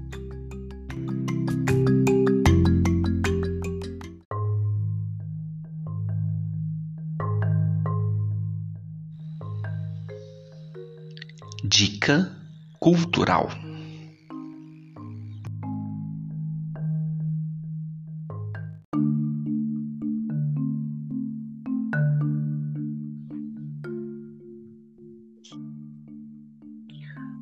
Dica 11.77 12.31
cultural. 12.79 13.49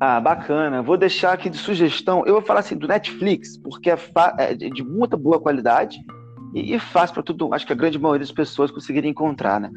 Ah, 0.01 0.19
bacana. 0.19 0.81
Vou 0.81 0.97
deixar 0.97 1.33
aqui 1.33 1.47
de 1.47 1.59
sugestão. 1.59 2.25
Eu 2.25 2.33
vou 2.33 2.41
falar 2.41 2.61
assim 2.61 2.75
do 2.75 2.87
Netflix, 2.87 3.55
porque 3.59 3.91
é, 3.91 3.99
é 4.39 4.55
de 4.55 4.83
muita 4.83 5.15
boa 5.15 5.39
qualidade 5.39 5.99
e, 6.55 6.73
e 6.73 6.79
fácil 6.79 7.13
para 7.13 7.21
todo, 7.21 7.53
acho 7.53 7.67
que 7.67 7.73
a 7.73 7.75
grande 7.75 7.99
maioria 7.99 8.25
das 8.25 8.31
pessoas 8.31 8.71
conseguirem 8.71 9.11
encontrar, 9.11 9.61
né? 9.61 9.69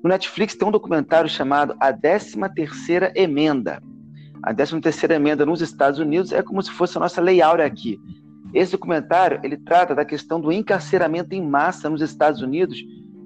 No 0.00 0.08
Netflix 0.08 0.54
tem 0.54 0.68
um 0.68 0.70
documentário 0.70 1.28
chamado 1.28 1.74
A 1.80 1.92
13 1.92 2.36
Terceira 2.54 3.12
Emenda. 3.16 3.82
A 4.46 4.54
13 4.54 4.80
Terceira 4.80 5.16
Emenda 5.16 5.44
nos 5.44 5.60
Estados 5.60 5.98
Unidos 5.98 6.30
é 6.30 6.40
como 6.40 6.62
se 6.62 6.70
fosse 6.70 6.96
a 6.96 7.00
nossa 7.00 7.20
lei 7.20 7.42
áurea 7.42 7.66
aqui. 7.66 7.98
Esse 8.54 8.70
documentário 8.70 9.40
ele 9.42 9.56
trata 9.56 9.92
da 9.92 10.04
questão 10.04 10.40
do 10.40 10.52
encarceramento 10.52 11.34
em 11.34 11.42
massa 11.42 11.90
nos 11.90 12.00
Estados 12.00 12.40
Unidos 12.40 12.80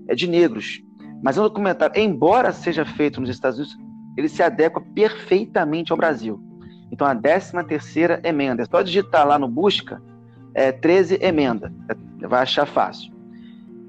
é 0.09 0.15
de 0.15 0.27
negros. 0.27 0.81
Mas 1.23 1.37
é 1.37 1.41
um 1.41 1.45
documentário, 1.45 2.01
embora 2.01 2.53
seja 2.53 2.87
feito 2.87 3.21
nos 3.21 3.29
Estados 3.29 3.59
Unidos, 3.59 3.77
ele 4.17 4.31
se 4.31 4.43
adequa 4.43 4.81
perfeitamente 4.95 5.93
ao 5.93 5.99
Brasil. 5.99 6.41
Então, 6.91 7.07
a 7.07 7.15
13 7.15 7.53
terceira 7.69 8.19
emenda. 8.25 8.63
É 8.63 8.65
só 8.65 8.81
digitar 8.81 9.29
lá 9.29 9.39
no 9.39 9.47
busca, 9.47 10.03
é 10.55 10.73
13 10.73 11.19
emenda. 11.21 11.71
Vai 12.27 12.41
achar 12.41 12.65
fácil. 12.65 13.13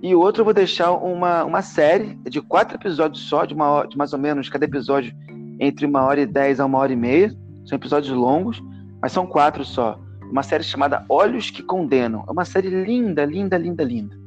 E 0.02 0.14
outro 0.14 0.41
eu 0.41 0.45
vou 0.45 0.53
deixar 0.53 0.91
uma, 0.91 1.45
uma 1.45 1.62
série 1.62 2.16
de 2.30 2.41
quatro 2.41 2.76
episódios 2.76 3.24
só, 3.24 3.45
de, 3.45 3.53
uma, 3.53 3.86
de 3.86 3.98
mais 3.98 4.12
ou 4.12 4.20
menos 4.20 4.49
cada 4.49 4.66
episódio 4.66 5.16
entre 5.61 5.85
uma 5.85 6.01
hora 6.01 6.19
e 6.19 6.25
dez 6.25 6.59
a 6.59 6.65
uma 6.65 6.79
hora 6.79 6.91
e 6.91 6.95
meia. 6.95 7.31
São 7.65 7.75
episódios 7.75 8.11
longos, 8.11 8.61
mas 8.99 9.11
são 9.11 9.27
quatro 9.27 9.63
só. 9.63 9.97
Uma 10.29 10.41
série 10.41 10.63
chamada 10.63 11.05
Olhos 11.07 11.51
que 11.51 11.61
Condenam. 11.61 12.25
É 12.27 12.31
uma 12.31 12.43
série 12.43 12.69
linda, 12.69 13.23
linda, 13.23 13.57
linda, 13.57 13.83
linda. 13.83 14.19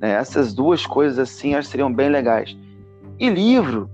É, 0.00 0.12
essas 0.12 0.54
duas 0.54 0.86
coisas 0.86 1.18
assim 1.18 1.54
que 1.54 1.66
seriam 1.66 1.92
bem 1.92 2.08
legais. 2.08 2.56
E 3.18 3.28
livro, 3.28 3.90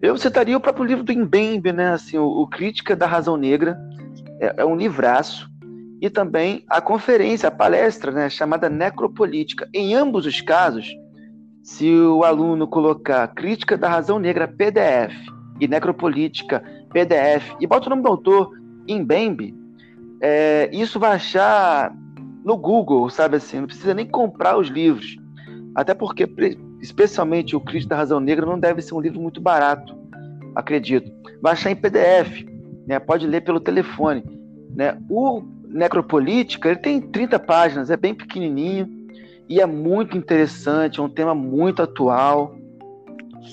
eu 0.00 0.16
citaria 0.16 0.56
o 0.56 0.60
próprio 0.60 0.86
livro 0.86 1.04
do 1.04 1.12
Mbembe, 1.12 1.70
né? 1.70 1.92
Assim, 1.92 2.16
o, 2.16 2.24
o 2.24 2.46
Crítica 2.48 2.96
da 2.96 3.06
Razão 3.06 3.36
Negra. 3.36 3.78
É, 4.40 4.54
é, 4.56 4.64
um 4.64 4.74
livraço. 4.74 5.50
E 6.00 6.08
também 6.08 6.64
a 6.68 6.80
conferência, 6.80 7.48
a 7.48 7.52
palestra, 7.52 8.10
né, 8.10 8.30
chamada 8.30 8.68
Necropolítica. 8.68 9.68
Em 9.72 9.94
ambos 9.94 10.26
os 10.26 10.40
casos, 10.40 10.88
se 11.62 11.90
o 11.90 12.22
aluno 12.22 12.66
colocar 12.66 13.26
Crítica 13.28 13.78
da 13.78 13.88
Razão 13.88 14.18
Negra 14.18 14.46
PDF 14.46 15.35
e 15.60 15.68
Necropolítica 15.68 16.62
PDF 16.92 17.54
e 17.60 17.66
bota 17.66 17.86
o 17.86 17.90
nome 17.90 18.02
do 18.02 18.08
autor 18.08 18.52
Mbembe, 18.88 19.54
é, 20.20 20.70
isso 20.72 20.98
vai 20.98 21.12
achar 21.12 21.94
no 22.44 22.56
Google, 22.56 23.10
sabe 23.10 23.36
assim? 23.36 23.60
Não 23.60 23.66
precisa 23.66 23.92
nem 23.92 24.06
comprar 24.06 24.56
os 24.56 24.68
livros. 24.68 25.16
Até 25.74 25.92
porque 25.94 26.26
especialmente 26.80 27.56
o 27.56 27.60
Cristo 27.60 27.88
da 27.88 27.96
Razão 27.96 28.20
Negra, 28.20 28.46
não 28.46 28.58
deve 28.58 28.80
ser 28.80 28.94
um 28.94 29.00
livro 29.00 29.20
muito 29.20 29.40
barato, 29.40 29.96
acredito. 30.54 31.10
Baixar 31.42 31.70
em 31.70 31.76
PDF, 31.76 32.44
né? 32.86 32.98
pode 32.98 33.26
ler 33.26 33.42
pelo 33.42 33.60
telefone. 33.60 34.24
Né? 34.74 34.96
O 35.10 35.42
Necropolítica 35.68 36.70
ele 36.70 36.78
tem 36.78 37.00
30 37.00 37.38
páginas, 37.38 37.90
é 37.90 37.96
bem 37.96 38.14
pequenininho 38.14 38.88
e 39.48 39.60
é 39.60 39.66
muito 39.66 40.16
interessante, 40.16 41.00
é 41.00 41.02
um 41.02 41.08
tema 41.08 41.34
muito 41.34 41.82
atual. 41.82 42.55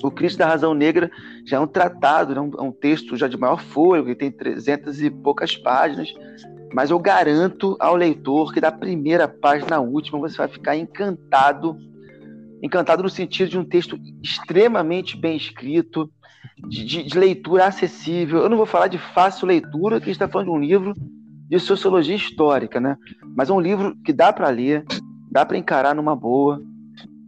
O 0.02 0.10
Cristo 0.10 0.38
da 0.38 0.46
Razão 0.46 0.74
Negra 0.74 1.10
já 1.44 1.56
é 1.56 1.60
um 1.60 1.66
tratado, 1.66 2.34
né? 2.34 2.40
um, 2.40 2.50
é 2.58 2.62
um 2.62 2.72
texto 2.72 3.16
já 3.16 3.28
de 3.28 3.36
maior 3.36 3.60
fôlego, 3.60 4.08
que 4.08 4.14
tem 4.14 4.30
300 4.30 5.02
e 5.02 5.10
poucas 5.10 5.56
páginas, 5.56 6.12
mas 6.72 6.90
eu 6.90 6.98
garanto 6.98 7.76
ao 7.78 7.94
leitor 7.94 8.52
que 8.52 8.60
da 8.60 8.72
primeira 8.72 9.28
página 9.28 9.76
à 9.76 9.80
última 9.80 10.18
você 10.18 10.36
vai 10.36 10.48
ficar 10.48 10.76
encantado 10.76 11.78
Encantado 12.64 13.02
no 13.02 13.10
sentido 13.10 13.50
de 13.50 13.58
um 13.58 13.64
texto 13.64 13.98
extremamente 14.22 15.18
bem 15.18 15.36
escrito, 15.36 16.10
de, 16.66 16.82
de, 16.82 17.02
de 17.02 17.18
leitura 17.18 17.66
acessível. 17.66 18.38
Eu 18.38 18.48
não 18.48 18.56
vou 18.56 18.64
falar 18.64 18.88
de 18.88 18.96
fácil 18.96 19.46
leitura, 19.46 20.00
que 20.00 20.10
está 20.10 20.26
falando 20.26 20.46
de 20.46 20.52
um 20.54 20.60
livro 20.60 20.94
de 21.46 21.58
sociologia 21.58 22.16
histórica, 22.16 22.80
né? 22.80 22.96
Mas 23.36 23.50
é 23.50 23.52
um 23.52 23.60
livro 23.60 23.94
que 24.02 24.14
dá 24.14 24.32
para 24.32 24.48
ler, 24.48 24.82
dá 25.30 25.44
para 25.44 25.58
encarar 25.58 25.94
numa 25.94 26.16
boa. 26.16 26.58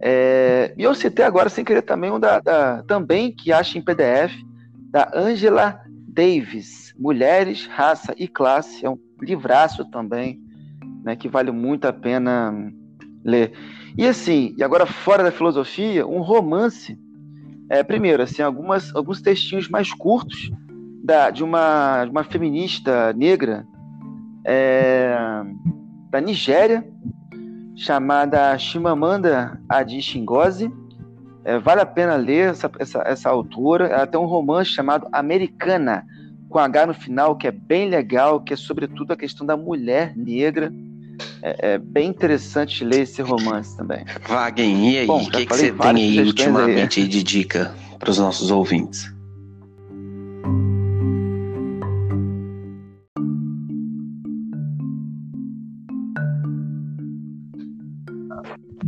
É... 0.01 0.75
E 0.77 0.83
eu 0.83 0.95
citei 0.95 1.25
agora, 1.25 1.49
sem 1.49 1.65
querer, 1.65 1.83
também 1.83 2.11
um 2.11 2.21
da, 2.21 2.41
da, 2.41 2.83
também 2.83 3.33
que 3.33 3.53
acha 3.53 3.79
em 3.79 3.83
PDF, 3.83 4.35
da 4.91 5.11
Angela 5.15 5.81
Davis, 6.09 6.95
Mulheres, 6.99 7.67
Raça 7.67 8.15
e 8.17 8.27
Classe. 8.27 8.85
É 8.85 8.91
um 8.91 8.99
livraço 9.21 9.85
também, 9.91 10.41
né, 11.05 11.17
que 11.17 11.29
vale 11.29 11.51
muito 11.51 11.87
a 11.87 11.93
pena 11.93 12.55
ler. 13.25 13.53
E 13.97 14.07
assim, 14.07 14.55
e 14.57 14.63
agora 14.63 14.87
fora 14.87 15.23
da 15.23 15.33
filosofia, 15.33 16.07
um 16.07 16.21
romance. 16.21 16.99
É, 17.69 17.83
primeiro, 17.83 18.23
assim, 18.23 18.43
algumas, 18.43 18.95
alguns 18.95 19.21
textinhos 19.21 19.69
mais 19.69 19.93
curtos 19.93 20.51
da, 21.03 21.31
de, 21.31 21.43
uma, 21.43 22.05
de 22.05 22.11
uma 22.11 22.23
feminista 22.23 23.13
negra 23.13 23.67
é, 24.45 25.17
da 26.11 26.21
Nigéria, 26.21 26.87
chamada 27.77 28.59
Chimamanda 28.59 29.61
Adichie 29.69 30.21
Ngozi. 30.21 30.73
É, 31.45 31.59
vale 31.59 31.81
a 31.81 31.87
pena 31.87 32.17
ler 32.17 32.51
essa, 32.51 32.71
essa, 32.79 33.03
essa 33.07 33.29
autora. 33.31 33.87
Ela 33.87 34.07
tem 34.07 34.19
um 34.19 34.25
romance 34.25 34.71
chamado 34.71 35.07
Americana, 35.13 36.05
com 36.49 36.59
H 36.59 36.87
no 36.87 36.95
final, 36.95 37.37
que 37.37 37.47
é 37.47 37.53
bem 37.53 37.89
legal, 37.89 38.41
que 38.41 38.55
é 38.55 38.57
sobretudo 38.57 39.13
a 39.13 39.17
questão 39.17 39.47
da 39.47 39.57
mulher 39.57 40.17
negra 40.17 40.73
é, 41.43 41.75
é, 41.75 41.79
bem 41.79 42.09
interessante 42.09 42.85
ler 42.85 43.03
esse 43.03 43.23
romance 43.23 43.77
também. 43.77 44.05
Wagner, 44.27 44.67
e 44.67 44.99
aí? 44.99 45.09
O 45.09 45.31
que, 45.31 45.47
que 45.47 45.55
você 45.55 45.73
tem 45.73 45.91
aí 45.91 46.21
ultimamente 46.21 47.01
aí. 47.01 47.09
de 47.09 47.23
dica 47.23 47.75
para 47.99 48.11
os 48.11 48.19
nossos 48.19 48.51
ouvintes? 48.51 49.16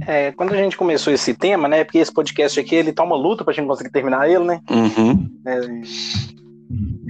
É, 0.08 0.32
quando 0.32 0.54
a 0.54 0.56
gente 0.56 0.76
começou 0.76 1.12
esse 1.12 1.34
tema, 1.34 1.68
né? 1.68 1.84
Porque 1.84 1.98
esse 1.98 2.12
podcast 2.12 2.58
aqui 2.58 2.74
ele 2.74 2.92
tá 2.94 3.04
uma 3.04 3.14
luta 3.14 3.44
pra 3.44 3.52
gente 3.52 3.66
conseguir 3.66 3.90
terminar 3.90 4.28
ele, 4.28 4.42
né? 4.42 4.60
Uhum. 4.70 5.30
É, 5.46 5.60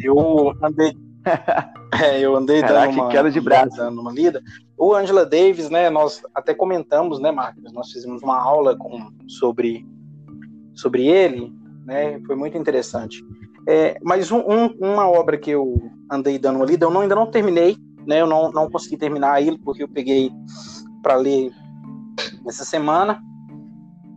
eu 0.02 0.52
andei 0.60 0.96
É, 2.02 2.20
eu 2.20 2.36
andei 2.36 2.60
Caraca, 2.60 2.88
dando 2.88 3.00
uma, 3.00 3.08
queda 3.08 3.30
de 3.30 3.40
braço. 3.40 3.76
dando 3.76 4.00
uma 4.00 4.12
lida. 4.12 4.42
O 4.76 4.94
Angela 4.94 5.24
Davis, 5.24 5.70
né, 5.70 5.88
nós 5.88 6.22
até 6.34 6.52
comentamos, 6.52 7.18
né, 7.18 7.30
Marcos, 7.30 7.72
nós 7.72 7.90
fizemos 7.90 8.22
uma 8.22 8.38
aula 8.38 8.76
com, 8.76 9.10
sobre, 9.26 9.86
sobre 10.74 11.06
ele, 11.06 11.52
né, 11.86 12.20
foi 12.26 12.36
muito 12.36 12.58
interessante. 12.58 13.24
É, 13.66 13.96
mas 14.02 14.30
um, 14.30 14.38
um, 14.40 14.66
uma 14.80 15.08
obra 15.08 15.38
que 15.38 15.50
eu 15.50 15.90
andei 16.10 16.38
dando 16.38 16.56
uma 16.56 16.66
lida, 16.66 16.84
eu 16.84 16.90
não, 16.90 17.00
ainda 17.00 17.14
não 17.14 17.30
terminei, 17.30 17.76
né, 18.06 18.20
eu 18.20 18.26
não, 18.26 18.50
não 18.52 18.70
consegui 18.70 18.96
terminar 18.96 19.42
ele, 19.42 19.58
porque 19.58 19.82
eu 19.82 19.88
peguei 19.88 20.30
para 21.02 21.16
ler 21.16 21.52
essa 22.48 22.64
semana, 22.64 23.20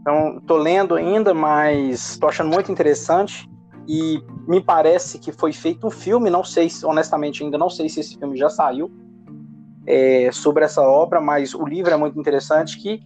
então 0.02 0.38
estou 0.38 0.58
lendo 0.58 0.96
ainda, 0.96 1.34
mas 1.34 2.12
estou 2.12 2.30
achando 2.30 2.50
muito 2.50 2.72
interessante, 2.72 3.50
e 3.88 4.24
me 4.48 4.62
parece 4.62 5.20
que 5.20 5.32
foi 5.32 5.52
feito 5.52 5.86
um 5.88 5.92
filme, 5.92 6.30
não 6.30 6.44
sei, 6.44 6.70
honestamente 6.84 7.44
ainda 7.44 7.58
não 7.58 7.70
sei 7.70 7.90
se 7.90 8.00
esse 8.00 8.18
filme 8.18 8.38
já 8.38 8.50
saiu 8.50 8.92
é, 9.86 10.32
sobre 10.32 10.64
essa 10.64 10.82
obra, 10.82 11.20
mas 11.20 11.54
o 11.54 11.66
livro 11.66 11.92
é 11.92 11.98
muito 11.98 12.20
interessante, 12.20 12.78
que 12.78 13.04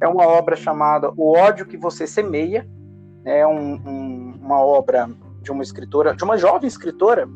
é 0.00 0.08
uma 0.08 0.26
obra 0.26 0.56
chamada 0.56 1.12
O 1.16 1.36
ódio 1.36 1.66
que 1.66 1.76
você 1.76 2.06
semeia, 2.06 2.68
é 3.24 3.46
um, 3.46 3.74
um, 3.74 4.34
uma 4.40 4.60
obra 4.60 5.08
de 5.42 5.50
uma 5.50 5.62
escritora, 5.62 6.14
de 6.14 6.24
uma 6.24 6.36
jovem 6.36 6.66
escritora 6.66 7.28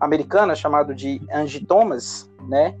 americana 0.00 0.54
chamada 0.54 0.94
de 0.94 1.20
Angie 1.32 1.64
Thomas, 1.64 2.30
né? 2.48 2.74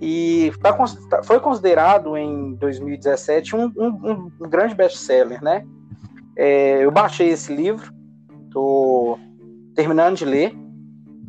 E 0.00 0.52
tá, 0.62 0.72
tá, 1.10 1.22
foi 1.22 1.40
considerado 1.40 2.16
em 2.16 2.54
2017 2.54 3.56
um, 3.56 3.72
um, 3.76 4.30
um 4.40 4.48
grande 4.48 4.74
best-seller, 4.74 5.42
né? 5.42 5.66
É, 6.36 6.84
eu 6.84 6.90
baixei 6.90 7.30
esse 7.30 7.54
livro, 7.54 7.92
estou 8.44 9.18
terminando 9.74 10.16
de 10.16 10.24
ler, 10.24 10.54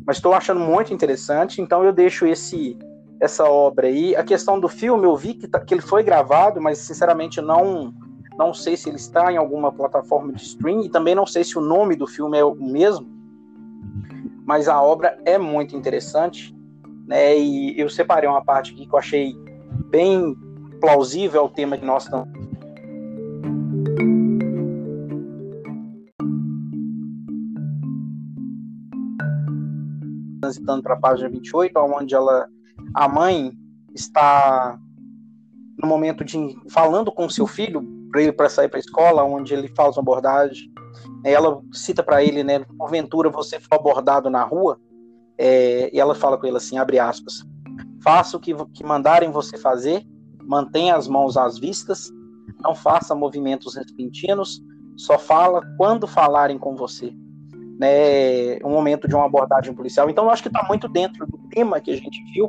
mas 0.06 0.16
estou 0.16 0.34
achando 0.34 0.60
muito 0.60 0.92
interessante, 0.92 1.62
então 1.62 1.82
eu 1.82 1.92
deixo 1.92 2.26
esse 2.26 2.76
essa 3.20 3.44
obra 3.44 3.88
aí. 3.88 4.14
A 4.14 4.22
questão 4.22 4.60
do 4.60 4.68
filme, 4.68 5.04
eu 5.04 5.16
vi 5.16 5.34
que, 5.34 5.48
tá, 5.48 5.58
que 5.58 5.74
ele 5.74 5.80
foi 5.80 6.02
gravado, 6.02 6.60
mas 6.60 6.78
sinceramente 6.78 7.40
não 7.40 7.92
não 8.38 8.54
sei 8.54 8.76
se 8.76 8.88
ele 8.88 8.98
está 8.98 9.32
em 9.32 9.36
alguma 9.36 9.72
plataforma 9.72 10.32
de 10.32 10.42
streaming 10.42 10.84
e 10.84 10.88
também 10.88 11.12
não 11.12 11.26
sei 11.26 11.42
se 11.42 11.58
o 11.58 11.60
nome 11.60 11.96
do 11.96 12.06
filme 12.06 12.38
é 12.38 12.44
o 12.44 12.54
mesmo. 12.54 13.08
Mas 14.46 14.68
a 14.68 14.80
obra 14.80 15.18
é 15.24 15.36
muito 15.36 15.74
interessante 15.74 16.56
né? 17.08 17.36
E 17.38 17.80
eu 17.80 17.88
separei 17.88 18.28
uma 18.28 18.44
parte 18.44 18.72
aqui 18.72 18.86
que 18.86 18.94
eu 18.94 18.98
achei 18.98 19.34
bem 19.86 20.36
plausível 20.80 21.40
ao 21.40 21.48
tema 21.48 21.78
que 21.78 21.84
nós 21.84 22.04
estamos. 22.04 22.28
Transitando 30.40 30.82
para 30.82 30.94
a 30.94 31.00
página 31.00 31.30
28, 31.30 31.72
onde 31.78 32.14
ela, 32.14 32.46
a 32.94 33.08
mãe 33.08 33.52
está 33.94 34.78
no 35.82 35.88
momento 35.88 36.24
de 36.24 36.56
falando 36.70 37.10
com 37.10 37.28
seu 37.28 37.46
filho 37.46 37.82
para 38.10 38.22
ele 38.22 38.32
para 38.32 38.48
sair 38.48 38.68
para 38.68 38.78
a 38.78 38.80
escola, 38.80 39.24
onde 39.24 39.54
ele 39.54 39.68
faz 39.68 39.96
uma 39.96 40.02
abordagem. 40.02 40.72
Ela 41.24 41.60
cita 41.72 42.02
para 42.02 42.22
ele, 42.22 42.42
né? 42.42 42.64
Porventura 42.76 43.30
você 43.30 43.60
foi 43.60 43.76
abordado 43.78 44.30
na 44.30 44.44
rua, 44.44 44.80
é, 45.38 45.94
e 45.94 46.00
ela 46.00 46.14
fala 46.14 46.36
com 46.36 46.46
ele 46.46 46.56
assim, 46.56 46.78
abre 46.78 46.98
aspas, 46.98 47.46
faça 48.02 48.36
o 48.36 48.40
que, 48.40 48.54
que 48.74 48.84
mandarem 48.84 49.30
você 49.30 49.56
fazer, 49.56 50.04
mantenha 50.42 50.96
as 50.96 51.06
mãos 51.06 51.36
às 51.36 51.58
vistas, 51.58 52.10
não 52.60 52.74
faça 52.74 53.14
movimentos 53.14 53.76
repentinos, 53.76 54.60
só 54.96 55.18
fala 55.18 55.62
quando 55.76 56.06
falarem 56.06 56.58
com 56.58 56.74
você. 56.74 57.12
Né, 57.80 58.56
um 58.64 58.70
momento 58.70 59.06
de 59.06 59.14
uma 59.14 59.26
abordagem 59.26 59.72
policial. 59.72 60.10
Então, 60.10 60.24
eu 60.24 60.30
acho 60.30 60.42
que 60.42 60.48
está 60.48 60.64
muito 60.66 60.88
dentro 60.88 61.24
do 61.24 61.38
tema 61.48 61.80
que 61.80 61.92
a 61.92 61.96
gente 61.96 62.20
viu. 62.32 62.48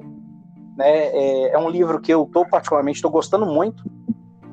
Né, 0.75 0.89
é, 0.89 1.53
é 1.53 1.59
um 1.59 1.69
livro 1.69 2.01
que 2.01 2.11
eu 2.11 2.23
estou 2.23 2.47
particularmente 2.47 2.95
estou 2.95 3.11
gostando 3.11 3.45
muito. 3.45 3.83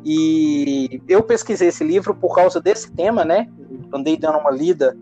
E 0.05 1.01
eu 1.09 1.23
pesquisei 1.23 1.69
esse 1.69 1.83
livro 1.83 2.15
por 2.15 2.35
causa 2.35 2.61
desse 2.61 2.93
tema, 2.93 3.25
né? 3.25 3.49
Andei 3.91 4.19
dando 4.19 4.39
uma 4.39 4.51
lida 4.51 4.95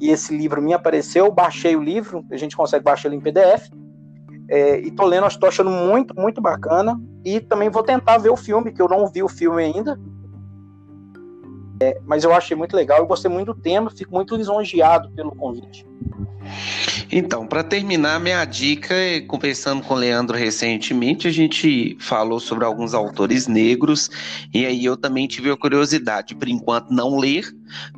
e 0.00 0.10
esse 0.10 0.36
livro 0.36 0.60
me 0.60 0.72
apareceu, 0.72 1.30
baixei 1.30 1.76
o 1.76 1.82
livro, 1.82 2.24
a 2.30 2.36
gente 2.36 2.56
consegue 2.56 2.84
baixar 2.84 3.08
ele 3.08 3.16
em 3.16 3.20
PDF, 3.20 3.70
é, 4.48 4.78
e 4.78 4.90
tô 4.90 5.04
lendo, 5.04 5.26
estou 5.26 5.48
achando 5.48 5.70
muito, 5.70 6.14
muito 6.14 6.40
bacana, 6.40 7.00
e 7.24 7.40
também 7.40 7.70
vou 7.70 7.82
tentar 7.82 8.18
ver 8.18 8.30
o 8.30 8.36
filme, 8.36 8.72
que 8.72 8.82
eu 8.82 8.88
não 8.88 9.08
vi 9.08 9.22
o 9.22 9.28
filme 9.28 9.62
ainda, 9.62 9.98
é, 11.80 12.00
mas 12.04 12.24
eu 12.24 12.32
achei 12.32 12.56
muito 12.56 12.76
legal, 12.76 12.98
eu 12.98 13.06
gostei 13.06 13.30
muito 13.30 13.52
do 13.52 13.60
tema, 13.60 13.90
fico 13.90 14.12
muito 14.12 14.36
lisonjeado 14.36 15.10
pelo 15.10 15.34
convite. 15.34 15.86
Então, 17.10 17.46
para 17.46 17.62
terminar, 17.62 18.18
minha 18.18 18.44
dica, 18.44 18.94
conversando 19.28 19.82
com 19.82 19.94
o 19.94 19.96
Leandro 19.96 20.36
recentemente, 20.36 21.28
a 21.28 21.30
gente 21.30 21.96
falou 22.00 22.40
sobre 22.40 22.64
alguns 22.64 22.92
autores 22.94 23.46
negros, 23.46 24.10
e 24.52 24.66
aí 24.66 24.84
eu 24.84 24.96
também 24.96 25.26
tive 25.26 25.50
a 25.50 25.56
curiosidade, 25.56 26.34
por 26.34 26.48
enquanto 26.48 26.90
não 26.90 27.18
ler, 27.18 27.44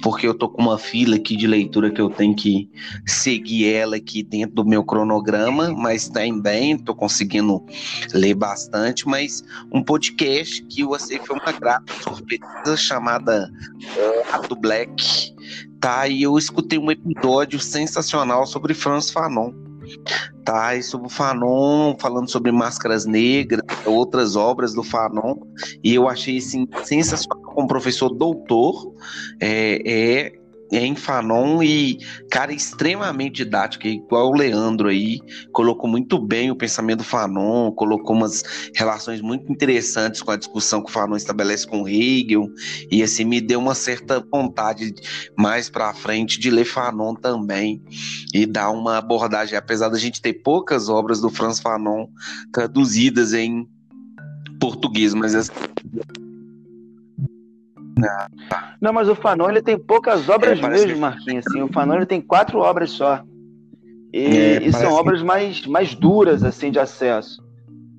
porque 0.02 0.26
eu 0.26 0.34
tô 0.34 0.48
com 0.48 0.62
uma 0.62 0.78
fila 0.78 1.16
aqui 1.16 1.36
de 1.36 1.46
leitura 1.46 1.90
que 1.90 2.00
eu 2.00 2.10
tenho 2.10 2.34
que 2.34 2.68
seguir 3.06 3.72
ela 3.72 3.96
aqui 3.96 4.22
dentro 4.22 4.54
do 4.54 4.64
meu 4.64 4.84
cronograma, 4.84 5.72
mas 5.72 6.08
também 6.08 6.76
tô 6.76 6.94
conseguindo 6.94 7.64
ler 8.12 8.34
bastante, 8.34 9.08
mas 9.08 9.44
um 9.72 9.82
podcast 9.82 10.62
que 10.64 10.84
você 10.84 11.18
foi 11.18 11.36
uma 11.36 11.52
grata 11.52 11.92
surpresa 12.02 12.76
chamada 12.76 13.50
do 14.48 14.56
Black, 14.56 15.34
tá? 15.80 16.06
E 16.08 16.22
eu 16.22 16.36
escutei 16.38 16.78
um 16.78 16.90
episódio 16.90 17.58
sensacional 17.58 18.46
sobre 18.46 18.74
Franz 18.74 19.10
Fanon, 19.10 19.52
tá? 20.44 20.74
E 20.76 20.82
sobre 20.82 21.06
o 21.06 21.10
Fanon, 21.10 21.96
falando 21.98 22.30
sobre 22.30 22.52
Máscaras 22.52 23.06
Negras, 23.06 23.62
outras 23.84 24.36
obras 24.36 24.74
do 24.74 24.82
Fanon, 24.82 25.36
e 25.82 25.94
eu 25.94 26.08
achei 26.08 26.38
assim, 26.38 26.66
sensacional 26.84 27.42
como 27.54 27.68
professor 27.68 28.10
doutor, 28.10 28.94
é, 29.40 29.82
é 29.84 30.45
em 30.72 30.94
Fanon 30.94 31.62
e, 31.62 31.98
cara, 32.30 32.52
extremamente 32.52 33.36
didático, 33.36 33.86
igual 33.86 34.30
o 34.30 34.36
Leandro 34.36 34.88
aí, 34.88 35.20
colocou 35.52 35.88
muito 35.88 36.18
bem 36.18 36.50
o 36.50 36.56
pensamento 36.56 36.98
do 36.98 37.04
Fanon, 37.04 37.70
colocou 37.72 38.16
umas 38.16 38.42
relações 38.74 39.20
muito 39.20 39.50
interessantes 39.50 40.22
com 40.22 40.30
a 40.30 40.36
discussão 40.36 40.82
que 40.82 40.90
o 40.90 40.92
Fanon 40.92 41.16
estabelece 41.16 41.66
com 41.66 41.88
Hegel, 41.88 42.48
e 42.90 43.02
assim, 43.02 43.24
me 43.24 43.40
deu 43.40 43.58
uma 43.58 43.74
certa 43.74 44.20
vontade 44.20 44.94
mais 45.36 45.68
para 45.68 45.94
frente 45.94 46.40
de 46.40 46.50
ler 46.50 46.64
Fanon 46.64 47.14
também, 47.14 47.82
e 48.34 48.46
dar 48.46 48.70
uma 48.70 48.98
abordagem, 48.98 49.56
apesar 49.56 49.88
da 49.88 49.98
gente 49.98 50.20
ter 50.20 50.34
poucas 50.34 50.88
obras 50.88 51.20
do 51.20 51.30
Franz 51.30 51.60
Fanon 51.60 52.06
traduzidas 52.52 53.32
em 53.32 53.68
português, 54.58 55.14
mas 55.14 55.34
assim, 55.34 55.52
não, 58.80 58.92
mas 58.92 59.08
o 59.08 59.14
Fanon 59.14 59.48
ele 59.48 59.62
tem 59.62 59.78
poucas 59.78 60.28
obras 60.28 60.58
é, 60.58 60.68
mesmo, 60.68 60.92
que... 60.92 60.98
Marquinhos. 60.98 61.46
Assim, 61.46 61.62
o 61.62 61.72
Fanon 61.72 61.96
ele 61.96 62.06
tem 62.06 62.20
quatro 62.20 62.58
obras 62.58 62.90
só. 62.90 63.22
E, 64.12 64.24
é, 64.24 64.62
e 64.62 64.72
são 64.72 64.92
obras 64.92 65.22
mais, 65.22 65.66
mais 65.66 65.94
duras 65.94 66.44
assim 66.44 66.70
de 66.70 66.78
acesso. 66.78 67.44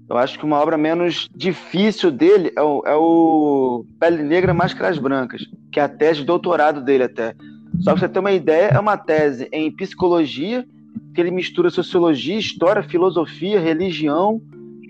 Eu 0.09 0.17
acho 0.17 0.39
que 0.39 0.45
uma 0.45 0.57
obra 0.57 0.77
menos 0.77 1.27
difícil 1.35 2.11
dele 2.11 2.51
é 2.55 2.61
o, 2.61 2.81
é 2.85 2.95
o 2.95 3.85
Pele 3.99 4.23
Negra 4.23 4.53
Máscaras 4.53 4.97
Brancas, 4.97 5.41
que 5.71 5.79
é 5.79 5.83
a 5.83 5.89
tese 5.89 6.21
de 6.21 6.25
doutorado 6.25 6.81
dele 6.81 7.03
até. 7.03 7.35
Só 7.79 7.91
para 7.91 7.99
você 7.99 8.09
ter 8.09 8.19
uma 8.19 8.31
ideia, 8.31 8.67
é 8.67 8.79
uma 8.79 8.97
tese 8.97 9.49
em 9.51 9.69
psicologia, 9.69 10.65
que 11.13 11.19
ele 11.19 11.29
mistura 11.29 11.69
sociologia, 11.69 12.37
história, 12.37 12.81
filosofia, 12.83 13.59
religião, 13.59 14.41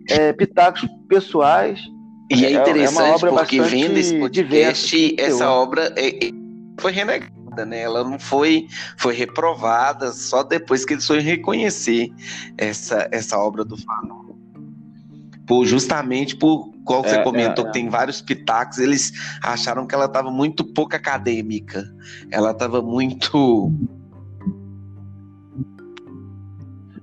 é, 0.10 0.32
pitacos 0.34 0.88
pessoais 1.10 1.82
e 2.30 2.46
é, 2.46 2.54
é 2.54 2.62
interessante 2.62 3.26
é 3.26 3.30
porque 3.30 3.62
vendo 3.62 3.98
esse 3.98 4.18
podcast, 4.20 5.16
essa 5.20 5.50
obra 5.50 5.94
é, 5.96 6.28
é, 6.28 6.32
foi 6.80 6.92
renegada, 6.92 7.66
né? 7.66 7.82
Ela 7.82 8.04
não 8.04 8.20
foi, 8.20 8.68
foi 8.98 9.16
reprovada 9.16 10.12
só 10.12 10.44
depois 10.44 10.84
que 10.84 10.94
eles 10.94 11.08
foram 11.08 11.22
reconhecer 11.22 12.12
essa, 12.58 13.08
essa 13.12 13.38
obra 13.38 13.64
do 13.64 13.78
Fanon. 13.78 14.28
Por, 15.46 15.66
justamente 15.66 16.36
por 16.36 16.74
qual 16.84 17.02
você 17.02 17.16
é, 17.16 17.24
comentou 17.24 17.64
é, 17.64 17.68
que 17.68 17.74
tem 17.74 17.90
vários 17.90 18.22
pitacos, 18.22 18.80
eles 18.80 19.14
acharam 19.42 19.88
que 19.88 19.96
ela 19.96 20.06
estava 20.06 20.30
muito 20.30 20.66
pouco 20.66 20.96
acadêmica. 20.96 21.90
Ela 22.30 22.52
estava 22.52 22.82
muito 22.82 23.72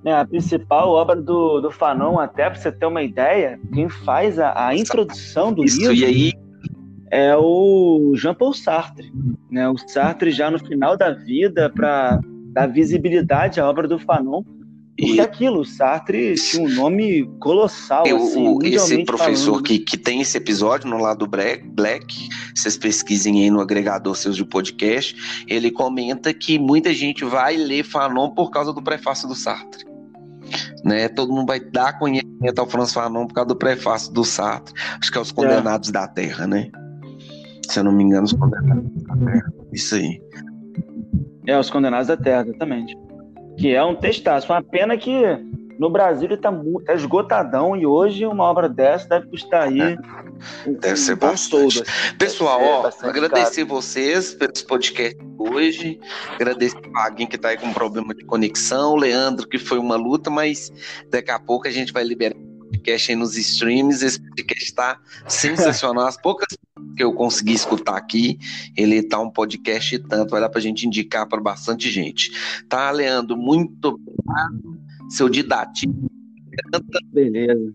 né, 0.04 0.14
a 0.14 0.24
principal 0.24 0.90
obra 0.90 1.16
do, 1.16 1.60
do 1.60 1.70
Fanon, 1.70 2.18
até 2.18 2.50
para 2.50 2.60
você 2.60 2.70
ter 2.70 2.84
uma 2.84 3.02
ideia, 3.02 3.58
quem 3.72 3.88
faz 3.88 4.38
a, 4.38 4.68
a 4.68 4.76
introdução 4.76 5.52
do 5.52 5.64
Isso, 5.64 5.90
livro 5.90 6.06
aí... 6.06 6.32
é 7.10 7.34
o 7.34 8.12
Jean-Paul 8.14 8.52
Sartre. 8.52 9.10
Né? 9.50 9.66
O 9.68 9.78
Sartre, 9.78 10.30
já 10.30 10.50
no 10.50 10.58
final 10.58 10.94
da 10.94 11.10
vida, 11.10 11.70
para 11.70 12.20
dar 12.52 12.66
visibilidade 12.66 13.58
à 13.58 13.68
obra 13.68 13.88
do 13.88 13.98
Fanon, 13.98 14.42
porque 14.96 15.14
e... 15.14 15.20
aquilo, 15.20 15.60
o 15.60 15.64
Sartre 15.64 16.34
tinha 16.34 16.62
um 16.62 16.68
nome 16.68 17.28
colossal. 17.40 18.06
Eu, 18.06 18.18
assim, 18.18 18.58
esse 18.62 19.04
professor 19.04 19.60
que, 19.60 19.78
que 19.80 19.96
tem 19.96 20.20
esse 20.20 20.36
episódio 20.36 20.88
no 20.88 20.98
lado 20.98 21.26
Black, 21.26 21.66
Black, 21.66 22.28
vocês 22.54 22.76
pesquisem 22.76 23.42
aí 23.42 23.50
no 23.50 23.60
agregador 23.60 24.14
seus 24.14 24.36
de 24.36 24.44
podcast, 24.44 25.16
ele 25.48 25.70
comenta 25.70 26.32
que 26.32 26.60
muita 26.60 26.92
gente 26.92 27.24
vai 27.24 27.56
ler 27.56 27.82
Fanon 27.82 28.30
por 28.30 28.50
causa 28.50 28.72
do 28.72 28.82
prefácio 28.82 29.26
do 29.26 29.34
Sartre 29.34 29.93
né? 30.84 31.08
Todo 31.08 31.32
mundo 31.32 31.46
vai 31.46 31.60
dar 31.60 31.98
conhecimento 31.98 32.58
ao 32.58 32.66
Franz 32.66 32.92
Fanon 32.92 33.26
por 33.26 33.34
causa 33.34 33.48
do 33.48 33.56
prefácio 33.56 34.12
do 34.12 34.24
Sartre. 34.24 34.74
Acho 35.00 35.10
que 35.10 35.18
é 35.18 35.20
os 35.20 35.30
é. 35.30 35.34
condenados 35.34 35.88
é. 35.88 35.92
da 35.92 36.08
Terra, 36.08 36.46
né? 36.46 36.70
Se 37.68 37.80
eu 37.80 37.84
não 37.84 37.92
me 37.92 38.04
engano, 38.04 38.24
os 38.24 38.32
condenados 38.32 38.84
da 39.04 39.16
Terra. 39.16 39.52
Isso 39.72 39.94
aí. 39.94 40.20
É, 41.46 41.58
os 41.58 41.70
condenados 41.70 42.08
da 42.08 42.16
Terra, 42.16 42.42
exatamente. 42.42 42.96
Que 43.56 43.74
é 43.74 43.82
um 43.84 43.94
textaço. 43.94 44.52
Uma 44.52 44.62
pena 44.62 44.96
que 44.96 45.22
no 45.78 45.90
Brasil 45.90 46.26
ele 46.26 46.34
está 46.34 46.52
tá 46.84 46.94
esgotadão 46.94 47.76
e 47.76 47.84
hoje 47.86 48.26
uma 48.26 48.44
obra 48.44 48.68
dessa 48.68 49.08
deve 49.08 49.28
custar 49.28 49.68
aí. 49.68 49.80
É. 49.80 49.96
Deve 50.80 50.96
ser 50.96 51.16
bastante. 51.16 51.78
Todo, 51.78 51.88
assim. 51.88 52.16
Pessoal, 52.16 52.60
ó, 52.62 52.82
bastante 52.82 53.10
agradecer 53.10 53.66
caro. 53.66 53.80
vocês 53.80 54.34
pelos 54.34 54.62
podcast 54.62 55.18
hoje. 55.38 56.00
Agradecer 56.34 56.80
a 56.94 57.06
alguém 57.06 57.26
que 57.26 57.36
está 57.36 57.48
aí 57.48 57.56
com 57.56 57.72
problema 57.72 58.14
de 58.14 58.24
conexão, 58.24 58.92
o 58.92 58.96
Leandro, 58.96 59.48
que 59.48 59.58
foi 59.58 59.78
uma 59.78 59.96
luta, 59.96 60.30
mas 60.30 60.72
daqui 61.10 61.30
a 61.30 61.38
pouco 61.38 61.66
a 61.66 61.70
gente 61.70 61.92
vai 61.92 62.04
liberar 62.04 62.36
o 62.36 62.70
podcast 62.70 63.10
aí 63.10 63.16
nos 63.16 63.36
streams. 63.36 64.04
Esse 64.04 64.20
podcast 64.20 64.64
está 64.64 64.98
sensacional. 65.26 66.06
As 66.06 66.20
poucas 66.20 66.56
que 66.96 67.02
eu 67.02 67.12
consegui 67.12 67.54
escutar 67.54 67.96
aqui, 67.96 68.38
ele 68.76 69.02
tá 69.02 69.18
um 69.18 69.30
podcast 69.30 69.98
tanto, 70.00 70.30
vai 70.30 70.40
dar 70.40 70.48
pra 70.48 70.60
gente 70.60 70.86
indicar 70.86 71.26
para 71.28 71.40
bastante 71.40 71.90
gente. 71.90 72.30
Tá, 72.68 72.90
Leandro? 72.90 73.36
Muito 73.36 73.88
obrigado 73.88 74.83
seu 75.10 75.28
didatismo. 75.28 76.10
Beleza. 77.12 77.72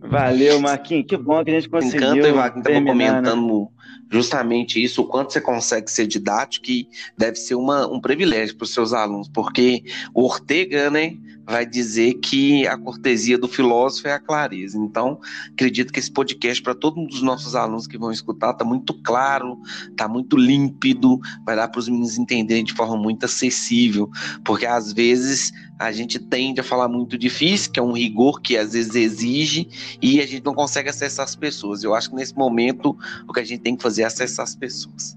Valeu, 0.00 0.60
Marquinhos. 0.60 1.06
Que 1.06 1.16
bom 1.16 1.44
que 1.44 1.50
a 1.50 1.54
gente 1.54 1.68
conseguiu. 1.68 2.08
Encanta, 2.08 2.32
Wagner, 2.32 2.66
estava 2.66 2.86
comentando 2.86 3.60
né? 3.60 3.66
justamente 4.10 4.82
isso, 4.82 5.02
o 5.02 5.06
quanto 5.06 5.32
você 5.32 5.40
consegue 5.40 5.90
ser 5.90 6.06
didático, 6.06 6.70
e 6.70 6.88
deve 7.16 7.36
ser 7.36 7.54
uma, 7.54 7.86
um 7.86 8.00
privilégio 8.00 8.56
para 8.56 8.64
os 8.64 8.72
seus 8.72 8.92
alunos, 8.92 9.28
porque 9.28 9.84
o 10.14 10.24
Ortega, 10.24 10.90
né, 10.90 11.16
vai 11.48 11.64
dizer 11.64 12.14
que 12.14 12.66
a 12.66 12.76
cortesia 12.76 13.38
do 13.38 13.48
filósofo 13.48 14.06
é 14.06 14.12
a 14.12 14.18
clareza. 14.18 14.76
Então, 14.76 15.18
acredito 15.50 15.90
que 15.90 15.98
esse 15.98 16.10
podcast, 16.10 16.62
para 16.62 16.74
todos 16.74 17.14
os 17.14 17.22
nossos 17.22 17.54
alunos 17.54 17.86
que 17.86 17.96
vão 17.96 18.12
escutar, 18.12 18.50
está 18.50 18.66
muito 18.66 18.92
claro, 19.02 19.58
está 19.90 20.06
muito 20.06 20.36
límpido, 20.36 21.18
vai 21.46 21.56
dar 21.56 21.68
para 21.68 21.78
os 21.78 21.88
meninos 21.88 22.18
entenderem 22.18 22.64
de 22.64 22.74
forma 22.74 22.98
muito 22.98 23.24
acessível, 23.24 24.10
porque 24.44 24.66
às 24.66 24.92
vezes 24.92 25.50
a 25.78 25.90
gente 25.90 26.18
tende 26.18 26.60
a 26.60 26.64
falar 26.64 26.88
muito 26.88 27.16
difícil, 27.16 27.72
que 27.72 27.80
é 27.80 27.82
um 27.82 27.92
rigor 27.92 28.42
que 28.42 28.56
às 28.56 28.74
vezes 28.74 28.94
exige, 28.94 29.68
e 30.02 30.20
a 30.20 30.26
gente 30.26 30.44
não 30.44 30.54
consegue 30.54 30.90
acessar 30.90 31.24
as 31.24 31.34
pessoas. 31.34 31.82
Eu 31.82 31.94
acho 31.94 32.10
que 32.10 32.16
nesse 32.16 32.36
momento 32.36 32.94
o 33.26 33.32
que 33.32 33.40
a 33.40 33.44
gente 33.44 33.60
tem 33.60 33.74
que 33.74 33.82
fazer 33.82 34.02
é 34.02 34.04
acessar 34.04 34.44
as 34.44 34.54
pessoas. 34.54 35.16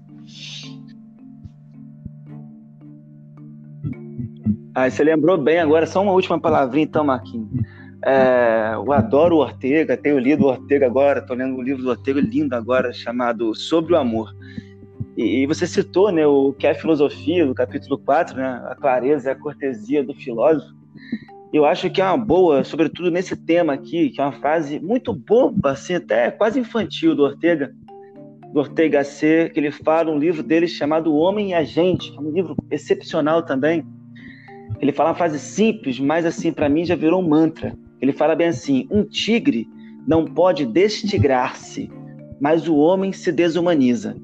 Ah, 4.74 4.88
você 4.88 5.04
lembrou 5.04 5.36
bem 5.36 5.58
agora, 5.58 5.86
só 5.86 6.02
uma 6.02 6.12
última 6.12 6.40
palavrinha 6.40 6.84
então, 6.84 7.04
Marquinhos. 7.04 7.48
É, 8.04 8.72
eu 8.74 8.90
adoro 8.90 9.36
o 9.36 9.38
Ortega, 9.40 9.96
tenho 9.96 10.18
lido 10.18 10.44
o 10.44 10.48
Ortega 10.48 10.86
agora, 10.86 11.20
estou 11.20 11.36
lendo 11.36 11.56
um 11.56 11.62
livro 11.62 11.82
do 11.82 11.90
Ortega 11.90 12.20
lindo 12.20 12.54
agora, 12.54 12.92
chamado 12.92 13.54
Sobre 13.54 13.92
o 13.92 13.98
Amor. 13.98 14.34
E, 15.16 15.42
e, 15.42 15.46
você 15.46 15.66
citou 15.66 16.10
né, 16.10 16.26
o 16.26 16.54
que 16.54 16.66
é 16.66 16.72
filosofia, 16.72 17.46
do 17.46 17.54
capítulo 17.54 17.98
4, 17.98 18.34
né, 18.34 18.62
a 18.66 18.74
clareza 18.74 19.28
e 19.28 19.32
a 19.32 19.36
cortesia 19.36 20.02
do 20.02 20.14
filósofo. 20.14 20.74
Eu 21.52 21.66
acho 21.66 21.90
que 21.90 22.00
é 22.00 22.04
uma 22.04 22.16
boa, 22.16 22.64
sobretudo 22.64 23.10
nesse 23.10 23.36
tema 23.36 23.74
aqui, 23.74 24.08
que 24.08 24.22
é 24.22 24.24
uma 24.24 24.32
frase 24.32 24.80
muito 24.80 25.12
boba, 25.12 25.72
assim, 25.72 25.96
até 25.96 26.30
quase 26.30 26.58
infantil 26.58 27.14
do 27.14 27.24
Ortega, 27.24 27.74
do 28.54 28.58
Ortega 28.58 29.04
C, 29.04 29.50
que 29.52 29.60
ele 29.60 29.70
fala 29.70 30.10
um 30.10 30.18
livro 30.18 30.42
dele 30.42 30.66
chamado 30.66 31.12
O 31.12 31.18
Homem 31.18 31.50
e 31.50 31.54
a 31.54 31.62
Gente, 31.62 32.10
que 32.10 32.16
é 32.16 32.20
um 32.20 32.30
livro 32.30 32.56
excepcional 32.70 33.42
também, 33.42 33.84
ele 34.82 34.90
fala 34.90 35.10
uma 35.10 35.14
frase 35.14 35.38
simples, 35.38 36.00
mas 36.00 36.26
assim, 36.26 36.52
para 36.52 36.68
mim 36.68 36.84
já 36.84 36.96
virou 36.96 37.22
um 37.22 37.28
mantra. 37.28 37.72
Ele 38.00 38.12
fala 38.12 38.34
bem 38.34 38.48
assim: 38.48 38.88
um 38.90 39.04
tigre 39.04 39.68
não 40.08 40.24
pode 40.24 40.66
destigrar-se, 40.66 41.88
mas 42.40 42.66
o 42.66 42.74
homem 42.74 43.12
se 43.12 43.30
desumaniza. 43.30 44.16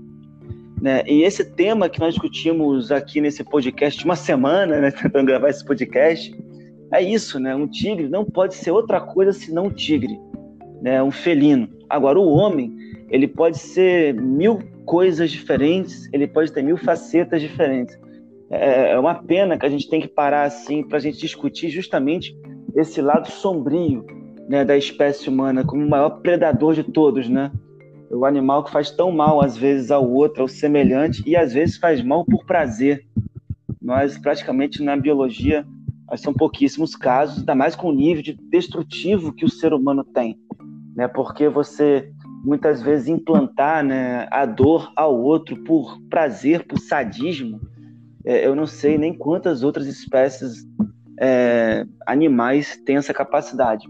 Né? 0.83 1.05
E 1.07 1.23
esse 1.23 1.45
tema 1.45 1.89
que 1.89 2.01
nós 2.01 2.15
discutimos 2.15 2.91
aqui 2.91 3.21
nesse 3.21 3.45
podcast, 3.45 4.05
uma 4.05 4.17
semana, 4.17 4.81
né, 4.81 4.91
tentando 4.91 5.27
gravar 5.27 5.49
esse 5.49 5.65
podcast, 5.65 6.37
é 6.93 7.03
isso, 7.03 7.39
né? 7.39 7.55
Um 7.55 7.69
tigre 7.69 8.09
não 8.09 8.25
pode 8.25 8.57
ser 8.57 8.73
outra 8.73 9.01
coisa 9.01 9.33
senão 9.33 9.67
um 9.67 9.71
tigre, 9.71 10.19
né? 10.83 11.01
Um 11.01 11.13
felino. 11.13 11.69
Agora, 11.89 12.19
o 12.19 12.29
homem, 12.29 12.77
ele 13.11 13.29
pode 13.29 13.59
ser 13.59 14.13
mil 14.15 14.59
coisas 14.85 15.31
diferentes, 15.31 16.09
ele 16.13 16.27
pode 16.27 16.51
ter 16.51 16.65
mil 16.65 16.77
facetas 16.77 17.41
diferentes. 17.41 17.97
É, 18.51 18.93
é 18.93 18.99
uma 18.99 19.15
pena 19.15 19.59
que 19.59 19.67
a 19.67 19.69
gente 19.69 19.89
tem 19.89 20.01
que 20.01 20.09
parar 20.09 20.45
assim 20.45 20.83
para 20.83 20.99
a 20.99 21.01
gente 21.01 21.19
discutir 21.19 21.69
justamente 21.69 22.35
esse 22.75 23.01
lado 23.03 23.31
sombrio 23.31 24.05
né, 24.49 24.65
da 24.65 24.77
espécie 24.77 25.29
humana 25.29 25.65
como 25.65 25.85
o 25.85 25.89
maior 25.89 26.21
predador 26.21 26.75
de 26.75 26.83
todos, 26.83 27.29
né? 27.29 27.53
O 28.11 28.25
animal 28.25 28.65
que 28.65 28.71
faz 28.71 28.91
tão 28.91 29.13
mal 29.13 29.43
às 29.43 29.57
vezes 29.57 29.91
ao 29.91 30.11
outro, 30.11 30.43
ao 30.43 30.49
semelhante, 30.49 31.23
e 31.27 31.37
às 31.37 31.53
vezes 31.53 31.77
faz 31.77 32.03
mal 32.03 32.25
por 32.25 32.47
prazer. 32.47 33.07
Nós 33.83 34.17
praticamente 34.17 34.83
na 34.83 34.97
biologia 34.97 35.67
são 36.17 36.33
pouquíssimos 36.33 36.97
casos, 36.97 37.41
ainda 37.41 37.55
mais 37.55 37.77
com 37.77 37.89
o 37.89 37.95
nível 37.95 38.23
de 38.23 38.33
destrutivo 38.33 39.35
que 39.35 39.45
o 39.45 39.51
ser 39.51 39.75
humano 39.75 40.03
tem, 40.03 40.39
né? 40.97 41.07
Porque 41.07 41.51
você 41.51 42.11
muitas 42.43 42.81
vezes 42.81 43.09
implantar 43.09 43.85
né, 43.85 44.27
a 44.31 44.47
dor 44.47 44.91
ao 44.97 45.15
outro 45.21 45.57
por 45.65 46.01
prazer, 46.09 46.65
por 46.67 46.79
sadismo, 46.79 47.61
é, 48.25 48.47
eu 48.47 48.55
não 48.55 48.67
sei 48.67 48.99
nem 48.99 49.13
quantas 49.13 49.63
outras 49.63 49.87
espécies 49.87 50.67
é, 51.21 51.85
animais 52.07 52.79
têm 52.85 52.97
essa 52.97 53.15
capacidade. 53.15 53.87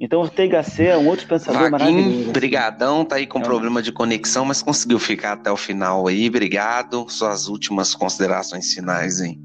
Então, 0.00 0.22
o 0.22 0.28
THC 0.28 0.84
é 0.84 0.96
um 0.96 1.08
outro 1.08 1.26
pensador 1.26 1.70
Vaguinho, 1.70 1.92
maravilhoso. 2.00 2.32
Brigadão, 2.32 3.04
tá 3.04 3.16
aí 3.16 3.26
com 3.26 3.40
é. 3.40 3.42
problema 3.42 3.82
de 3.82 3.90
conexão, 3.90 4.44
mas 4.44 4.62
conseguiu 4.62 4.98
ficar 4.98 5.32
até 5.32 5.50
o 5.50 5.56
final 5.56 6.06
aí. 6.06 6.28
Obrigado. 6.28 7.04
Suas 7.08 7.48
últimas 7.48 7.96
considerações 7.96 8.72
finais, 8.72 9.20
hein? 9.20 9.40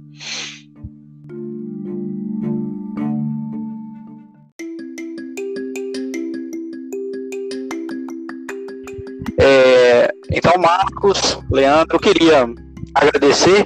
É, 9.40 10.14
então, 10.32 10.54
Marcos, 10.62 11.40
Leandro, 11.50 11.96
eu 11.96 12.00
queria 12.00 12.46
agradecer 12.94 13.66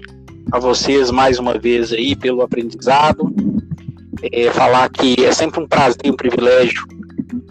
a 0.51 0.59
vocês 0.59 1.11
mais 1.11 1.39
uma 1.39 1.57
vez 1.57 1.91
aí 1.91 2.15
pelo 2.15 2.41
aprendizado. 2.41 3.33
É, 4.31 4.49
falar 4.51 4.89
que 4.89 5.23
é 5.23 5.31
sempre 5.31 5.61
um 5.61 5.67
prazer, 5.67 6.11
um 6.11 6.15
privilégio 6.15 6.83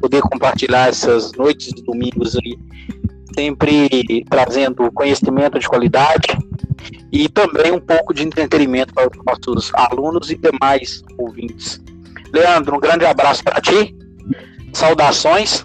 poder 0.01 0.21
compartilhar 0.23 0.89
essas 0.89 1.33
noites 1.33 1.73
de 1.73 1.83
domingos 1.83 2.37
aí, 2.37 2.59
sempre 3.35 4.25
trazendo 4.29 4.91
conhecimento 4.93 5.59
de 5.59 5.69
qualidade 5.69 6.37
e 7.13 7.29
também 7.29 7.73
um 7.73 7.81
pouco 7.81 8.13
de 8.13 8.25
entretenimento 8.25 8.93
para 8.93 9.09
os 9.09 9.25
nossos 9.25 9.73
alunos 9.75 10.31
e 10.31 10.37
demais 10.37 11.03
ouvintes. 11.17 11.81
Leandro, 12.33 12.77
um 12.77 12.81
grande 12.81 13.05
abraço 13.05 13.45
para 13.45 13.61
ti, 13.61 13.95
saudações 14.73 15.65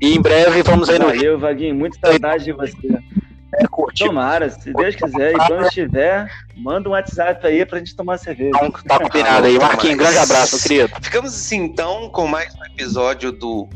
e 0.00 0.14
em 0.14 0.20
breve 0.20 0.62
vamos 0.62 0.90
aí 0.90 0.98
no. 0.98 1.06
Valeu, 1.06 1.38
Vaguinho, 1.38 1.74
muita 1.74 1.98
saudade 1.98 2.44
de 2.44 2.52
você. 2.52 2.76
É, 3.54 3.66
curtir. 3.66 4.04
Tomara, 4.04 4.48
se 4.48 4.72
Deus 4.72 4.94
quiser. 4.94 5.34
E 5.34 5.36
quando 5.38 5.66
estiver, 5.66 6.30
manda 6.56 6.88
um 6.88 6.92
WhatsApp 6.92 7.44
aí 7.46 7.64
pra 7.66 7.78
gente 7.78 7.96
tomar 7.96 8.18
cerveja. 8.18 8.50
Então, 8.54 8.70
tá 8.70 8.98
combinado 8.98 9.46
aí. 9.46 9.58
Marquinhos, 9.58 9.98
grande 9.98 10.18
abraço, 10.18 10.62
querido. 10.62 10.92
Ficamos 11.00 11.34
assim 11.34 11.56
então 11.56 12.08
com 12.10 12.26
mais 12.26 12.54
um 12.54 12.64
episódio 12.64 13.32
do 13.32 13.68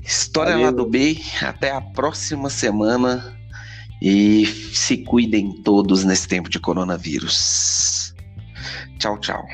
História 0.00 0.52
Valeu. 0.52 0.66
lá 0.66 0.72
do 0.72 0.86
B. 0.86 1.18
Até 1.42 1.72
a 1.72 1.80
próxima 1.80 2.48
semana. 2.48 3.36
E 4.00 4.46
se 4.46 4.98
cuidem 4.98 5.52
todos 5.62 6.04
nesse 6.04 6.26
tempo 6.26 6.48
de 6.48 6.58
coronavírus. 6.58 8.14
Tchau, 8.98 9.18
tchau. 9.18 9.44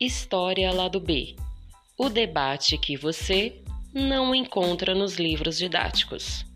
História 0.00 0.72
Lado 0.72 1.00
B 1.00 1.34
o 1.98 2.08
debate 2.08 2.78
que 2.78 2.96
você 2.96 3.60
não 3.92 4.32
encontra 4.32 4.94
nos 4.94 5.16
livros 5.16 5.58
didáticos. 5.58 6.46